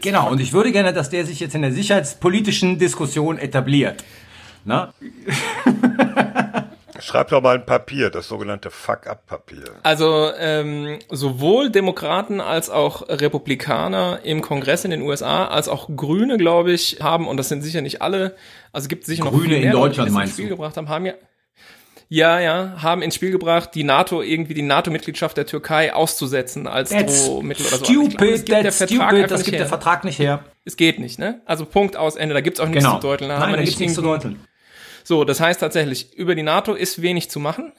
Genau, 0.00 0.30
und 0.30 0.40
ich 0.40 0.52
würde 0.52 0.72
gerne, 0.72 0.92
dass 0.92 1.10
der 1.10 1.24
sich 1.24 1.40
jetzt 1.40 1.54
in 1.54 1.62
der 1.62 1.72
sicherheitspolitischen 1.72 2.78
Diskussion 2.78 3.38
etabliert. 3.38 4.04
Na? 4.64 4.92
Schreib 7.02 7.28
doch 7.28 7.42
mal 7.42 7.56
ein 7.56 7.66
Papier, 7.66 8.10
das 8.10 8.28
sogenannte 8.28 8.70
Fuck-up-Papier. 8.70 9.64
Also 9.82 10.30
ähm, 10.38 10.98
sowohl 11.10 11.70
Demokraten 11.70 12.40
als 12.40 12.70
auch 12.70 13.08
Republikaner 13.08 14.20
im 14.24 14.40
Kongress 14.40 14.84
in 14.84 14.90
den 14.92 15.02
USA, 15.02 15.46
als 15.46 15.68
auch 15.68 15.88
Grüne, 15.96 16.38
glaube 16.38 16.72
ich, 16.72 16.98
haben, 17.00 17.26
und 17.26 17.36
das 17.36 17.48
sind 17.48 17.62
sicher 17.62 17.80
nicht 17.82 18.02
alle, 18.02 18.36
also 18.72 18.88
gibt 18.88 19.02
es 19.02 19.08
sicher 19.08 19.24
Grüne 19.24 19.34
noch 19.36 19.42
Grüne 19.42 19.56
in 19.56 19.70
Deutschland 19.72 20.08
die 20.08 20.12
meinst 20.14 20.30
ins 20.30 20.36
Spiel 20.36 20.48
du? 20.48 20.56
gebracht 20.56 20.76
haben, 20.76 20.88
haben 20.88 21.06
ja 21.06 21.14
ja, 22.08 22.40
ja, 22.40 22.74
haben 22.82 23.00
ins 23.00 23.14
Spiel 23.14 23.30
gebracht, 23.30 23.70
die 23.74 23.84
NATO 23.84 24.20
irgendwie 24.20 24.52
die 24.52 24.60
NATO-Mitgliedschaft 24.60 25.34
der 25.34 25.46
Türkei 25.46 25.94
auszusetzen 25.94 26.66
als 26.66 26.90
That's 26.90 27.24
Drohmittel 27.24 27.64
oder 27.64 27.76
so. 27.78 27.84
Stupid, 27.86 28.18
glaube, 28.18 28.32
es 28.34 28.44
gibt 28.44 28.48
der 28.50 28.62
that's 28.64 28.76
Vertrag 28.76 28.96
stupid, 28.96 29.14
einfach 29.16 29.28
das 29.30 29.38
nicht 29.38 29.46
gibt 29.46 29.60
der 29.60 29.66
Vertrag 29.66 30.04
nicht 30.04 30.18
her. 30.18 30.44
Es 30.66 30.76
geht 30.76 30.98
nicht, 30.98 31.18
ne? 31.18 31.40
Also 31.46 31.64
Punkt 31.64 31.96
aus 31.96 32.16
Ende. 32.16 32.34
Da 32.34 32.42
gibt's 32.42 32.60
auch 32.60 32.68
nichts 32.68 32.84
Genau. 32.84 32.96
zu 32.96 33.06
deuteln. 33.06 33.30
Da 33.30 33.36
haben 33.36 33.40
Nein, 33.40 33.50
wir 33.52 33.56
da 33.56 33.60
nicht 33.62 33.70
gibt's 33.70 33.80
nichts 33.80 33.94
zu 33.94 34.02
deuteln. 34.02 34.40
So, 35.04 35.24
das 35.24 35.40
heißt 35.40 35.60
tatsächlich, 35.60 36.14
über 36.14 36.34
die 36.34 36.42
NATO 36.42 36.74
ist 36.74 37.02
wenig 37.02 37.30
zu 37.30 37.40
machen. 37.40 37.72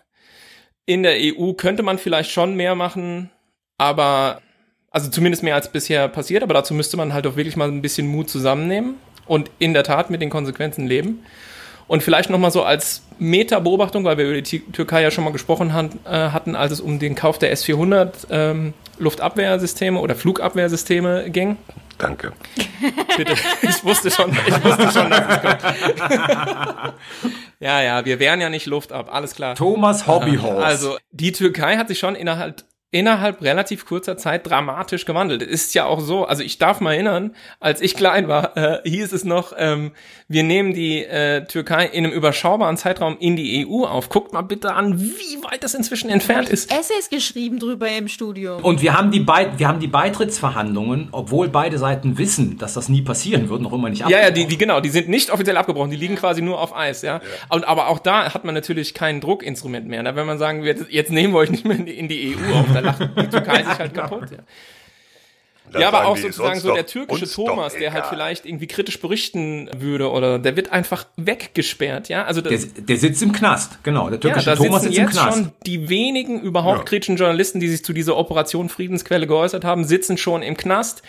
In 0.86 1.04
der 1.04 1.16
EU 1.18 1.54
könnte 1.54 1.84
man 1.84 1.98
vielleicht 1.98 2.32
schon 2.32 2.56
mehr 2.56 2.76
machen, 2.76 3.32
aber, 3.78 4.42
also 4.92 5.10
zumindest 5.10 5.44
mehr 5.44 5.56
als 5.56 5.72
bisher 5.72 6.08
passiert, 6.10 6.44
aber 6.44 6.54
dazu 6.54 6.74
müsste 6.74 6.98
man 6.98 7.14
halt 7.14 7.26
auch 7.26 7.36
wirklich 7.36 7.56
mal 7.56 7.70
ein 7.70 7.82
bisschen 7.82 8.08
Mut 8.08 8.30
zusammennehmen 8.30 8.96
und 9.26 9.50
in 9.60 9.74
der 9.74 9.84
Tat 9.84 10.10
mit 10.10 10.22
den 10.22 10.30
Konsequenzen 10.30 10.86
leben. 10.86 11.26
Und 11.88 12.04
vielleicht 12.04 12.30
nochmal 12.30 12.52
so 12.52 12.64
als 12.64 13.04
Meta-Beobachtung, 13.20 14.04
weil 14.04 14.18
wir 14.18 14.26
über 14.26 14.42
die 14.42 14.60
Türkei 14.60 15.02
ja 15.02 15.12
schon 15.12 15.24
mal 15.24 15.34
gesprochen 15.34 15.74
han, 15.74 15.92
äh, 16.06 16.30
hatten, 16.30 16.56
als 16.56 16.72
es 16.72 16.82
um 16.82 17.00
den 17.00 17.16
Kauf 17.16 17.40
der 17.40 17.52
S-400 17.52 18.28
ähm, 18.30 18.74
Luftabwehrsysteme 18.98 20.00
oder 20.00 20.16
Flugabwehrsysteme 20.16 21.30
ging. 21.30 21.58
Danke. 21.98 22.34
Bitte. 23.18 23.34
Ich 23.62 23.84
wusste 23.84 24.12
schon, 24.12 24.32
ich 24.32 24.64
wusste 24.64 24.92
schon, 24.92 25.10
dass 25.10 25.36
es 25.36 25.42
kommt. 25.42 25.62
ja, 27.60 27.82
ja, 27.82 28.06
wir 28.06 28.20
wehren 28.20 28.42
ja 28.42 28.50
nicht 28.50 28.66
Luft 28.66 28.92
ab, 28.92 29.10
alles 29.12 29.36
klar. 29.36 29.56
Thomas 29.56 30.08
Hobbyhorse. 30.08 30.64
Also, 30.64 30.98
die 31.12 31.32
Türkei 31.32 31.78
hat 31.78 31.88
sich 31.88 32.00
schon 32.00 32.16
innerhalb 32.16 32.64
innerhalb 32.94 33.42
relativ 33.42 33.86
kurzer 33.86 34.18
Zeit 34.18 34.48
dramatisch 34.48 35.06
gewandelt. 35.06 35.42
Es 35.42 35.66
ist 35.66 35.74
ja 35.74 35.86
auch 35.86 36.00
so, 36.00 36.26
also 36.26 36.44
ich 36.44 36.60
darf 36.60 36.80
mal 36.80 36.94
erinnern, 36.94 37.36
als 37.60 37.82
ich 37.82 37.96
klein 37.96 38.28
war, 38.28 38.56
äh, 38.56 38.88
hieß 38.88 39.12
es 39.12 39.24
noch, 39.24 39.54
ähm, 39.58 39.92
wir 40.28 40.44
nehmen 40.44 40.74
die 40.74 41.04
äh, 41.04 41.46
Türkei 41.46 41.86
in 41.88 42.06
einem 42.06 42.14
überschaubaren 42.14 42.78
Zeitraum 42.78 43.18
in 43.20 43.36
die 43.36 43.66
EU 43.68 43.86
auf. 43.86 44.10
Guckt 44.10 44.32
mal 44.32 44.42
bitte 44.44 44.74
an, 44.74 45.02
wie 45.02 45.44
weit 45.44 45.64
das 45.64 45.74
inzwischen 45.74 46.10
entfernt 46.10 46.50
ist. 46.50 46.72
Essays 46.72 47.10
geschrieben 47.10 47.60
drüber 47.60 47.90
im 47.90 48.08
Studio. 48.08 48.58
Und 48.62 48.82
wir 48.82 48.96
haben 48.98 49.10
die 49.12 49.26
wir 49.26 49.68
haben 49.68 49.80
die 49.80 49.88
Beitrittsverhandlungen, 49.88 51.10
obwohl 51.12 51.50
beide 51.50 51.78
Seiten 51.80 52.18
wissen, 52.18 52.58
dass 52.60 52.74
das 52.74 52.90
nie 52.90 53.02
passieren 53.02 53.50
wird, 53.50 53.62
noch 53.62 53.74
immer 53.74 53.90
nicht 53.90 54.02
Ja, 54.02 54.10
ja, 54.10 54.18
abgebrochen. 54.18 54.36
die, 54.44 54.48
die 54.48 54.58
genau, 54.58 54.80
die 54.82 54.90
sind 54.90 55.10
nicht 55.10 55.32
offiziell 55.32 55.58
abgebrochen, 55.58 55.90
die 55.90 55.98
liegen 55.98 56.16
quasi 56.16 56.42
nur 56.42 56.60
auf 56.62 56.76
Eis, 56.76 57.02
ja. 57.02 57.22
Und, 57.50 57.68
aber 57.68 57.88
auch 57.88 58.00
da 58.00 58.34
hat 58.34 58.44
man 58.46 58.54
natürlich 58.54 58.94
kein 58.94 59.20
Druckinstrument 59.20 59.88
mehr. 59.88 60.04
Ne? 60.04 60.16
Wenn 60.16 60.28
man 60.28 60.38
sagen 60.38 60.64
wird, 60.64 60.92
jetzt 60.92 61.12
nehmen 61.12 61.34
wir 61.34 61.40
euch 61.40 61.50
nicht 61.50 61.66
mehr 61.66 61.78
in 61.78 61.86
die, 61.86 61.98
in 61.98 62.08
die 62.08 62.36
EU 62.36 62.54
auf, 62.60 62.66
lacht 62.84 63.02
die 63.02 63.28
Türkei 63.30 63.64
sich 63.64 63.80
halt 63.80 63.94
kaputt. 63.94 64.32
Ja. 64.32 64.38
Dann 65.72 65.82
ja, 65.82 65.88
aber 65.88 66.06
auch 66.06 66.18
sozusagen 66.18 66.60
so 66.60 66.74
der 66.74 66.86
türkische 66.86 67.28
Thomas, 67.28 67.74
der 67.74 67.94
halt 67.94 68.06
vielleicht 68.08 68.46
irgendwie 68.46 68.68
kritisch 68.68 69.00
berichten 69.00 69.70
würde 69.76 70.12
oder 70.12 70.38
der 70.38 70.56
wird 70.56 70.72
einfach 70.72 71.06
weggesperrt, 71.16 72.10
ja. 72.10 72.26
Also 72.26 72.42
das, 72.42 72.74
der, 72.74 72.84
der 72.84 72.98
sitzt 72.98 73.24
im 73.24 73.32
Knast, 73.32 73.84
genau. 73.84 74.10
Der 74.10 74.18
ja, 74.18 74.20
türkische 74.20 74.46
da 74.46 74.56
Thomas 74.56 74.84
sitzt 74.84 74.98
im 74.98 75.04
jetzt 75.04 75.14
Knast. 75.14 75.38
schon 75.38 75.52
die 75.66 75.90
wenigen 75.90 76.42
überhaupt 76.42 76.80
Ja. 76.80 76.84
kritischen 76.84 77.16
Journalisten, 77.16 77.60
die 77.60 77.70
sich 77.70 77.84
zu 77.84 77.94
dieser 77.94 78.18
Operation 78.18 78.70
Friedensquelle 78.70 79.26
geäußert 79.26 79.64
haben, 79.64 79.86
sitzen 79.86 80.18
schon 80.18 80.44
im 80.44 80.58
Knast. 80.58 81.02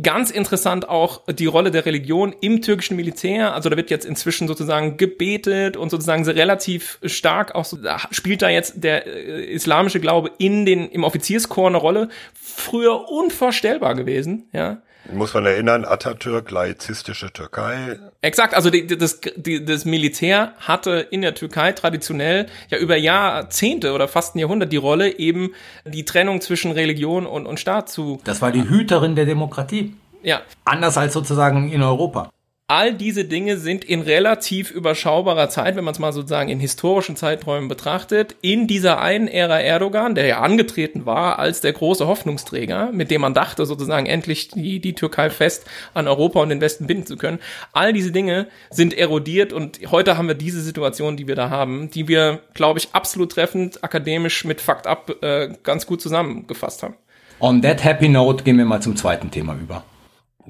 Ganz 0.00 0.30
interessant 0.30 0.88
auch 0.88 1.22
die 1.26 1.46
Rolle 1.46 1.72
der 1.72 1.84
Religion 1.84 2.34
im 2.40 2.62
türkischen 2.62 2.96
Militär. 2.96 3.54
Also 3.54 3.68
da 3.68 3.76
wird 3.76 3.90
jetzt 3.90 4.04
inzwischen 4.06 4.46
sozusagen 4.46 4.96
gebetet 4.96 5.76
und 5.76 5.90
sozusagen 5.90 6.24
relativ 6.24 6.98
stark 7.02 7.54
auch 7.54 7.64
so, 7.64 7.76
da 7.76 7.98
spielt 8.12 8.42
da 8.42 8.48
jetzt 8.48 8.84
der 8.84 9.06
äh, 9.06 9.44
islamische 9.52 9.98
Glaube 9.98 10.30
in 10.38 10.64
den 10.66 10.88
im 10.88 11.02
Offizierskorps 11.02 11.68
eine 11.68 11.78
Rolle. 11.78 12.08
Früher 12.34 13.08
unvorstellbar 13.10 13.96
gewesen, 13.96 14.48
ja. 14.52 14.82
Muss 15.12 15.32
man 15.34 15.46
erinnern, 15.46 15.84
Atatürk, 15.84 16.50
laizistische 16.50 17.32
Türkei. 17.32 17.98
Exakt, 18.20 18.54
also 18.54 18.70
die, 18.70 18.86
das, 18.86 19.20
die, 19.36 19.64
das 19.64 19.84
Militär 19.84 20.52
hatte 20.58 21.06
in 21.10 21.22
der 21.22 21.34
Türkei 21.34 21.72
traditionell 21.72 22.46
ja 22.68 22.78
über 22.78 22.96
Jahrzehnte 22.96 23.92
oder 23.92 24.08
fast 24.08 24.36
ein 24.36 24.38
Jahrhundert 24.38 24.72
die 24.72 24.76
Rolle, 24.76 25.18
eben 25.18 25.54
die 25.84 26.04
Trennung 26.04 26.40
zwischen 26.40 26.72
Religion 26.72 27.26
und, 27.26 27.46
und 27.46 27.58
Staat 27.58 27.88
zu. 27.88 28.20
Das 28.24 28.42
war 28.42 28.52
die 28.52 28.68
Hüterin 28.68 29.16
der 29.16 29.24
Demokratie. 29.24 29.94
Ja, 30.22 30.42
Anders 30.64 30.98
als 30.98 31.14
sozusagen 31.14 31.70
in 31.72 31.82
Europa. 31.82 32.30
All 32.70 32.92
diese 32.92 33.24
Dinge 33.24 33.56
sind 33.56 33.82
in 33.82 34.02
relativ 34.02 34.70
überschaubarer 34.70 35.48
Zeit, 35.48 35.74
wenn 35.74 35.84
man 35.84 35.92
es 35.92 35.98
mal 35.98 36.12
sozusagen 36.12 36.50
in 36.50 36.60
historischen 36.60 37.16
Zeiträumen 37.16 37.66
betrachtet, 37.66 38.36
in 38.42 38.66
dieser 38.66 39.00
einen 39.00 39.26
Ära 39.26 39.58
Erdogan, 39.58 40.14
der 40.14 40.26
ja 40.26 40.40
angetreten 40.40 41.06
war 41.06 41.38
als 41.38 41.62
der 41.62 41.72
große 41.72 42.06
Hoffnungsträger, 42.06 42.92
mit 42.92 43.10
dem 43.10 43.22
man 43.22 43.32
dachte, 43.32 43.64
sozusagen 43.64 44.04
endlich 44.04 44.48
die, 44.48 44.80
die 44.80 44.94
Türkei 44.94 45.30
fest 45.30 45.64
an 45.94 46.06
Europa 46.06 46.40
und 46.40 46.50
den 46.50 46.60
Westen 46.60 46.86
binden 46.86 47.06
zu 47.06 47.16
können. 47.16 47.38
All 47.72 47.94
diese 47.94 48.12
Dinge 48.12 48.48
sind 48.68 48.92
erodiert 48.92 49.54
und 49.54 49.80
heute 49.90 50.18
haben 50.18 50.28
wir 50.28 50.34
diese 50.34 50.60
Situation, 50.60 51.16
die 51.16 51.26
wir 51.26 51.36
da 51.36 51.48
haben, 51.48 51.90
die 51.90 52.06
wir, 52.06 52.42
glaube 52.52 52.80
ich, 52.80 52.90
absolut 52.92 53.32
treffend 53.32 53.82
akademisch 53.82 54.44
mit 54.44 54.60
Fakt 54.60 54.86
ab 54.86 55.10
äh, 55.22 55.48
ganz 55.62 55.86
gut 55.86 56.02
zusammengefasst 56.02 56.82
haben. 56.82 56.96
On 57.40 57.62
that 57.62 57.82
happy 57.82 58.10
note 58.10 58.44
gehen 58.44 58.58
wir 58.58 58.66
mal 58.66 58.82
zum 58.82 58.94
zweiten 58.94 59.30
Thema 59.30 59.54
über. 59.54 59.84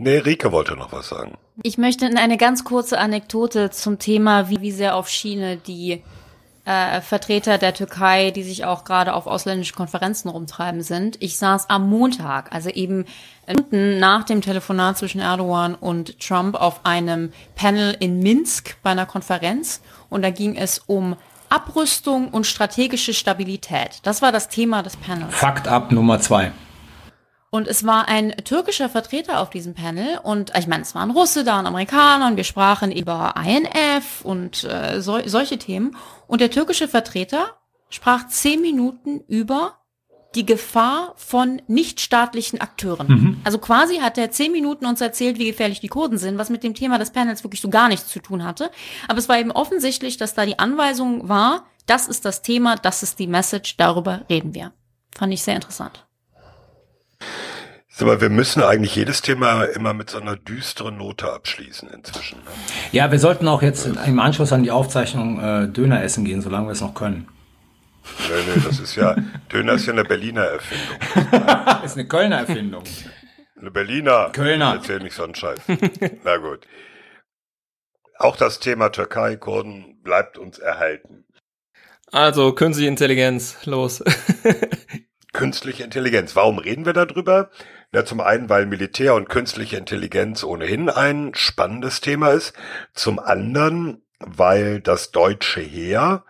Nee, 0.01 0.19
Rike 0.19 0.53
wollte 0.53 0.77
noch 0.77 0.93
was 0.93 1.09
sagen. 1.09 1.37
Ich 1.65 1.77
möchte 1.77 2.07
in 2.07 2.17
eine 2.17 2.37
ganz 2.37 2.63
kurze 2.63 2.99
Anekdote 2.99 3.71
zum 3.71 3.99
Thema, 3.99 4.49
wie, 4.49 4.61
wie 4.61 4.71
sehr 4.71 4.95
auf 4.95 5.09
Schiene 5.09 5.57
die 5.57 6.05
äh, 6.65 7.01
Vertreter 7.01 7.59
der 7.59 7.75
Türkei, 7.75 8.31
die 8.31 8.45
sich 8.45 8.65
auch 8.65 8.85
gerade 8.85 9.13
auf 9.13 9.27
ausländischen 9.27 9.75
Konferenzen 9.75 10.29
rumtreiben 10.29 10.83
sind. 10.83 11.17
Ich 11.21 11.37
saß 11.37 11.69
am 11.69 11.91
Montag, 11.91 12.55
also 12.55 12.71
eben 12.71 13.07
Minuten 13.49 13.99
nach 13.99 14.23
dem 14.23 14.41
Telefonat 14.41 14.99
zwischen 14.99 15.21
Erdogan 15.21 15.75
und 15.75 16.21
Trump 16.21 16.55
auf 16.55 16.85
einem 16.85 17.33
Panel 17.57 17.97
in 17.99 18.21
Minsk 18.21 18.77
bei 18.85 18.91
einer 18.91 19.07
Konferenz 19.07 19.81
und 20.11 20.23
da 20.23 20.31
ging 20.31 20.57
es 20.57 20.79
um 20.79 21.17
Abrüstung 21.49 22.29
und 22.29 22.47
strategische 22.47 23.15
Stabilität. 23.15 23.99
Das 24.05 24.23
war 24.23 24.31
das 24.31 24.49
Thema 24.49 24.83
des 24.83 24.97
Panels. 24.97 25.35
Fakt 25.35 25.67
ab 25.67 25.91
Nummer 25.91 26.21
zwei. 26.21 26.53
Und 27.51 27.67
es 27.67 27.87
war 27.87 28.09
ein 28.09 28.33
türkischer 28.45 28.89
Vertreter 28.89 29.41
auf 29.41 29.49
diesem 29.49 29.75
Panel 29.75 30.19
und 30.23 30.53
ich 30.57 30.67
meine, 30.67 30.83
es 30.83 30.95
waren 30.95 31.11
Russe 31.11 31.45
da 31.45 31.59
und 31.59 31.67
Amerikaner 31.67 32.27
und 32.27 32.37
wir 32.37 32.45
sprachen 32.45 32.93
über 32.93 33.35
INF 33.43 34.23
und 34.23 34.65
äh, 34.65 35.01
sol 35.01 35.27
solche 35.29 35.59
Themen. 35.59 35.97
Und 36.27 36.43
der 36.43 36.51
türkische 36.51 36.89
Vertreter 36.89 37.57
sprach 37.89 38.27
zehn 38.29 38.61
Minuten 38.61 39.21
über 39.29 39.79
die 40.35 40.45
Gefahr 40.45 41.15
von 41.17 41.63
nichtstaatlichen 41.69 42.61
Akteuren. 42.61 43.09
Also 43.45 43.59
quasi 43.59 43.97
hat 43.97 44.19
er 44.19 44.31
zehn 44.31 44.53
Minuten 44.53 44.85
uns 44.85 45.01
erzählt, 45.01 45.39
wie 45.39 45.47
gefährlich 45.47 45.81
die 45.81 45.89
Kurden 45.89 46.19
sind, 46.19 46.37
was 46.37 46.51
mit 46.51 46.63
dem 46.63 46.75
Thema 46.75 46.99
des 46.99 47.13
Panels 47.13 47.45
wirklich 47.45 47.63
so 47.63 47.71
gar 47.71 47.89
nichts 47.89 48.09
zu 48.09 48.21
tun 48.21 48.45
hatte. 48.45 48.71
Aber 49.09 49.19
es 49.19 49.29
war 49.31 49.39
eben 49.39 49.53
offensichtlich, 49.53 50.19
dass 50.19 50.35
da 50.35 50.45
die 50.45 50.59
Anweisung 50.59 51.31
war, 51.31 51.65
das 51.87 52.09
ist 52.09 52.27
das 52.27 52.43
Thema, 52.43 52.77
das 52.77 53.03
ist 53.03 53.19
die 53.19 53.27
Message, 53.27 53.79
darüber 53.79 54.27
reden 54.29 54.55
wir. 54.55 54.73
Fand 55.17 55.33
ich 55.33 55.43
sehr 55.43 55.57
interessant. 55.57 56.08
Mal, 58.01 58.21
wir 58.21 58.31
müssen 58.31 58.63
eigentlich 58.63 58.95
jedes 58.95 59.23
Thema 59.23 59.65
immer 59.65 59.93
mit 59.93 60.11
so 60.11 60.21
einer 60.21 60.37
düsteren 60.37 60.99
Note 60.99 61.33
abschließen 61.33 61.91
inzwischen. 61.91 62.39
Ne? 62.39 62.51
Ja, 62.93 63.11
wir 63.11 63.19
sollten 63.19 63.49
auch 63.49 63.61
jetzt 63.61 63.87
im 63.87 64.21
Anschluss 64.21 64.53
an 64.53 64.63
die 64.63 64.71
Aufzeichnung 64.71 65.41
äh, 65.41 65.69
Döner 65.69 66.03
essen 66.03 66.25
gehen, 66.25 66.41
solange 66.41 66.69
wir 66.69 66.73
es 66.73 66.81
noch 66.81 66.95
können. 66.95 67.29
Nee, 68.29 68.55
nee, 68.55 68.63
das 68.65 68.79
ist 68.79 68.95
ja, 68.95 69.17
Döner 69.53 69.75
ist 69.75 69.87
ja 69.87 69.93
eine 69.93 70.05
Berliner 70.05 70.43
Erfindung. 70.43 70.97
ist 71.85 71.97
eine 71.97 72.07
Kölner 72.07 72.39
Erfindung. 72.39 72.85
Eine 73.61 73.71
Berliner. 73.71 74.31
Kölner. 74.33 74.75
Erzähl 74.75 75.01
nicht 75.01 75.15
so 75.17 75.25
einen 75.25 75.35
Scheiß. 75.35 75.59
Na 76.25 76.37
gut. 76.37 76.67
Auch 78.19 78.37
das 78.37 78.61
Thema 78.61 78.91
Türkei, 78.91 79.37
Kurden 79.37 80.01
bleibt 80.03 80.39
uns 80.39 80.59
erhalten. 80.59 81.25
Also, 82.11 82.53
künstliche 82.53 82.89
Intelligenz, 82.89 83.67
los. 83.67 84.03
Künstliche 85.33 85.85
Intelligenz. 85.85 86.35
Warum 86.37 86.59
reden 86.59 86.87
wir 86.87 86.93
darüber? 86.93 87.51
Na, 87.93 88.05
zum 88.05 88.21
einen, 88.21 88.49
weil 88.49 88.67
Militär 88.67 89.15
und 89.15 89.29
künstliche 89.29 89.77
Intelligenz 89.77 90.45
ohnehin 90.45 90.89
ein 90.89 91.33
spannendes 91.35 92.01
Thema 92.01 92.31
ist. 92.31 92.55
Zum 92.95 93.19
anderen, 93.19 94.03
weil 94.19 94.81
das 94.81 95.11
deutsche 95.11 95.61
Heer 95.61 96.25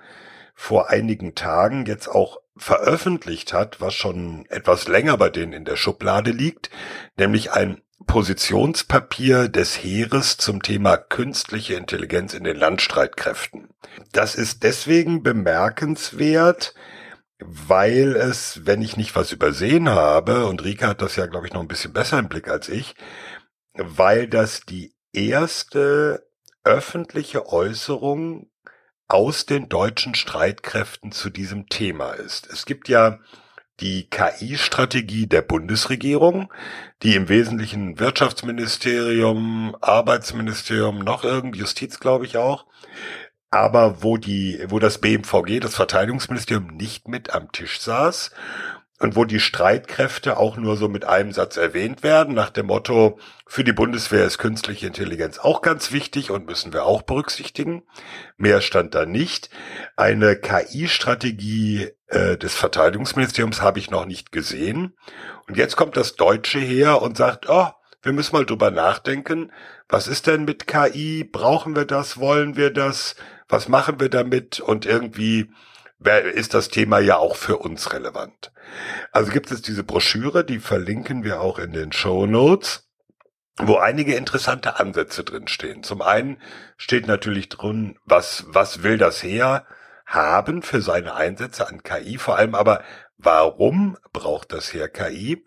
vor 0.54 0.90
einigen 0.90 1.34
Tagen 1.34 1.86
jetzt 1.86 2.08
auch 2.08 2.38
veröffentlicht 2.56 3.52
hat, 3.52 3.80
was 3.80 3.94
schon 3.94 4.44
etwas 4.48 4.88
länger 4.88 5.16
bei 5.16 5.30
denen 5.30 5.52
in 5.52 5.64
der 5.64 5.76
Schublade 5.76 6.32
liegt, 6.32 6.70
nämlich 7.16 7.52
ein 7.52 7.80
Positionspapier 8.06 9.48
des 9.48 9.76
Heeres 9.76 10.36
zum 10.36 10.62
Thema 10.62 10.96
künstliche 10.96 11.74
Intelligenz 11.74 12.34
in 12.34 12.44
den 12.44 12.56
Landstreitkräften. 12.56 13.68
Das 14.12 14.34
ist 14.34 14.62
deswegen 14.62 15.22
bemerkenswert, 15.22 16.74
weil 17.40 18.16
es, 18.16 18.66
wenn 18.66 18.82
ich 18.82 18.96
nicht 18.96 19.14
was 19.14 19.32
übersehen 19.32 19.88
habe, 19.88 20.46
und 20.46 20.64
Rika 20.64 20.88
hat 20.88 21.02
das 21.02 21.16
ja, 21.16 21.26
glaube 21.26 21.46
ich, 21.46 21.52
noch 21.52 21.60
ein 21.60 21.68
bisschen 21.68 21.92
besser 21.92 22.18
im 22.18 22.28
Blick 22.28 22.48
als 22.48 22.68
ich, 22.68 22.94
weil 23.74 24.26
das 24.26 24.62
die 24.62 24.94
erste 25.12 26.26
öffentliche 26.64 27.46
Äußerung 27.46 28.50
aus 29.06 29.46
den 29.46 29.68
deutschen 29.68 30.14
Streitkräften 30.14 31.12
zu 31.12 31.30
diesem 31.30 31.68
Thema 31.68 32.12
ist. 32.12 32.46
Es 32.52 32.66
gibt 32.66 32.88
ja 32.88 33.18
die 33.80 34.10
KI-Strategie 34.10 35.26
der 35.26 35.42
Bundesregierung, 35.42 36.52
die 37.02 37.14
im 37.14 37.28
Wesentlichen 37.28 37.98
Wirtschaftsministerium, 38.00 39.76
Arbeitsministerium, 39.80 40.98
noch 40.98 41.24
irgendwie 41.24 41.60
Justiz, 41.60 42.00
glaube 42.00 42.26
ich 42.26 42.36
auch, 42.36 42.66
aber 43.50 44.02
wo 44.02 44.16
die, 44.16 44.64
wo 44.68 44.78
das 44.78 44.98
BMVG, 44.98 45.60
das 45.60 45.74
Verteidigungsministerium, 45.74 46.68
nicht 46.68 47.08
mit 47.08 47.34
am 47.34 47.50
Tisch 47.52 47.80
saß 47.80 48.30
und 48.98 49.16
wo 49.16 49.24
die 49.24 49.40
Streitkräfte 49.40 50.36
auch 50.36 50.56
nur 50.56 50.76
so 50.76 50.88
mit 50.88 51.04
einem 51.04 51.32
Satz 51.32 51.56
erwähnt 51.56 52.02
werden, 52.02 52.34
nach 52.34 52.50
dem 52.50 52.66
Motto, 52.66 53.18
für 53.46 53.64
die 53.64 53.72
Bundeswehr 53.72 54.24
ist 54.24 54.38
künstliche 54.38 54.86
Intelligenz 54.86 55.38
auch 55.38 55.62
ganz 55.62 55.92
wichtig 55.92 56.30
und 56.30 56.46
müssen 56.46 56.72
wir 56.72 56.84
auch 56.84 57.02
berücksichtigen. 57.02 57.84
Mehr 58.36 58.60
stand 58.60 58.94
da 58.94 59.06
nicht. 59.06 59.50
Eine 59.96 60.36
KI-Strategie 60.36 61.90
äh, 62.08 62.36
des 62.36 62.54
Verteidigungsministeriums 62.54 63.62
habe 63.62 63.78
ich 63.78 63.90
noch 63.90 64.04
nicht 64.04 64.32
gesehen. 64.32 64.94
Und 65.46 65.56
jetzt 65.56 65.76
kommt 65.76 65.96
das 65.96 66.16
Deutsche 66.16 66.58
her 66.58 67.00
und 67.00 67.16
sagt, 67.16 67.48
oh, 67.48 67.68
wir 68.02 68.12
müssen 68.12 68.36
mal 68.36 68.46
drüber 68.46 68.70
nachdenken. 68.70 69.52
Was 69.88 70.08
ist 70.08 70.26
denn 70.26 70.44
mit 70.44 70.66
KI? 70.66 71.24
Brauchen 71.24 71.74
wir 71.74 71.84
das? 71.84 72.18
Wollen 72.18 72.56
wir 72.56 72.70
das? 72.70 73.16
Was 73.48 73.68
machen 73.68 74.00
wir 74.00 74.08
damit? 74.08 74.60
Und 74.60 74.86
irgendwie 74.86 75.50
ist 76.34 76.54
das 76.54 76.68
Thema 76.68 77.00
ja 77.00 77.16
auch 77.16 77.36
für 77.36 77.56
uns 77.56 77.92
relevant. 77.92 78.52
Also 79.10 79.32
gibt 79.32 79.50
es 79.50 79.62
diese 79.62 79.82
Broschüre, 79.82 80.44
die 80.44 80.60
verlinken 80.60 81.24
wir 81.24 81.40
auch 81.40 81.58
in 81.58 81.72
den 81.72 81.92
Show 81.92 82.26
Notes, 82.26 82.88
wo 83.56 83.76
einige 83.76 84.14
interessante 84.14 84.78
Ansätze 84.78 85.24
drinstehen. 85.24 85.82
Zum 85.82 86.02
einen 86.02 86.40
steht 86.76 87.06
natürlich 87.06 87.48
drin, 87.48 87.98
was, 88.04 88.44
was 88.48 88.82
will 88.82 88.98
das 88.98 89.22
Heer 89.22 89.66
haben 90.06 90.62
für 90.62 90.80
seine 90.80 91.14
Einsätze 91.14 91.66
an 91.66 91.82
KI, 91.82 92.18
vor 92.18 92.36
allem 92.36 92.54
aber, 92.54 92.82
warum 93.16 93.98
braucht 94.12 94.52
das 94.52 94.72
Heer 94.72 94.88
KI? 94.88 95.44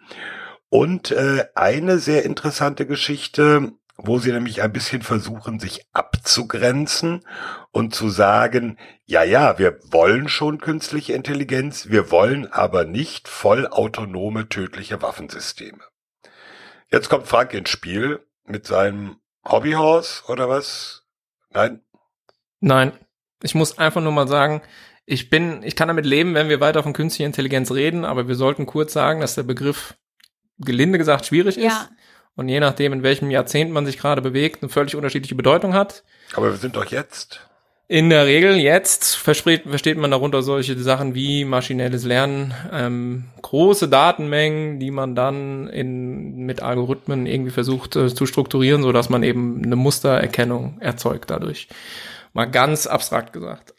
Und 0.70 1.12
äh, 1.12 1.45
eine 1.56 1.99
sehr 1.99 2.24
interessante 2.24 2.86
Geschichte, 2.86 3.72
wo 4.04 4.20
sie 4.20 4.32
nämlich 4.32 4.62
ein 4.62 4.74
bisschen 4.74 5.02
versuchen, 5.02 5.60
sich 5.60 5.86
abzugrenzen 5.93 7.26
und 7.72 7.93
zu 7.93 8.10
sagen, 8.10 8.78
ja, 9.06 9.24
ja, 9.24 9.60
wir 9.60 9.80
wollen 9.84 10.28
schon 10.28 10.60
künstliche 10.60 11.14
Intelligenz, 11.14 11.89
wir 11.89 12.12
wollen 12.12 12.52
aber 12.52 12.86
nicht 12.86 13.28
vollautonome 13.28 14.49
tödliche 14.49 15.02
Waffensysteme. 15.02 15.82
Jetzt 16.89 17.10
kommt 17.10 17.28
Frank 17.28 17.54
ins 17.54 17.70
Spiel 17.70 18.26
mit 18.45 18.66
seinem 18.66 19.18
Hobbyhaus 19.47 20.24
oder 20.28 20.49
was? 20.49 21.04
Nein? 21.52 21.82
Nein. 22.60 22.93
Ich 23.43 23.56
muss 23.56 23.78
einfach 23.78 24.02
nur 24.02 24.12
mal 24.12 24.28
sagen, 24.28 24.62
ich 25.06 25.30
bin, 25.30 25.64
ich 25.64 25.76
kann 25.76 25.88
damit 25.88 26.06
leben, 26.06 26.36
wenn 26.36 26.49
wir 26.49 26.60
weiter 26.60 26.84
von 26.84 26.93
künstlicher 26.93 27.26
Intelligenz 27.26 27.72
reden, 27.72 28.06
aber 28.06 28.28
wir 28.28 28.36
sollten 28.36 28.66
kurz 28.66 28.93
sagen, 28.93 29.22
dass 29.22 29.36
der 29.36 29.43
Begriff 29.43 29.95
gelinde 30.60 30.97
gesagt 30.97 31.26
schwierig 31.26 31.58
ist. 31.58 31.89
Und 32.36 32.49
je 32.49 32.59
nachdem, 32.59 32.93
in 32.93 33.03
welchem 33.03 33.29
Jahrzehnt 33.29 33.71
man 33.71 33.86
sich 33.86 33.97
gerade 33.97 34.21
bewegt, 34.21 34.61
eine 34.61 34.69
völlig 34.69 34.95
unterschiedliche 34.95 35.36
Bedeutung 35.36 35.73
hat. 35.73 36.03
Aber 36.34 36.49
wir 36.51 36.57
sind 36.57 36.75
doch 36.75 36.86
jetzt. 36.86 37.41
In 37.91 38.09
der 38.09 38.25
Regel 38.25 38.55
jetzt 38.55 39.15
versteht, 39.15 39.63
versteht 39.67 39.97
man 39.97 40.11
darunter 40.11 40.43
solche 40.43 40.79
Sachen 40.79 41.13
wie 41.13 41.43
maschinelles 41.43 42.05
Lernen, 42.05 42.53
ähm, 42.71 43.25
große 43.41 43.89
Datenmengen, 43.89 44.79
die 44.79 44.91
man 44.91 45.13
dann 45.13 45.67
in, 45.67 46.45
mit 46.45 46.61
Algorithmen 46.61 47.25
irgendwie 47.25 47.51
versucht 47.51 47.97
äh, 47.97 48.07
zu 48.07 48.25
strukturieren, 48.25 48.82
so 48.82 48.93
dass 48.93 49.09
man 49.09 49.23
eben 49.23 49.61
eine 49.61 49.75
Mustererkennung 49.75 50.79
erzeugt 50.79 51.32
dadurch. 51.32 51.67
Mal 52.32 52.45
ganz 52.45 52.88
abstrakt 52.88 53.34
gesagt. 53.34 53.73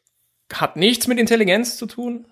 Hat 0.53 0.76
nichts 0.76 1.07
mit 1.07 1.18
Intelligenz 1.18 1.78
zu 1.78 1.86
tun, 1.86 2.26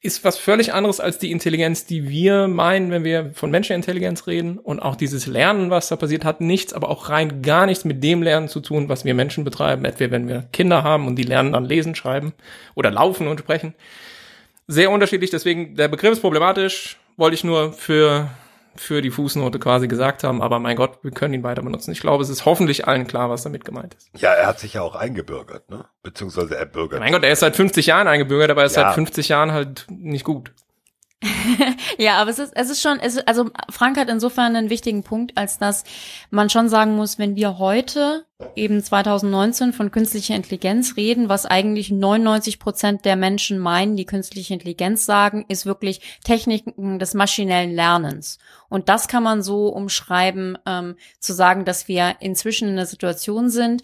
ist 0.00 0.24
was 0.24 0.38
völlig 0.38 0.72
anderes 0.72 1.00
als 1.00 1.18
die 1.18 1.32
Intelligenz, 1.32 1.84
die 1.84 2.08
wir 2.08 2.46
meinen, 2.46 2.92
wenn 2.92 3.02
wir 3.02 3.32
von 3.34 3.50
Menschenintelligenz 3.50 4.28
reden. 4.28 4.58
Und 4.58 4.78
auch 4.78 4.94
dieses 4.94 5.26
Lernen, 5.26 5.70
was 5.70 5.88
da 5.88 5.96
passiert, 5.96 6.24
hat 6.24 6.40
nichts, 6.40 6.72
aber 6.72 6.88
auch 6.88 7.08
rein 7.08 7.42
gar 7.42 7.66
nichts 7.66 7.84
mit 7.84 8.02
dem 8.04 8.22
Lernen 8.22 8.48
zu 8.48 8.60
tun, 8.60 8.88
was 8.88 9.04
wir 9.04 9.14
Menschen 9.14 9.42
betreiben. 9.42 9.84
Etwa 9.84 10.10
wenn 10.12 10.28
wir 10.28 10.46
Kinder 10.52 10.84
haben 10.84 11.08
und 11.08 11.16
die 11.16 11.24
lernen 11.24 11.52
dann 11.52 11.64
lesen, 11.64 11.96
schreiben 11.96 12.32
oder 12.76 12.92
laufen 12.92 13.26
und 13.26 13.40
sprechen. 13.40 13.74
Sehr 14.68 14.90
unterschiedlich, 14.90 15.30
deswegen 15.30 15.74
der 15.74 15.88
Begriff 15.88 16.12
ist 16.12 16.20
problematisch. 16.20 16.98
Wollte 17.16 17.34
ich 17.34 17.42
nur 17.42 17.72
für 17.72 18.30
für 18.80 19.02
die 19.02 19.10
Fußnote 19.10 19.58
quasi 19.58 19.88
gesagt 19.88 20.24
haben, 20.24 20.42
aber 20.42 20.58
mein 20.58 20.76
Gott, 20.76 20.98
wir 21.02 21.10
können 21.10 21.34
ihn 21.34 21.42
weiter 21.42 21.62
benutzen. 21.62 21.92
Ich 21.92 22.00
glaube, 22.00 22.22
es 22.22 22.28
ist 22.28 22.44
hoffentlich 22.44 22.86
allen 22.86 23.06
klar, 23.06 23.30
was 23.30 23.42
damit 23.42 23.64
gemeint 23.64 23.94
ist. 23.94 24.10
Ja, 24.16 24.32
er 24.32 24.46
hat 24.46 24.60
sich 24.60 24.74
ja 24.74 24.82
auch 24.82 24.94
eingebürgert, 24.94 25.70
ne? 25.70 25.84
Beziehungsweise 26.02 26.56
er 26.56 26.66
bürgert. 26.66 27.00
Mein 27.00 27.12
Gott, 27.12 27.24
er 27.24 27.32
ist 27.32 27.40
seit 27.40 27.56
50 27.56 27.86
Jahren 27.86 28.08
eingebürgert, 28.08 28.50
aber 28.50 28.62
er 28.62 28.66
ist 28.66 28.76
ja. 28.76 28.84
seit 28.84 28.94
50 28.94 29.28
Jahren 29.28 29.52
halt 29.52 29.86
nicht 29.90 30.24
gut. 30.24 30.52
ja, 31.98 32.18
aber 32.18 32.30
es 32.30 32.38
ist, 32.38 32.52
es 32.54 32.70
ist 32.70 32.80
schon, 32.80 33.00
es 33.00 33.16
ist, 33.16 33.26
also 33.26 33.50
Frank 33.70 33.96
hat 33.96 34.08
insofern 34.08 34.54
einen 34.54 34.70
wichtigen 34.70 35.02
Punkt, 35.02 35.36
als 35.36 35.58
dass 35.58 35.82
man 36.30 36.48
schon 36.48 36.68
sagen 36.68 36.94
muss, 36.94 37.18
wenn 37.18 37.34
wir 37.34 37.58
heute 37.58 38.24
eben 38.54 38.80
2019 38.80 39.72
von 39.72 39.90
künstlicher 39.90 40.36
Intelligenz 40.36 40.96
reden, 40.96 41.28
was 41.28 41.44
eigentlich 41.44 41.90
99 41.90 42.60
Prozent 42.60 43.04
der 43.04 43.16
Menschen 43.16 43.58
meinen, 43.58 43.96
die 43.96 44.04
künstliche 44.04 44.54
Intelligenz 44.54 45.06
sagen, 45.06 45.44
ist 45.48 45.66
wirklich 45.66 46.20
Techniken 46.22 47.00
des 47.00 47.14
maschinellen 47.14 47.74
Lernens. 47.74 48.38
Und 48.68 48.88
das 48.88 49.08
kann 49.08 49.24
man 49.24 49.42
so 49.42 49.68
umschreiben, 49.68 50.56
ähm, 50.66 50.94
zu 51.18 51.32
sagen, 51.32 51.64
dass 51.64 51.88
wir 51.88 52.16
inzwischen 52.20 52.68
in 52.68 52.74
einer 52.74 52.86
Situation 52.86 53.50
sind, 53.50 53.82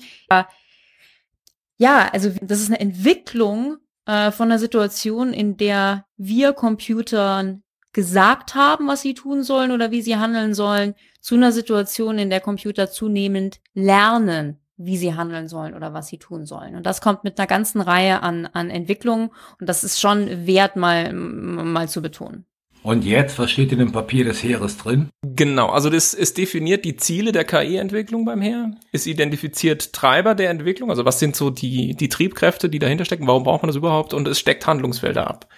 ja, 1.77 2.09
also 2.13 2.31
das 2.41 2.61
ist 2.61 2.69
eine 2.69 2.81
Entwicklung 2.81 3.79
äh, 4.07 4.31
von 4.31 4.51
einer 4.51 4.59
Situation, 4.59 5.33
in 5.33 5.57
der 5.57 6.07
wir 6.17 6.53
Computern 6.53 7.63
gesagt 7.93 8.55
haben, 8.55 8.89
was 8.89 9.03
sie 9.03 9.15
tun 9.15 9.43
sollen 9.43 9.71
oder 9.71 9.91
wie 9.91 10.03
sie 10.03 10.17
handeln 10.17 10.53
sollen, 10.55 10.95
zu 11.21 11.37
einer 11.37 11.53
Situation, 11.53 12.19
in 12.19 12.29
der 12.29 12.41
Computer 12.41 12.91
zunehmend 12.91 13.61
lernen, 13.73 14.61
wie 14.77 14.97
sie 14.97 15.15
handeln 15.15 15.49
sollen 15.49 15.75
oder 15.75 15.95
was 15.95 16.09
sie 16.09 16.19
tun 16.19 16.45
sollen. 16.45 16.75
Und 16.75 16.85
das 16.85 17.01
kommt 17.01 17.25
mit 17.25 17.39
einer 17.39 17.47
ganzen 17.47 17.81
Reihe 17.81 18.23
an, 18.23 18.47
an 18.47 18.69
Entwicklungen 18.71 19.31
und 19.61 19.69
das 19.69 19.85
ist 19.85 20.01
schon 20.01 20.47
wert, 20.47 20.77
mal, 20.77 21.13
mal 21.13 21.89
zu 21.89 22.03
betonen. 22.03 22.47
Und 22.85 23.07
jetzt, 23.07 23.39
was 23.39 23.51
steht 23.51 23.73
in 23.73 23.79
dem 23.79 23.93
Papier 23.93 24.27
des 24.27 24.43
Heeres 24.43 24.77
drin? 24.77 25.09
Genau, 25.23 25.69
also 25.71 25.89
das 25.89 26.13
ist 26.13 26.37
definiert 26.37 26.85
die 26.85 26.97
Ziele 26.97 27.33
der 27.33 27.45
KI-Entwicklung 27.45 28.27
beim 28.27 28.43
Heer. 28.43 28.73
Es 28.93 29.07
identifiziert 29.07 29.95
Treiber 29.95 30.35
der 30.35 30.51
Entwicklung, 30.51 30.91
also 30.91 31.07
was 31.07 31.19
sind 31.19 31.35
so 31.35 31.49
die, 31.49 31.95
die 31.95 32.11
Triebkräfte, 32.11 32.69
die 32.69 32.79
dahinter 32.79 33.07
stecken, 33.07 33.27
warum 33.27 33.45
braucht 33.45 33.63
man 33.63 33.69
das 33.69 33.77
überhaupt 33.77 34.13
und 34.13 34.29
es 34.29 34.39
steckt 34.39 34.67
Handlungsfelder 34.67 35.27
ab. 35.27 35.49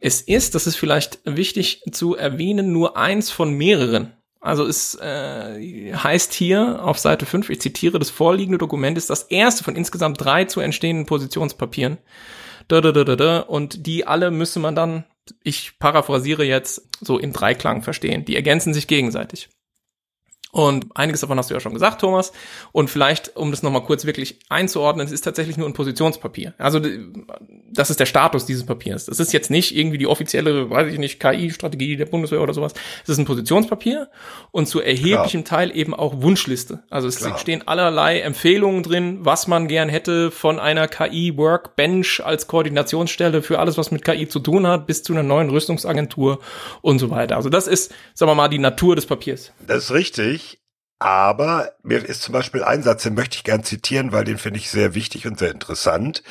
Es 0.00 0.22
ist, 0.22 0.54
das 0.54 0.66
ist 0.66 0.76
vielleicht 0.76 1.20
wichtig 1.26 1.82
zu 1.92 2.16
erwähnen, 2.16 2.72
nur 2.72 2.96
eins 2.96 3.28
von 3.30 3.52
mehreren. 3.52 4.14
Also 4.40 4.64
es 4.64 4.94
äh, 4.94 5.92
heißt 5.92 6.32
hier 6.32 6.82
auf 6.82 6.98
Seite 6.98 7.26
5, 7.26 7.50
ich 7.50 7.60
zitiere, 7.60 7.98
das 7.98 8.08
vorliegende 8.08 8.56
Dokument 8.56 8.96
ist 8.96 9.10
das 9.10 9.24
erste 9.24 9.62
von 9.62 9.76
insgesamt 9.76 10.24
drei 10.24 10.46
zu 10.46 10.60
entstehenden 10.60 11.04
Positionspapieren. 11.04 11.98
Da, 12.68 12.80
da, 12.80 12.92
da, 12.92 13.04
da, 13.04 13.16
da. 13.16 13.40
Und 13.40 13.86
die 13.86 14.06
alle 14.06 14.30
müsse 14.30 14.58
man 14.58 14.74
dann, 14.74 15.04
ich 15.42 15.78
paraphrasiere 15.78 16.44
jetzt, 16.44 16.88
so 17.00 17.18
im 17.18 17.32
Dreiklang 17.32 17.82
verstehen. 17.82 18.24
Die 18.24 18.36
ergänzen 18.36 18.74
sich 18.74 18.86
gegenseitig. 18.86 19.48
Und 20.56 20.86
einiges 20.94 21.20
davon 21.20 21.36
hast 21.36 21.50
du 21.50 21.54
ja 21.54 21.60
schon 21.60 21.74
gesagt, 21.74 22.00
Thomas. 22.00 22.32
Und 22.72 22.88
vielleicht, 22.88 23.36
um 23.36 23.50
das 23.50 23.62
nochmal 23.62 23.82
kurz 23.82 24.06
wirklich 24.06 24.38
einzuordnen, 24.48 25.06
es 25.06 25.12
ist 25.12 25.20
tatsächlich 25.20 25.58
nur 25.58 25.68
ein 25.68 25.74
Positionspapier. 25.74 26.54
Also 26.56 26.80
das 27.70 27.90
ist 27.90 28.00
der 28.00 28.06
Status 28.06 28.46
dieses 28.46 28.64
Papiers. 28.64 29.04
Das 29.04 29.20
ist 29.20 29.34
jetzt 29.34 29.50
nicht 29.50 29.76
irgendwie 29.76 29.98
die 29.98 30.06
offizielle, 30.06 30.70
weiß 30.70 30.90
ich 30.90 30.98
nicht, 30.98 31.20
KI-Strategie 31.20 31.98
der 31.98 32.06
Bundeswehr 32.06 32.40
oder 32.40 32.54
sowas. 32.54 32.72
Es 33.02 33.10
ist 33.10 33.18
ein 33.18 33.26
Positionspapier 33.26 34.08
und 34.50 34.66
zu 34.66 34.80
erheblichem 34.80 35.44
Klar. 35.44 35.58
Teil 35.58 35.76
eben 35.76 35.92
auch 35.92 36.22
Wunschliste. 36.22 36.82
Also 36.88 37.06
es 37.06 37.18
Klar. 37.18 37.36
stehen 37.36 37.68
allerlei 37.68 38.20
Empfehlungen 38.20 38.82
drin, 38.82 39.18
was 39.20 39.48
man 39.48 39.68
gern 39.68 39.90
hätte 39.90 40.30
von 40.30 40.58
einer 40.58 40.88
KI-Workbench 40.88 42.24
als 42.24 42.46
Koordinationsstelle 42.46 43.42
für 43.42 43.58
alles, 43.58 43.76
was 43.76 43.90
mit 43.90 44.06
KI 44.06 44.26
zu 44.26 44.38
tun 44.38 44.66
hat, 44.66 44.86
bis 44.86 45.02
zu 45.02 45.12
einer 45.12 45.22
neuen 45.22 45.50
Rüstungsagentur 45.50 46.38
und 46.80 46.98
so 46.98 47.10
weiter. 47.10 47.36
Also 47.36 47.50
das 47.50 47.66
ist, 47.66 47.92
sagen 48.14 48.30
wir 48.30 48.34
mal, 48.34 48.48
die 48.48 48.58
Natur 48.58 48.96
des 48.96 49.04
Papiers. 49.04 49.52
Das 49.66 49.84
ist 49.84 49.90
richtig. 49.90 50.45
Aber 50.98 51.72
mir 51.82 52.04
ist 52.04 52.22
zum 52.22 52.32
Beispiel 52.32 52.64
ein 52.64 52.82
Satz, 52.82 53.02
den 53.02 53.14
möchte 53.14 53.36
ich 53.36 53.44
gern 53.44 53.64
zitieren, 53.64 54.12
weil 54.12 54.24
den 54.24 54.38
finde 54.38 54.58
ich 54.58 54.70
sehr 54.70 54.94
wichtig 54.94 55.26
und 55.26 55.38
sehr 55.38 55.50
interessant. 55.50 56.22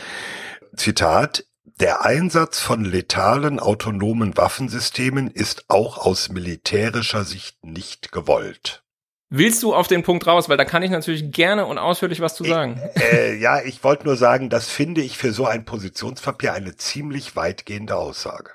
Zitat, 0.75 1.45
der 1.79 2.05
Einsatz 2.05 2.59
von 2.59 2.85
letalen 2.85 3.59
autonomen 3.59 4.37
Waffensystemen 4.37 5.29
ist 5.29 5.65
auch 5.67 5.97
aus 5.97 6.29
militärischer 6.29 7.23
Sicht 7.23 7.63
nicht 7.65 8.11
gewollt. 8.11 8.83
Willst 9.29 9.63
du 9.63 9.73
auf 9.73 9.87
den 9.87 10.03
Punkt 10.03 10.25
raus? 10.27 10.47
Weil 10.47 10.57
da 10.57 10.65
kann 10.65 10.83
ich 10.83 10.91
natürlich 10.91 11.31
gerne 11.31 11.65
und 11.65 11.77
ausführlich 11.77 12.21
was 12.21 12.35
zu 12.35 12.43
sagen. 12.43 12.79
Ich, 12.95 13.03
äh, 13.03 13.35
ja, 13.35 13.61
ich 13.61 13.83
wollte 13.83 14.05
nur 14.05 14.15
sagen, 14.15 14.49
das 14.49 14.69
finde 14.69 15.01
ich 15.01 15.17
für 15.17 15.33
so 15.33 15.45
ein 15.45 15.65
Positionspapier 15.65 16.53
eine 16.53 16.77
ziemlich 16.77 17.35
weitgehende 17.35 17.97
Aussage. 17.97 18.51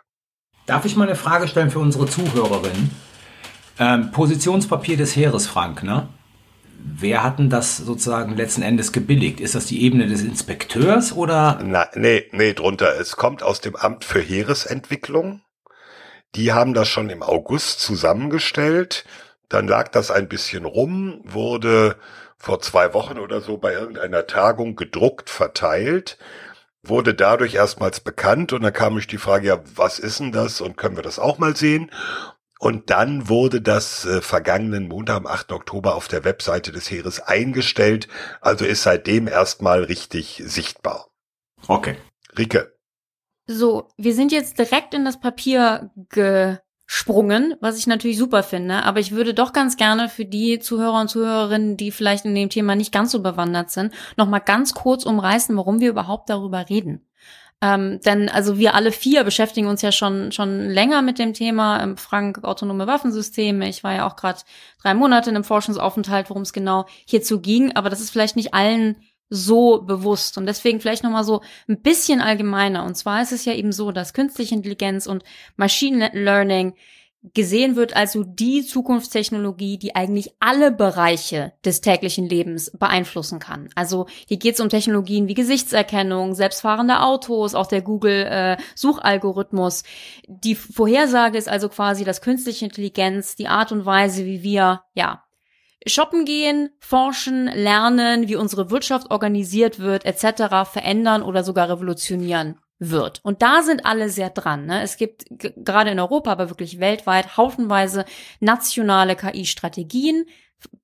Darf 0.67 0.85
ich 0.85 0.97
mal 0.97 1.05
eine 1.05 1.17
Frage 1.17 1.49
stellen 1.49 1.71
für 1.71 1.81
unsere 1.81 2.07
Zuhörerin? 2.07 2.91
Ähm, 3.81 4.11
Positionspapier 4.11 4.99
des 4.99 5.17
Heeres, 5.17 5.47
Frank, 5.47 5.83
ne? 5.83 6.09
Wer 6.83 7.25
hat 7.25 7.39
denn 7.39 7.49
das 7.49 7.79
sozusagen 7.79 8.37
letzten 8.37 8.61
Endes 8.61 8.93
gebilligt? 8.93 9.41
Ist 9.41 9.55
das 9.55 9.65
die 9.65 9.83
Ebene 9.83 10.07
des 10.07 10.23
Inspekteurs 10.23 11.13
oder? 11.15 11.59
Na, 11.65 11.89
nee, 11.95 12.27
nee, 12.33 12.53
drunter. 12.53 13.01
Es 13.01 13.17
kommt 13.17 13.43
aus 13.43 13.63
dem 13.63 13.77
Amt 13.77 14.05
für 14.05 14.21
Heeresentwicklung. 14.21 15.41
Die 16.35 16.53
haben 16.53 16.75
das 16.75 16.89
schon 16.89 17.09
im 17.09 17.23
August 17.23 17.81
zusammengestellt. 17.81 19.05
Dann 19.49 19.67
lag 19.67 19.89
das 19.89 20.11
ein 20.11 20.29
bisschen 20.29 20.67
rum, 20.67 21.23
wurde 21.25 21.97
vor 22.37 22.61
zwei 22.61 22.93
Wochen 22.93 23.19
oder 23.19 23.41
so 23.41 23.57
bei 23.57 23.73
irgendeiner 23.73 24.27
Tagung 24.27 24.77
gedruckt, 24.77 25.29
verteilt, 25.29 26.19
wurde 26.83 27.15
dadurch 27.15 27.55
erstmals 27.55 28.01
bekannt 28.01 28.53
und 28.53 28.63
dann 28.63 28.73
kam 28.73 28.97
ich 28.97 29.07
die 29.07 29.19
Frage, 29.19 29.49
ja, 29.49 29.61
was 29.75 29.99
ist 29.99 30.21
denn 30.21 30.33
das 30.33 30.61
und 30.61 30.77
können 30.77 30.97
wir 30.97 31.03
das 31.03 31.19
auch 31.19 31.39
mal 31.39 31.57
sehen? 31.57 31.91
Und 32.61 32.91
dann 32.91 33.31
wurde 33.31 33.63
das 33.63 34.05
äh, 34.05 34.21
vergangenen 34.21 34.87
Montag 34.87 35.17
am 35.17 35.27
8. 35.27 35.53
Oktober 35.53 35.95
auf 35.95 36.09
der 36.09 36.25
Webseite 36.25 36.73
des 36.73 36.91
Heeres 36.91 37.19
eingestellt, 37.19 38.07
also 38.43 38.67
ist 38.67 38.83
seitdem 38.83 39.29
erstmal 39.29 39.83
richtig 39.83 40.43
sichtbar. 40.45 41.09
Okay. 41.69 41.97
Rike. 42.37 42.77
So, 43.47 43.89
wir 43.97 44.15
sind 44.15 44.31
jetzt 44.31 44.59
direkt 44.59 44.93
in 44.93 45.07
das 45.07 45.19
Papier 45.19 45.91
gesprungen, 46.11 47.55
was 47.63 47.79
ich 47.79 47.87
natürlich 47.87 48.19
super 48.19 48.43
finde, 48.43 48.83
aber 48.83 49.01
ich 49.01 49.13
würde 49.13 49.33
doch 49.33 49.55
ganz 49.55 49.79
gerne 49.79 50.11
für 50.11 50.27
die 50.27 50.59
Zuhörer 50.59 51.01
und 51.01 51.09
Zuhörerinnen, 51.09 51.79
die 51.79 51.91
vielleicht 51.91 52.27
in 52.27 52.35
dem 52.35 52.51
Thema 52.51 52.77
nicht 52.77 52.93
ganz 52.93 53.11
so 53.11 53.23
bewandert 53.23 53.71
sind, 53.71 53.95
nochmal 54.19 54.43
ganz 54.43 54.75
kurz 54.75 55.07
umreißen, 55.07 55.57
warum 55.57 55.81
wir 55.81 55.89
überhaupt 55.89 56.29
darüber 56.29 56.69
reden. 56.69 57.10
Ähm, 57.63 58.01
denn 58.01 58.31
also 58.31 58.57
wir 58.59 58.75
alle 58.75 58.91
vier 58.91 59.23
beschäftigen 59.23 59.67
uns 59.67 59.83
ja 59.83 59.93
schon 59.93 60.33
schon 60.33 60.71
länger 60.71 61.03
mit 61.03 61.19
dem 61.19 61.35
Thema. 61.35 61.83
Ähm, 61.83 61.97
Frank 61.99 62.43
autonome 62.43 62.87
Waffensysteme. 62.87 63.69
Ich 63.69 63.85
war 63.85 63.95
ja 63.95 64.07
auch 64.07 64.17
gerade 64.17 64.41
drei 64.83 64.95
Monate 64.95 65.29
in 65.29 65.37
einem 65.37 65.45
Forschungsaufenthalt, 65.45 66.31
worum 66.31 66.43
es 66.43 66.55
genau 66.55 66.87
hierzu 67.07 67.41
ging. 67.41 67.73
Aber 67.77 67.91
das 67.91 68.01
ist 68.01 68.11
vielleicht 68.11 68.37
nicht 68.37 68.55
allen 68.55 68.97
so 69.29 69.83
bewusst 69.83 70.39
und 70.39 70.47
deswegen 70.47 70.81
vielleicht 70.81 71.05
noch 71.05 71.11
mal 71.11 71.23
so 71.23 71.43
ein 71.69 71.81
bisschen 71.83 72.21
allgemeiner. 72.21 72.85
Und 72.85 72.97
zwar 72.97 73.23
ist 73.23 73.33
es 73.33 73.45
ja 73.45 73.53
eben 73.53 73.73
so, 73.73 73.93
dass 73.93 74.13
künstliche 74.13 74.55
Intelligenz 74.55 75.07
und 75.07 75.23
Machine 75.57 76.11
Learning 76.15 76.75
gesehen 77.23 77.77
wird 77.77 77.95
also 77.95 78.25
die 78.25 78.65
Zukunftstechnologie, 78.65 79.79
die 79.79 79.95
eigentlich 79.95 80.33
alle 80.41 80.73
Bereiche 80.73 81.53
des 81.65 81.83
täglichen 81.83 82.27
Lebens 82.27 82.73
beeinflussen 82.79 83.39
kann. 83.39 83.69
Also 83.75 84.07
hier 84.27 84.39
geht 84.39 84.55
es 84.55 84.61
um 84.61 84.71
Technologien 84.71 85.29
wie 85.29 85.35
Gesichtserkennung, 85.35 86.35
selbstfahrende 86.35 87.01
Autos, 87.01 87.55
auch 87.55 87.67
der 87.67 87.83
Google 87.83 88.27
äh. 88.27 88.57
Die 90.27 90.55
Vorhersage 90.55 91.37
ist 91.37 91.49
also 91.49 91.69
quasi, 91.69 92.05
dass 92.05 92.23
künstliche 92.23 92.65
Intelligenz 92.65 93.37
die 93.37 93.49
Art 93.49 93.73
und 93.73 93.85
Weise, 93.85 94.25
wie 94.25 94.43
wir 94.43 94.83
ja 94.95 95.25
shoppen 95.87 96.25
gehen, 96.25 96.71
forschen, 96.79 97.47
lernen, 97.47 98.29
wie 98.29 98.37
unsere 98.37 98.71
Wirtschaft 98.71 99.11
organisiert 99.11 99.79
wird, 99.79 100.05
etc. 100.05 100.71
verändern 100.71 101.23
oder 101.23 101.45
sogar 101.45 101.69
revolutionieren 101.69 102.59
wird. 102.81 103.21
Und 103.23 103.43
da 103.43 103.63
sind 103.63 103.87
alle 103.87 104.09
sehr 104.09 104.31
dran. 104.31 104.67
Ne? 104.67 104.83
Es 104.83 104.97
gibt 104.97 105.27
gerade 105.31 105.91
in 105.91 106.01
Europa, 106.01 106.33
aber 106.33 106.49
wirklich 106.49 106.81
weltweit 106.81 107.37
haufenweise 107.37 108.05
nationale 108.41 109.15
KI-Strategien. 109.15 110.25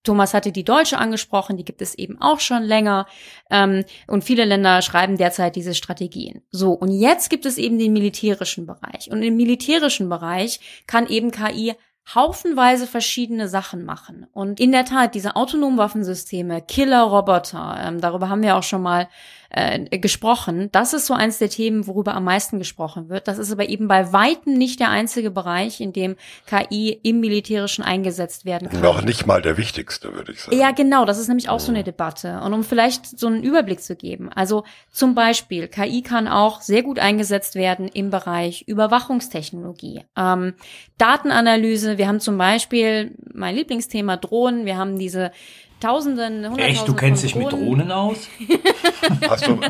Thomas 0.05 0.33
hatte 0.33 0.53
die 0.53 0.65
deutsche 0.65 0.99
angesprochen, 0.99 1.57
die 1.57 1.65
gibt 1.65 1.83
es 1.83 1.95
eben 1.95 2.21
auch 2.21 2.41
schon 2.41 2.63
länger. 2.63 3.07
Ähm, 3.51 3.85
und 4.07 4.25
viele 4.25 4.45
Länder 4.45 4.81
schreiben 4.83 5.17
derzeit 5.17 5.57
diese 5.57 5.75
Strategien. 5.75 6.43
So, 6.51 6.73
und 6.73 6.91
jetzt 6.91 7.29
gibt 7.31 7.47
es 7.47 7.59
eben 7.59 7.79
den 7.79 7.93
militärischen 7.93 8.67
Bereich. 8.67 9.11
Und 9.11 9.23
im 9.23 9.37
militärischen 9.37 10.09
Bereich 10.09 10.61
kann 10.87 11.09
eben 11.09 11.31
KI 11.31 11.75
haufenweise 12.15 12.87
verschiedene 12.87 13.49
Sachen 13.49 13.85
machen. 13.85 14.27
Und 14.33 14.61
in 14.61 14.71
der 14.71 14.85
Tat, 14.85 15.15
diese 15.15 15.35
autonomen 15.35 15.77
Waffensysteme, 15.77 16.63
Killer-Roboter, 16.63 17.79
ähm, 17.85 18.01
darüber 18.01 18.29
haben 18.29 18.43
wir 18.43 18.57
auch 18.57 18.63
schon 18.63 18.83
mal 18.83 19.09
äh, 19.57 19.99
gesprochen. 19.99 20.69
Das 20.71 20.93
ist 20.93 21.07
so 21.07 21.15
eins 21.15 21.39
der 21.39 21.49
Themen, 21.49 21.87
worüber 21.87 22.15
am 22.15 22.25
meisten 22.25 22.59
gesprochen 22.59 23.09
wird. 23.09 23.27
Das 23.27 23.39
ist 23.39 23.51
aber 23.51 23.69
eben 23.69 23.89
bei 23.89 24.13
weitem 24.13 24.53
nicht 24.53 24.81
der 24.81 24.91
einzige 24.91 25.31
Bereich, 25.31 25.81
in 25.81 25.95
dem 25.95 26.17
KI 26.47 27.01
im 27.03 27.21
Militärischen 27.21 27.83
eingesetzt 27.83 28.45
werden 28.45 28.69
kann. 28.69 28.83
Noch 28.83 29.03
nicht 29.03 29.27
mal 29.27 29.41
der 29.41 29.57
wichtigste, 29.57 30.13
würde 30.13 30.33
ich 30.33 30.43
sagen. 30.43 30.59
Ja, 30.59 30.73
genau. 30.73 31.07
Das 31.07 31.19
ist 31.19 31.29
nämlich 31.29 31.49
auch 31.49 31.61
so 31.61 31.73
eine 31.73 31.85
Debatte. 31.85 32.41
Und 32.45 32.53
um 32.53 32.65
vielleicht 32.65 33.19
so 33.19 33.29
einen 33.29 33.43
Überblick 33.43 33.81
zu 33.81 33.97
geben. 33.97 34.31
Also 34.31 34.65
zum 34.91 35.15
Beispiel, 35.15 35.69
KI 35.69 36.03
kann 36.03 36.29
auch 36.29 36.61
sehr 36.61 36.83
gut 36.83 36.99
eingesetzt 36.99 37.55
werden 37.55 37.89
im 37.89 38.11
Bereich 38.11 38.65
Überwachungstechnologie. 38.67 40.05
Ähm, 40.19 40.53
Datenanalyse. 40.99 41.97
Wir 41.97 42.09
haben 42.09 42.21
zum 42.21 42.37
Beispiel 42.37 43.15
mein 43.33 43.55
Lieblingsthema 43.55 44.19
Drohnen. 44.19 44.67
Wir 44.67 44.77
haben 44.77 44.99
diese 44.99 45.33
Tausenden, 45.81 46.37
Hunderttausende 46.37 46.65
Echt, 46.65 46.89
du 46.89 46.95
kennst 46.95 47.23
dich 47.23 47.35
mit 47.35 47.53
Drohnen 47.53 47.93
aus? 47.93 48.29
Hast 49.29 49.47
du, 49.47 49.61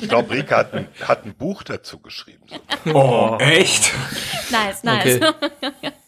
ich 0.00 0.08
glaube, 0.08 0.34
Rika 0.34 0.58
hat 0.58 0.74
ein, 0.74 0.88
hat 1.00 1.24
ein 1.24 1.34
Buch 1.34 1.62
dazu 1.62 1.98
geschrieben. 1.98 2.42
Oh, 2.92 3.36
echt? 3.38 3.92
Nice, 4.50 4.84
nice. 4.84 5.16
Okay. 5.16 5.92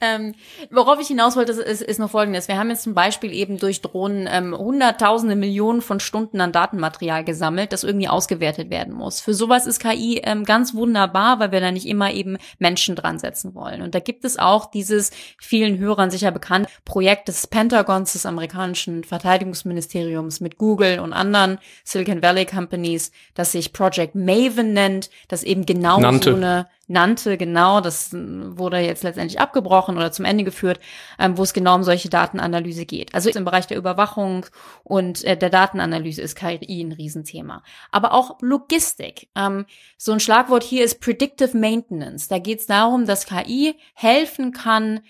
Ähm, 0.00 0.34
worauf 0.70 1.00
ich 1.00 1.06
hinaus 1.06 1.36
wollte, 1.36 1.52
ist, 1.52 1.80
ist 1.80 2.00
noch 2.00 2.10
Folgendes. 2.10 2.48
Wir 2.48 2.58
haben 2.58 2.70
jetzt 2.70 2.82
zum 2.82 2.94
Beispiel 2.94 3.32
eben 3.32 3.58
durch 3.58 3.80
Drohnen 3.82 4.28
ähm, 4.30 4.56
hunderttausende 4.56 5.36
Millionen 5.36 5.80
von 5.80 6.00
Stunden 6.00 6.40
an 6.40 6.52
Datenmaterial 6.52 7.24
gesammelt, 7.24 7.72
das 7.72 7.84
irgendwie 7.84 8.08
ausgewertet 8.08 8.70
werden 8.70 8.94
muss. 8.94 9.20
Für 9.20 9.32
sowas 9.32 9.66
ist 9.66 9.80
KI 9.80 10.20
ähm, 10.24 10.44
ganz 10.44 10.74
wunderbar, 10.74 11.38
weil 11.38 11.52
wir 11.52 11.60
da 11.60 11.70
nicht 11.70 11.86
immer 11.86 12.12
eben 12.12 12.36
Menschen 12.58 12.96
dran 12.96 13.18
setzen 13.18 13.54
wollen. 13.54 13.82
Und 13.82 13.94
da 13.94 14.00
gibt 14.00 14.24
es 14.24 14.38
auch 14.38 14.66
dieses 14.66 15.10
vielen 15.38 15.78
Hörern 15.78 16.10
sicher 16.10 16.32
bekannt 16.32 16.68
Projekt 16.84 17.28
des 17.28 17.46
Pentagons, 17.46 18.12
des 18.12 18.26
amerikanischen 18.26 19.04
Verteidigungsministeriums 19.04 20.40
mit 20.40 20.58
Google 20.58 20.98
und 20.98 21.12
anderen 21.12 21.58
Silicon 21.84 22.22
Valley 22.22 22.46
Companies, 22.46 23.12
das 23.34 23.52
sich 23.52 23.72
Project 23.72 24.14
Maven 24.14 24.72
nennt, 24.72 25.10
das 25.28 25.42
eben 25.42 25.66
genau 25.66 26.00
Nannte. 26.00 26.30
so 26.30 26.36
eine 26.36 26.66
nannte, 26.92 27.36
genau, 27.36 27.80
das 27.80 28.10
wurde 28.12 28.78
jetzt 28.78 29.02
letztendlich 29.02 29.40
abgebrochen 29.40 29.96
oder 29.96 30.12
zum 30.12 30.24
Ende 30.24 30.44
geführt, 30.44 30.78
ähm, 31.18 31.36
wo 31.36 31.42
es 31.42 31.52
genau 31.52 31.74
um 31.74 31.82
solche 31.82 32.08
Datenanalyse 32.08 32.86
geht. 32.86 33.14
Also 33.14 33.30
im 33.30 33.44
Bereich 33.44 33.66
der 33.66 33.76
Überwachung 33.76 34.46
und 34.84 35.24
äh, 35.24 35.36
der 35.36 35.50
Datenanalyse 35.50 36.22
ist 36.22 36.36
KI 36.36 36.82
ein 36.82 36.92
Riesenthema. 36.92 37.62
Aber 37.90 38.12
auch 38.12 38.38
Logistik. 38.40 39.28
Ähm, 39.34 39.66
so 39.96 40.12
ein 40.12 40.20
Schlagwort 40.20 40.62
hier 40.62 40.84
ist 40.84 41.00
Predictive 41.00 41.56
Maintenance. 41.56 42.28
Da 42.28 42.38
geht 42.38 42.60
es 42.60 42.66
darum, 42.66 43.06
dass 43.06 43.26
KI 43.26 43.74
helfen 43.94 44.52
kann, 44.52 45.00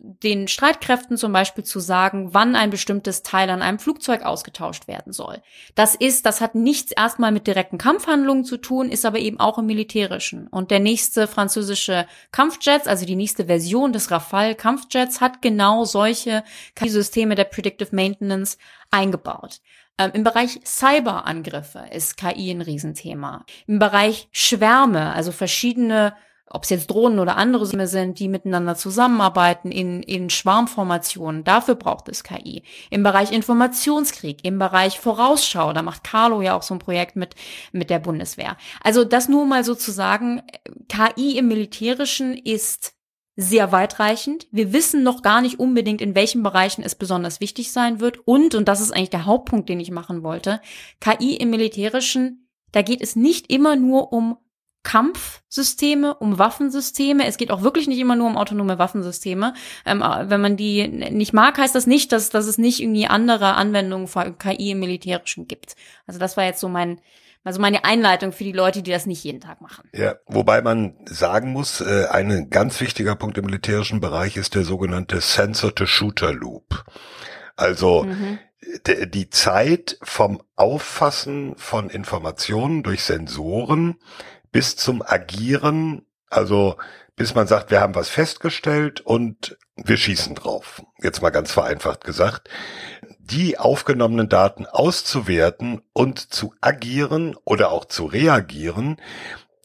den 0.00 0.48
Streitkräften 0.48 1.16
zum 1.16 1.32
Beispiel 1.32 1.64
zu 1.64 1.80
sagen, 1.80 2.32
wann 2.32 2.54
ein 2.54 2.70
bestimmtes 2.70 3.22
Teil 3.22 3.50
an 3.50 3.62
einem 3.62 3.78
Flugzeug 3.78 4.22
ausgetauscht 4.22 4.88
werden 4.88 5.12
soll. 5.12 5.42
Das 5.74 5.94
ist, 5.94 6.26
das 6.26 6.40
hat 6.40 6.54
nichts 6.54 6.92
erstmal 6.92 7.32
mit 7.32 7.46
direkten 7.46 7.78
Kampfhandlungen 7.78 8.44
zu 8.44 8.56
tun, 8.56 8.90
ist 8.90 9.04
aber 9.04 9.18
eben 9.18 9.40
auch 9.40 9.58
im 9.58 9.66
Militärischen. 9.66 10.46
Und 10.48 10.70
der 10.70 10.80
nächste 10.80 11.26
französische 11.26 12.06
Kampfjets, 12.32 12.86
also 12.86 13.06
die 13.06 13.16
nächste 13.16 13.46
Version 13.46 13.92
des 13.92 14.10
Rafale 14.10 14.54
Kampfjets, 14.54 15.20
hat 15.20 15.42
genau 15.42 15.84
solche 15.84 16.44
Systeme 16.80 17.34
der 17.34 17.44
Predictive 17.44 17.94
Maintenance 17.94 18.58
eingebaut. 18.90 19.60
Ähm, 19.98 20.10
Im 20.12 20.24
Bereich 20.24 20.60
Cyberangriffe 20.64 21.84
ist 21.90 22.16
KI 22.16 22.50
ein 22.50 22.60
Riesenthema. 22.60 23.44
Im 23.66 23.78
Bereich 23.78 24.28
Schwärme, 24.30 25.12
also 25.12 25.32
verschiedene 25.32 26.14
ob 26.48 26.62
es 26.62 26.70
jetzt 26.70 26.88
Drohnen 26.88 27.18
oder 27.18 27.36
andere 27.36 27.66
sind, 27.66 28.18
die 28.18 28.28
miteinander 28.28 28.76
zusammenarbeiten 28.76 29.72
in, 29.72 30.02
in 30.02 30.30
Schwarmformationen. 30.30 31.42
Dafür 31.42 31.74
braucht 31.74 32.08
es 32.08 32.22
KI. 32.22 32.62
Im 32.90 33.02
Bereich 33.02 33.32
Informationskrieg, 33.32 34.44
im 34.44 34.58
Bereich 34.58 35.00
Vorausschau, 35.00 35.72
da 35.72 35.82
macht 35.82 36.04
Carlo 36.04 36.42
ja 36.42 36.54
auch 36.54 36.62
so 36.62 36.74
ein 36.74 36.78
Projekt 36.78 37.16
mit, 37.16 37.34
mit 37.72 37.90
der 37.90 37.98
Bundeswehr. 37.98 38.56
Also 38.82 39.04
das 39.04 39.28
nur 39.28 39.44
mal 39.44 39.64
sozusagen, 39.64 40.42
KI 40.88 41.36
im 41.36 41.48
Militärischen 41.48 42.36
ist 42.36 42.94
sehr 43.34 43.70
weitreichend. 43.72 44.46
Wir 44.50 44.72
wissen 44.72 45.02
noch 45.02 45.22
gar 45.22 45.42
nicht 45.42 45.58
unbedingt, 45.58 46.00
in 46.00 46.14
welchen 46.14 46.42
Bereichen 46.42 46.82
es 46.82 46.94
besonders 46.94 47.40
wichtig 47.40 47.70
sein 47.70 48.00
wird. 48.00 48.26
Und, 48.26 48.54
und 48.54 48.66
das 48.66 48.80
ist 48.80 48.92
eigentlich 48.92 49.10
der 49.10 49.26
Hauptpunkt, 49.26 49.68
den 49.68 49.80
ich 49.80 49.90
machen 49.90 50.22
wollte, 50.22 50.60
KI 51.00 51.36
im 51.36 51.50
Militärischen, 51.50 52.48
da 52.72 52.82
geht 52.82 53.02
es 53.02 53.14
nicht 53.16 53.50
immer 53.50 53.76
nur 53.76 54.12
um 54.12 54.38
Kampfsysteme, 54.86 56.14
um 56.14 56.38
Waffensysteme. 56.38 57.26
Es 57.26 57.38
geht 57.38 57.50
auch 57.50 57.62
wirklich 57.62 57.88
nicht 57.88 57.98
immer 57.98 58.14
nur 58.14 58.28
um 58.28 58.36
autonome 58.36 58.78
Waffensysteme. 58.78 59.52
Ähm, 59.84 59.98
wenn 60.00 60.40
man 60.40 60.56
die 60.56 60.86
nicht 60.86 61.32
mag, 61.32 61.58
heißt 61.58 61.74
das 61.74 61.88
nicht, 61.88 62.12
dass, 62.12 62.30
dass 62.30 62.46
es 62.46 62.56
nicht 62.56 62.80
irgendwie 62.80 63.08
andere 63.08 63.54
Anwendungen 63.54 64.06
von 64.06 64.38
KI 64.38 64.70
im 64.70 64.78
Militärischen 64.78 65.48
gibt. 65.48 65.74
Also 66.06 66.20
das 66.20 66.36
war 66.36 66.44
jetzt 66.44 66.60
so 66.60 66.68
mein, 66.68 67.00
also 67.42 67.60
meine 67.60 67.84
Einleitung 67.84 68.30
für 68.30 68.44
die 68.44 68.52
Leute, 68.52 68.84
die 68.84 68.92
das 68.92 69.06
nicht 69.06 69.24
jeden 69.24 69.40
Tag 69.40 69.60
machen. 69.60 69.88
Ja, 69.92 70.14
wobei 70.28 70.62
man 70.62 70.94
sagen 71.06 71.50
muss, 71.50 71.80
äh, 71.80 72.06
ein 72.08 72.48
ganz 72.50 72.80
wichtiger 72.80 73.16
Punkt 73.16 73.36
im 73.36 73.46
militärischen 73.46 73.98
Bereich 73.98 74.36
ist 74.36 74.54
der 74.54 74.62
sogenannte 74.62 75.20
Sensor-to-Shooter-Loop. 75.20 76.84
Also 77.56 78.04
mhm. 78.04 78.38
die 78.86 79.30
Zeit 79.30 79.98
vom 80.00 80.40
Auffassen 80.54 81.56
von 81.56 81.90
Informationen 81.90 82.84
durch 82.84 83.02
Sensoren 83.02 83.96
bis 84.56 84.74
zum 84.74 85.02
Agieren, 85.02 86.06
also 86.30 86.78
bis 87.14 87.34
man 87.34 87.46
sagt, 87.46 87.70
wir 87.70 87.82
haben 87.82 87.94
was 87.94 88.08
festgestellt 88.08 89.02
und 89.02 89.58
wir 89.76 89.98
schießen 89.98 90.34
drauf. 90.34 90.82
Jetzt 91.02 91.20
mal 91.20 91.28
ganz 91.28 91.52
vereinfacht 91.52 92.04
gesagt. 92.04 92.48
Die 93.18 93.58
aufgenommenen 93.58 94.30
Daten 94.30 94.64
auszuwerten 94.64 95.82
und 95.92 96.32
zu 96.32 96.54
agieren 96.62 97.36
oder 97.44 97.70
auch 97.70 97.84
zu 97.84 98.06
reagieren, 98.06 98.96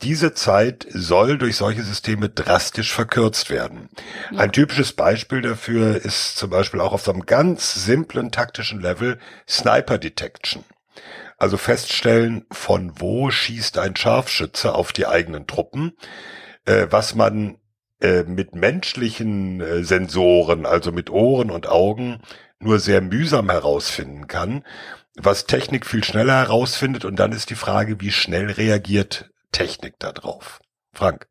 diese 0.02 0.34
Zeit 0.34 0.86
soll 0.90 1.38
durch 1.38 1.56
solche 1.56 1.84
Systeme 1.84 2.28
drastisch 2.28 2.92
verkürzt 2.92 3.50
werden. 3.50 3.88
Ja. 4.32 4.40
Ein 4.40 4.52
typisches 4.52 4.92
Beispiel 4.92 5.42
dafür 5.42 6.04
ist 6.04 6.36
zum 6.36 6.50
Beispiel 6.50 6.82
auch 6.82 6.92
auf 6.92 7.04
so 7.04 7.14
einem 7.14 7.26
ganz 7.26 7.86
simplen 7.86 8.30
taktischen 8.34 8.82
Level 8.82 9.20
Sniper 9.48 9.98
Detection. 9.98 10.66
Also 11.42 11.58
feststellen, 11.58 12.46
von 12.52 13.02
wo 13.02 13.32
schießt 13.32 13.80
ein 13.80 13.96
Scharfschütze 13.96 14.76
auf 14.76 14.94
die 14.94 15.08
eigenen 15.08 15.48
Truppen, 15.48 15.94
äh, 16.66 16.86
was 16.92 17.16
man 17.16 17.58
äh, 18.00 18.22
mit 18.22 18.54
menschlichen 18.54 19.60
äh, 19.60 19.84
Sensoren, 19.84 20.68
also 20.68 20.92
mit 20.92 21.10
Ohren 21.10 21.50
und 21.50 21.66
Augen, 21.68 22.22
nur 22.60 22.78
sehr 22.78 23.02
mühsam 23.02 23.50
herausfinden 23.50 24.28
kann, 24.28 24.64
was 25.16 25.48
Technik 25.48 25.88
viel 25.88 26.04
schneller 26.04 26.36
herausfindet. 26.36 27.06
Und 27.06 27.16
dann 27.16 27.32
ist 27.32 27.50
die 27.50 27.56
Frage, 27.56 28.00
wie 28.02 28.12
schnell 28.12 28.52
reagiert 28.52 29.32
Technik 29.52 29.98
darauf? 29.98 30.60
Frank. 30.94 31.31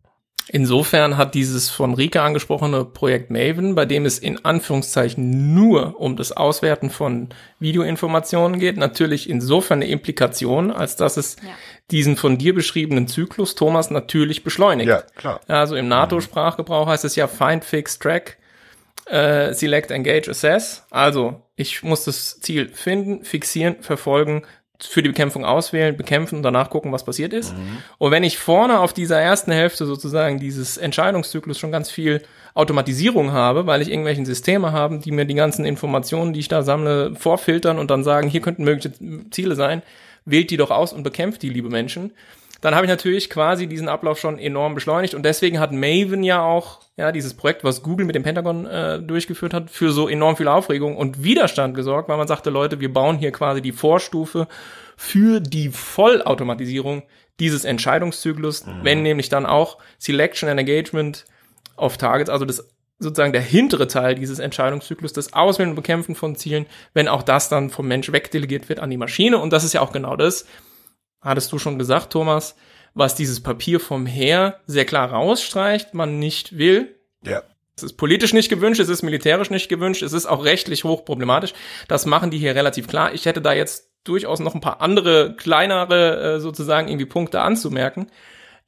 Insofern 0.53 1.17
hat 1.17 1.37
dieses 1.37 1.71
von 1.71 1.95
Rika 1.95 2.25
angesprochene 2.25 2.85
Projekt 2.85 3.31
Maven, 3.31 3.77
bei 3.77 3.87
dem 3.87 4.05
es 4.05 4.19
in 4.19 4.45
Anführungszeichen 4.45 5.55
nur 5.55 6.01
um 6.01 6.17
das 6.17 6.33
Auswerten 6.33 6.91
von 6.91 7.29
Videoinformationen 7.61 8.59
geht, 8.59 8.77
natürlich 8.77 9.31
insofern 9.31 9.79
eine 9.79 9.87
Implikation, 9.87 10.73
als 10.73 10.97
dass 10.97 11.17
es 11.17 11.37
ja. 11.37 11.51
diesen 11.93 12.17
von 12.17 12.37
dir 12.37 12.53
beschriebenen 12.53 13.07
Zyklus 13.07 13.55
Thomas 13.55 13.93
natürlich 13.93 14.43
beschleunigt. 14.43 14.89
Ja, 14.89 15.03
klar. 15.15 15.41
Also 15.47 15.77
im 15.77 15.87
NATO-Sprachgebrauch 15.87 16.89
heißt 16.89 17.05
es 17.05 17.15
ja 17.15 17.29
Find, 17.29 17.65
Fix, 17.65 18.01
Track, 18.01 18.39
äh, 19.07 19.55
Select, 19.55 19.93
Engage, 19.93 20.29
Assess. 20.29 20.85
Also 20.91 21.43
ich 21.55 21.85
muss 21.85 22.03
das 22.07 22.41
Ziel 22.41 22.71
finden, 22.71 23.25
fixieren, 23.25 23.77
verfolgen, 23.83 24.43
für 24.85 25.03
die 25.03 25.09
Bekämpfung 25.09 25.45
auswählen, 25.45 25.97
bekämpfen 25.97 26.37
und 26.37 26.43
danach 26.43 26.71
gucken, 26.71 26.93
was 26.93 27.05
passiert 27.05 27.33
ist. 27.33 27.57
Mhm. 27.57 27.79
Und 27.99 28.11
wenn 28.11 28.25
ich 28.25 28.39
vorne 28.39 28.81
auf 28.81 28.93
dieser 28.93 29.21
ersten 29.21 29.53
Hälfte 29.53 29.87
sozusagen 29.87 30.39
dieses 30.39 30.77
Entscheidungszyklus 30.77 31.59
schon 31.59 31.73
ganz 31.73 31.91
viel 31.91 32.23
Automatisierung 32.55 33.33
habe, 33.33 33.67
weil 33.67 33.83
ich 33.83 33.89
irgendwelchen 33.89 34.27
Systeme 34.27 34.73
habe, 34.73 34.99
die 34.99 35.13
mir 35.13 35.25
die 35.25 35.35
ganzen 35.35 35.65
Informationen, 35.65 36.33
die 36.33 36.41
ich 36.41 36.49
da 36.49 36.63
sammle, 36.63 37.15
vorfiltern 37.15 37.79
und 37.79 37.91
dann 37.91 38.05
sagen, 38.05 38.29
hier 38.29 38.41
könnten 38.41 38.65
mögliche 38.65 38.93
Ziele 39.31 39.55
sein, 39.55 39.83
wählt 40.25 40.51
die 40.51 40.57
doch 40.57 40.71
aus 40.71 40.93
und 40.93 41.03
bekämpft 41.03 41.43
die, 41.43 41.49
liebe 41.49 41.69
Menschen 41.69 42.13
dann 42.61 42.75
habe 42.75 42.85
ich 42.85 42.91
natürlich 42.91 43.31
quasi 43.31 43.67
diesen 43.67 43.89
Ablauf 43.89 44.19
schon 44.19 44.39
enorm 44.39 44.75
beschleunigt 44.75 45.15
und 45.15 45.23
deswegen 45.23 45.61
hat 45.61 45.73
Maven 45.73 46.23
ja 46.23 46.43
auch 46.43 46.81
ja 46.97 47.13
dieses 47.13 47.35
Projekt, 47.35 47.65
was 47.65 47.83
Google 47.83 48.07
mit 48.07 48.15
dem 48.15 48.23
Pentagon 48.23 48.67
äh, 48.67 49.01
durchgeführt 49.01 49.55
hat, 49.55 49.71
für 49.71 49.93
so 49.93 50.09
enorm 50.09 50.37
viel 50.37 50.49
Aufregung 50.49 50.97
und 50.97 51.23
Widerstand 51.25 51.75
gesorgt, 51.75 52.09
weil 52.09 52.19
man 52.19 52.29
sagte, 52.29 52.51
Leute, 52.51 52.81
wir 52.81 52.93
bauen 52.93 53.19
hier 53.19 53.33
quasi 53.33 53.63
die 53.63 53.73
Vorstufe 53.73 54.47
für 54.97 55.41
die 55.41 55.71
Vollautomatisierung 55.71 57.03
dieses 57.39 57.65
Entscheidungszyklus, 57.65 58.67
mhm. 58.67 58.81
wenn 58.83 59.03
nämlich 59.03 59.31
dann 59.31 59.47
auch 59.47 59.79
Selection 59.99 60.49
and 60.49 60.61
Engagement 60.61 61.25
of 61.77 61.97
Targets, 61.97 62.29
also 62.29 62.45
das 62.45 62.69
sozusagen 63.01 63.33
der 63.33 63.41
hintere 63.41 63.89
Teil 63.89 64.15
dieses 64.15 64.39
Entscheidungszyklus, 64.39 65.15
das 65.15 65.33
Auswählen 65.33 65.71
und 65.71 65.77
Bekämpfen 65.77 66.15
von 66.15 66.37
Zielen, 66.37 66.67
wenn 66.93 67.09
auch 67.09 67.23
das 67.23 67.49
dann 67.49 67.71
vom 67.71 67.89
Mensch 67.89 68.13
wegdelegiert 68.13 68.69
wird 68.69 68.79
an 68.79 68.91
die 68.91 68.99
Maschine. 68.99 69.39
Und 69.39 69.55
das 69.55 69.65
ist 69.65 69.73
ja 69.73 69.81
auch 69.81 69.91
genau 69.93 70.17
das, 70.17 70.45
hattest 71.21 71.53
du 71.53 71.59
schon 71.59 71.79
gesagt, 71.79 72.13
Thomas, 72.13 72.57
was 72.95 73.15
dieses 73.15 73.43
Papier 73.43 73.81
vom 73.81 74.07
Heer 74.07 74.61
sehr 74.67 74.85
klar 74.85 75.11
rausstreicht, 75.11 75.95
man 75.95 76.19
nicht 76.19 76.59
will. 76.59 76.97
Ja. 77.25 77.43
Es 77.77 77.83
ist 77.83 77.97
politisch 77.97 78.35
nicht 78.35 78.51
gewünscht, 78.51 78.81
es 78.81 78.89
ist 78.89 79.03
militärisch 79.03 79.51
nicht 79.51 79.69
gewünscht, 79.69 80.03
es 80.03 80.13
ist 80.13 80.27
auch 80.27 80.45
rechtlich 80.45 80.85
hochproblematisch. 80.85 81.55
Das 81.89 82.05
machen 82.05 82.31
die 82.31 82.39
hier 82.39 82.55
relativ 82.55 82.89
klar. 82.89 83.15
Ich 83.15 83.25
hätte 83.25 83.41
da 83.41 83.53
jetzt 83.53 83.91
durchaus 84.05 84.41
noch 84.41 84.55
ein 84.55 84.61
paar 84.61 84.81
andere, 84.81 85.35
kleinere 85.37 86.37
äh, 86.37 86.41
sozusagen 86.41 86.89
irgendwie 86.89 87.07
Punkte 87.07 87.41
anzumerken. 87.41 88.11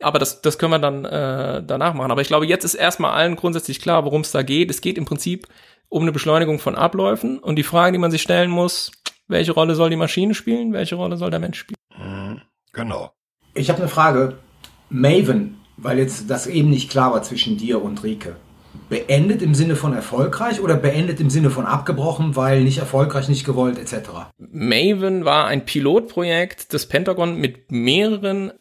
Aber 0.01 0.19
das, 0.19 0.43
das 0.43 0.59
können 0.59 0.73
wir 0.73 0.79
dann 0.79 1.05
äh, 1.05 1.63
danach 1.65 1.95
machen. 1.95 2.11
Aber 2.11 2.23
ich 2.23 2.29
glaube, 2.29 2.47
jetzt 2.47 2.65
ist 2.65 2.75
erstmal 2.75 3.13
allen 3.13 3.37
grundsätzlich 3.37 3.81
klar, 3.81 4.05
worum 4.05 4.23
es 4.23 4.33
da 4.33 4.43
geht. 4.43 4.71
Es 4.71 4.81
geht 4.81 4.99
im 4.99 5.05
Prinzip 5.05 5.47
um 5.89 6.03
eine 6.03 6.13
Beschleunigung 6.13 6.59
von 6.59 6.75
Abläufen. 6.75 7.39
Und 7.39 7.57
die 7.57 7.63
Frage, 7.63 7.93
die 7.93 7.99
man 7.99 8.11
sich 8.11 8.23
stellen 8.23 8.51
muss, 8.51 8.91
welche 9.29 9.53
Rolle 9.53 9.75
soll 9.75 9.91
die 9.91 9.97
Maschine 9.97 10.35
spielen, 10.35 10.73
welche 10.73 10.97
Rolle 10.97 11.17
soll 11.17 11.31
der 11.31 11.39
Mensch 11.39 11.59
spielen? 11.59 11.77
Genau. 12.73 13.13
Ich 13.55 13.69
habe 13.69 13.81
eine 13.81 13.89
Frage. 13.89 14.39
Maven, 14.89 15.61
weil 15.77 15.99
jetzt 15.99 16.29
das 16.29 16.47
eben 16.47 16.71
nicht 16.71 16.91
klar 16.91 17.13
war 17.13 17.23
zwischen 17.23 17.57
dir 17.57 17.83
und 17.83 18.03
Rike. 18.03 18.37
Beendet 18.89 19.43
im 19.43 19.55
Sinne 19.55 19.77
von 19.77 19.95
erfolgreich 19.95 20.61
oder 20.61 20.77
beendet 20.77 21.21
im 21.21 21.31
Sinne 21.31 21.51
von 21.51 21.67
abgebrochen, 21.67 22.37
weil 22.37 22.63
nicht 22.63 22.79
erfolgreich, 22.79 23.29
nicht 23.29 23.45
gewollt, 23.45 23.79
etc.? 23.79 24.11
Maven 24.39 25.25
war 25.25 25.47
ein 25.47 25.65
Pilotprojekt 25.65 26.73
des 26.73 26.87
Pentagon 26.87 27.37
mit 27.37 27.71
mehreren 27.71 28.53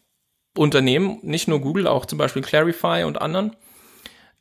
Unternehmen, 0.56 1.18
nicht 1.22 1.48
nur 1.48 1.60
Google, 1.60 1.86
auch 1.86 2.06
zum 2.06 2.18
Beispiel 2.18 2.42
Clarify 2.42 3.04
und 3.04 3.20
anderen 3.20 3.56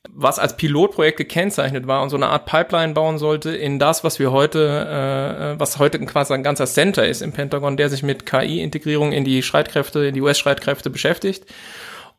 was 0.10 0.40
als 0.40 0.58
Pilotprojekt 0.58 1.18
gekennzeichnet 1.18 1.88
war 1.88 2.02
und 2.02 2.10
so 2.10 2.16
eine 2.16 2.28
Art 2.28 2.46
Pipeline 2.46 2.94
bauen 2.94 3.18
sollte 3.18 3.52
in 3.52 3.80
das, 3.80 4.04
was 4.04 4.20
wir 4.20 4.32
heute, 4.32 5.56
äh, 5.56 5.60
was 5.60 5.80
heute 5.80 6.00
quasi 6.06 6.34
ein 6.34 6.44
ganzer 6.44 6.66
Center 6.66 7.08
ist 7.08 7.22
im 7.22 7.32
Pentagon, 7.32 7.78
der 7.78 7.90
sich 7.90 8.04
mit 8.04 8.26
KI-Integrierung 8.26 9.12
in 9.12 9.24
die 9.24 9.44
Streitkräfte, 9.44 10.06
in 10.06 10.14
die 10.14 10.22
US-Streitkräfte 10.22 10.90
beschäftigt. 10.90 11.46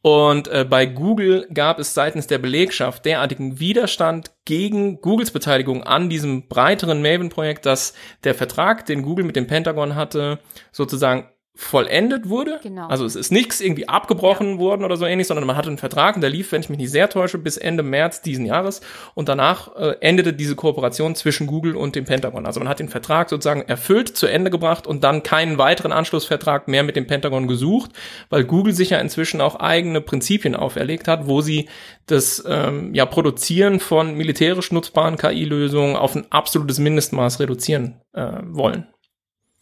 Und 0.00 0.48
äh, 0.48 0.66
bei 0.68 0.86
Google 0.86 1.46
gab 1.54 1.78
es 1.78 1.94
seitens 1.94 2.26
der 2.26 2.38
Belegschaft 2.38 3.04
derartigen 3.04 3.60
Widerstand 3.60 4.32
gegen 4.44 5.00
Googles 5.00 5.30
Beteiligung 5.30 5.84
an 5.84 6.10
diesem 6.10 6.48
breiteren 6.48 7.02
Maven-Projekt, 7.02 7.66
dass 7.66 7.94
der 8.24 8.34
Vertrag, 8.34 8.84
den 8.86 9.02
Google 9.02 9.24
mit 9.24 9.36
dem 9.36 9.46
Pentagon 9.46 9.94
hatte, 9.94 10.40
sozusagen 10.72 11.28
vollendet 11.54 12.30
wurde. 12.30 12.60
Genau. 12.62 12.88
Also 12.88 13.04
es 13.04 13.14
ist 13.14 13.30
nichts 13.30 13.60
irgendwie 13.60 13.86
abgebrochen 13.86 14.58
worden 14.58 14.84
oder 14.84 14.96
so 14.96 15.04
ähnlich, 15.04 15.26
sondern 15.26 15.46
man 15.46 15.56
hatte 15.56 15.68
einen 15.68 15.76
Vertrag 15.76 16.14
und 16.14 16.22
der 16.22 16.30
lief, 16.30 16.50
wenn 16.50 16.62
ich 16.62 16.70
mich 16.70 16.78
nicht 16.78 16.90
sehr 16.90 17.10
täusche, 17.10 17.36
bis 17.36 17.58
Ende 17.58 17.82
März 17.82 18.22
diesen 18.22 18.46
Jahres 18.46 18.80
und 19.14 19.28
danach 19.28 19.76
äh, 19.76 19.96
endete 20.00 20.32
diese 20.32 20.56
Kooperation 20.56 21.14
zwischen 21.14 21.46
Google 21.46 21.76
und 21.76 21.94
dem 21.94 22.06
Pentagon. 22.06 22.46
Also 22.46 22.58
man 22.58 22.70
hat 22.70 22.80
den 22.80 22.88
Vertrag 22.88 23.28
sozusagen 23.28 23.62
erfüllt, 23.62 24.16
zu 24.16 24.26
Ende 24.26 24.50
gebracht 24.50 24.86
und 24.86 25.04
dann 25.04 25.22
keinen 25.22 25.58
weiteren 25.58 25.92
Anschlussvertrag 25.92 26.68
mehr 26.68 26.84
mit 26.84 26.96
dem 26.96 27.06
Pentagon 27.06 27.46
gesucht, 27.48 27.90
weil 28.30 28.44
Google 28.44 28.72
sich 28.72 28.90
ja 28.90 28.98
inzwischen 28.98 29.42
auch 29.42 29.56
eigene 29.56 30.00
Prinzipien 30.00 30.56
auferlegt 30.56 31.06
hat, 31.06 31.26
wo 31.26 31.42
sie 31.42 31.68
das 32.06 32.42
ähm, 32.48 32.94
ja, 32.94 33.04
Produzieren 33.04 33.78
von 33.78 34.16
militärisch 34.16 34.72
nutzbaren 34.72 35.18
KI-Lösungen 35.18 35.96
auf 35.96 36.16
ein 36.16 36.24
absolutes 36.30 36.78
Mindestmaß 36.78 37.40
reduzieren 37.40 38.00
äh, 38.14 38.38
wollen. 38.42 38.86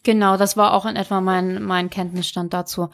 Genau, 0.03 0.36
das 0.36 0.57
war 0.57 0.72
auch 0.72 0.86
in 0.86 0.96
etwa 0.96 1.20
mein, 1.20 1.62
mein 1.62 1.90
Kenntnisstand 1.90 2.55
dazu. 2.55 2.88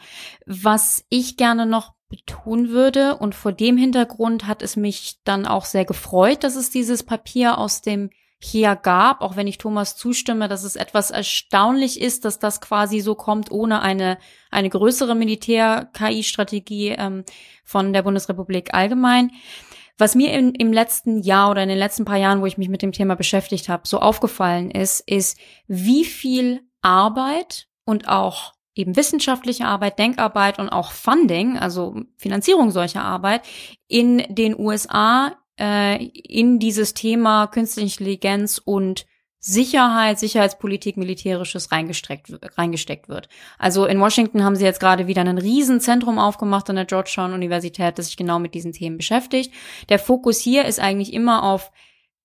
Was 0.45 1.05
ich 1.09 1.37
gerne 1.37 1.65
noch 1.65 1.93
betonen 2.09 2.69
würde, 2.69 3.17
und 3.17 3.35
vor 3.35 3.51
dem 3.51 3.77
Hintergrund 3.77 4.47
hat 4.47 4.61
es 4.61 4.75
mich 4.75 5.19
dann 5.23 5.45
auch 5.45 5.65
sehr 5.65 5.85
gefreut, 5.85 6.43
dass 6.43 6.55
es 6.55 6.69
dieses 6.69 7.03
Papier 7.03 7.57
aus 7.57 7.81
dem 7.81 8.09
HEA 8.39 8.75
gab, 8.75 9.21
auch 9.21 9.35
wenn 9.35 9.47
ich 9.47 9.57
Thomas 9.57 9.95
zustimme, 9.95 10.47
dass 10.47 10.63
es 10.63 10.75
etwas 10.75 11.09
erstaunlich 11.09 11.99
ist, 11.99 12.23
dass 12.23 12.37
das 12.39 12.61
quasi 12.61 12.99
so 12.99 13.15
kommt, 13.15 13.51
ohne 13.51 13.81
eine, 13.81 14.19
eine 14.51 14.69
größere 14.69 15.15
Militär-KI-Strategie 15.15 16.89
ähm, 16.89 17.23
von 17.63 17.93
der 17.93 18.03
Bundesrepublik 18.03 18.73
allgemein. 18.73 19.31
Was 19.97 20.13
mir 20.13 20.33
im, 20.33 20.53
im 20.53 20.71
letzten 20.71 21.23
Jahr 21.23 21.49
oder 21.49 21.63
in 21.63 21.69
den 21.69 21.79
letzten 21.79 22.05
paar 22.05 22.17
Jahren, 22.17 22.41
wo 22.41 22.45
ich 22.45 22.59
mich 22.59 22.69
mit 22.69 22.83
dem 22.83 22.91
Thema 22.91 23.15
beschäftigt 23.15 23.69
habe, 23.69 23.87
so 23.87 23.99
aufgefallen 23.99 24.69
ist, 24.69 24.99
ist, 25.09 25.39
wie 25.67 26.05
viel 26.05 26.61
Arbeit 26.87 27.67
und 27.85 28.07
auch 28.07 28.53
eben 28.73 28.95
wissenschaftliche 28.95 29.65
Arbeit, 29.65 29.99
Denkarbeit 29.99 30.57
und 30.57 30.69
auch 30.69 30.91
Funding, 30.91 31.57
also 31.57 31.95
Finanzierung 32.15 32.71
solcher 32.71 33.03
Arbeit 33.03 33.41
in 33.87 34.23
den 34.29 34.57
USA 34.57 35.35
äh, 35.59 36.03
in 36.05 36.59
dieses 36.59 36.93
Thema 36.93 37.47
künstliche 37.47 37.99
Intelligenz 37.99 38.61
und 38.63 39.05
Sicherheit, 39.39 40.17
Sicherheitspolitik, 40.17 40.97
Militärisches 40.97 41.71
reingesteckt, 41.71 42.39
reingesteckt 42.57 43.07
wird. 43.07 43.29
Also 43.59 43.85
in 43.85 43.99
Washington 43.99 44.43
haben 44.43 44.55
sie 44.55 44.65
jetzt 44.65 44.79
gerade 44.79 45.07
wieder 45.07 45.21
ein 45.21 45.37
Riesenzentrum 45.37 46.19
aufgemacht 46.19 46.69
an 46.69 46.75
der 46.75 46.85
Georgetown 46.85 47.33
Universität, 47.33 47.97
das 47.97 48.07
sich 48.07 48.17
genau 48.17 48.39
mit 48.39 48.53
diesen 48.55 48.71
Themen 48.71 48.97
beschäftigt. 48.97 49.53
Der 49.89 49.99
Fokus 49.99 50.39
hier 50.39 50.65
ist 50.65 50.79
eigentlich 50.79 51.13
immer 51.13 51.43
auf 51.43 51.71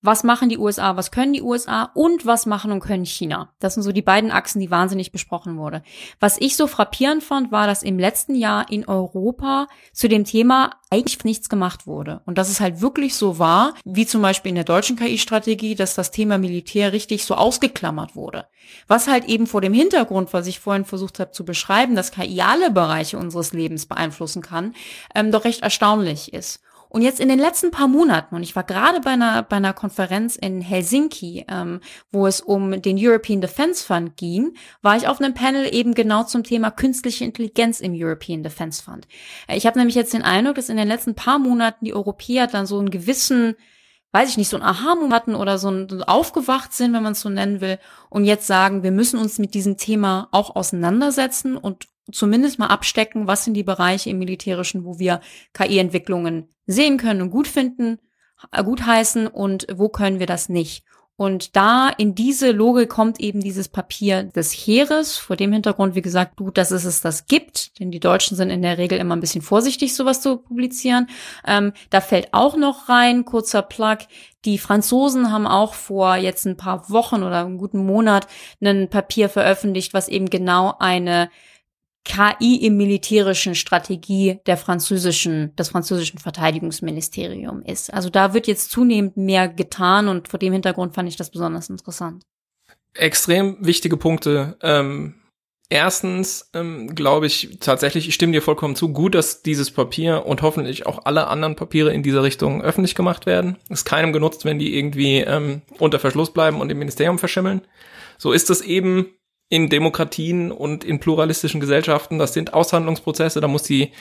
was 0.03 0.23
machen 0.23 0.49
die 0.49 0.57
USA, 0.57 0.97
was 0.97 1.11
können 1.11 1.33
die 1.33 1.41
USA 1.41 1.89
und 1.95 2.25
was 2.25 2.45
machen 2.45 2.71
und 2.71 2.81
können 2.81 3.05
China. 3.05 3.49
Das 3.59 3.73
sind 3.73 3.83
so 3.83 3.93
die 3.93 4.01
beiden 4.01 4.31
Achsen, 4.31 4.59
die 4.59 4.69
wahnsinnig 4.69 5.13
besprochen 5.13 5.57
wurde. 5.57 5.81
Was 6.19 6.39
ich 6.39 6.57
so 6.57 6.67
frappierend 6.67 7.23
fand, 7.23 7.51
war, 7.51 7.67
dass 7.67 7.83
im 7.83 7.97
letzten 7.97 8.35
Jahr 8.35 8.69
in 8.69 8.85
Europa 8.85 9.67
zu 9.93 10.09
dem 10.09 10.25
Thema 10.25 10.71
eigentlich 10.91 11.23
nichts 11.23 11.47
gemacht 11.47 11.87
wurde. 11.87 12.21
Und 12.25 12.37
dass 12.37 12.49
es 12.49 12.59
halt 12.59 12.81
wirklich 12.81 13.15
so 13.15 13.39
war, 13.39 13.73
wie 13.85 14.05
zum 14.05 14.21
Beispiel 14.21 14.49
in 14.49 14.55
der 14.55 14.65
deutschen 14.65 14.97
KI-Strategie, 14.97 15.73
dass 15.73 15.95
das 15.95 16.11
Thema 16.11 16.37
Militär 16.37 16.91
richtig 16.91 17.23
so 17.23 17.35
ausgeklammert 17.35 18.15
wurde. 18.15 18.45
Was 18.87 19.07
halt 19.07 19.25
eben 19.25 19.47
vor 19.47 19.61
dem 19.61 19.73
Hintergrund, 19.73 20.33
was 20.33 20.47
ich 20.47 20.59
vorhin 20.59 20.85
versucht 20.85 21.19
habe 21.19 21.31
zu 21.31 21.45
beschreiben, 21.45 21.95
dass 21.95 22.11
KI 22.11 22.41
alle 22.41 22.71
Bereiche 22.71 23.17
unseres 23.17 23.53
Lebens 23.53 23.85
beeinflussen 23.85 24.41
kann, 24.41 24.75
ähm, 25.15 25.31
doch 25.31 25.45
recht 25.45 25.63
erstaunlich 25.63 26.33
ist. 26.33 26.61
Und 26.93 27.01
jetzt 27.01 27.19
in 27.19 27.27
den 27.27 27.39
letzten 27.39 27.71
paar 27.71 27.87
Monaten, 27.87 28.35
und 28.35 28.43
ich 28.43 28.55
war 28.55 28.63
gerade 28.63 29.01
bei 29.01 29.09
einer, 29.09 29.41
bei 29.41 29.55
einer 29.55 29.73
Konferenz 29.73 30.35
in 30.35 30.61
Helsinki, 30.61 31.43
ähm, 31.49 31.79
wo 32.11 32.27
es 32.27 32.39
um 32.39 32.83
den 32.83 32.97
European 32.99 33.41
Defense 33.41 33.83
Fund 33.83 34.15
ging, 34.15 34.53
war 34.83 34.95
ich 34.95 35.07
auf 35.07 35.19
einem 35.19 35.33
Panel 35.33 35.73
eben 35.73 35.95
genau 35.95 36.23
zum 36.23 36.43
Thema 36.43 36.69
künstliche 36.69 37.25
Intelligenz 37.25 37.79
im 37.79 37.93
European 37.95 38.43
Defense 38.43 38.83
Fund. 38.83 39.07
Äh, 39.47 39.57
ich 39.57 39.65
habe 39.65 39.79
nämlich 39.79 39.95
jetzt 39.95 40.13
den 40.13 40.21
Eindruck, 40.21 40.53
dass 40.53 40.69
in 40.69 40.77
den 40.77 40.87
letzten 40.87 41.15
paar 41.15 41.39
Monaten 41.39 41.83
die 41.83 41.95
Europäer 41.95 42.45
dann 42.45 42.67
so 42.67 42.77
einen 42.77 42.91
gewissen 42.91 43.55
weiß 44.15 44.29
ich 44.29 44.37
nicht, 44.37 44.49
so 44.49 44.57
ein 44.57 44.61
Aha-Moment 44.61 45.13
hatten 45.13 45.33
oder 45.33 45.57
so 45.57 45.71
ein, 45.71 46.03
aufgewacht 46.03 46.71
sind, 46.71 46.93
wenn 46.93 47.01
man 47.01 47.13
es 47.13 47.21
so 47.21 47.29
nennen 47.29 47.61
will, 47.61 47.79
und 48.11 48.25
jetzt 48.25 48.45
sagen, 48.45 48.83
wir 48.83 48.91
müssen 48.91 49.17
uns 49.17 49.39
mit 49.39 49.55
diesem 49.55 49.77
Thema 49.77 50.27
auch 50.29 50.55
auseinandersetzen 50.55 51.57
und 51.57 51.87
zumindest 52.11 52.59
mal 52.59 52.67
abstecken, 52.67 53.27
was 53.27 53.45
sind 53.45 53.53
die 53.53 53.63
Bereiche 53.63 54.09
im 54.09 54.19
Militärischen, 54.19 54.85
wo 54.85 54.99
wir 54.99 55.21
KI-Entwicklungen 55.53 56.49
sehen 56.65 56.97
können 56.97 57.21
und 57.21 57.31
gut 57.31 57.47
finden, 57.47 57.99
äh, 58.51 58.63
gut 58.63 58.85
heißen 58.85 59.27
und 59.27 59.67
wo 59.73 59.89
können 59.89 60.19
wir 60.19 60.27
das 60.27 60.49
nicht. 60.49 60.83
Und 61.15 61.55
da 61.55 61.89
in 61.89 62.15
diese 62.15 62.51
Logik 62.51 62.89
kommt 62.89 63.19
eben 63.19 63.39
dieses 63.39 63.69
Papier 63.69 64.23
des 64.23 64.51
Heeres, 64.51 65.15
vor 65.15 65.35
dem 65.35 65.53
Hintergrund, 65.53 65.93
wie 65.93 66.01
gesagt, 66.01 66.37
gut, 66.37 66.57
dass 66.57 66.71
es 66.71 66.85
es 66.85 67.01
das 67.01 67.27
gibt, 67.27 67.79
denn 67.79 67.91
die 67.91 67.99
Deutschen 67.99 68.35
sind 68.35 68.49
in 68.49 68.63
der 68.63 68.79
Regel 68.79 68.97
immer 68.97 69.15
ein 69.15 69.19
bisschen 69.19 69.43
vorsichtig, 69.43 69.95
sowas 69.95 70.21
zu 70.21 70.37
publizieren. 70.37 71.07
Ähm, 71.45 71.73
da 71.91 72.01
fällt 72.01 72.33
auch 72.33 72.57
noch 72.57 72.89
rein, 72.89 73.25
kurzer 73.25 73.61
Plug, 73.61 73.99
die 74.43 74.57
Franzosen 74.57 75.31
haben 75.31 75.45
auch 75.45 75.75
vor 75.75 76.15
jetzt 76.15 76.45
ein 76.45 76.57
paar 76.57 76.89
Wochen 76.89 77.21
oder 77.21 77.45
einen 77.45 77.59
guten 77.59 77.85
Monat 77.85 78.27
ein 78.59 78.89
Papier 78.89 79.29
veröffentlicht, 79.29 79.93
was 79.93 80.09
eben 80.09 80.31
genau 80.31 80.73
eine 80.79 81.29
KI 82.05 82.57
im 82.65 82.75
militärischen 82.75 83.55
Strategie 83.55 84.39
der 84.45 84.57
französischen, 84.57 85.55
des 85.55 85.69
französischen 85.69 86.19
Verteidigungsministerium 86.19 87.63
ist. 87.63 87.93
Also 87.93 88.09
da 88.09 88.33
wird 88.33 88.47
jetzt 88.47 88.71
zunehmend 88.71 89.15
mehr 89.15 89.47
getan 89.47 90.09
und 90.09 90.27
vor 90.27 90.39
dem 90.39 90.53
Hintergrund 90.53 90.95
fand 90.95 91.07
ich 91.07 91.15
das 91.15 91.29
besonders 91.29 91.69
interessant. 91.69 92.23
Extrem 92.93 93.57
wichtige 93.61 93.95
Punkte. 93.95 94.57
Ähm, 94.61 95.15
erstens 95.69 96.49
ähm, 96.53 96.93
glaube 96.93 97.25
ich 97.25 97.57
tatsächlich, 97.61 98.07
ich 98.09 98.15
stimme 98.15 98.33
dir 98.33 98.41
vollkommen 98.41 98.75
zu, 98.75 98.89
gut, 98.91 99.15
dass 99.15 99.41
dieses 99.41 99.71
Papier 99.71 100.25
und 100.25 100.41
hoffentlich 100.41 100.85
auch 100.85 101.05
alle 101.05 101.27
anderen 101.27 101.55
Papiere 101.55 101.93
in 101.93 102.03
dieser 102.03 102.21
Richtung 102.21 102.61
öffentlich 102.61 102.95
gemacht 102.95 103.25
werden. 103.25 103.57
Ist 103.69 103.85
keinem 103.85 104.11
genutzt, 104.11 104.43
wenn 104.43 104.59
die 104.59 104.77
irgendwie 104.77 105.19
ähm, 105.19 105.61
unter 105.79 105.99
Verschluss 105.99 106.33
bleiben 106.33 106.59
und 106.59 106.69
im 106.69 106.79
Ministerium 106.79 107.17
verschimmeln. 107.17 107.61
So 108.17 108.33
ist 108.33 108.49
es 108.49 108.61
eben 108.61 109.07
in 109.53 109.69
Demokratien 109.69 110.51
und 110.51 110.83
in 110.83 110.99
pluralistischen 110.99 111.61
Gesellschaften. 111.61 112.17
Das 112.17 112.33
sind 112.33 112.55
Aushandlungsprozesse, 112.55 113.39
da 113.39 113.47
muss 113.47 113.61
die 113.61 113.91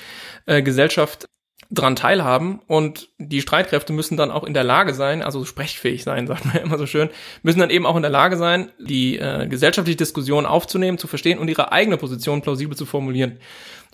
äh, 0.47 0.63
Gesellschaft 0.63 1.27
dran 1.69 1.95
teilhaben 1.95 2.61
und 2.67 3.11
die 3.19 3.43
Streitkräfte 3.43 3.93
müssen 3.93 4.17
dann 4.17 4.31
auch 4.31 4.45
in 4.45 4.55
der 4.55 4.65
Lage 4.65 4.95
sein, 4.95 5.23
also 5.23 5.45
sprechfähig 5.45 6.05
sein, 6.05 6.27
sagt 6.27 6.47
man 6.47 6.55
ja 6.55 6.63
immer 6.63 6.79
so 6.79 6.87
schön, 6.87 7.11
müssen 7.43 7.61
dann 7.61 7.69
eben 7.69 7.85
auch 7.85 7.97
in 7.97 8.03
der 8.03 8.11
Lage 8.11 8.39
sein, 8.39 8.71
die 8.79 9.19
äh, 9.19 9.47
gesellschaftliche 9.47 9.99
Diskussion 9.99 10.47
aufzunehmen, 10.47 10.97
zu 10.97 11.07
verstehen 11.07 11.39
und 11.39 11.49
ihre 11.49 11.71
eigene 11.71 11.99
Position 11.99 12.41
plausibel 12.41 12.75
zu 12.75 12.87
formulieren. 12.87 13.39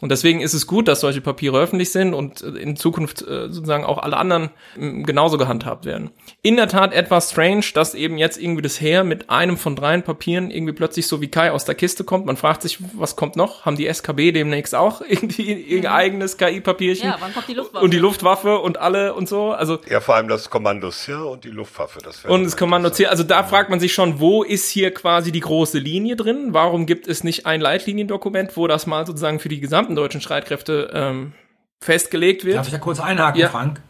Und 0.01 0.11
deswegen 0.11 0.41
ist 0.41 0.55
es 0.55 0.69
gut, 0.69 0.87
dass 0.87 1.01
solche 1.01 1.21
Papiere 1.21 1.59
öffentlich 1.59 1.91
sind 1.91 2.15
und 2.15 2.43
äh, 2.43 2.51
in 2.51 2.77
Zukunft 2.77 3.23
äh, 3.23 3.51
sozusagen 3.51 3.85
auch 3.85 3.99
alle 3.99 4.17
anderen 4.17 4.51
ähm, 4.77 5.05
genauso 5.05 5.39
gehandhabt 5.39 5.87
werden. 5.87 6.11
In 6.41 6.57
der 6.57 6.69
Tat 6.69 6.93
etwas 6.93 7.33
strange, 7.33 7.65
dass 7.75 7.95
eben 7.95 8.17
jetzt 8.17 8.41
irgendwie 8.41 8.63
das 8.63 8.81
Heer 8.81 9.03
mit 9.03 9.29
einem 9.29 9.57
von 9.57 9.75
dreien 9.75 10.05
Papieren 10.05 10.53
irgendwie 10.53 10.73
plötzlich 10.73 11.09
so 11.09 11.21
wie 11.21 11.29
Kai 11.29 11.51
aus 11.51 11.65
der 11.65 11.75
Kiste 11.75 12.05
kommt. 12.05 12.27
Man 12.27 12.37
fragt 12.37 12.63
sich, 12.63 12.79
was 12.95 13.17
kommt 13.17 13.35
noch? 13.35 13.67
Haben 13.67 13.77
die 13.77 13.89
SKB 13.89 14.31
demnächst 14.31 14.75
auch 14.75 15.01
irgendwie 15.09 15.53
ihr 15.53 15.81
mhm. 15.81 15.87
eigenes 15.87 16.37
KI-Papierchen? 16.37 17.09
Ja, 17.09 17.17
wann 17.19 17.35
kommt 17.35 17.49
die 17.49 17.55
Luftwaffe? 17.55 17.85
Und 17.85 17.93
die 17.93 17.99
Luftwaffe 17.99 18.59
und 18.61 18.79
alle 18.79 19.15
und 19.15 19.29
so. 19.29 19.51
Also 19.51 19.79
ja, 19.91 20.01
vor 20.01 20.15
allem 20.15 20.29
das 20.29 20.49
Kommando 20.49 20.93
CIR 20.93 21.27
und 21.27 21.43
die 21.43 21.51
Luftwaffe. 21.51 21.99
Das 22.05 22.25
und 22.25 22.45
das 22.45 22.57
Kommando 22.57 22.91
CIR. 22.91 23.11
Also 23.11 23.25
da 23.25 23.43
fragt 23.43 23.69
man 23.69 23.81
sich 23.81 23.93
schon, 23.93 24.21
wo 24.21 24.45
ist 24.45 24.71
hier 24.71 24.95
quasi 24.95 25.33
die 25.33 25.41
große 25.41 25.79
Linie 25.79 26.15
drin? 26.15 26.51
Warum 26.53 26.87
gibt 26.87 27.09
es 27.09 27.25
nicht 27.25 27.47
ein 27.47 27.61
Leitliniendokument, 27.61 28.57
wo 28.57 28.69
das 28.69 28.87
mal 28.87 29.05
sozusagen 29.05 29.41
für 29.41 29.49
die 29.49 29.59
gesamte 29.59 29.88
gesamten 29.89 29.97
deutschen 29.97 30.21
Streitkräfte 30.21 30.91
ähm, 30.93 31.33
festgelegt 31.81 32.45
wird. 32.45 32.57
Darf 32.57 32.67
ich 32.67 32.73
da 32.73 32.79
kurz 32.79 33.01
einhaken, 33.01 33.41
ja. 33.41 33.49
Frank? 33.49 33.81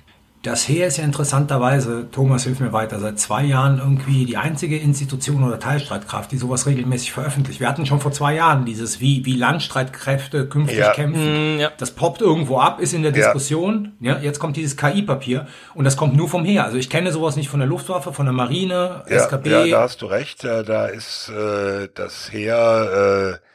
Das 0.44 0.68
Heer 0.68 0.86
ist 0.86 0.99
ja 0.99 1.05
interessanterweise, 1.05 2.07
Thomas 2.12 2.44
hilft 2.44 2.61
mir 2.61 2.72
weiter, 2.72 3.01
seit 3.01 3.18
zwei 3.18 3.42
Jahren 3.42 3.78
irgendwie 3.78 4.24
die 4.24 4.36
einzige 4.36 4.78
Institution 4.78 5.42
oder 5.42 5.59
Teilstreitkraft, 5.59 6.30
die 6.30 6.36
sowas 6.36 6.66
regelmäßig 6.66 7.11
veröffentlicht. 7.12 7.59
Wir 7.59 7.68
hatten 7.68 7.86
schon 7.86 7.99
vor 7.99 8.12
zwei 8.12 8.34
Jahren 8.34 8.64
dieses, 8.64 9.01
wie, 9.01 9.26
wie 9.26 9.34
Landstreitkräfte 9.34 10.49
künftig 10.49 10.78
ja. 10.78 10.92
kämpfen. 10.92 11.57
Mm, 11.57 11.59
ja. 11.59 11.72
Das 11.76 11.90
poppt 11.90 12.20
irgendwo 12.20 12.61
ab, 12.61 12.80
ist 12.80 12.94
in 12.94 13.03
der 13.03 13.11
Diskussion. 13.11 13.96
Ja. 13.99 14.12
ja 14.12 14.20
jetzt 14.20 14.38
kommt 14.38 14.57
dieses 14.57 14.76
KI-Papier 14.76 15.49
und 15.74 15.84
das 15.84 15.96
kommt 15.96 16.14
nur 16.14 16.28
vom 16.28 16.44
Heer. 16.44 16.64
Also 16.64 16.76
ich 16.76 16.88
kenne 16.88 17.11
sowas 17.11 17.34
nicht 17.34 17.49
von 17.49 17.59
der 17.59 17.68
Luftwaffe, 17.68 18.12
von 18.12 18.24
der 18.24 18.32
Marine, 18.32 19.03
ja, 19.11 19.16
SKB. 19.16 19.51
Ja, 19.51 19.66
da 19.66 19.80
hast 19.80 20.03
du 20.03 20.07
recht. 20.07 20.44
Da 20.44 20.86
ist 20.86 21.30
äh, 21.30 21.88
das 21.92 22.32
Heer 22.32 23.40
äh, 23.40 23.49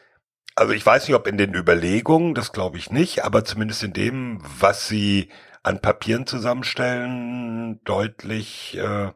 also 0.56 0.74
ich 0.74 0.86
weiß 0.86 1.08
nicht, 1.08 1.16
ob 1.16 1.28
in 1.28 1.38
den 1.38 1.54
Überlegungen, 1.54 2.36
das 2.36 2.51
glaube 2.51 2.78
ich 2.78 2.91
nicht, 2.91 3.24
aber 3.24 3.45
zumindest 3.45 3.84
in 3.84 3.93
dem, 3.93 4.39
was 4.60 4.88
sie 4.88 5.30
an 5.64 5.80
Papieren 5.80 6.28
zusammenstellen, 6.28 7.80
deutlich, 7.86 8.78
äh, 8.78 9.12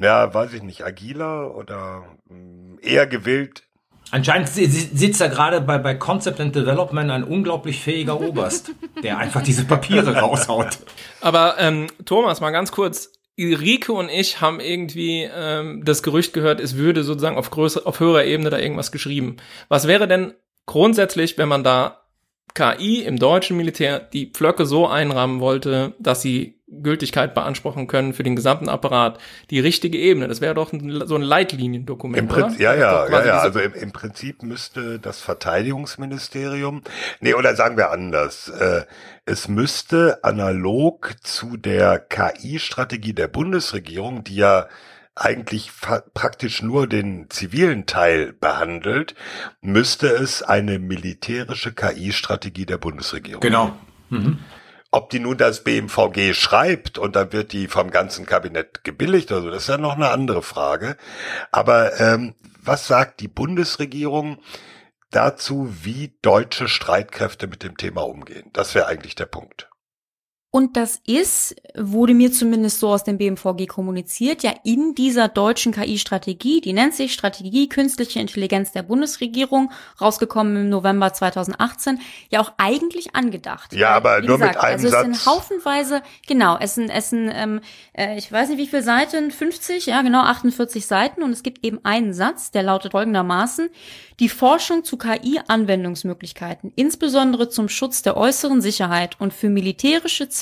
ja, 0.00 0.34
weiß 0.34 0.54
ich 0.54 0.62
nicht, 0.62 0.84
agiler 0.84 1.54
oder 1.54 2.04
mm, 2.28 2.76
eher 2.80 3.06
gewillt. 3.06 3.64
Anscheinend 4.10 4.48
sitzt 4.48 5.20
da 5.20 5.28
gerade 5.28 5.60
bei, 5.62 5.78
bei 5.78 5.94
Concept 5.94 6.38
and 6.38 6.54
Development 6.54 7.10
ein 7.10 7.24
unglaublich 7.24 7.80
fähiger 7.80 8.20
Oberst, 8.20 8.70
der 9.02 9.18
einfach 9.18 9.42
diese 9.42 9.64
Papiere 9.64 10.16
raushaut. 10.16 10.78
Aber 11.20 11.56
ähm, 11.58 11.86
Thomas, 12.04 12.40
mal 12.40 12.50
ganz 12.50 12.72
kurz, 12.72 13.10
Rike 13.38 13.92
und 13.92 14.10
ich 14.10 14.40
haben 14.40 14.60
irgendwie 14.60 15.28
ähm, 15.34 15.82
das 15.84 16.02
Gerücht 16.02 16.34
gehört, 16.34 16.60
es 16.60 16.76
würde 16.76 17.02
sozusagen 17.02 17.38
auf 17.38 17.50
größer, 17.50 17.86
auf 17.86 18.00
höherer 18.00 18.24
Ebene 18.24 18.50
da 18.50 18.58
irgendwas 18.58 18.92
geschrieben. 18.92 19.38
Was 19.68 19.88
wäre 19.88 20.06
denn 20.06 20.34
grundsätzlich, 20.66 21.38
wenn 21.38 21.48
man 21.48 21.64
da 21.64 22.02
KI 22.54 23.02
im 23.02 23.18
deutschen 23.18 23.56
Militär 23.56 23.98
die 23.98 24.30
Pflöcke 24.30 24.66
so 24.66 24.86
einrahmen 24.86 25.40
wollte, 25.40 25.94
dass 25.98 26.20
sie 26.22 26.60
Gültigkeit 26.80 27.34
beanspruchen 27.34 27.86
können 27.86 28.14
für 28.14 28.22
den 28.22 28.34
gesamten 28.34 28.68
Apparat, 28.68 29.18
die 29.50 29.60
richtige 29.60 29.98
Ebene. 29.98 30.28
Das 30.28 30.40
wäre 30.40 30.54
doch 30.54 30.72
ein, 30.72 31.06
so 31.06 31.14
ein 31.14 31.22
Leitliniendokument. 31.22 32.18
Im 32.18 32.28
Prinzip, 32.28 32.60
ja, 32.60 32.74
ja, 32.74 33.08
ja, 33.08 33.24
ja. 33.24 33.38
Also 33.40 33.60
im, 33.60 33.74
im, 33.74 33.92
Prinzip 33.92 34.42
müsste 34.42 34.98
das 34.98 35.20
Verteidigungsministerium, 35.20 36.82
nee, 37.20 37.34
oder 37.34 37.54
sagen 37.56 37.76
wir 37.76 37.90
anders, 37.90 38.48
äh, 38.48 38.84
es 39.26 39.48
müsste 39.48 40.24
analog 40.24 41.14
zu 41.22 41.58
der 41.58 41.98
KI-Strategie 41.98 43.12
der 43.12 43.28
Bundesregierung, 43.28 44.24
die 44.24 44.36
ja 44.36 44.66
eigentlich 45.14 45.70
praktisch 46.14 46.62
nur 46.62 46.86
den 46.86 47.28
zivilen 47.28 47.86
Teil 47.86 48.32
behandelt, 48.32 49.14
müsste 49.60 50.08
es 50.08 50.42
eine 50.42 50.78
militärische 50.78 51.72
KI-Strategie 51.72 52.66
der 52.66 52.78
Bundesregierung. 52.78 53.40
Genau. 53.40 53.76
Mhm. 54.08 54.38
Ob 54.90 55.10
die 55.10 55.20
nun 55.20 55.38
das 55.38 55.64
BMVG 55.64 56.34
schreibt 56.34 56.98
und 56.98 57.16
dann 57.16 57.32
wird 57.32 57.52
die 57.52 57.66
vom 57.66 57.90
ganzen 57.90 58.26
Kabinett 58.26 58.84
gebilligt 58.84 59.32
oder 59.32 59.42
so, 59.42 59.50
das 59.50 59.62
ist 59.62 59.68
ja 59.68 59.78
noch 59.78 59.96
eine 59.96 60.10
andere 60.10 60.42
Frage. 60.42 60.96
Aber 61.50 61.98
ähm, 61.98 62.34
was 62.62 62.86
sagt 62.86 63.20
die 63.20 63.28
Bundesregierung 63.28 64.38
dazu, 65.10 65.74
wie 65.82 66.14
deutsche 66.22 66.68
Streitkräfte 66.68 67.46
mit 67.46 67.62
dem 67.62 67.76
Thema 67.76 68.02
umgehen? 68.02 68.50
Das 68.52 68.74
wäre 68.74 68.86
eigentlich 68.86 69.14
der 69.14 69.26
Punkt. 69.26 69.68
Und 70.54 70.76
das 70.76 71.00
ist, 71.06 71.56
wurde 71.74 72.12
mir 72.12 72.30
zumindest 72.30 72.78
so 72.78 72.90
aus 72.90 73.04
dem 73.04 73.16
BMVG 73.16 73.66
kommuniziert, 73.68 74.42
ja 74.42 74.52
in 74.64 74.94
dieser 74.94 75.28
deutschen 75.28 75.72
KI-Strategie, 75.72 76.60
die 76.60 76.74
nennt 76.74 76.92
sich 76.92 77.14
Strategie 77.14 77.70
Künstliche 77.70 78.20
Intelligenz 78.20 78.70
der 78.70 78.82
Bundesregierung, 78.82 79.72
rausgekommen 79.98 80.56
im 80.56 80.68
November 80.68 81.14
2018, 81.14 82.00
ja 82.28 82.42
auch 82.42 82.52
eigentlich 82.58 83.16
angedacht. 83.16 83.72
Ja, 83.72 83.94
aber 83.94 84.20
nur 84.20 84.36
gesagt, 84.36 84.56
mit 84.56 84.62
einem 84.62 84.72
also 84.74 84.88
Satz. 84.88 84.96
Also 84.98 85.10
es 85.10 85.16
sind 85.16 85.26
haufenweise, 85.26 86.02
genau, 86.28 86.58
es 86.60 86.74
sind, 86.74 86.90
es 86.90 87.08
sind 87.08 87.30
ähm, 87.32 87.60
äh, 87.94 88.18
ich 88.18 88.30
weiß 88.30 88.50
nicht 88.50 88.58
wie 88.58 88.66
viele 88.66 88.82
Seiten, 88.82 89.30
50, 89.30 89.86
ja 89.86 90.02
genau, 90.02 90.20
48 90.20 90.84
Seiten 90.84 91.22
und 91.22 91.30
es 91.30 91.42
gibt 91.42 91.64
eben 91.64 91.80
einen 91.82 92.12
Satz, 92.12 92.50
der 92.50 92.62
lautet 92.62 92.92
folgendermaßen, 92.92 93.70
die 94.20 94.28
Forschung 94.28 94.84
zu 94.84 94.98
KI-Anwendungsmöglichkeiten, 94.98 96.72
insbesondere 96.76 97.48
zum 97.48 97.70
Schutz 97.70 98.02
der 98.02 98.18
äußeren 98.18 98.60
Sicherheit 98.60 99.18
und 99.18 99.32
für 99.32 99.48
militärische 99.48 100.28
Zwecke, 100.28 100.41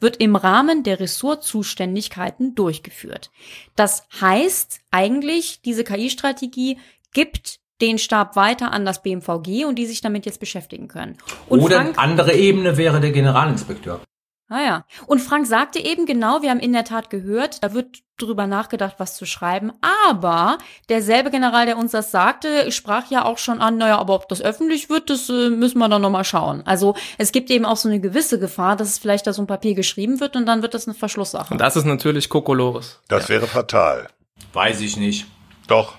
wird 0.00 0.16
im 0.16 0.36
Rahmen 0.36 0.82
der 0.82 1.00
Ressortzuständigkeiten 1.00 2.54
durchgeführt. 2.54 3.30
Das 3.76 4.04
heißt 4.20 4.80
eigentlich, 4.90 5.60
diese 5.62 5.84
KI-Strategie 5.84 6.78
gibt 7.12 7.60
den 7.80 7.98
Stab 7.98 8.36
weiter 8.36 8.72
an 8.72 8.84
das 8.84 9.02
BMVG 9.02 9.64
und 9.64 9.76
die 9.76 9.86
sich 9.86 10.00
damit 10.00 10.26
jetzt 10.26 10.40
beschäftigen 10.40 10.88
können. 10.88 11.16
Und 11.48 11.60
Oder 11.60 11.76
Frank, 11.76 11.98
andere 11.98 12.34
Ebene 12.34 12.76
wäre 12.76 13.00
der 13.00 13.12
Generalinspekteur. 13.12 14.00
Ah 14.48 14.62
ja. 14.62 14.84
Und 15.06 15.20
Frank 15.20 15.46
sagte 15.46 15.78
eben 15.78 16.06
genau, 16.06 16.40
wir 16.40 16.50
haben 16.50 16.60
in 16.60 16.72
der 16.72 16.84
Tat 16.84 17.10
gehört, 17.10 17.62
da 17.62 17.74
wird 17.74 17.98
drüber 18.16 18.46
nachgedacht, 18.46 18.94
was 18.98 19.16
zu 19.16 19.26
schreiben. 19.26 19.72
Aber 20.08 20.58
derselbe 20.88 21.30
General, 21.30 21.66
der 21.66 21.76
uns 21.76 21.92
das 21.92 22.10
sagte, 22.10 22.72
sprach 22.72 23.10
ja 23.10 23.24
auch 23.24 23.38
schon 23.38 23.60
an, 23.60 23.76
naja, 23.76 23.98
aber 23.98 24.14
ob 24.14 24.28
das 24.28 24.40
öffentlich 24.40 24.88
wird, 24.88 25.10
das 25.10 25.28
äh, 25.28 25.50
müssen 25.50 25.78
wir 25.78 25.88
dann 25.88 26.02
nochmal 26.02 26.24
schauen. 26.24 26.62
Also 26.66 26.94
es 27.18 27.30
gibt 27.30 27.50
eben 27.50 27.66
auch 27.66 27.76
so 27.76 27.88
eine 27.88 28.00
gewisse 28.00 28.38
Gefahr, 28.38 28.76
dass 28.76 28.88
es 28.88 28.98
vielleicht 28.98 29.26
da 29.26 29.34
so 29.34 29.42
ein 29.42 29.46
Papier 29.46 29.74
geschrieben 29.74 30.18
wird 30.18 30.34
und 30.34 30.46
dann 30.46 30.62
wird 30.62 30.72
das 30.74 30.88
eine 30.88 30.94
Verschlusssache. 30.94 31.52
Und 31.52 31.60
das 31.60 31.76
ist 31.76 31.84
natürlich 31.84 32.28
Kokolores. 32.30 33.00
Das 33.08 33.24
ja. 33.24 33.34
wäre 33.34 33.46
fatal. 33.46 34.08
Weiß 34.54 34.80
ich 34.80 34.96
nicht. 34.96 35.26
Doch. 35.66 35.94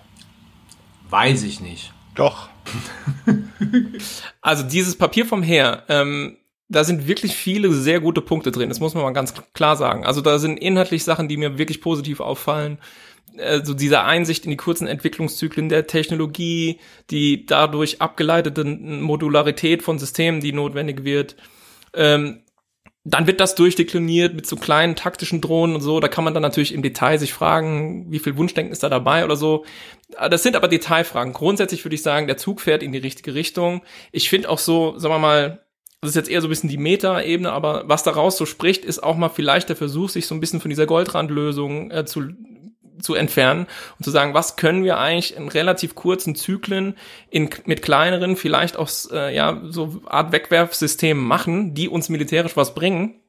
Weiß 1.10 1.44
ich 1.44 1.60
nicht. 1.60 1.94
Doch. 2.16 2.50
also 4.42 4.64
dieses 4.64 4.98
Papier 4.98 5.26
vom 5.26 5.44
Heer, 5.44 5.84
ähm, 5.88 6.39
da 6.70 6.84
sind 6.84 7.08
wirklich 7.08 7.36
viele 7.36 7.74
sehr 7.74 8.00
gute 8.00 8.22
Punkte 8.22 8.52
drin. 8.52 8.70
Das 8.70 8.80
muss 8.80 8.94
man 8.94 9.04
mal 9.04 9.12
ganz 9.12 9.34
klar 9.54 9.76
sagen. 9.76 10.06
Also 10.06 10.22
da 10.22 10.38
sind 10.38 10.58
inhaltlich 10.58 11.04
Sachen, 11.04 11.28
die 11.28 11.38
mir 11.38 11.58
wirklich 11.58 11.82
positiv 11.82 12.20
auffallen. 12.20 12.78
Also 13.40 13.74
diese 13.74 14.04
Einsicht 14.04 14.46
in 14.46 14.52
die 14.52 14.58
kurzen 14.58 14.88
Entwicklungszyklen 14.88 15.70
der 15.70 15.88
Technologie, 15.88 16.80
die 17.10 17.46
dadurch 17.46 18.02
abgeleitete 18.02 18.64
Modularität 18.64 19.82
von 19.82 19.98
Systemen, 19.98 20.42
die 20.42 20.54
notwendig 20.54 21.04
wird. 21.04 21.36
Ähm, 21.94 22.44
dann 23.04 23.26
wird 23.26 23.40
das 23.40 23.56
durchdekliniert 23.56 24.36
mit 24.36 24.46
so 24.46 24.56
kleinen 24.56 24.96
taktischen 24.96 25.42
Drohnen 25.42 25.76
und 25.76 25.82
so. 25.82 26.00
Da 26.00 26.08
kann 26.08 26.24
man 26.24 26.34
dann 26.34 26.44
natürlich 26.44 26.74
im 26.74 26.84
Detail 26.84 27.18
sich 27.18 27.34
fragen, 27.34 28.12
wie 28.12 28.20
viel 28.20 28.38
Wunschdenken 28.38 28.74
ist 28.74 28.84
da 28.84 28.90
dabei 28.90 29.26
oder 29.26 29.36
so. 29.36 29.66
Das 30.30 30.44
sind 30.44 30.56
aber 30.56 30.68
Detailfragen. 30.68 31.34
Grundsätzlich 31.34 31.84
würde 31.84 31.96
ich 31.96 32.04
sagen, 32.04 32.28
der 32.28 32.38
Zug 32.38 32.62
fährt 32.62 32.84
in 32.84 32.92
die 32.92 33.00
richtige 33.00 33.34
Richtung. 33.34 33.82
Ich 34.12 34.30
finde 34.30 34.50
auch 34.50 34.60
so, 34.60 35.00
sagen 35.00 35.16
wir 35.16 35.20
mal, 35.20 35.64
das 36.02 36.12
ist 36.12 36.16
jetzt 36.16 36.30
eher 36.30 36.42
so 36.42 36.48
ein 36.48 36.50
bisschen 36.50 36.70
die 36.70 36.78
Meta-Ebene, 36.78 37.52
aber 37.52 37.84
was 37.88 38.04
daraus 38.04 38.38
so 38.38 38.46
spricht, 38.46 38.86
ist 38.86 39.04
auch 39.04 39.18
mal 39.18 39.30
vielleicht 39.30 39.70
der 39.70 39.76
Versuch, 39.76 40.10
sich 40.10 40.28
so 40.28 40.36
ein 40.36 40.40
bisschen 40.40 40.62
von 40.62 40.70
dieser 40.70 40.86
Goldrandlösung 40.86 41.92
äh, 41.92 42.06
zu 42.06 42.30
zu 43.02 43.16
entfernen 43.16 43.66
und 43.98 44.04
zu 44.04 44.12
sagen, 44.12 44.34
was 44.34 44.58
können 44.58 44.84
wir 44.84 44.98
eigentlich 44.98 45.36
in 45.36 45.48
relativ 45.48 45.96
kurzen 45.96 46.36
Zyklen 46.36 46.96
in, 47.30 47.50
mit 47.66 47.82
kleineren, 47.82 48.36
vielleicht 48.36 48.76
auch 48.76 48.90
äh, 49.12 49.34
ja 49.34 49.62
so 49.70 50.02
Art 50.06 50.32
Wegwerfsystemen 50.34 51.24
machen, 51.24 51.74
die 51.74 51.88
uns 51.88 52.10
militärisch 52.10 52.58
was 52.58 52.76
bringen, 52.76 53.22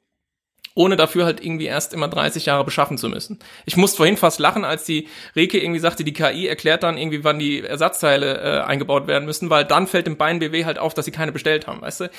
ohne 0.81 0.97
dafür 0.97 1.27
halt 1.27 1.45
irgendwie 1.45 1.67
erst 1.67 1.93
immer 1.93 2.09
30 2.09 2.47
Jahre 2.47 2.65
beschaffen 2.65 2.97
zu 2.97 3.11
müssen. 3.11 3.39
Ich 3.67 3.77
musste 3.77 3.99
vorhin 3.99 4.17
fast 4.17 4.41
lachen, 4.41 4.65
als 4.65 4.85
die 4.85 5.09
Reke 5.37 5.59
irgendwie 5.59 5.79
sagte, 5.79 6.05
die 6.05 6.15
KI 6.15 6.47
erklärt 6.47 6.85
dann 6.85 6.97
irgendwie, 6.97 7.23
wann 7.23 7.39
die 7.39 7.63
Ersatzteile 7.63 8.41
äh, 8.41 8.61
eingebaut 8.63 9.07
werden 9.07 9.27
müssen, 9.27 9.51
weil 9.51 9.67
dann 9.67 9.87
fällt 9.87 10.07
dem 10.07 10.17
Bein 10.17 10.39
BW 10.39 10.65
halt 10.65 10.79
auf, 10.79 10.95
dass 10.95 11.05
sie 11.05 11.11
keine 11.11 11.33
bestellt 11.33 11.67
haben, 11.67 11.83
weißt 11.83 12.01
du? 12.01 12.05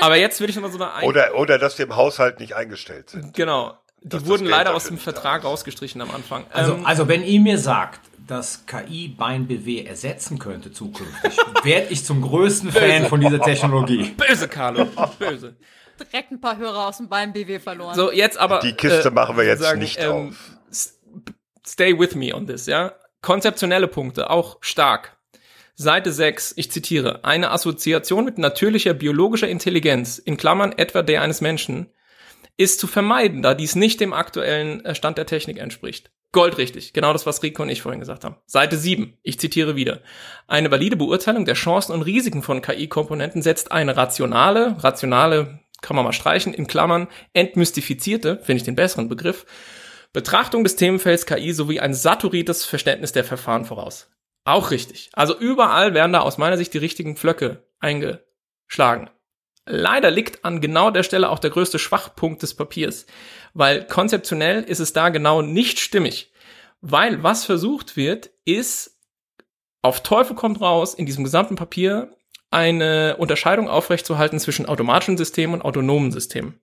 Aber 0.00 0.16
jetzt 0.16 0.40
würde 0.40 0.50
ich 0.50 0.56
nochmal 0.56 0.72
so 0.72 0.76
eine... 0.76 0.92
Ein 0.92 1.08
oder, 1.08 1.34
oder 1.36 1.58
dass 1.58 1.76
die 1.76 1.84
im 1.84 1.96
Haushalt 1.96 2.38
nicht 2.38 2.54
eingestellt 2.54 3.08
sind. 3.08 3.32
Genau. 3.32 3.72
Die 4.02 4.26
wurden 4.26 4.44
leider 4.44 4.74
aus 4.74 4.84
dem 4.84 4.98
Vertrag 4.98 5.42
rausgestrichen 5.42 6.02
am 6.02 6.10
Anfang. 6.10 6.44
Also, 6.52 6.74
ähm, 6.74 6.84
also 6.84 7.08
wenn 7.08 7.24
ihr 7.24 7.40
mir 7.40 7.58
sagt, 7.58 8.00
dass 8.26 8.66
KI 8.66 9.08
Bein 9.08 9.46
BW 9.46 9.84
ersetzen 9.84 10.38
könnte 10.38 10.70
zukünftig, 10.70 11.34
werde 11.62 11.86
ich 11.88 12.04
zum 12.04 12.20
größten 12.20 12.72
Fan 12.72 13.06
von 13.06 13.22
dieser 13.22 13.40
Technologie. 13.40 14.14
Böse, 14.18 14.48
Carlo. 14.48 14.86
Böse 15.18 15.56
direkt 15.96 16.30
ein 16.30 16.40
paar 16.40 16.56
Hörer 16.56 16.88
aus 16.88 16.98
dem 16.98 17.08
Bein 17.08 17.32
BW 17.32 17.58
verloren. 17.58 17.94
So, 17.94 18.12
jetzt 18.12 18.38
aber. 18.38 18.60
Die 18.60 18.72
Kiste 18.72 19.08
äh, 19.08 19.10
machen 19.10 19.36
wir 19.36 19.44
jetzt 19.44 19.60
sagen, 19.60 19.80
nicht 19.80 19.98
ähm, 20.00 20.28
auf. 20.30 20.50
Stay 21.66 21.98
with 21.98 22.14
me 22.14 22.34
on 22.34 22.46
this, 22.46 22.66
ja. 22.66 22.92
Konzeptionelle 23.22 23.88
Punkte, 23.88 24.30
auch 24.30 24.58
stark. 24.60 25.16
Seite 25.74 26.10
6, 26.10 26.54
ich 26.56 26.70
zitiere, 26.70 27.24
eine 27.24 27.50
Assoziation 27.50 28.24
mit 28.24 28.38
natürlicher 28.38 28.94
biologischer 28.94 29.48
Intelligenz, 29.48 30.16
in 30.16 30.38
Klammern 30.38 30.72
etwa 30.72 31.02
der 31.02 31.20
eines 31.20 31.42
Menschen, 31.42 31.90
ist 32.56 32.80
zu 32.80 32.86
vermeiden, 32.86 33.42
da 33.42 33.52
dies 33.52 33.74
nicht 33.74 34.00
dem 34.00 34.14
aktuellen 34.14 34.84
äh, 34.84 34.94
Stand 34.94 35.18
der 35.18 35.26
Technik 35.26 35.58
entspricht. 35.58 36.10
Goldrichtig, 36.32 36.92
genau 36.92 37.12
das, 37.12 37.26
was 37.26 37.42
Rico 37.42 37.62
und 37.62 37.68
ich 37.68 37.82
vorhin 37.82 38.00
gesagt 38.00 38.24
haben. 38.24 38.36
Seite 38.46 38.76
7, 38.76 39.18
ich 39.22 39.38
zitiere 39.38 39.76
wieder. 39.76 40.00
Eine 40.46 40.70
valide 40.70 40.96
Beurteilung 40.96 41.44
der 41.44 41.54
Chancen 41.54 41.92
und 41.92 42.02
Risiken 42.02 42.42
von 42.42 42.62
KI-Komponenten 42.62 43.42
setzt 43.42 43.70
eine 43.70 43.96
rationale, 43.96 44.82
rationale 44.82 45.60
kann 45.82 45.96
man 45.96 46.04
mal 46.04 46.12
streichen, 46.12 46.54
in 46.54 46.66
Klammern, 46.66 47.08
entmystifizierte, 47.32 48.38
finde 48.42 48.58
ich 48.58 48.64
den 48.64 48.76
besseren 48.76 49.08
Begriff, 49.08 49.46
Betrachtung 50.12 50.64
des 50.64 50.76
Themenfelds 50.76 51.26
KI 51.26 51.52
sowie 51.52 51.80
ein 51.80 51.92
saturites 51.92 52.64
Verständnis 52.64 53.12
der 53.12 53.24
Verfahren 53.24 53.64
voraus. 53.64 54.10
Auch 54.44 54.70
richtig. 54.70 55.10
Also 55.12 55.36
überall 55.38 55.92
werden 55.92 56.12
da 56.12 56.20
aus 56.20 56.38
meiner 56.38 56.56
Sicht 56.56 56.72
die 56.72 56.78
richtigen 56.78 57.16
Pflöcke 57.16 57.66
eingeschlagen. 57.80 59.10
Leider 59.66 60.12
liegt 60.12 60.44
an 60.44 60.60
genau 60.60 60.90
der 60.90 61.02
Stelle 61.02 61.28
auch 61.28 61.40
der 61.40 61.50
größte 61.50 61.80
Schwachpunkt 61.80 62.42
des 62.42 62.54
Papiers, 62.54 63.06
weil 63.52 63.84
konzeptionell 63.86 64.62
ist 64.62 64.78
es 64.78 64.92
da 64.92 65.08
genau 65.08 65.42
nicht 65.42 65.80
stimmig. 65.80 66.32
Weil 66.80 67.22
was 67.24 67.44
versucht 67.44 67.96
wird, 67.96 68.30
ist 68.44 69.00
auf 69.82 70.02
Teufel 70.02 70.36
kommt 70.36 70.60
raus 70.60 70.94
in 70.94 71.06
diesem 71.06 71.24
gesamten 71.24 71.56
Papier 71.56 72.15
eine 72.50 73.16
Unterscheidung 73.16 73.68
aufrechtzuerhalten 73.68 74.38
zwischen 74.38 74.66
automatischen 74.66 75.16
Systemen 75.16 75.54
und 75.54 75.62
autonomen 75.62 76.12
Systemen. 76.12 76.60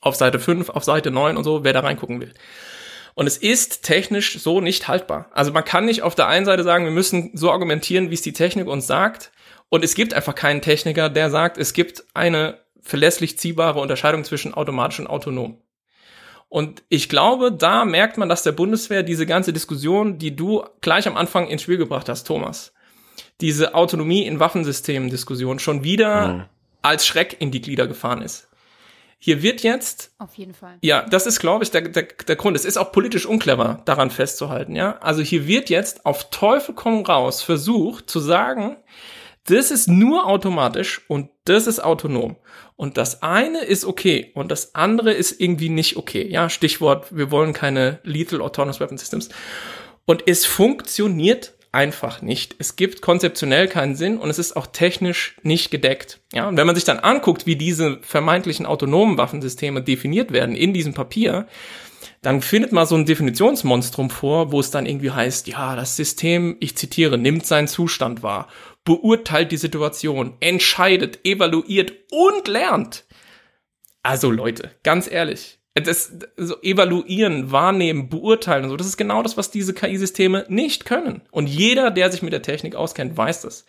Auf 0.00 0.16
Seite 0.16 0.40
5, 0.40 0.70
auf 0.70 0.84
Seite 0.84 1.10
9 1.10 1.36
und 1.36 1.44
so, 1.44 1.64
wer 1.64 1.72
da 1.72 1.80
reingucken 1.80 2.20
will. 2.20 2.34
Und 3.14 3.26
es 3.26 3.36
ist 3.36 3.82
technisch 3.82 4.38
so 4.38 4.60
nicht 4.60 4.88
haltbar. 4.88 5.30
Also 5.32 5.52
man 5.52 5.64
kann 5.64 5.84
nicht 5.84 6.02
auf 6.02 6.14
der 6.14 6.28
einen 6.28 6.46
Seite 6.46 6.64
sagen, 6.64 6.84
wir 6.84 6.92
müssen 6.92 7.30
so 7.34 7.50
argumentieren, 7.50 8.10
wie 8.10 8.14
es 8.14 8.22
die 8.22 8.32
Technik 8.32 8.66
uns 8.66 8.86
sagt. 8.86 9.32
Und 9.68 9.84
es 9.84 9.94
gibt 9.94 10.14
einfach 10.14 10.34
keinen 10.34 10.62
Techniker, 10.62 11.10
der 11.10 11.30
sagt, 11.30 11.58
es 11.58 11.72
gibt 11.72 12.04
eine 12.14 12.58
verlässlich 12.80 13.38
ziehbare 13.38 13.80
Unterscheidung 13.80 14.24
zwischen 14.24 14.54
automatisch 14.54 14.98
und 15.00 15.06
autonom. 15.06 15.62
Und 16.48 16.82
ich 16.90 17.08
glaube, 17.08 17.50
da 17.50 17.84
merkt 17.86 18.18
man, 18.18 18.28
dass 18.28 18.42
der 18.42 18.52
Bundeswehr 18.52 19.02
diese 19.02 19.24
ganze 19.24 19.54
Diskussion, 19.54 20.18
die 20.18 20.36
du 20.36 20.62
gleich 20.82 21.06
am 21.06 21.16
Anfang 21.16 21.48
ins 21.48 21.62
Spiel 21.62 21.78
gebracht 21.78 22.10
hast, 22.10 22.24
Thomas, 22.24 22.71
diese 23.42 23.74
Autonomie 23.74 24.24
in 24.24 24.40
Waffensystemen-Diskussion 24.40 25.58
schon 25.58 25.84
wieder 25.84 26.28
mhm. 26.28 26.44
als 26.80 27.06
Schreck 27.06 27.36
in 27.40 27.50
die 27.50 27.60
Glieder 27.60 27.86
gefahren 27.86 28.22
ist. 28.22 28.48
Hier 29.18 29.42
wird 29.42 29.62
jetzt. 29.62 30.10
Auf 30.18 30.34
jeden 30.34 30.54
Fall. 30.54 30.78
Ja, 30.80 31.02
das 31.02 31.26
ist, 31.26 31.38
glaube 31.38 31.62
ich, 31.62 31.70
der, 31.70 31.82
der, 31.82 32.04
der 32.04 32.36
Grund. 32.36 32.56
Es 32.56 32.64
ist 32.64 32.76
auch 32.76 32.90
politisch 32.90 33.26
unclever, 33.26 33.80
daran 33.84 34.10
festzuhalten, 34.10 34.74
ja. 34.74 34.98
Also 34.98 35.22
hier 35.22 35.46
wird 35.46 35.70
jetzt 35.70 36.06
auf 36.06 36.30
Teufel 36.30 36.74
komm 36.74 37.04
raus 37.04 37.42
versucht 37.42 38.10
zu 38.10 38.18
sagen, 38.18 38.78
das 39.44 39.70
ist 39.70 39.88
nur 39.88 40.26
automatisch 40.26 41.02
und 41.08 41.30
das 41.44 41.66
ist 41.66 41.80
autonom. 41.80 42.36
Und 42.76 42.96
das 42.96 43.22
eine 43.22 43.60
ist 43.60 43.84
okay 43.84 44.32
und 44.34 44.50
das 44.50 44.74
andere 44.74 45.12
ist 45.12 45.40
irgendwie 45.40 45.68
nicht 45.68 45.96
okay. 45.96 46.26
Ja, 46.28 46.48
Stichwort, 46.48 47.14
wir 47.14 47.30
wollen 47.30 47.52
keine 47.52 48.00
Lethal 48.02 48.40
Autonomous 48.40 48.80
Weapon 48.80 48.98
Systems. 48.98 49.28
Und 50.04 50.24
es 50.26 50.46
funktioniert 50.46 51.54
einfach 51.72 52.20
nicht. 52.20 52.54
Es 52.58 52.76
gibt 52.76 53.00
konzeptionell 53.00 53.66
keinen 53.66 53.96
Sinn 53.96 54.18
und 54.18 54.28
es 54.28 54.38
ist 54.38 54.56
auch 54.56 54.66
technisch 54.66 55.36
nicht 55.42 55.70
gedeckt. 55.70 56.20
Ja, 56.32 56.46
und 56.48 56.56
wenn 56.58 56.66
man 56.66 56.76
sich 56.76 56.84
dann 56.84 56.98
anguckt, 56.98 57.46
wie 57.46 57.56
diese 57.56 57.98
vermeintlichen 58.02 58.66
autonomen 58.66 59.16
Waffensysteme 59.16 59.82
definiert 59.82 60.32
werden 60.32 60.54
in 60.54 60.74
diesem 60.74 60.92
Papier, 60.92 61.48
dann 62.20 62.40
findet 62.40 62.72
man 62.72 62.86
so 62.86 62.94
ein 62.94 63.06
Definitionsmonstrum 63.06 64.10
vor, 64.10 64.52
wo 64.52 64.60
es 64.60 64.70
dann 64.70 64.86
irgendwie 64.86 65.10
heißt, 65.10 65.48
ja, 65.48 65.74
das 65.74 65.96
System, 65.96 66.56
ich 66.60 66.76
zitiere, 66.76 67.18
nimmt 67.18 67.46
seinen 67.46 67.68
Zustand 67.68 68.22
wahr, 68.22 68.48
beurteilt 68.84 69.50
die 69.50 69.56
Situation, 69.56 70.36
entscheidet, 70.40 71.24
evaluiert 71.24 71.92
und 72.10 72.48
lernt. 72.48 73.06
Also 74.02 74.30
Leute, 74.30 74.72
ganz 74.82 75.10
ehrlich, 75.10 75.58
das 75.74 76.12
so 76.36 76.60
evaluieren, 76.62 77.50
wahrnehmen, 77.50 78.08
beurteilen 78.08 78.64
und 78.64 78.70
so, 78.70 78.76
das 78.76 78.86
ist 78.86 78.98
genau 78.98 79.22
das, 79.22 79.36
was 79.36 79.50
diese 79.50 79.72
KI-Systeme 79.72 80.44
nicht 80.48 80.84
können. 80.84 81.22
Und 81.30 81.46
jeder, 81.46 81.90
der 81.90 82.10
sich 82.10 82.22
mit 82.22 82.32
der 82.32 82.42
Technik 82.42 82.74
auskennt, 82.74 83.16
weiß 83.16 83.42
das. 83.42 83.64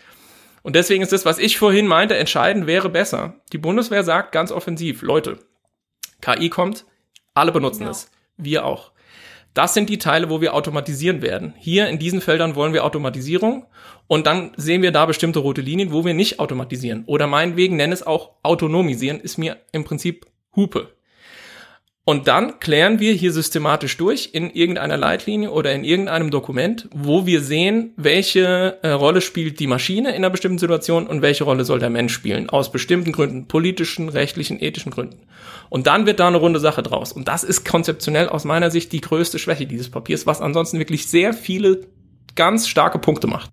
Und 0.63 0.75
deswegen 0.75 1.01
ist 1.03 1.13
das, 1.13 1.25
was 1.25 1.39
ich 1.39 1.57
vorhin 1.57 1.87
meinte, 1.87 2.15
entscheidend 2.15 2.67
wäre 2.67 2.89
besser. 2.89 3.35
Die 3.51 3.57
Bundeswehr 3.57 4.03
sagt 4.03 4.31
ganz 4.31 4.51
offensiv, 4.51 5.01
Leute, 5.01 5.39
KI 6.21 6.49
kommt, 6.49 6.85
alle 7.33 7.51
benutzen 7.51 7.83
ja. 7.83 7.89
es. 7.89 8.09
Wir 8.37 8.65
auch. 8.65 8.91
Das 9.53 9.73
sind 9.73 9.89
die 9.89 9.99
Teile, 9.99 10.29
wo 10.29 10.41
wir 10.41 10.55
automatisieren 10.55 11.21
werden. 11.21 11.53
Hier 11.57 11.87
in 11.87 11.99
diesen 11.99 12.21
Feldern 12.21 12.55
wollen 12.55 12.73
wir 12.73 12.83
Automatisierung 12.83 13.67
und 14.07 14.25
dann 14.25 14.51
sehen 14.57 14.81
wir 14.81 14.91
da 14.91 15.05
bestimmte 15.05 15.39
rote 15.39 15.61
Linien, 15.61 15.91
wo 15.91 16.05
wir 16.05 16.13
nicht 16.13 16.39
automatisieren. 16.39 17.03
Oder 17.05 17.27
meinetwegen 17.27 17.75
nenne 17.75 17.93
es 17.93 18.05
auch 18.05 18.31
autonomisieren, 18.41 19.19
ist 19.19 19.37
mir 19.37 19.57
im 19.71 19.83
Prinzip 19.83 20.25
Hupe. 20.55 20.95
Und 22.05 22.27
dann 22.27 22.59
klären 22.59 22.99
wir 22.99 23.13
hier 23.13 23.31
systematisch 23.31 23.95
durch 23.95 24.31
in 24.33 24.49
irgendeiner 24.49 24.97
Leitlinie 24.97 25.51
oder 25.51 25.71
in 25.71 25.85
irgendeinem 25.85 26.31
Dokument, 26.31 26.89
wo 26.93 27.25
wir 27.25 27.41
sehen, 27.41 27.93
welche 27.95 28.77
äh, 28.83 28.89
Rolle 28.89 29.21
spielt 29.21 29.61
die 29.61 29.67
Maschine 29.67 30.09
in 30.09 30.17
einer 30.17 30.29
bestimmten 30.29 30.57
Situation 30.57 31.07
und 31.07 31.21
welche 31.21 31.45
Rolle 31.45 31.63
soll 31.63 31.79
der 31.79 31.89
Mensch 31.89 32.13
spielen. 32.13 32.49
Aus 32.49 32.73
bestimmten 32.73 33.13
Gründen, 33.13 33.47
politischen, 33.47 34.09
rechtlichen, 34.09 34.61
ethischen 34.61 34.91
Gründen. 34.91 35.27
Und 35.69 35.87
dann 35.87 36.05
wird 36.05 36.19
da 36.19 36.27
eine 36.27 36.37
runde 36.37 36.59
Sache 36.59 36.83
draus. 36.83 37.13
Und 37.13 37.29
das 37.29 37.45
ist 37.45 37.63
konzeptionell 37.63 38.27
aus 38.27 38.43
meiner 38.43 38.69
Sicht 38.69 38.91
die 38.91 39.01
größte 39.01 39.39
Schwäche 39.39 39.65
dieses 39.65 39.89
Papiers, 39.89 40.27
was 40.27 40.41
ansonsten 40.41 40.79
wirklich 40.79 41.07
sehr 41.07 41.33
viele 41.33 41.87
ganz 42.35 42.67
starke 42.67 42.99
Punkte 42.99 43.27
macht. 43.27 43.49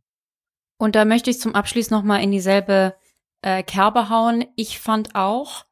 Und 0.76 0.96
da 0.96 1.05
möchte 1.05 1.30
ich 1.30 1.38
zum 1.38 1.55
Abschluss 1.55 1.90
nochmal 1.90 2.20
in 2.22 2.32
dieselbe 2.32 2.94
äh, 3.42 3.62
Kerbe 3.62 4.11
hauen. 4.11 4.44
Ich 4.57 4.80
fand 4.80 5.14
auch, 5.14 5.66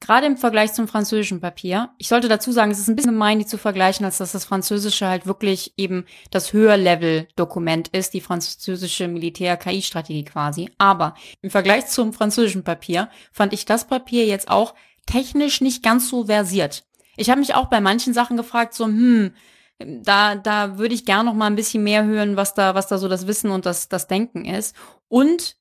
Gerade 0.00 0.26
im 0.26 0.36
Vergleich 0.36 0.74
zum 0.74 0.88
französischen 0.88 1.40
Papier. 1.40 1.90
Ich 1.96 2.08
sollte 2.08 2.28
dazu 2.28 2.52
sagen, 2.52 2.70
es 2.70 2.78
ist 2.78 2.88
ein 2.88 2.96
bisschen 2.96 3.12
gemein, 3.12 3.38
die 3.38 3.46
zu 3.46 3.56
vergleichen, 3.56 4.04
als 4.04 4.18
dass 4.18 4.32
das 4.32 4.44
französische 4.44 5.08
halt 5.08 5.26
wirklich 5.26 5.72
eben 5.78 6.04
das 6.30 6.52
Höherlevel-Dokument 6.52 7.88
ist, 7.88 8.12
die 8.12 8.20
französische 8.20 9.08
Militär-KI-Strategie 9.08 10.24
quasi. 10.24 10.70
Aber 10.76 11.14
im 11.40 11.50
Vergleich 11.50 11.86
zum 11.86 12.12
französischen 12.12 12.62
Papier 12.62 13.08
fand 13.32 13.54
ich 13.54 13.64
das 13.64 13.86
Papier 13.86 14.26
jetzt 14.26 14.50
auch 14.50 14.74
technisch 15.06 15.62
nicht 15.62 15.82
ganz 15.82 16.10
so 16.10 16.26
versiert. 16.26 16.84
Ich 17.16 17.30
habe 17.30 17.40
mich 17.40 17.54
auch 17.54 17.66
bei 17.66 17.80
manchen 17.80 18.12
Sachen 18.12 18.36
gefragt, 18.36 18.74
so, 18.74 18.84
hm, 18.84 19.32
da, 19.78 20.34
da 20.34 20.78
würde 20.78 20.94
ich 20.94 21.04
gern 21.04 21.26
noch 21.26 21.34
mal 21.34 21.46
ein 21.46 21.56
bisschen 21.56 21.82
mehr 21.82 22.04
hören, 22.04 22.36
was 22.36 22.54
da, 22.54 22.74
was 22.74 22.86
da 22.86 22.98
so 22.98 23.08
das 23.08 23.26
Wissen 23.26 23.50
und 23.50 23.66
das, 23.66 23.88
das 23.88 24.08
Denken 24.08 24.44
ist. 24.44 24.76
Und 25.08 25.56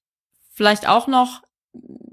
vielleicht 0.54 0.88
auch 0.88 1.08
noch, 1.08 1.42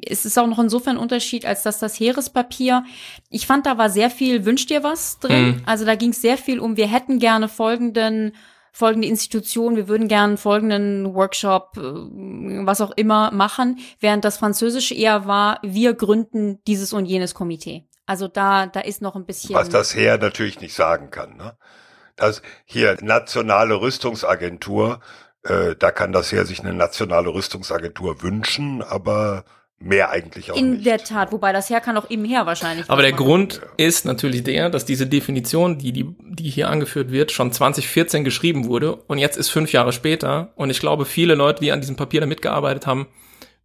es 0.05 0.25
ist 0.25 0.39
auch 0.39 0.47
noch 0.47 0.59
insofern 0.59 0.97
ein 0.97 1.03
Unterschied, 1.03 1.47
als 1.47 1.63
dass 1.63 1.79
das 1.79 1.99
Heerespapier, 1.99 2.85
ich 3.31 3.47
fand, 3.47 3.67
da 3.67 3.79
war 3.79 3.91
sehr 3.91 4.11
viel 4.11 4.45
Wünsch 4.45 4.67
dir 4.67 4.83
was 4.83 5.19
drin. 5.21 5.47
Mhm. 5.47 5.63
Also 5.67 5.85
da 5.85 5.95
ging 5.95 6.11
es 6.11 6.21
sehr 6.21 6.37
viel 6.37 6.61
um, 6.61 6.77
wir 6.77 6.89
hätten 6.89 7.19
gerne 7.19 7.49
folgenden 7.49 8.33
folgende 8.75 9.07
Institution, 9.07 9.77
wir 9.77 9.87
würden 9.87 10.09
gerne 10.09 10.39
folgenden 10.39 11.15
Workshop, 11.15 11.77
äh, 11.77 11.83
was 11.83 12.81
auch 12.81 12.93
immer 12.93 13.31
machen, 13.31 13.79
während 14.01 14.25
das 14.25 14.39
Französische 14.39 14.95
eher 14.95 15.27
war, 15.27 15.59
wir 15.63 15.93
gründen 15.95 16.59
dieses 16.67 16.95
und 16.95 17.05
jenes 17.05 17.35
Komitee. 17.35 17.87
Also 18.07 18.29
da, 18.29 18.67
da 18.67 18.81
ist 18.81 19.03
noch 19.03 19.15
ein 19.15 19.27
bisschen. 19.27 19.55
Was 19.55 19.69
das 19.69 19.95
Heer 19.95 20.19
natürlich 20.19 20.61
nicht 20.61 20.75
sagen 20.75 21.11
kann, 21.11 21.37
ne? 21.37 21.57
Das 22.17 22.43
hier 22.67 22.97
nationale 23.01 23.81
Rüstungsagentur, 23.81 25.01
äh, 25.45 25.75
da 25.79 25.91
kann 25.91 26.13
das 26.13 26.33
Heer 26.33 26.45
sich 26.45 26.61
eine 26.61 26.75
nationale 26.75 27.33
Rüstungsagentur 27.33 28.23
wünschen, 28.23 28.83
aber 28.83 29.45
mehr 29.79 30.11
eigentlich 30.11 30.53
auch 30.53 30.57
In 30.57 30.73
nicht. 30.73 30.87
der 30.87 30.99
Tat, 30.99 31.33
wobei 31.33 31.53
das 31.53 31.69
Heer 31.69 31.81
kann 31.81 31.97
auch 31.97 32.09
eben 32.11 32.25
her 32.25 32.47
wahrscheinlich. 32.47 32.89
Aber 32.89 33.03
der 33.03 33.13
Grund 33.13 33.61
ja. 33.63 33.87
ist 33.87 34.05
natürlich 34.05 34.45
der, 34.45 34.71
dass 34.71 34.85
diese 34.85 35.07
Definition, 35.07 35.79
die, 35.79 35.93
die, 35.93 36.15
die 36.21 36.49
hier 36.49 36.69
angeführt 36.69 37.11
wird, 37.11 37.33
schon 37.33 37.53
2014 37.53 38.25
geschrieben 38.25 38.67
wurde 38.67 38.95
und 38.95 39.19
jetzt 39.19 39.37
ist 39.37 39.49
fünf 39.49 39.73
Jahre 39.73 39.93
später 39.93 40.53
und 40.55 40.71
ich 40.71 40.81
glaube, 40.81 41.05
viele 41.05 41.35
Leute, 41.35 41.61
die 41.61 41.73
an 41.73 41.81
diesem 41.81 41.97
Papier 41.97 42.21
da 42.21 42.27
mitgearbeitet 42.27 42.87
haben, 42.87 43.09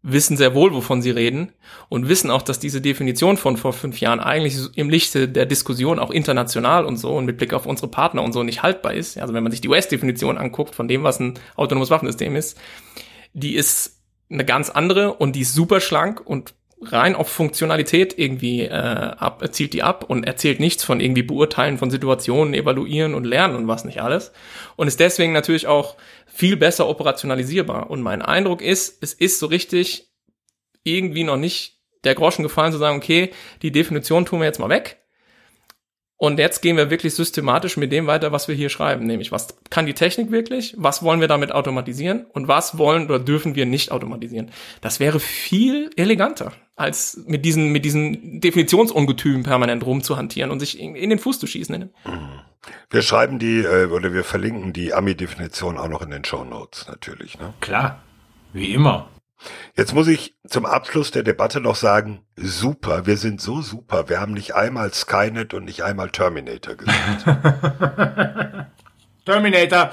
wissen 0.10 0.38
sehr 0.38 0.56
wohl, 0.56 0.74
wovon 0.74 1.02
sie 1.02 1.12
reden 1.12 1.52
und 1.90 2.08
wissen 2.08 2.32
auch, 2.32 2.42
dass 2.42 2.60
diese 2.60 2.80
Definition 2.80 3.36
von 3.36 3.58
vor 3.58 3.74
fünf 3.74 4.00
Jahren 4.00 4.22
eigentlich 4.22 4.58
im 4.76 4.90
Lichte 4.90 5.28
der 5.28 5.46
Diskussion 5.46 6.00
auch 6.00 6.12
international 6.12 6.86
und 6.86 6.96
so 6.96 7.16
und 7.16 7.26
mit 7.26 7.38
Blick 7.38 7.54
auf 7.54 7.66
unsere 7.66 7.90
Partner 7.90 8.24
und 8.24 8.32
so 8.32 8.42
nicht 8.44 8.64
haltbar 8.64 8.94
ist. 8.94 9.18
Also 9.18 9.34
wenn 9.34 9.44
man 9.44 9.52
sich 9.52 9.62
die 9.62 9.68
US-Definition 9.68 10.38
anguckt 10.38 10.76
von 10.76 10.88
dem, 10.88 11.04
was 11.04 11.20
ein 11.20 11.34
autonomes 11.58 11.90
Waffensystem 11.90 12.36
ist, 12.38 12.58
die 13.34 13.56
ist 13.56 13.98
eine 14.30 14.46
ganz 14.46 14.70
andere 14.70 15.14
und 15.14 15.36
die 15.36 15.42
ist 15.42 15.54
super 15.54 15.82
schlank 15.82 16.22
und 16.26 16.54
rein 16.82 17.16
auf 17.16 17.28
Funktionalität 17.28 18.18
irgendwie 18.18 18.62
äh, 18.62 18.72
ab, 18.72 19.44
zielt 19.52 19.74
die 19.74 19.84
ab 19.84 20.06
und 20.08 20.26
erzählt 20.26 20.60
nichts 20.60 20.84
von 20.84 21.00
irgendwie 21.00 21.24
Beurteilen 21.24 21.78
von 21.78 21.90
Situationen, 21.90 22.54
Evaluieren 22.54 23.14
und 23.14 23.26
Lernen 23.26 23.56
und 23.56 23.68
was 23.68 23.84
nicht 23.84 24.02
alles. 24.02 24.32
Und 24.76 24.88
ist 24.88 25.00
deswegen 25.00 25.34
natürlich 25.34 25.68
auch 25.68 25.96
viel 26.38 26.56
besser 26.56 26.88
operationalisierbar. 26.88 27.90
Und 27.90 28.04
mein 28.04 28.22
Eindruck 28.22 28.62
ist, 28.62 29.02
es 29.02 29.16
ist 29.16 29.40
so 29.40 29.48
richtig 29.48 30.12
irgendwie 30.84 31.24
noch 31.24 31.36
nicht 31.36 31.80
der 32.04 32.14
Groschen 32.14 32.44
gefallen 32.44 32.72
zu 32.72 32.78
sagen, 32.78 32.98
okay, 32.98 33.34
die 33.64 33.72
Definition 33.72 34.24
tun 34.24 34.40
wir 34.40 34.46
jetzt 34.46 34.60
mal 34.60 34.70
weg 34.70 35.04
und 36.18 36.40
jetzt 36.40 36.62
gehen 36.62 36.78
wir 36.78 36.90
wirklich 36.90 37.14
systematisch 37.14 37.78
mit 37.78 37.92
dem 37.92 38.08
weiter, 38.08 38.32
was 38.32 38.48
wir 38.48 38.56
hier 38.56 38.70
schreiben, 38.70 39.06
nämlich 39.06 39.32
was 39.32 39.56
kann 39.70 39.86
die 39.86 39.94
Technik 39.94 40.32
wirklich, 40.32 40.74
was 40.78 41.04
wollen 41.04 41.22
wir 41.22 41.28
damit 41.28 41.52
automatisieren 41.52 42.26
und 42.34 42.48
was 42.48 42.80
wollen 42.80 43.06
oder 43.06 43.20
dürfen 43.20 43.54
wir 43.54 43.68
nicht 43.68 43.92
automatisieren. 43.92 44.50
Das 44.82 45.00
wäre 45.00 45.20
viel 45.20 45.92
eleganter, 45.96 46.54
als 46.76 47.24
mit 47.28 47.46
diesen, 47.46 47.72
mit 47.72 47.86
diesen 47.86 48.42
Definitionsungetümen 48.42 49.44
permanent 49.44 49.86
rumzuhantieren 49.86 50.50
und 50.50 50.60
sich 50.60 50.80
in, 50.80 50.96
in 50.96 51.12
den 51.12 51.20
Fuß 51.20 51.40
zu 51.40 51.46
schießen. 51.46 51.78
Mhm. 51.78 52.20
Wir 52.90 53.02
schreiben 53.04 53.38
die 53.38 53.60
äh, 53.60 53.86
oder 53.86 54.12
wir 54.12 54.24
verlinken 54.24 54.74
die 54.74 54.94
Ami-Definition 54.94 55.78
auch 55.78 55.88
noch 55.88 56.02
in 56.02 56.10
den 56.10 56.26
Show 56.26 56.44
Notes 56.44 56.88
natürlich. 56.88 57.38
Ne? 57.40 57.54
Klar, 57.62 58.02
wie 58.54 58.74
immer. 58.74 59.08
Jetzt 59.76 59.94
muss 59.94 60.08
ich 60.08 60.36
zum 60.48 60.66
Abschluss 60.66 61.12
der 61.12 61.24
Debatte 61.24 61.62
noch 61.62 61.76
sagen, 61.76 62.26
super, 62.36 63.06
wir 63.06 63.18
sind 63.18 63.42
so 63.42 63.62
super. 63.62 64.10
Wir 64.10 64.20
haben 64.20 64.34
nicht 64.34 64.56
einmal 64.56 64.94
Skynet 64.94 65.54
und 65.54 65.66
nicht 65.66 65.84
einmal 65.84 66.10
Terminator 66.10 66.76
gesagt. 66.76 67.26
Terminator. 69.26 69.92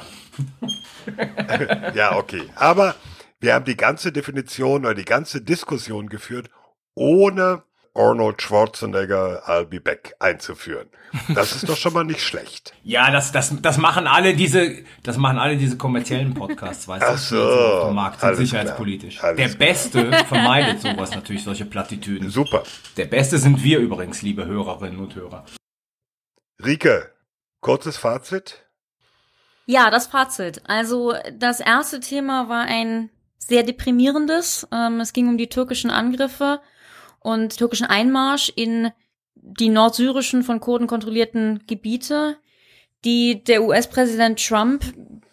ja, 1.95 2.17
okay. 2.17 2.43
Aber 2.55 2.95
wir 3.41 3.55
haben 3.55 3.67
die 3.67 3.77
ganze 3.77 4.13
Definition 4.13 4.87
oder 4.87 4.95
die 4.95 5.05
ganze 5.05 5.43
Diskussion 5.43 6.09
geführt, 6.09 6.49
ohne 6.95 7.63
Arnold 7.95 8.43
Schwarzenegger 8.43 9.43
I'll 9.47 9.67
be 9.67 9.81
back 9.81 10.17
einzuführen. 10.19 10.89
Das 11.35 11.55
ist 11.55 11.69
doch 11.69 11.77
schon 11.77 11.93
mal 11.93 12.05
nicht 12.05 12.21
schlecht. 12.21 12.73
Ja, 12.87 13.11
das, 13.11 13.33
das, 13.33 13.55
das 13.63 13.79
machen 13.79 14.07
alle 14.07 14.35
diese, 14.35 14.83
das 15.03 15.17
machen 15.17 15.39
alle 15.39 15.57
diese 15.57 15.79
kommerziellen 15.79 16.35
Podcasts, 16.35 16.87
weißt 16.87 17.05
Ach 17.07 17.17
so, 17.17 17.37
du, 17.37 17.81
auf 17.81 17.89
dem 17.89 17.95
Markt 17.95 18.21
sind 18.21 18.37
sicherheitspolitisch. 18.37 19.21
Der 19.21 19.35
klar. 19.35 19.49
Beste 19.57 20.13
vermeidet 20.29 20.83
sowas 20.83 21.15
natürlich, 21.15 21.43
solche 21.43 21.65
Plattitüden. 21.65 22.29
Super. 22.29 22.65
Der 22.99 23.07
Beste 23.07 23.39
sind 23.39 23.65
wir 23.65 23.79
übrigens, 23.79 24.21
liebe 24.21 24.45
Hörerinnen 24.45 24.99
und 24.99 25.15
Hörer. 25.15 25.47
Rike, 26.63 27.11
kurzes 27.61 27.97
Fazit? 27.97 28.67
Ja, 29.65 29.91
das 29.91 30.09
Fazit. 30.09 30.61
Also 30.67 31.15
das 31.33 31.61
erste 31.61 32.01
Thema 32.01 32.51
war 32.51 32.65
ein 32.67 33.09
sehr 33.39 33.63
deprimierendes. 33.63 34.67
Ähm, 34.73 35.01
es 35.01 35.15
ging 35.15 35.29
um 35.29 35.39
die 35.39 35.49
türkischen 35.49 35.91
Angriffe 35.91 36.61
und 37.25 37.57
türkischen 37.57 37.87
Einmarsch 37.87 38.53
in 38.55 38.91
die 39.35 39.71
nordsyrischen 39.71 40.43
von 40.43 40.61
Kurden 40.61 40.87
kontrollierten 40.87 41.65
Gebiete, 41.67 42.37
die 43.05 43.43
der 43.43 43.63
US-Präsident 43.65 44.47
Trump 44.47 44.85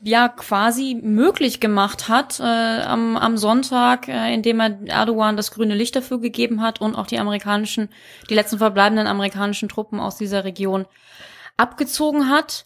ja 0.01 0.29
quasi 0.29 0.97
möglich 1.01 1.59
gemacht 1.59 2.07
hat 2.07 2.39
äh, 2.39 2.43
am, 2.43 3.17
am 3.17 3.37
Sonntag, 3.37 4.07
äh, 4.07 4.33
indem 4.33 4.61
er 4.61 4.79
Erdogan 4.87 5.35
das 5.35 5.51
grüne 5.51 5.75
Licht 5.75 5.95
dafür 5.95 6.19
gegeben 6.19 6.61
hat 6.61 6.79
und 6.79 6.95
auch 6.95 7.07
die 7.07 7.19
amerikanischen, 7.19 7.89
die 8.29 8.35
letzten 8.35 8.57
verbleibenden 8.57 9.07
amerikanischen 9.07 9.67
Truppen 9.69 9.99
aus 9.99 10.17
dieser 10.17 10.45
Region 10.45 10.85
abgezogen 11.57 12.29
hat. 12.29 12.65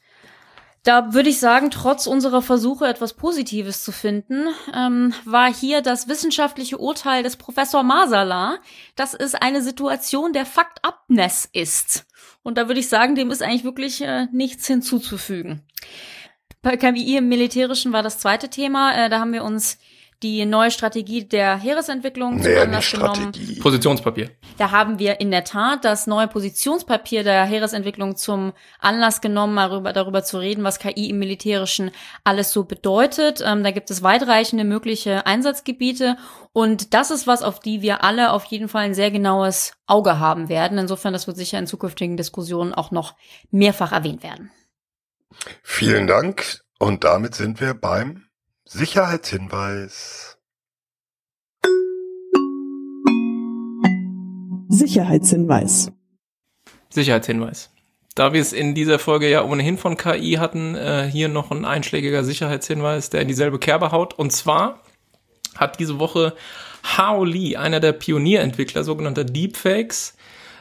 Da 0.85 1.15
würde 1.15 1.29
ich 1.29 1.39
sagen, 1.39 1.71
trotz 1.71 2.05
unserer 2.05 2.43
Versuche, 2.43 2.85
etwas 2.85 3.13
Positives 3.13 3.83
zu 3.83 3.91
finden, 3.91 4.49
ähm, 4.71 5.15
war 5.25 5.51
hier 5.51 5.81
das 5.81 6.07
wissenschaftliche 6.07 6.77
Urteil 6.77 7.23
des 7.23 7.37
Professor 7.37 7.81
Masala, 7.81 8.59
dass 8.95 9.15
es 9.15 9.33
eine 9.33 9.63
Situation 9.63 10.31
der 10.31 10.45
Faktabness 10.45 11.49
ist. 11.51 12.05
Und 12.43 12.59
da 12.59 12.67
würde 12.67 12.79
ich 12.79 12.87
sagen, 12.87 13.15
dem 13.15 13.31
ist 13.31 13.41
eigentlich 13.41 13.63
wirklich 13.63 14.01
äh, 14.01 14.27
nichts 14.31 14.67
hinzuzufügen. 14.67 15.63
Bei 16.61 16.77
KMI 16.77 17.17
im 17.17 17.29
Militärischen 17.29 17.91
war 17.91 18.03
das 18.03 18.19
zweite 18.19 18.49
Thema. 18.49 18.93
Äh, 18.93 19.09
da 19.09 19.19
haben 19.19 19.33
wir 19.33 19.43
uns 19.43 19.79
die 20.23 20.45
neue 20.45 20.71
Strategie 20.71 21.25
der 21.25 21.57
Heeresentwicklung 21.57 22.41
zum 22.41 22.51
Naja, 22.51 22.63
Anlass 22.63 22.83
nicht 22.83 22.91
genommen. 22.93 23.15
Strategie. 23.15 23.59
Positionspapier. 23.59 24.31
Da 24.57 24.71
haben 24.71 24.99
wir 24.99 25.19
in 25.19 25.31
der 25.31 25.43
Tat 25.43 25.85
das 25.85 26.07
neue 26.07 26.27
Positionspapier 26.27 27.23
der 27.23 27.45
Heeresentwicklung 27.45 28.15
zum 28.15 28.53
Anlass 28.79 29.21
genommen, 29.21 29.55
darüber, 29.55 29.93
darüber 29.93 30.23
zu 30.23 30.37
reden, 30.37 30.63
was 30.63 30.79
KI 30.79 31.09
im 31.09 31.19
Militärischen 31.19 31.91
alles 32.23 32.51
so 32.51 32.63
bedeutet. 32.63 33.43
Ähm, 33.45 33.63
da 33.63 33.71
gibt 33.71 33.91
es 33.91 34.03
weitreichende 34.03 34.63
mögliche 34.63 35.25
Einsatzgebiete 35.25 36.17
und 36.53 36.93
das 36.93 37.11
ist 37.11 37.27
was, 37.27 37.43
auf 37.43 37.59
die 37.59 37.81
wir 37.81 38.03
alle 38.03 38.31
auf 38.31 38.45
jeden 38.45 38.69
Fall 38.69 38.85
ein 38.85 38.93
sehr 38.93 39.11
genaues 39.11 39.73
Auge 39.87 40.19
haben 40.19 40.49
werden. 40.49 40.77
Insofern, 40.77 41.13
das 41.13 41.27
wird 41.27 41.37
sicher 41.37 41.59
in 41.59 41.67
zukünftigen 41.67 42.17
Diskussionen 42.17 42.73
auch 42.73 42.91
noch 42.91 43.15
mehrfach 43.51 43.91
erwähnt 43.91 44.23
werden. 44.23 44.51
Vielen 45.63 46.07
Dank. 46.07 46.61
Und 46.79 47.03
damit 47.03 47.35
sind 47.35 47.61
wir 47.61 47.73
beim 47.73 48.23
Sicherheitshinweis. 48.67 50.39
Sicherheitshinweis. 54.69 55.91
Sicherheitshinweis. 56.89 57.69
Da 58.15 58.33
wir 58.33 58.41
es 58.41 58.53
in 58.53 58.73
dieser 58.73 58.97
Folge 58.97 59.29
ja 59.29 59.43
ohnehin 59.43 59.77
von 59.77 59.97
KI 59.97 60.37
hatten, 60.39 60.73
äh, 60.73 61.07
hier 61.11 61.27
noch 61.27 61.51
ein 61.51 61.63
einschlägiger 61.63 62.23
Sicherheitshinweis, 62.23 63.11
der 63.11 63.21
in 63.21 63.27
dieselbe 63.27 63.59
Kerbe 63.59 63.91
haut. 63.91 64.17
Und 64.17 64.31
zwar 64.31 64.81
hat 65.55 65.79
diese 65.79 65.99
Woche 65.99 66.33
Hao 66.97 67.23
Li, 67.23 67.57
einer 67.57 67.79
der 67.79 67.93
Pionierentwickler 67.93 68.83
sogenannter 68.83 69.25
Deepfakes, 69.25 70.14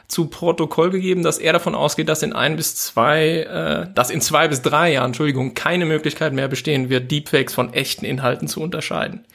zu 0.07 0.27
Protokoll 0.27 0.91
gegeben, 0.91 1.23
dass 1.23 1.37
er 1.37 1.53
davon 1.53 1.75
ausgeht, 1.75 2.09
dass 2.09 2.23
in 2.23 2.33
ein 2.33 2.55
bis 2.55 2.75
zwei, 2.75 3.39
äh, 3.39 3.93
dass 3.93 4.09
in 4.09 4.21
zwei 4.21 4.47
bis 4.47 4.61
drei 4.61 4.93
Jahren, 4.93 5.07
Entschuldigung, 5.07 5.53
keine 5.53 5.85
Möglichkeit 5.85 6.33
mehr 6.33 6.47
bestehen 6.47 6.89
wird, 6.89 7.11
Deepfakes 7.11 7.53
von 7.53 7.73
echten 7.73 8.05
Inhalten 8.05 8.47
zu 8.47 8.61
unterscheiden. 8.61 9.25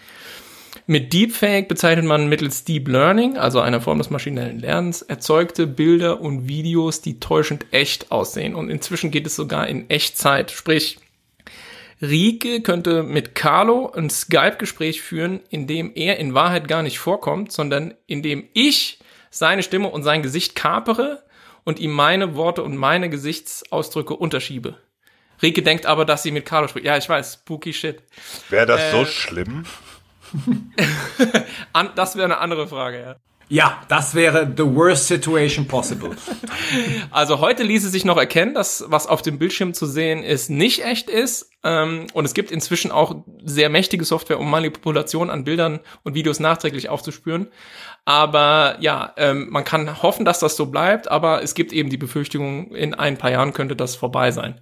Mit 0.87 1.13
Deepfake 1.13 1.69
bezeichnet 1.69 2.05
man 2.05 2.29
mittels 2.29 2.65
Deep 2.65 2.89
Learning, 2.89 3.37
also 3.37 3.61
einer 3.61 3.81
Form 3.81 3.99
des 3.99 4.11
maschinellen 4.11 4.59
Lernens, 4.59 5.03
erzeugte 5.03 5.67
Bilder 5.67 6.21
und 6.21 6.49
Videos, 6.49 7.01
die 7.01 7.21
täuschend 7.21 7.67
echt 7.71 8.11
aussehen. 8.11 8.55
Und 8.55 8.71
inzwischen 8.71 9.11
geht 9.11 9.27
es 9.27 9.37
sogar 9.37 9.69
in 9.69 9.89
Echtzeit. 9.91 10.51
Sprich, 10.51 10.99
Rike 12.03 12.63
könnte 12.63 13.03
mit 13.03 13.35
Carlo 13.35 13.93
ein 13.95 14.09
Skype-Gespräch 14.09 15.03
führen, 15.03 15.41
in 15.51 15.67
dem 15.67 15.93
er 15.95 16.19
in 16.19 16.35
Wahrheit 16.35 16.67
gar 16.67 16.83
nicht 16.83 16.99
vorkommt, 16.99 17.53
sondern 17.53 17.95
in 18.07 18.23
dem 18.23 18.45
ich 18.55 19.00
seine 19.31 19.63
Stimme 19.63 19.89
und 19.89 20.03
sein 20.03 20.23
Gesicht 20.23 20.55
kapere 20.55 21.23
und 21.65 21.79
ihm 21.79 21.93
meine 21.93 22.35
Worte 22.35 22.63
und 22.63 22.77
meine 22.77 23.09
Gesichtsausdrücke 23.09 24.15
unterschiebe. 24.15 24.77
Rike 25.43 25.63
denkt 25.63 25.87
aber, 25.87 26.05
dass 26.05 26.23
sie 26.23 26.33
mit 26.33 26.45
Carlo 26.45 26.69
spricht. 26.69 26.85
Ja, 26.85 26.97
ich 26.97 27.09
weiß, 27.09 27.35
spooky 27.35 27.73
shit. 27.73 28.03
Wäre 28.51 28.67
das 28.67 28.81
Äh, 28.81 28.91
so 28.91 29.05
schlimm? 29.07 29.65
Das 31.97 32.17
wäre 32.17 32.27
eine 32.27 32.39
andere 32.39 32.69
Frage, 32.69 33.01
ja. 33.01 33.17
Ja, 33.53 33.83
das 33.89 34.15
wäre 34.15 34.49
the 34.57 34.63
worst 34.63 35.09
situation 35.09 35.67
possible. 35.67 36.11
Also 37.11 37.41
heute 37.41 37.65
ließe 37.65 37.89
sich 37.89 38.05
noch 38.05 38.17
erkennen, 38.17 38.55
dass 38.55 38.85
was 38.87 39.09
auf 39.09 39.23
dem 39.23 39.41
Bildschirm 39.41 39.75
zu 39.75 39.87
sehen 39.87 40.23
ist, 40.23 40.51
nicht 40.51 40.85
echt 40.85 41.11
ist. 41.11 41.51
Ähm, 41.65 42.07
und 42.13 42.25
es 42.25 42.33
gibt 42.33 42.53
inzwischen 42.53 42.93
auch 42.93 43.25
sehr 43.45 43.69
mächtige 43.69 44.05
Software, 44.05 44.39
um 44.39 44.49
Manipulation 44.49 45.31
an 45.31 45.43
Bildern 45.43 45.81
und 46.05 46.15
Videos 46.15 46.39
nachträglich 46.39 46.89
aufzuspüren. 46.89 47.49
Aber 48.05 48.77
ja, 48.79 49.15
ähm, 49.17 49.49
man 49.51 49.65
kann 49.65 50.01
hoffen, 50.01 50.25
dass 50.25 50.39
das 50.39 50.55
so 50.55 50.67
bleibt, 50.67 51.11
aber 51.11 51.43
es 51.43 51.55
gibt 51.55 51.73
eben 51.73 51.91
die 51.91 51.97
Befürchtung, 51.97 52.73
in 52.73 52.95
ein 52.95 53.19
paar 53.19 53.33
Jahren 53.33 53.53
könnte 53.53 53.75
das 53.75 53.97
vorbei 53.97 54.31
sein. 54.31 54.61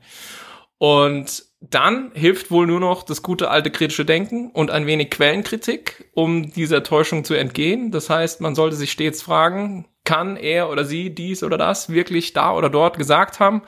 Und 0.79 1.45
dann 1.61 2.13
hilft 2.15 2.51
wohl 2.51 2.67
nur 2.67 2.79
noch 2.81 3.03
das 3.03 3.23
gute 3.23 3.51
alte 3.51 3.71
kritische 3.71 4.05
Denken 4.05 4.51
und 4.51 4.71
ein 4.71 4.87
wenig 4.87 5.11
Quellenkritik, 5.11 6.09
um 6.15 6.53
dieser 6.53 6.85
Täuschung 6.85 7.25
zu 7.25 7.35
entgehen. 7.35 7.91
Das 7.91 8.11
heißt, 8.11 8.41
man 8.41 8.55
sollte 8.55 8.77
sich 8.77 8.93
stets 8.93 9.23
fragen, 9.23 9.87
kann 10.05 10.37
er 10.37 10.71
oder 10.71 10.85
sie 10.85 11.11
dies 11.15 11.43
oder 11.43 11.59
das 11.59 11.91
wirklich 11.91 12.33
da 12.33 12.55
oder 12.55 12.71
dort 12.71 12.97
gesagt 12.97 13.41
haben? 13.41 13.63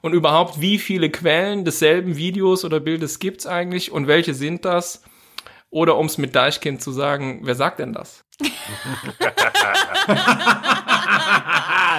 Und 0.00 0.12
überhaupt, 0.12 0.60
wie 0.60 0.78
viele 0.78 1.10
Quellen 1.10 1.64
desselben 1.64 2.16
Videos 2.16 2.64
oder 2.64 2.80
Bildes 2.80 3.18
gibt's 3.18 3.46
eigentlich 3.46 3.92
und 3.92 4.06
welche 4.06 4.34
sind 4.34 4.64
das? 4.64 5.02
Oder 5.70 5.96
um 5.96 6.06
es 6.06 6.18
mit 6.18 6.34
Deichkind 6.34 6.82
zu 6.82 6.92
sagen, 6.92 7.40
wer 7.42 7.54
sagt 7.54 7.78
denn 7.78 7.92
das? 7.92 8.24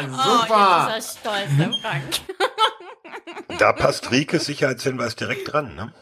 Super. 0.06 0.88
Oh, 0.90 0.94
jetzt 0.96 1.16
ist 1.16 1.26
er 1.26 1.32
stolz, 1.32 1.58
der 1.58 1.74
Frank. 1.82 2.04
Da 3.60 3.74
passt 3.74 4.12
Rikes 4.12 4.46
Sicherheitshinweis 4.46 5.16
direkt 5.16 5.52
dran, 5.52 5.76
ne? 5.76 5.94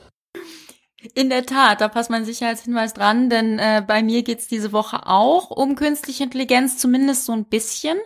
In 1.16 1.30
der 1.30 1.46
Tat, 1.46 1.82
da 1.82 1.90
passt 1.90 2.10
mein 2.10 2.24
Sicherheitshinweis 2.24 2.94
dran, 2.94 3.30
denn 3.30 3.60
äh, 3.60 3.84
bei 3.86 4.02
mir 4.02 4.24
geht's 4.24 4.48
diese 4.48 4.72
Woche 4.72 5.06
auch 5.06 5.50
um 5.52 5.76
künstliche 5.76 6.24
Intelligenz, 6.24 6.78
zumindest 6.78 7.26
so 7.26 7.34
ein 7.34 7.44
bisschen. 7.44 7.98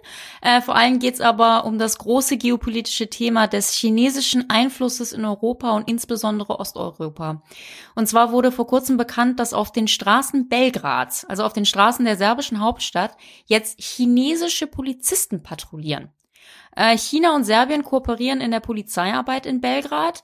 Äh, 0.41 0.61
vor 0.61 0.75
allem 0.75 0.97
geht's 0.97 1.21
aber 1.21 1.65
um 1.65 1.77
das 1.77 1.99
große 1.99 2.37
geopolitische 2.37 3.07
Thema 3.07 3.45
des 3.45 3.71
chinesischen 3.71 4.49
Einflusses 4.49 5.13
in 5.13 5.25
Europa 5.25 5.75
und 5.75 5.87
insbesondere 5.87 6.59
Osteuropa. 6.59 7.43
Und 7.93 8.07
zwar 8.07 8.31
wurde 8.31 8.51
vor 8.51 8.65
kurzem 8.65 8.97
bekannt, 8.97 9.39
dass 9.39 9.53
auf 9.53 9.71
den 9.71 9.87
Straßen 9.87 10.49
Belgrads, 10.49 11.23
also 11.25 11.43
auf 11.43 11.53
den 11.53 11.65
Straßen 11.65 12.03
der 12.03 12.17
serbischen 12.17 12.61
Hauptstadt, 12.61 13.15
jetzt 13.45 13.79
chinesische 13.79 14.65
Polizisten 14.65 15.43
patrouillieren. 15.43 16.09
Äh, 16.77 16.95
China 16.95 17.35
und 17.35 17.43
Serbien 17.43 17.83
kooperieren 17.83 18.39
in 18.39 18.51
der 18.51 18.59
Polizeiarbeit 18.59 19.47
in 19.47 19.61
Belgrad. 19.61 20.23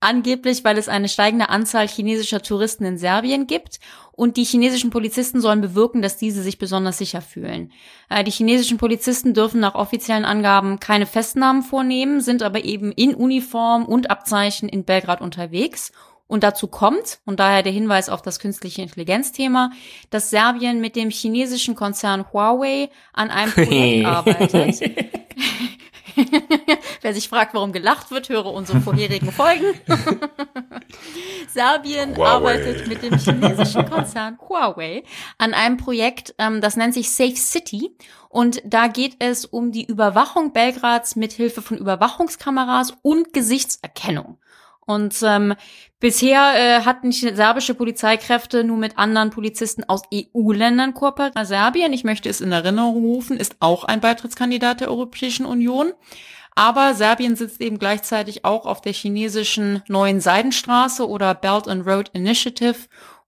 Angeblich, 0.00 0.64
weil 0.64 0.76
es 0.78 0.88
eine 0.88 1.08
steigende 1.08 1.48
Anzahl 1.48 1.86
chinesischer 1.86 2.42
Touristen 2.42 2.84
in 2.84 2.98
Serbien 2.98 3.46
gibt 3.46 3.78
und 4.10 4.36
die 4.36 4.42
chinesischen 4.42 4.90
Polizisten 4.90 5.40
sollen 5.40 5.60
bewirken, 5.60 6.02
dass 6.02 6.16
diese 6.16 6.42
sich 6.42 6.58
besonders 6.58 6.98
sicher 6.98 7.22
fühlen. 7.22 7.70
Äh, 8.10 8.24
die 8.24 8.32
chinesischen 8.32 8.78
Polizisten 8.78 9.32
dürfen 9.32 9.60
nach 9.60 9.76
offiziellen 9.76 10.24
Angaben 10.24 10.80
keine 10.80 11.06
Festnahmen 11.06 11.62
vornehmen, 11.62 12.20
sind 12.20 12.42
aber 12.42 12.64
eben 12.64 12.90
in 12.90 13.14
Uniform 13.14 13.84
und 13.84 14.10
Abzeichen 14.10 14.68
in 14.68 14.84
Belgrad 14.84 15.20
unterwegs. 15.20 15.92
Und 16.26 16.42
dazu 16.42 16.66
kommt, 16.66 17.20
und 17.26 17.38
daher 17.38 17.62
der 17.62 17.72
Hinweis 17.72 18.08
auf 18.08 18.22
das 18.22 18.40
künstliche 18.40 18.82
Intelligenzthema, 18.82 19.70
dass 20.10 20.30
Serbien 20.30 20.80
mit 20.80 20.96
dem 20.96 21.10
chinesischen 21.10 21.76
Konzern 21.76 22.24
Huawei 22.32 22.88
an 23.12 23.30
einem 23.30 23.52
Projekt 23.52 24.06
arbeitet. 24.06 24.80
Wer 27.00 27.14
sich 27.14 27.28
fragt, 27.28 27.54
warum 27.54 27.72
gelacht 27.72 28.10
wird, 28.10 28.28
höre 28.28 28.46
unsere 28.46 28.80
vorherigen 28.80 29.32
Folgen. 29.32 29.66
Serbien 31.48 32.16
Huawei. 32.16 32.28
arbeitet 32.28 32.86
mit 32.88 33.02
dem 33.02 33.18
chinesischen 33.18 33.88
Konzern 33.88 34.38
Huawei 34.48 35.04
an 35.38 35.54
einem 35.54 35.76
Projekt, 35.76 36.34
ähm, 36.38 36.60
das 36.60 36.76
nennt 36.76 36.94
sich 36.94 37.10
Safe 37.10 37.36
City. 37.36 37.96
Und 38.28 38.62
da 38.64 38.86
geht 38.86 39.16
es 39.18 39.44
um 39.44 39.72
die 39.72 39.84
Überwachung 39.84 40.52
Belgrads 40.52 41.16
mit 41.16 41.32
Hilfe 41.32 41.60
von 41.60 41.76
Überwachungskameras 41.76 42.94
und 43.02 43.32
Gesichtserkennung. 43.32 44.38
Und 44.84 45.14
ähm, 45.22 45.54
bisher 46.00 46.54
äh, 46.56 46.84
hatten 46.84 47.12
serbische 47.12 47.74
Polizeikräfte 47.74 48.64
nur 48.64 48.76
mit 48.76 48.98
anderen 48.98 49.30
Polizisten 49.30 49.84
aus 49.84 50.02
EU-Ländern 50.12 50.92
kooperiert. 50.92 51.34
Serbien, 51.46 51.92
ich 51.92 52.04
möchte 52.04 52.28
es 52.28 52.40
in 52.40 52.50
Erinnerung 52.50 52.96
rufen, 52.96 53.36
ist 53.36 53.56
auch 53.60 53.84
ein 53.84 54.00
Beitrittskandidat 54.00 54.80
der 54.80 54.90
Europäischen 54.90 55.46
Union. 55.46 55.92
Aber 56.54 56.94
Serbien 56.94 57.36
sitzt 57.36 57.60
eben 57.60 57.78
gleichzeitig 57.78 58.44
auch 58.44 58.66
auf 58.66 58.80
der 58.82 58.92
chinesischen 58.92 59.82
neuen 59.88 60.20
Seidenstraße 60.20 61.08
oder 61.08 61.34
Belt 61.34 61.68
and 61.68 61.86
Road 61.86 62.10
Initiative. 62.12 62.76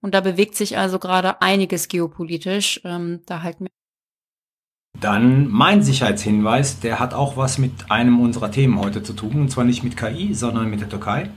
Und 0.00 0.14
da 0.14 0.20
bewegt 0.20 0.56
sich 0.56 0.76
also 0.76 0.98
gerade 0.98 1.40
einiges 1.40 1.88
geopolitisch. 1.88 2.80
Ähm, 2.84 3.22
da 3.26 3.42
halten 3.42 3.64
wir 3.64 5.00
Dann 5.00 5.48
mein 5.48 5.82
Sicherheitshinweis, 5.82 6.80
der 6.80 6.98
hat 6.98 7.14
auch 7.14 7.38
was 7.38 7.56
mit 7.56 7.90
einem 7.90 8.20
unserer 8.20 8.50
Themen 8.50 8.78
heute 8.78 9.02
zu 9.02 9.14
tun, 9.14 9.40
und 9.40 9.50
zwar 9.50 9.64
nicht 9.64 9.82
mit 9.82 9.96
KI, 9.96 10.34
sondern 10.34 10.68
mit 10.68 10.80
der 10.80 10.90
Türkei. 10.90 11.30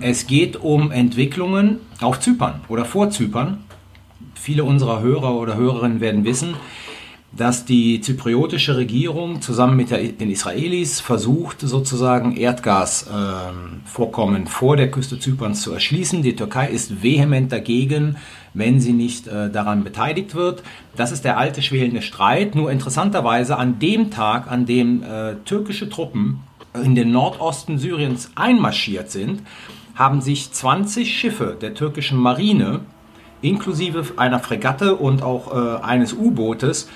Es 0.00 0.26
geht 0.26 0.56
um 0.56 0.90
Entwicklungen 0.92 1.80
auf 2.00 2.20
Zypern 2.20 2.60
oder 2.68 2.84
vor 2.84 3.08
Zypern. 3.10 3.64
Viele 4.34 4.64
unserer 4.64 5.00
Hörer 5.00 5.34
oder 5.34 5.56
Hörerinnen 5.56 6.00
werden 6.00 6.24
wissen, 6.24 6.54
dass 7.32 7.64
die 7.64 8.02
zypriotische 8.02 8.76
Regierung 8.76 9.40
zusammen 9.40 9.76
mit 9.76 9.90
den 9.90 10.30
Israelis 10.30 11.00
versucht, 11.00 11.60
sozusagen 11.60 12.36
Erdgasvorkommen 12.36 14.44
äh, 14.44 14.48
vor 14.48 14.76
der 14.76 14.90
Küste 14.90 15.18
Zyperns 15.18 15.62
zu 15.62 15.72
erschließen. 15.72 16.22
Die 16.22 16.36
Türkei 16.36 16.68
ist 16.68 17.02
vehement 17.02 17.50
dagegen, 17.50 18.16
wenn 18.52 18.80
sie 18.80 18.92
nicht 18.92 19.28
äh, 19.28 19.48
daran 19.50 19.82
beteiligt 19.82 20.34
wird. 20.34 20.62
Das 20.94 21.10
ist 21.10 21.24
der 21.24 21.38
alte 21.38 21.62
schwelende 21.62 22.02
Streit. 22.02 22.54
Nur 22.54 22.70
interessanterweise 22.70 23.56
an 23.56 23.78
dem 23.78 24.10
Tag, 24.10 24.50
an 24.50 24.66
dem 24.66 25.02
äh, 25.02 25.36
türkische 25.46 25.88
Truppen 25.88 26.40
in 26.82 26.94
den 26.94 27.10
Nordosten 27.10 27.78
Syriens 27.78 28.30
einmarschiert 28.34 29.10
sind, 29.10 29.42
haben 29.96 30.20
sich 30.20 30.52
20 30.52 31.18
Schiffe 31.18 31.56
der 31.60 31.74
türkischen 31.74 32.18
Marine 32.18 32.80
inklusive 33.42 34.04
einer 34.16 34.38
Fregatte 34.38 34.96
und 34.96 35.22
auch 35.22 35.52
äh, 35.52 35.82
eines 35.82 36.12
U-Bootes 36.12 36.88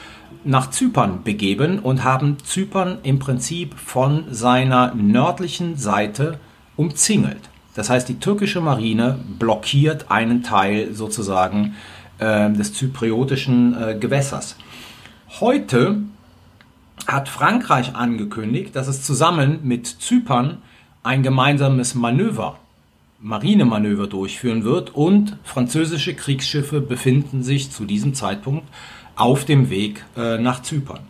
nach 0.44 0.70
Zypern 0.70 1.22
begeben 1.24 1.80
und 1.80 2.04
haben 2.04 2.38
Zypern 2.44 2.98
im 3.02 3.18
Prinzip 3.18 3.74
von 3.74 4.24
seiner 4.30 4.94
nördlichen 4.94 5.76
Seite 5.76 6.38
umzingelt. 6.76 7.50
Das 7.74 7.90
heißt, 7.90 8.08
die 8.08 8.18
türkische 8.18 8.60
Marine 8.60 9.18
blockiert 9.38 10.10
einen 10.10 10.42
Teil 10.42 10.94
sozusagen 10.94 11.74
äh, 12.18 12.50
des 12.50 12.72
zypriotischen 12.74 13.76
äh, 13.80 13.96
Gewässers. 13.98 14.56
Heute 15.40 16.02
hat 17.06 17.28
Frankreich 17.28 17.94
angekündigt, 17.94 18.76
dass 18.76 18.88
es 18.88 19.02
zusammen 19.02 19.60
mit 19.62 19.86
Zypern 19.86 20.58
ein 21.02 21.22
gemeinsames 21.22 21.94
Manöver, 21.94 22.58
Marinemanöver 23.20 24.06
durchführen 24.06 24.64
wird 24.64 24.94
und 24.94 25.36
französische 25.44 26.14
Kriegsschiffe 26.14 26.80
befinden 26.80 27.42
sich 27.42 27.70
zu 27.70 27.84
diesem 27.84 28.14
Zeitpunkt 28.14 28.66
auf 29.14 29.44
dem 29.44 29.68
Weg 29.68 30.04
äh, 30.16 30.38
nach 30.38 30.62
Zypern. 30.62 31.00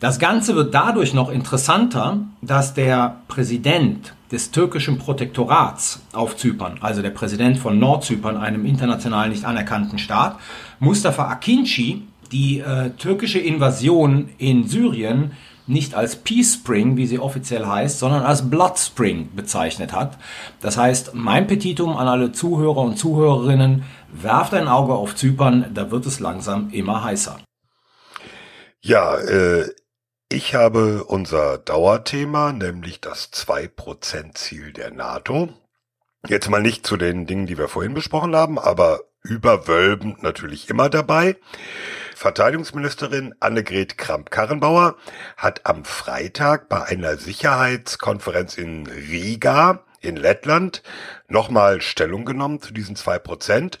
Das 0.00 0.18
Ganze 0.18 0.54
wird 0.54 0.74
dadurch 0.74 1.12
noch 1.12 1.30
interessanter, 1.30 2.20
dass 2.40 2.74
der 2.74 3.20
Präsident 3.28 4.14
des 4.32 4.50
türkischen 4.50 4.98
Protektorats 4.98 6.02
auf 6.12 6.36
Zypern, 6.36 6.78
also 6.80 7.02
der 7.02 7.10
Präsident 7.10 7.58
von 7.58 7.78
Nordzypern, 7.78 8.36
einem 8.36 8.64
international 8.64 9.28
nicht 9.28 9.44
anerkannten 9.44 9.98
Staat, 9.98 10.38
Mustafa 10.78 11.28
Akinci, 11.28 12.02
die 12.32 12.60
äh, 12.60 12.90
türkische 12.90 13.40
Invasion 13.40 14.28
in 14.38 14.68
Syrien 14.68 15.32
nicht 15.70 15.94
als 15.94 16.16
Peace 16.16 16.54
Spring, 16.54 16.96
wie 16.96 17.06
sie 17.06 17.18
offiziell 17.18 17.66
heißt, 17.66 17.98
sondern 17.98 18.22
als 18.22 18.50
Blood 18.50 18.78
Spring 18.78 19.30
bezeichnet 19.34 19.92
hat. 19.92 20.18
Das 20.60 20.76
heißt, 20.76 21.14
mein 21.14 21.46
Petitum 21.46 21.96
an 21.96 22.08
alle 22.08 22.32
Zuhörer 22.32 22.78
und 22.78 22.98
Zuhörerinnen, 22.98 23.84
werft 24.12 24.54
ein 24.54 24.68
Auge 24.68 24.94
auf 24.94 25.14
Zypern, 25.14 25.70
da 25.72 25.90
wird 25.90 26.04
es 26.06 26.20
langsam 26.20 26.70
immer 26.70 27.04
heißer. 27.04 27.38
Ja, 28.80 29.16
äh, 29.16 29.70
ich 30.28 30.54
habe 30.54 31.04
unser 31.04 31.58
Dauerthema, 31.58 32.52
nämlich 32.52 33.00
das 33.00 33.32
2%-Ziel 33.32 34.72
der 34.72 34.90
NATO. 34.90 35.48
Jetzt 36.26 36.50
mal 36.50 36.62
nicht 36.62 36.86
zu 36.86 36.96
den 36.96 37.26
Dingen, 37.26 37.46
die 37.46 37.58
wir 37.58 37.68
vorhin 37.68 37.94
besprochen 37.94 38.34
haben, 38.34 38.58
aber 38.58 39.00
überwölbend 39.22 40.22
natürlich 40.22 40.68
immer 40.68 40.88
dabei. 40.88 41.36
Verteidigungsministerin 42.20 43.34
Annegret 43.40 43.96
Kramp-Karrenbauer 43.96 44.96
hat 45.38 45.64
am 45.64 45.86
Freitag 45.86 46.68
bei 46.68 46.84
einer 46.84 47.16
Sicherheitskonferenz 47.16 48.58
in 48.58 48.86
Riga 48.86 49.86
in 50.02 50.16
Lettland 50.16 50.82
nochmal 51.28 51.80
Stellung 51.80 52.26
genommen 52.26 52.60
zu 52.60 52.74
diesen 52.74 52.94
zwei 52.94 53.18
Prozent. 53.18 53.80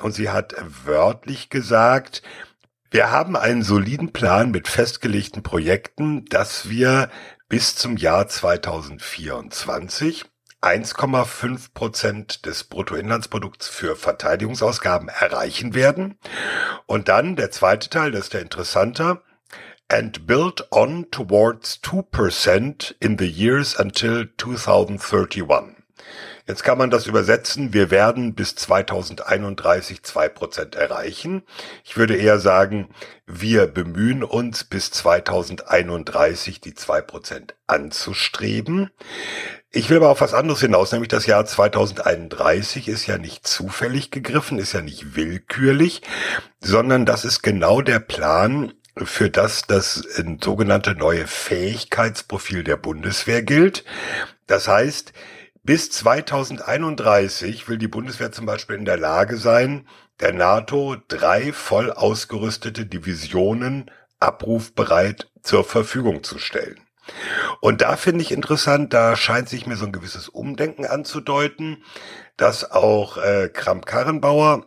Und 0.00 0.12
sie 0.12 0.30
hat 0.30 0.54
wörtlich 0.84 1.50
gesagt, 1.50 2.22
wir 2.92 3.10
haben 3.10 3.34
einen 3.34 3.64
soliden 3.64 4.12
Plan 4.12 4.52
mit 4.52 4.68
festgelegten 4.68 5.42
Projekten, 5.42 6.24
dass 6.26 6.68
wir 6.68 7.10
bis 7.48 7.74
zum 7.74 7.96
Jahr 7.96 8.28
2024 8.28 10.31
1,5 10.62 11.74
Prozent 11.74 12.46
des 12.46 12.64
Bruttoinlandsprodukts 12.64 13.68
für 13.68 13.96
Verteidigungsausgaben 13.96 15.08
erreichen 15.08 15.74
werden. 15.74 16.18
Und 16.86 17.08
dann 17.08 17.34
der 17.34 17.50
zweite 17.50 17.90
Teil, 17.90 18.12
das 18.12 18.22
ist 18.22 18.34
der 18.34 18.42
interessanter, 18.42 19.22
and 19.88 20.26
build 20.26 20.66
on 20.70 21.10
towards 21.10 21.80
2% 21.82 22.94
in 23.00 23.18
the 23.18 23.26
years 23.26 23.74
until 23.74 24.28
2031. 24.38 25.82
Jetzt 26.46 26.64
kann 26.64 26.78
man 26.78 26.90
das 26.90 27.06
übersetzen, 27.06 27.72
wir 27.72 27.90
werden 27.90 28.34
bis 28.34 28.56
2031 28.56 30.02
zwei 30.02 30.28
Prozent 30.28 30.74
erreichen. 30.74 31.42
Ich 31.84 31.96
würde 31.96 32.16
eher 32.16 32.40
sagen, 32.40 32.88
wir 33.26 33.68
bemühen 33.68 34.24
uns 34.24 34.64
bis 34.64 34.90
2031 34.90 36.60
die 36.60 36.74
zwei 36.74 37.00
Prozent 37.00 37.54
anzustreben. 37.68 38.90
Ich 39.74 39.88
will 39.88 39.96
aber 39.96 40.10
auf 40.10 40.20
was 40.20 40.34
anderes 40.34 40.60
hinaus, 40.60 40.92
nämlich 40.92 41.08
das 41.08 41.24
Jahr 41.24 41.46
2031 41.46 42.88
ist 42.88 43.06
ja 43.06 43.16
nicht 43.16 43.46
zufällig 43.46 44.10
gegriffen, 44.10 44.58
ist 44.58 44.74
ja 44.74 44.82
nicht 44.82 45.16
willkürlich, 45.16 46.02
sondern 46.60 47.06
das 47.06 47.24
ist 47.24 47.40
genau 47.40 47.80
der 47.80 47.98
Plan, 47.98 48.74
für 49.02 49.30
das 49.30 49.62
das 49.62 50.06
sogenannte 50.42 50.94
neue 50.94 51.26
Fähigkeitsprofil 51.26 52.64
der 52.64 52.76
Bundeswehr 52.76 53.42
gilt. 53.42 53.86
Das 54.46 54.68
heißt, 54.68 55.14
bis 55.62 55.90
2031 55.90 57.66
will 57.66 57.78
die 57.78 57.88
Bundeswehr 57.88 58.30
zum 58.30 58.44
Beispiel 58.44 58.76
in 58.76 58.84
der 58.84 58.98
Lage 58.98 59.38
sein, 59.38 59.88
der 60.20 60.34
NATO 60.34 60.96
drei 61.08 61.50
voll 61.54 61.90
ausgerüstete 61.90 62.84
Divisionen 62.84 63.90
abrufbereit 64.20 65.30
zur 65.42 65.64
Verfügung 65.64 66.22
zu 66.22 66.38
stellen. 66.38 66.78
Und 67.60 67.80
da 67.80 67.96
finde 67.96 68.22
ich 68.22 68.32
interessant, 68.32 68.92
da 68.92 69.16
scheint 69.16 69.48
sich 69.48 69.66
mir 69.66 69.76
so 69.76 69.86
ein 69.86 69.92
gewisses 69.92 70.28
Umdenken 70.28 70.86
anzudeuten, 70.86 71.82
dass 72.36 72.70
auch 72.70 73.18
äh, 73.18 73.48
Kramp-Karrenbauer 73.52 74.66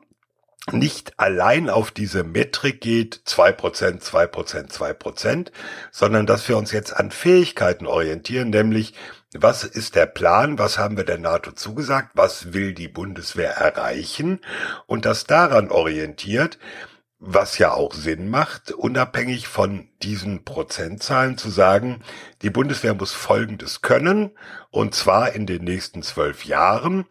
nicht 0.72 1.20
allein 1.20 1.70
auf 1.70 1.92
diese 1.92 2.24
Metrik 2.24 2.82
geht, 2.82 3.22
zwei 3.26 3.52
Prozent, 3.52 4.04
zwei 4.04 4.26
Prozent, 4.26 4.74
zwei 4.74 4.94
Prozent, 4.94 5.52
sondern 5.92 6.26
dass 6.26 6.48
wir 6.50 6.58
uns 6.58 6.72
jetzt 6.72 6.96
an 6.96 7.12
Fähigkeiten 7.12 7.86
orientieren, 7.86 8.50
nämlich 8.50 8.94
was 9.38 9.64
ist 9.64 9.96
der 9.96 10.06
Plan, 10.06 10.58
was 10.58 10.78
haben 10.78 10.98
wir 10.98 11.04
der 11.04 11.18
NATO 11.18 11.52
zugesagt, 11.52 12.12
was 12.14 12.54
will 12.54 12.74
die 12.74 12.88
Bundeswehr 12.88 13.52
erreichen? 13.52 14.40
Und 14.88 15.06
das 15.06 15.26
daran 15.26 15.70
orientiert, 15.70 16.58
was 17.20 17.58
ja 17.58 17.72
auch 17.74 17.94
Sinn 17.94 18.30
macht, 18.30 18.72
unabhängig 18.72 19.48
von 19.48 19.88
diesen 20.04 20.44
Prozentzahlen 20.44 21.38
zu 21.38 21.50
sagen, 21.50 22.04
die 22.42 22.50
Bundeswehr 22.50 22.94
muss 22.94 23.14
Folgendes 23.14 23.82
können, 23.82 24.32
und 24.70 24.94
zwar 24.94 25.34
in 25.34 25.46
den 25.46 25.64
nächsten 25.64 26.04
zwölf 26.04 26.46
Jahren. 26.46 27.06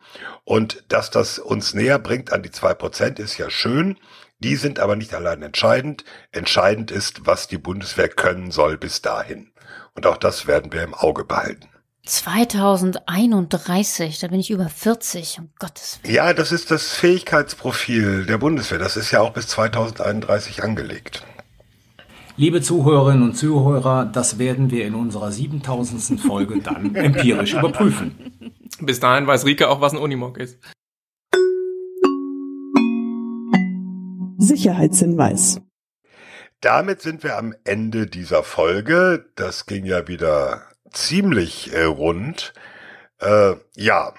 Und 0.45 0.85
dass 0.89 1.11
das 1.11 1.39
uns 1.39 1.75
näher 1.75 1.99
bringt 1.99 2.33
an 2.33 2.43
die 2.43 2.51
zwei 2.51 2.75
Prozent, 2.75 3.19
ist 3.19 3.39
ja 3.39 3.49
schön. 3.49 3.99
Die 4.41 4.57
sind 4.57 4.79
aber 4.79 4.95
nicht 4.95 5.15
allein 5.15 5.43
entscheidend. 5.43 6.05
Entscheidend 6.31 6.91
ist, 6.91 7.27
was 7.27 7.49
die 7.49 7.59
Bundeswehr 7.59 8.09
können 8.09 8.51
soll 8.51 8.77
bis 8.77 9.01
dahin. 9.01 9.53
Und 9.95 10.07
auch 10.07 10.19
das 10.19 10.47
werden 10.47 10.73
wir 10.73 10.83
im 10.83 10.93
Auge 10.93 11.25
behalten. 11.25 11.69
2031, 12.07 14.19
da 14.19 14.29
bin 14.29 14.39
ich 14.39 14.51
über 14.51 14.69
40, 14.69 15.39
um 15.39 15.49
Gottes 15.59 16.01
Willen. 16.03 16.15
Ja, 16.15 16.35
das 16.35 16.53
ist 16.53 16.71
das 16.71 16.93
Fähigkeitsprofil 16.93 18.27
der 18.27 18.37
Bundeswehr. 18.37 18.79
Das 18.79 18.99
ist 18.99 19.11
ja 19.11 19.23
auch 19.23 19.33
bis 19.33 19.49
2031 19.49 20.63
angelegt. 20.63 21.25
Liebe 22.37 22.61
Zuhörerinnen 22.61 23.23
und 23.23 23.37
Zuhörer, 23.37 24.05
das 24.05 24.39
werden 24.39 24.71
wir 24.71 24.87
in 24.87 24.95
unserer 24.95 25.33
7000. 25.33 26.21
Folge 26.21 26.61
dann 26.61 26.95
empirisch 26.95 27.55
überprüfen. 27.55 28.53
Bis 28.81 29.01
dahin 29.01 29.27
weiß 29.27 29.47
Rike 29.47 29.71
auch, 29.71 29.81
was 29.81 29.93
ein 29.93 29.99
Unimog 29.99 30.37
ist. 30.37 30.59
Sicherheitshinweis. 34.37 35.63
Damit 36.61 37.01
sind 37.01 37.23
wir 37.23 37.39
am 37.39 37.55
Ende 37.65 38.07
dieser 38.07 38.43
Folge. 38.43 39.25
Das 39.37 39.65
ging 39.67 39.87
ja 39.87 40.09
wieder 40.09 40.74
ziemlich 40.95 41.73
äh, 41.73 41.85
rund. 41.85 42.55
Äh, 43.21 43.55
ja, 43.75 44.15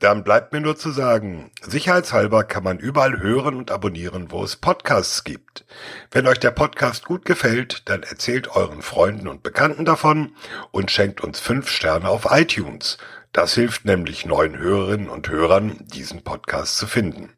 dann 0.00 0.24
bleibt 0.24 0.52
mir 0.52 0.62
nur 0.62 0.76
zu 0.76 0.90
sagen, 0.90 1.50
sicherheitshalber 1.60 2.44
kann 2.44 2.64
man 2.64 2.78
überall 2.78 3.20
hören 3.20 3.56
und 3.56 3.70
abonnieren, 3.70 4.30
wo 4.30 4.42
es 4.42 4.56
Podcasts 4.56 5.24
gibt. 5.24 5.66
Wenn 6.10 6.26
euch 6.26 6.38
der 6.38 6.52
Podcast 6.52 7.04
gut 7.04 7.26
gefällt, 7.26 7.88
dann 7.90 8.02
erzählt 8.02 8.48
euren 8.56 8.80
Freunden 8.80 9.28
und 9.28 9.42
Bekannten 9.42 9.84
davon 9.84 10.34
und 10.70 10.90
schenkt 10.90 11.20
uns 11.20 11.38
fünf 11.38 11.68
Sterne 11.68 12.08
auf 12.08 12.28
iTunes. 12.30 12.96
Das 13.32 13.54
hilft 13.54 13.84
nämlich 13.84 14.24
neuen 14.24 14.56
Hörerinnen 14.56 15.10
und 15.10 15.28
Hörern, 15.28 15.76
diesen 15.80 16.24
Podcast 16.24 16.78
zu 16.78 16.86
finden. 16.86 17.34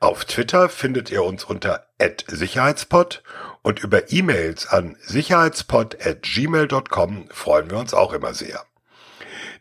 Auf 0.00 0.24
Twitter 0.24 0.68
findet 0.68 1.10
ihr 1.10 1.22
uns 1.22 1.44
unter 1.44 1.86
@sicherheitspod 2.26 3.22
und 3.62 3.82
über 3.82 4.12
E-Mails 4.12 4.66
an 4.66 4.96
sicherheitspod@gmail.com 5.00 7.28
freuen 7.30 7.70
wir 7.70 7.78
uns 7.78 7.94
auch 7.94 8.12
immer 8.12 8.34
sehr. 8.34 8.64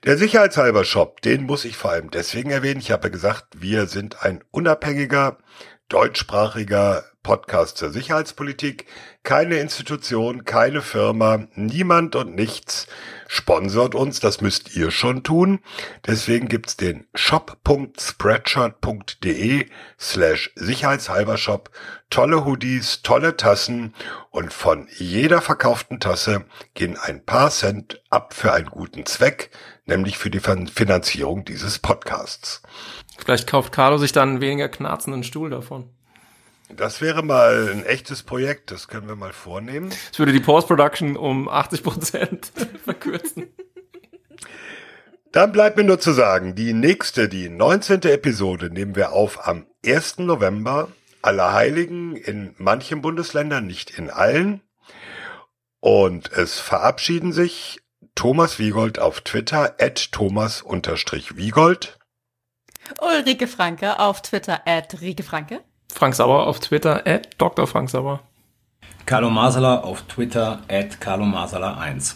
Der 0.06 0.18
Sicherheitshalber 0.18 0.86
Shop, 0.86 1.22
den 1.22 1.44
muss 1.44 1.66
ich 1.66 1.76
vor 1.76 1.92
allem 1.92 2.10
deswegen 2.10 2.52
erwähnen. 2.52 2.80
Ich 2.80 2.92
habe 2.92 3.12
gesagt, 3.12 3.48
wir 3.58 3.88
sind 3.88 4.24
ein 4.24 4.42
unabhängiger 4.52 5.38
deutschsprachiger 5.90 7.04
Podcast 7.24 7.78
zur 7.78 7.92
Sicherheitspolitik. 7.92 8.86
Keine 9.24 9.60
Institution, 9.60 10.44
keine 10.46 10.82
Firma, 10.82 11.48
niemand 11.56 12.16
und 12.16 12.36
nichts 12.36 12.88
sponsort 13.28 13.94
uns. 13.94 14.20
Das 14.20 14.42
müsst 14.42 14.76
ihr 14.76 14.90
schon 14.92 15.24
tun. 15.24 15.60
Deswegen 16.08 16.48
gibt's 16.48 16.78
den 16.78 17.06
shop.spreadshirt.de 17.14 19.68
slash 20.00 20.52
sicherheitshalber 20.56 21.38
Shop. 21.38 21.70
Tolle 22.10 22.46
Hoodies, 22.46 23.04
tolle 23.04 23.38
Tassen 23.38 23.94
und 24.32 24.52
von 24.52 24.88
jeder 24.98 25.42
verkauften 25.42 26.00
Tasse 26.00 26.46
gehen 26.74 26.98
ein 26.98 27.24
paar 27.24 27.52
Cent 27.52 28.02
ab 28.10 28.34
für 28.34 28.52
einen 28.54 28.70
guten 28.70 29.06
Zweck, 29.06 29.52
nämlich 29.86 30.18
für 30.18 30.32
die 30.32 30.40
Finanzierung 30.40 31.46
dieses 31.46 31.78
Podcasts. 31.78 32.64
Vielleicht 33.18 33.48
kauft 33.48 33.72
Carlo 33.72 33.98
sich 33.98 34.12
dann 34.12 34.42
weniger 34.42 34.70
knarzenden 34.70 35.24
Stuhl 35.24 35.52
davon. 35.52 35.92
Das 36.76 37.02
wäre 37.02 37.24
mal 37.24 37.70
ein 37.72 37.86
echtes 37.86 38.24
Projekt, 38.24 38.72
das 38.72 38.88
können 38.88 39.08
wir 39.08 39.16
mal 39.16 39.34
vornehmen. 39.34 39.90
Das 40.10 40.20
würde 40.20 40.32
die 40.32 40.40
Post-Production 40.40 41.18
um 41.18 41.50
80 41.50 41.84
Prozent 41.84 42.52
verkürzen. 42.84 43.48
Dann 45.32 45.52
bleibt 45.52 45.78
mir 45.78 45.84
nur 45.84 46.00
zu 46.00 46.12
sagen, 46.12 46.56
die 46.56 46.74
nächste, 46.74 47.30
die 47.30 47.50
19. 47.50 48.02
Episode 48.04 48.72
nehmen 48.72 48.96
wir 48.96 49.12
auf 49.12 49.48
am 49.48 49.68
1. 49.86 50.20
November. 50.20 50.90
Allerheiligen 51.22 52.16
in 52.16 52.56
manchen 52.58 53.02
Bundesländern, 53.02 53.68
nicht 53.68 53.92
in 53.92 54.10
allen. 54.10 54.62
Und 55.82 56.32
es 56.32 56.60
verabschieden 56.60 57.34
sich 57.34 57.82
Thomas 58.16 58.58
Wiegold 58.58 59.00
auf 59.00 59.22
Twitter, 59.22 59.76
at 59.80 60.12
Thomas-Wiegold. 60.12 62.00
Ulrike 63.02 63.48
Franke 63.48 64.00
auf 64.00 64.22
Twitter, 64.22 64.62
at 64.66 65.02
Rike 65.02 65.24
Franke. 65.24 65.62
Frank 65.94 66.16
Sauer 66.16 66.48
auf 66.48 66.60
Twitter, 66.60 67.06
at 67.06 67.30
Dr. 67.38 67.68
Frank 67.68 67.90
Sauer. 67.90 68.22
Carlo 69.06 69.30
Masala 69.30 69.82
auf 69.82 70.04
Twitter, 70.04 70.60
at 70.68 71.02
Carlo 71.02 71.26
Masala 71.26 71.78
1. 71.78 72.16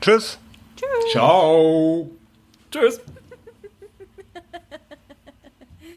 Tschüss. 0.00 0.38
Tschüss. 0.76 1.12
Ciao. 1.12 2.10
Tschüss. 2.70 3.00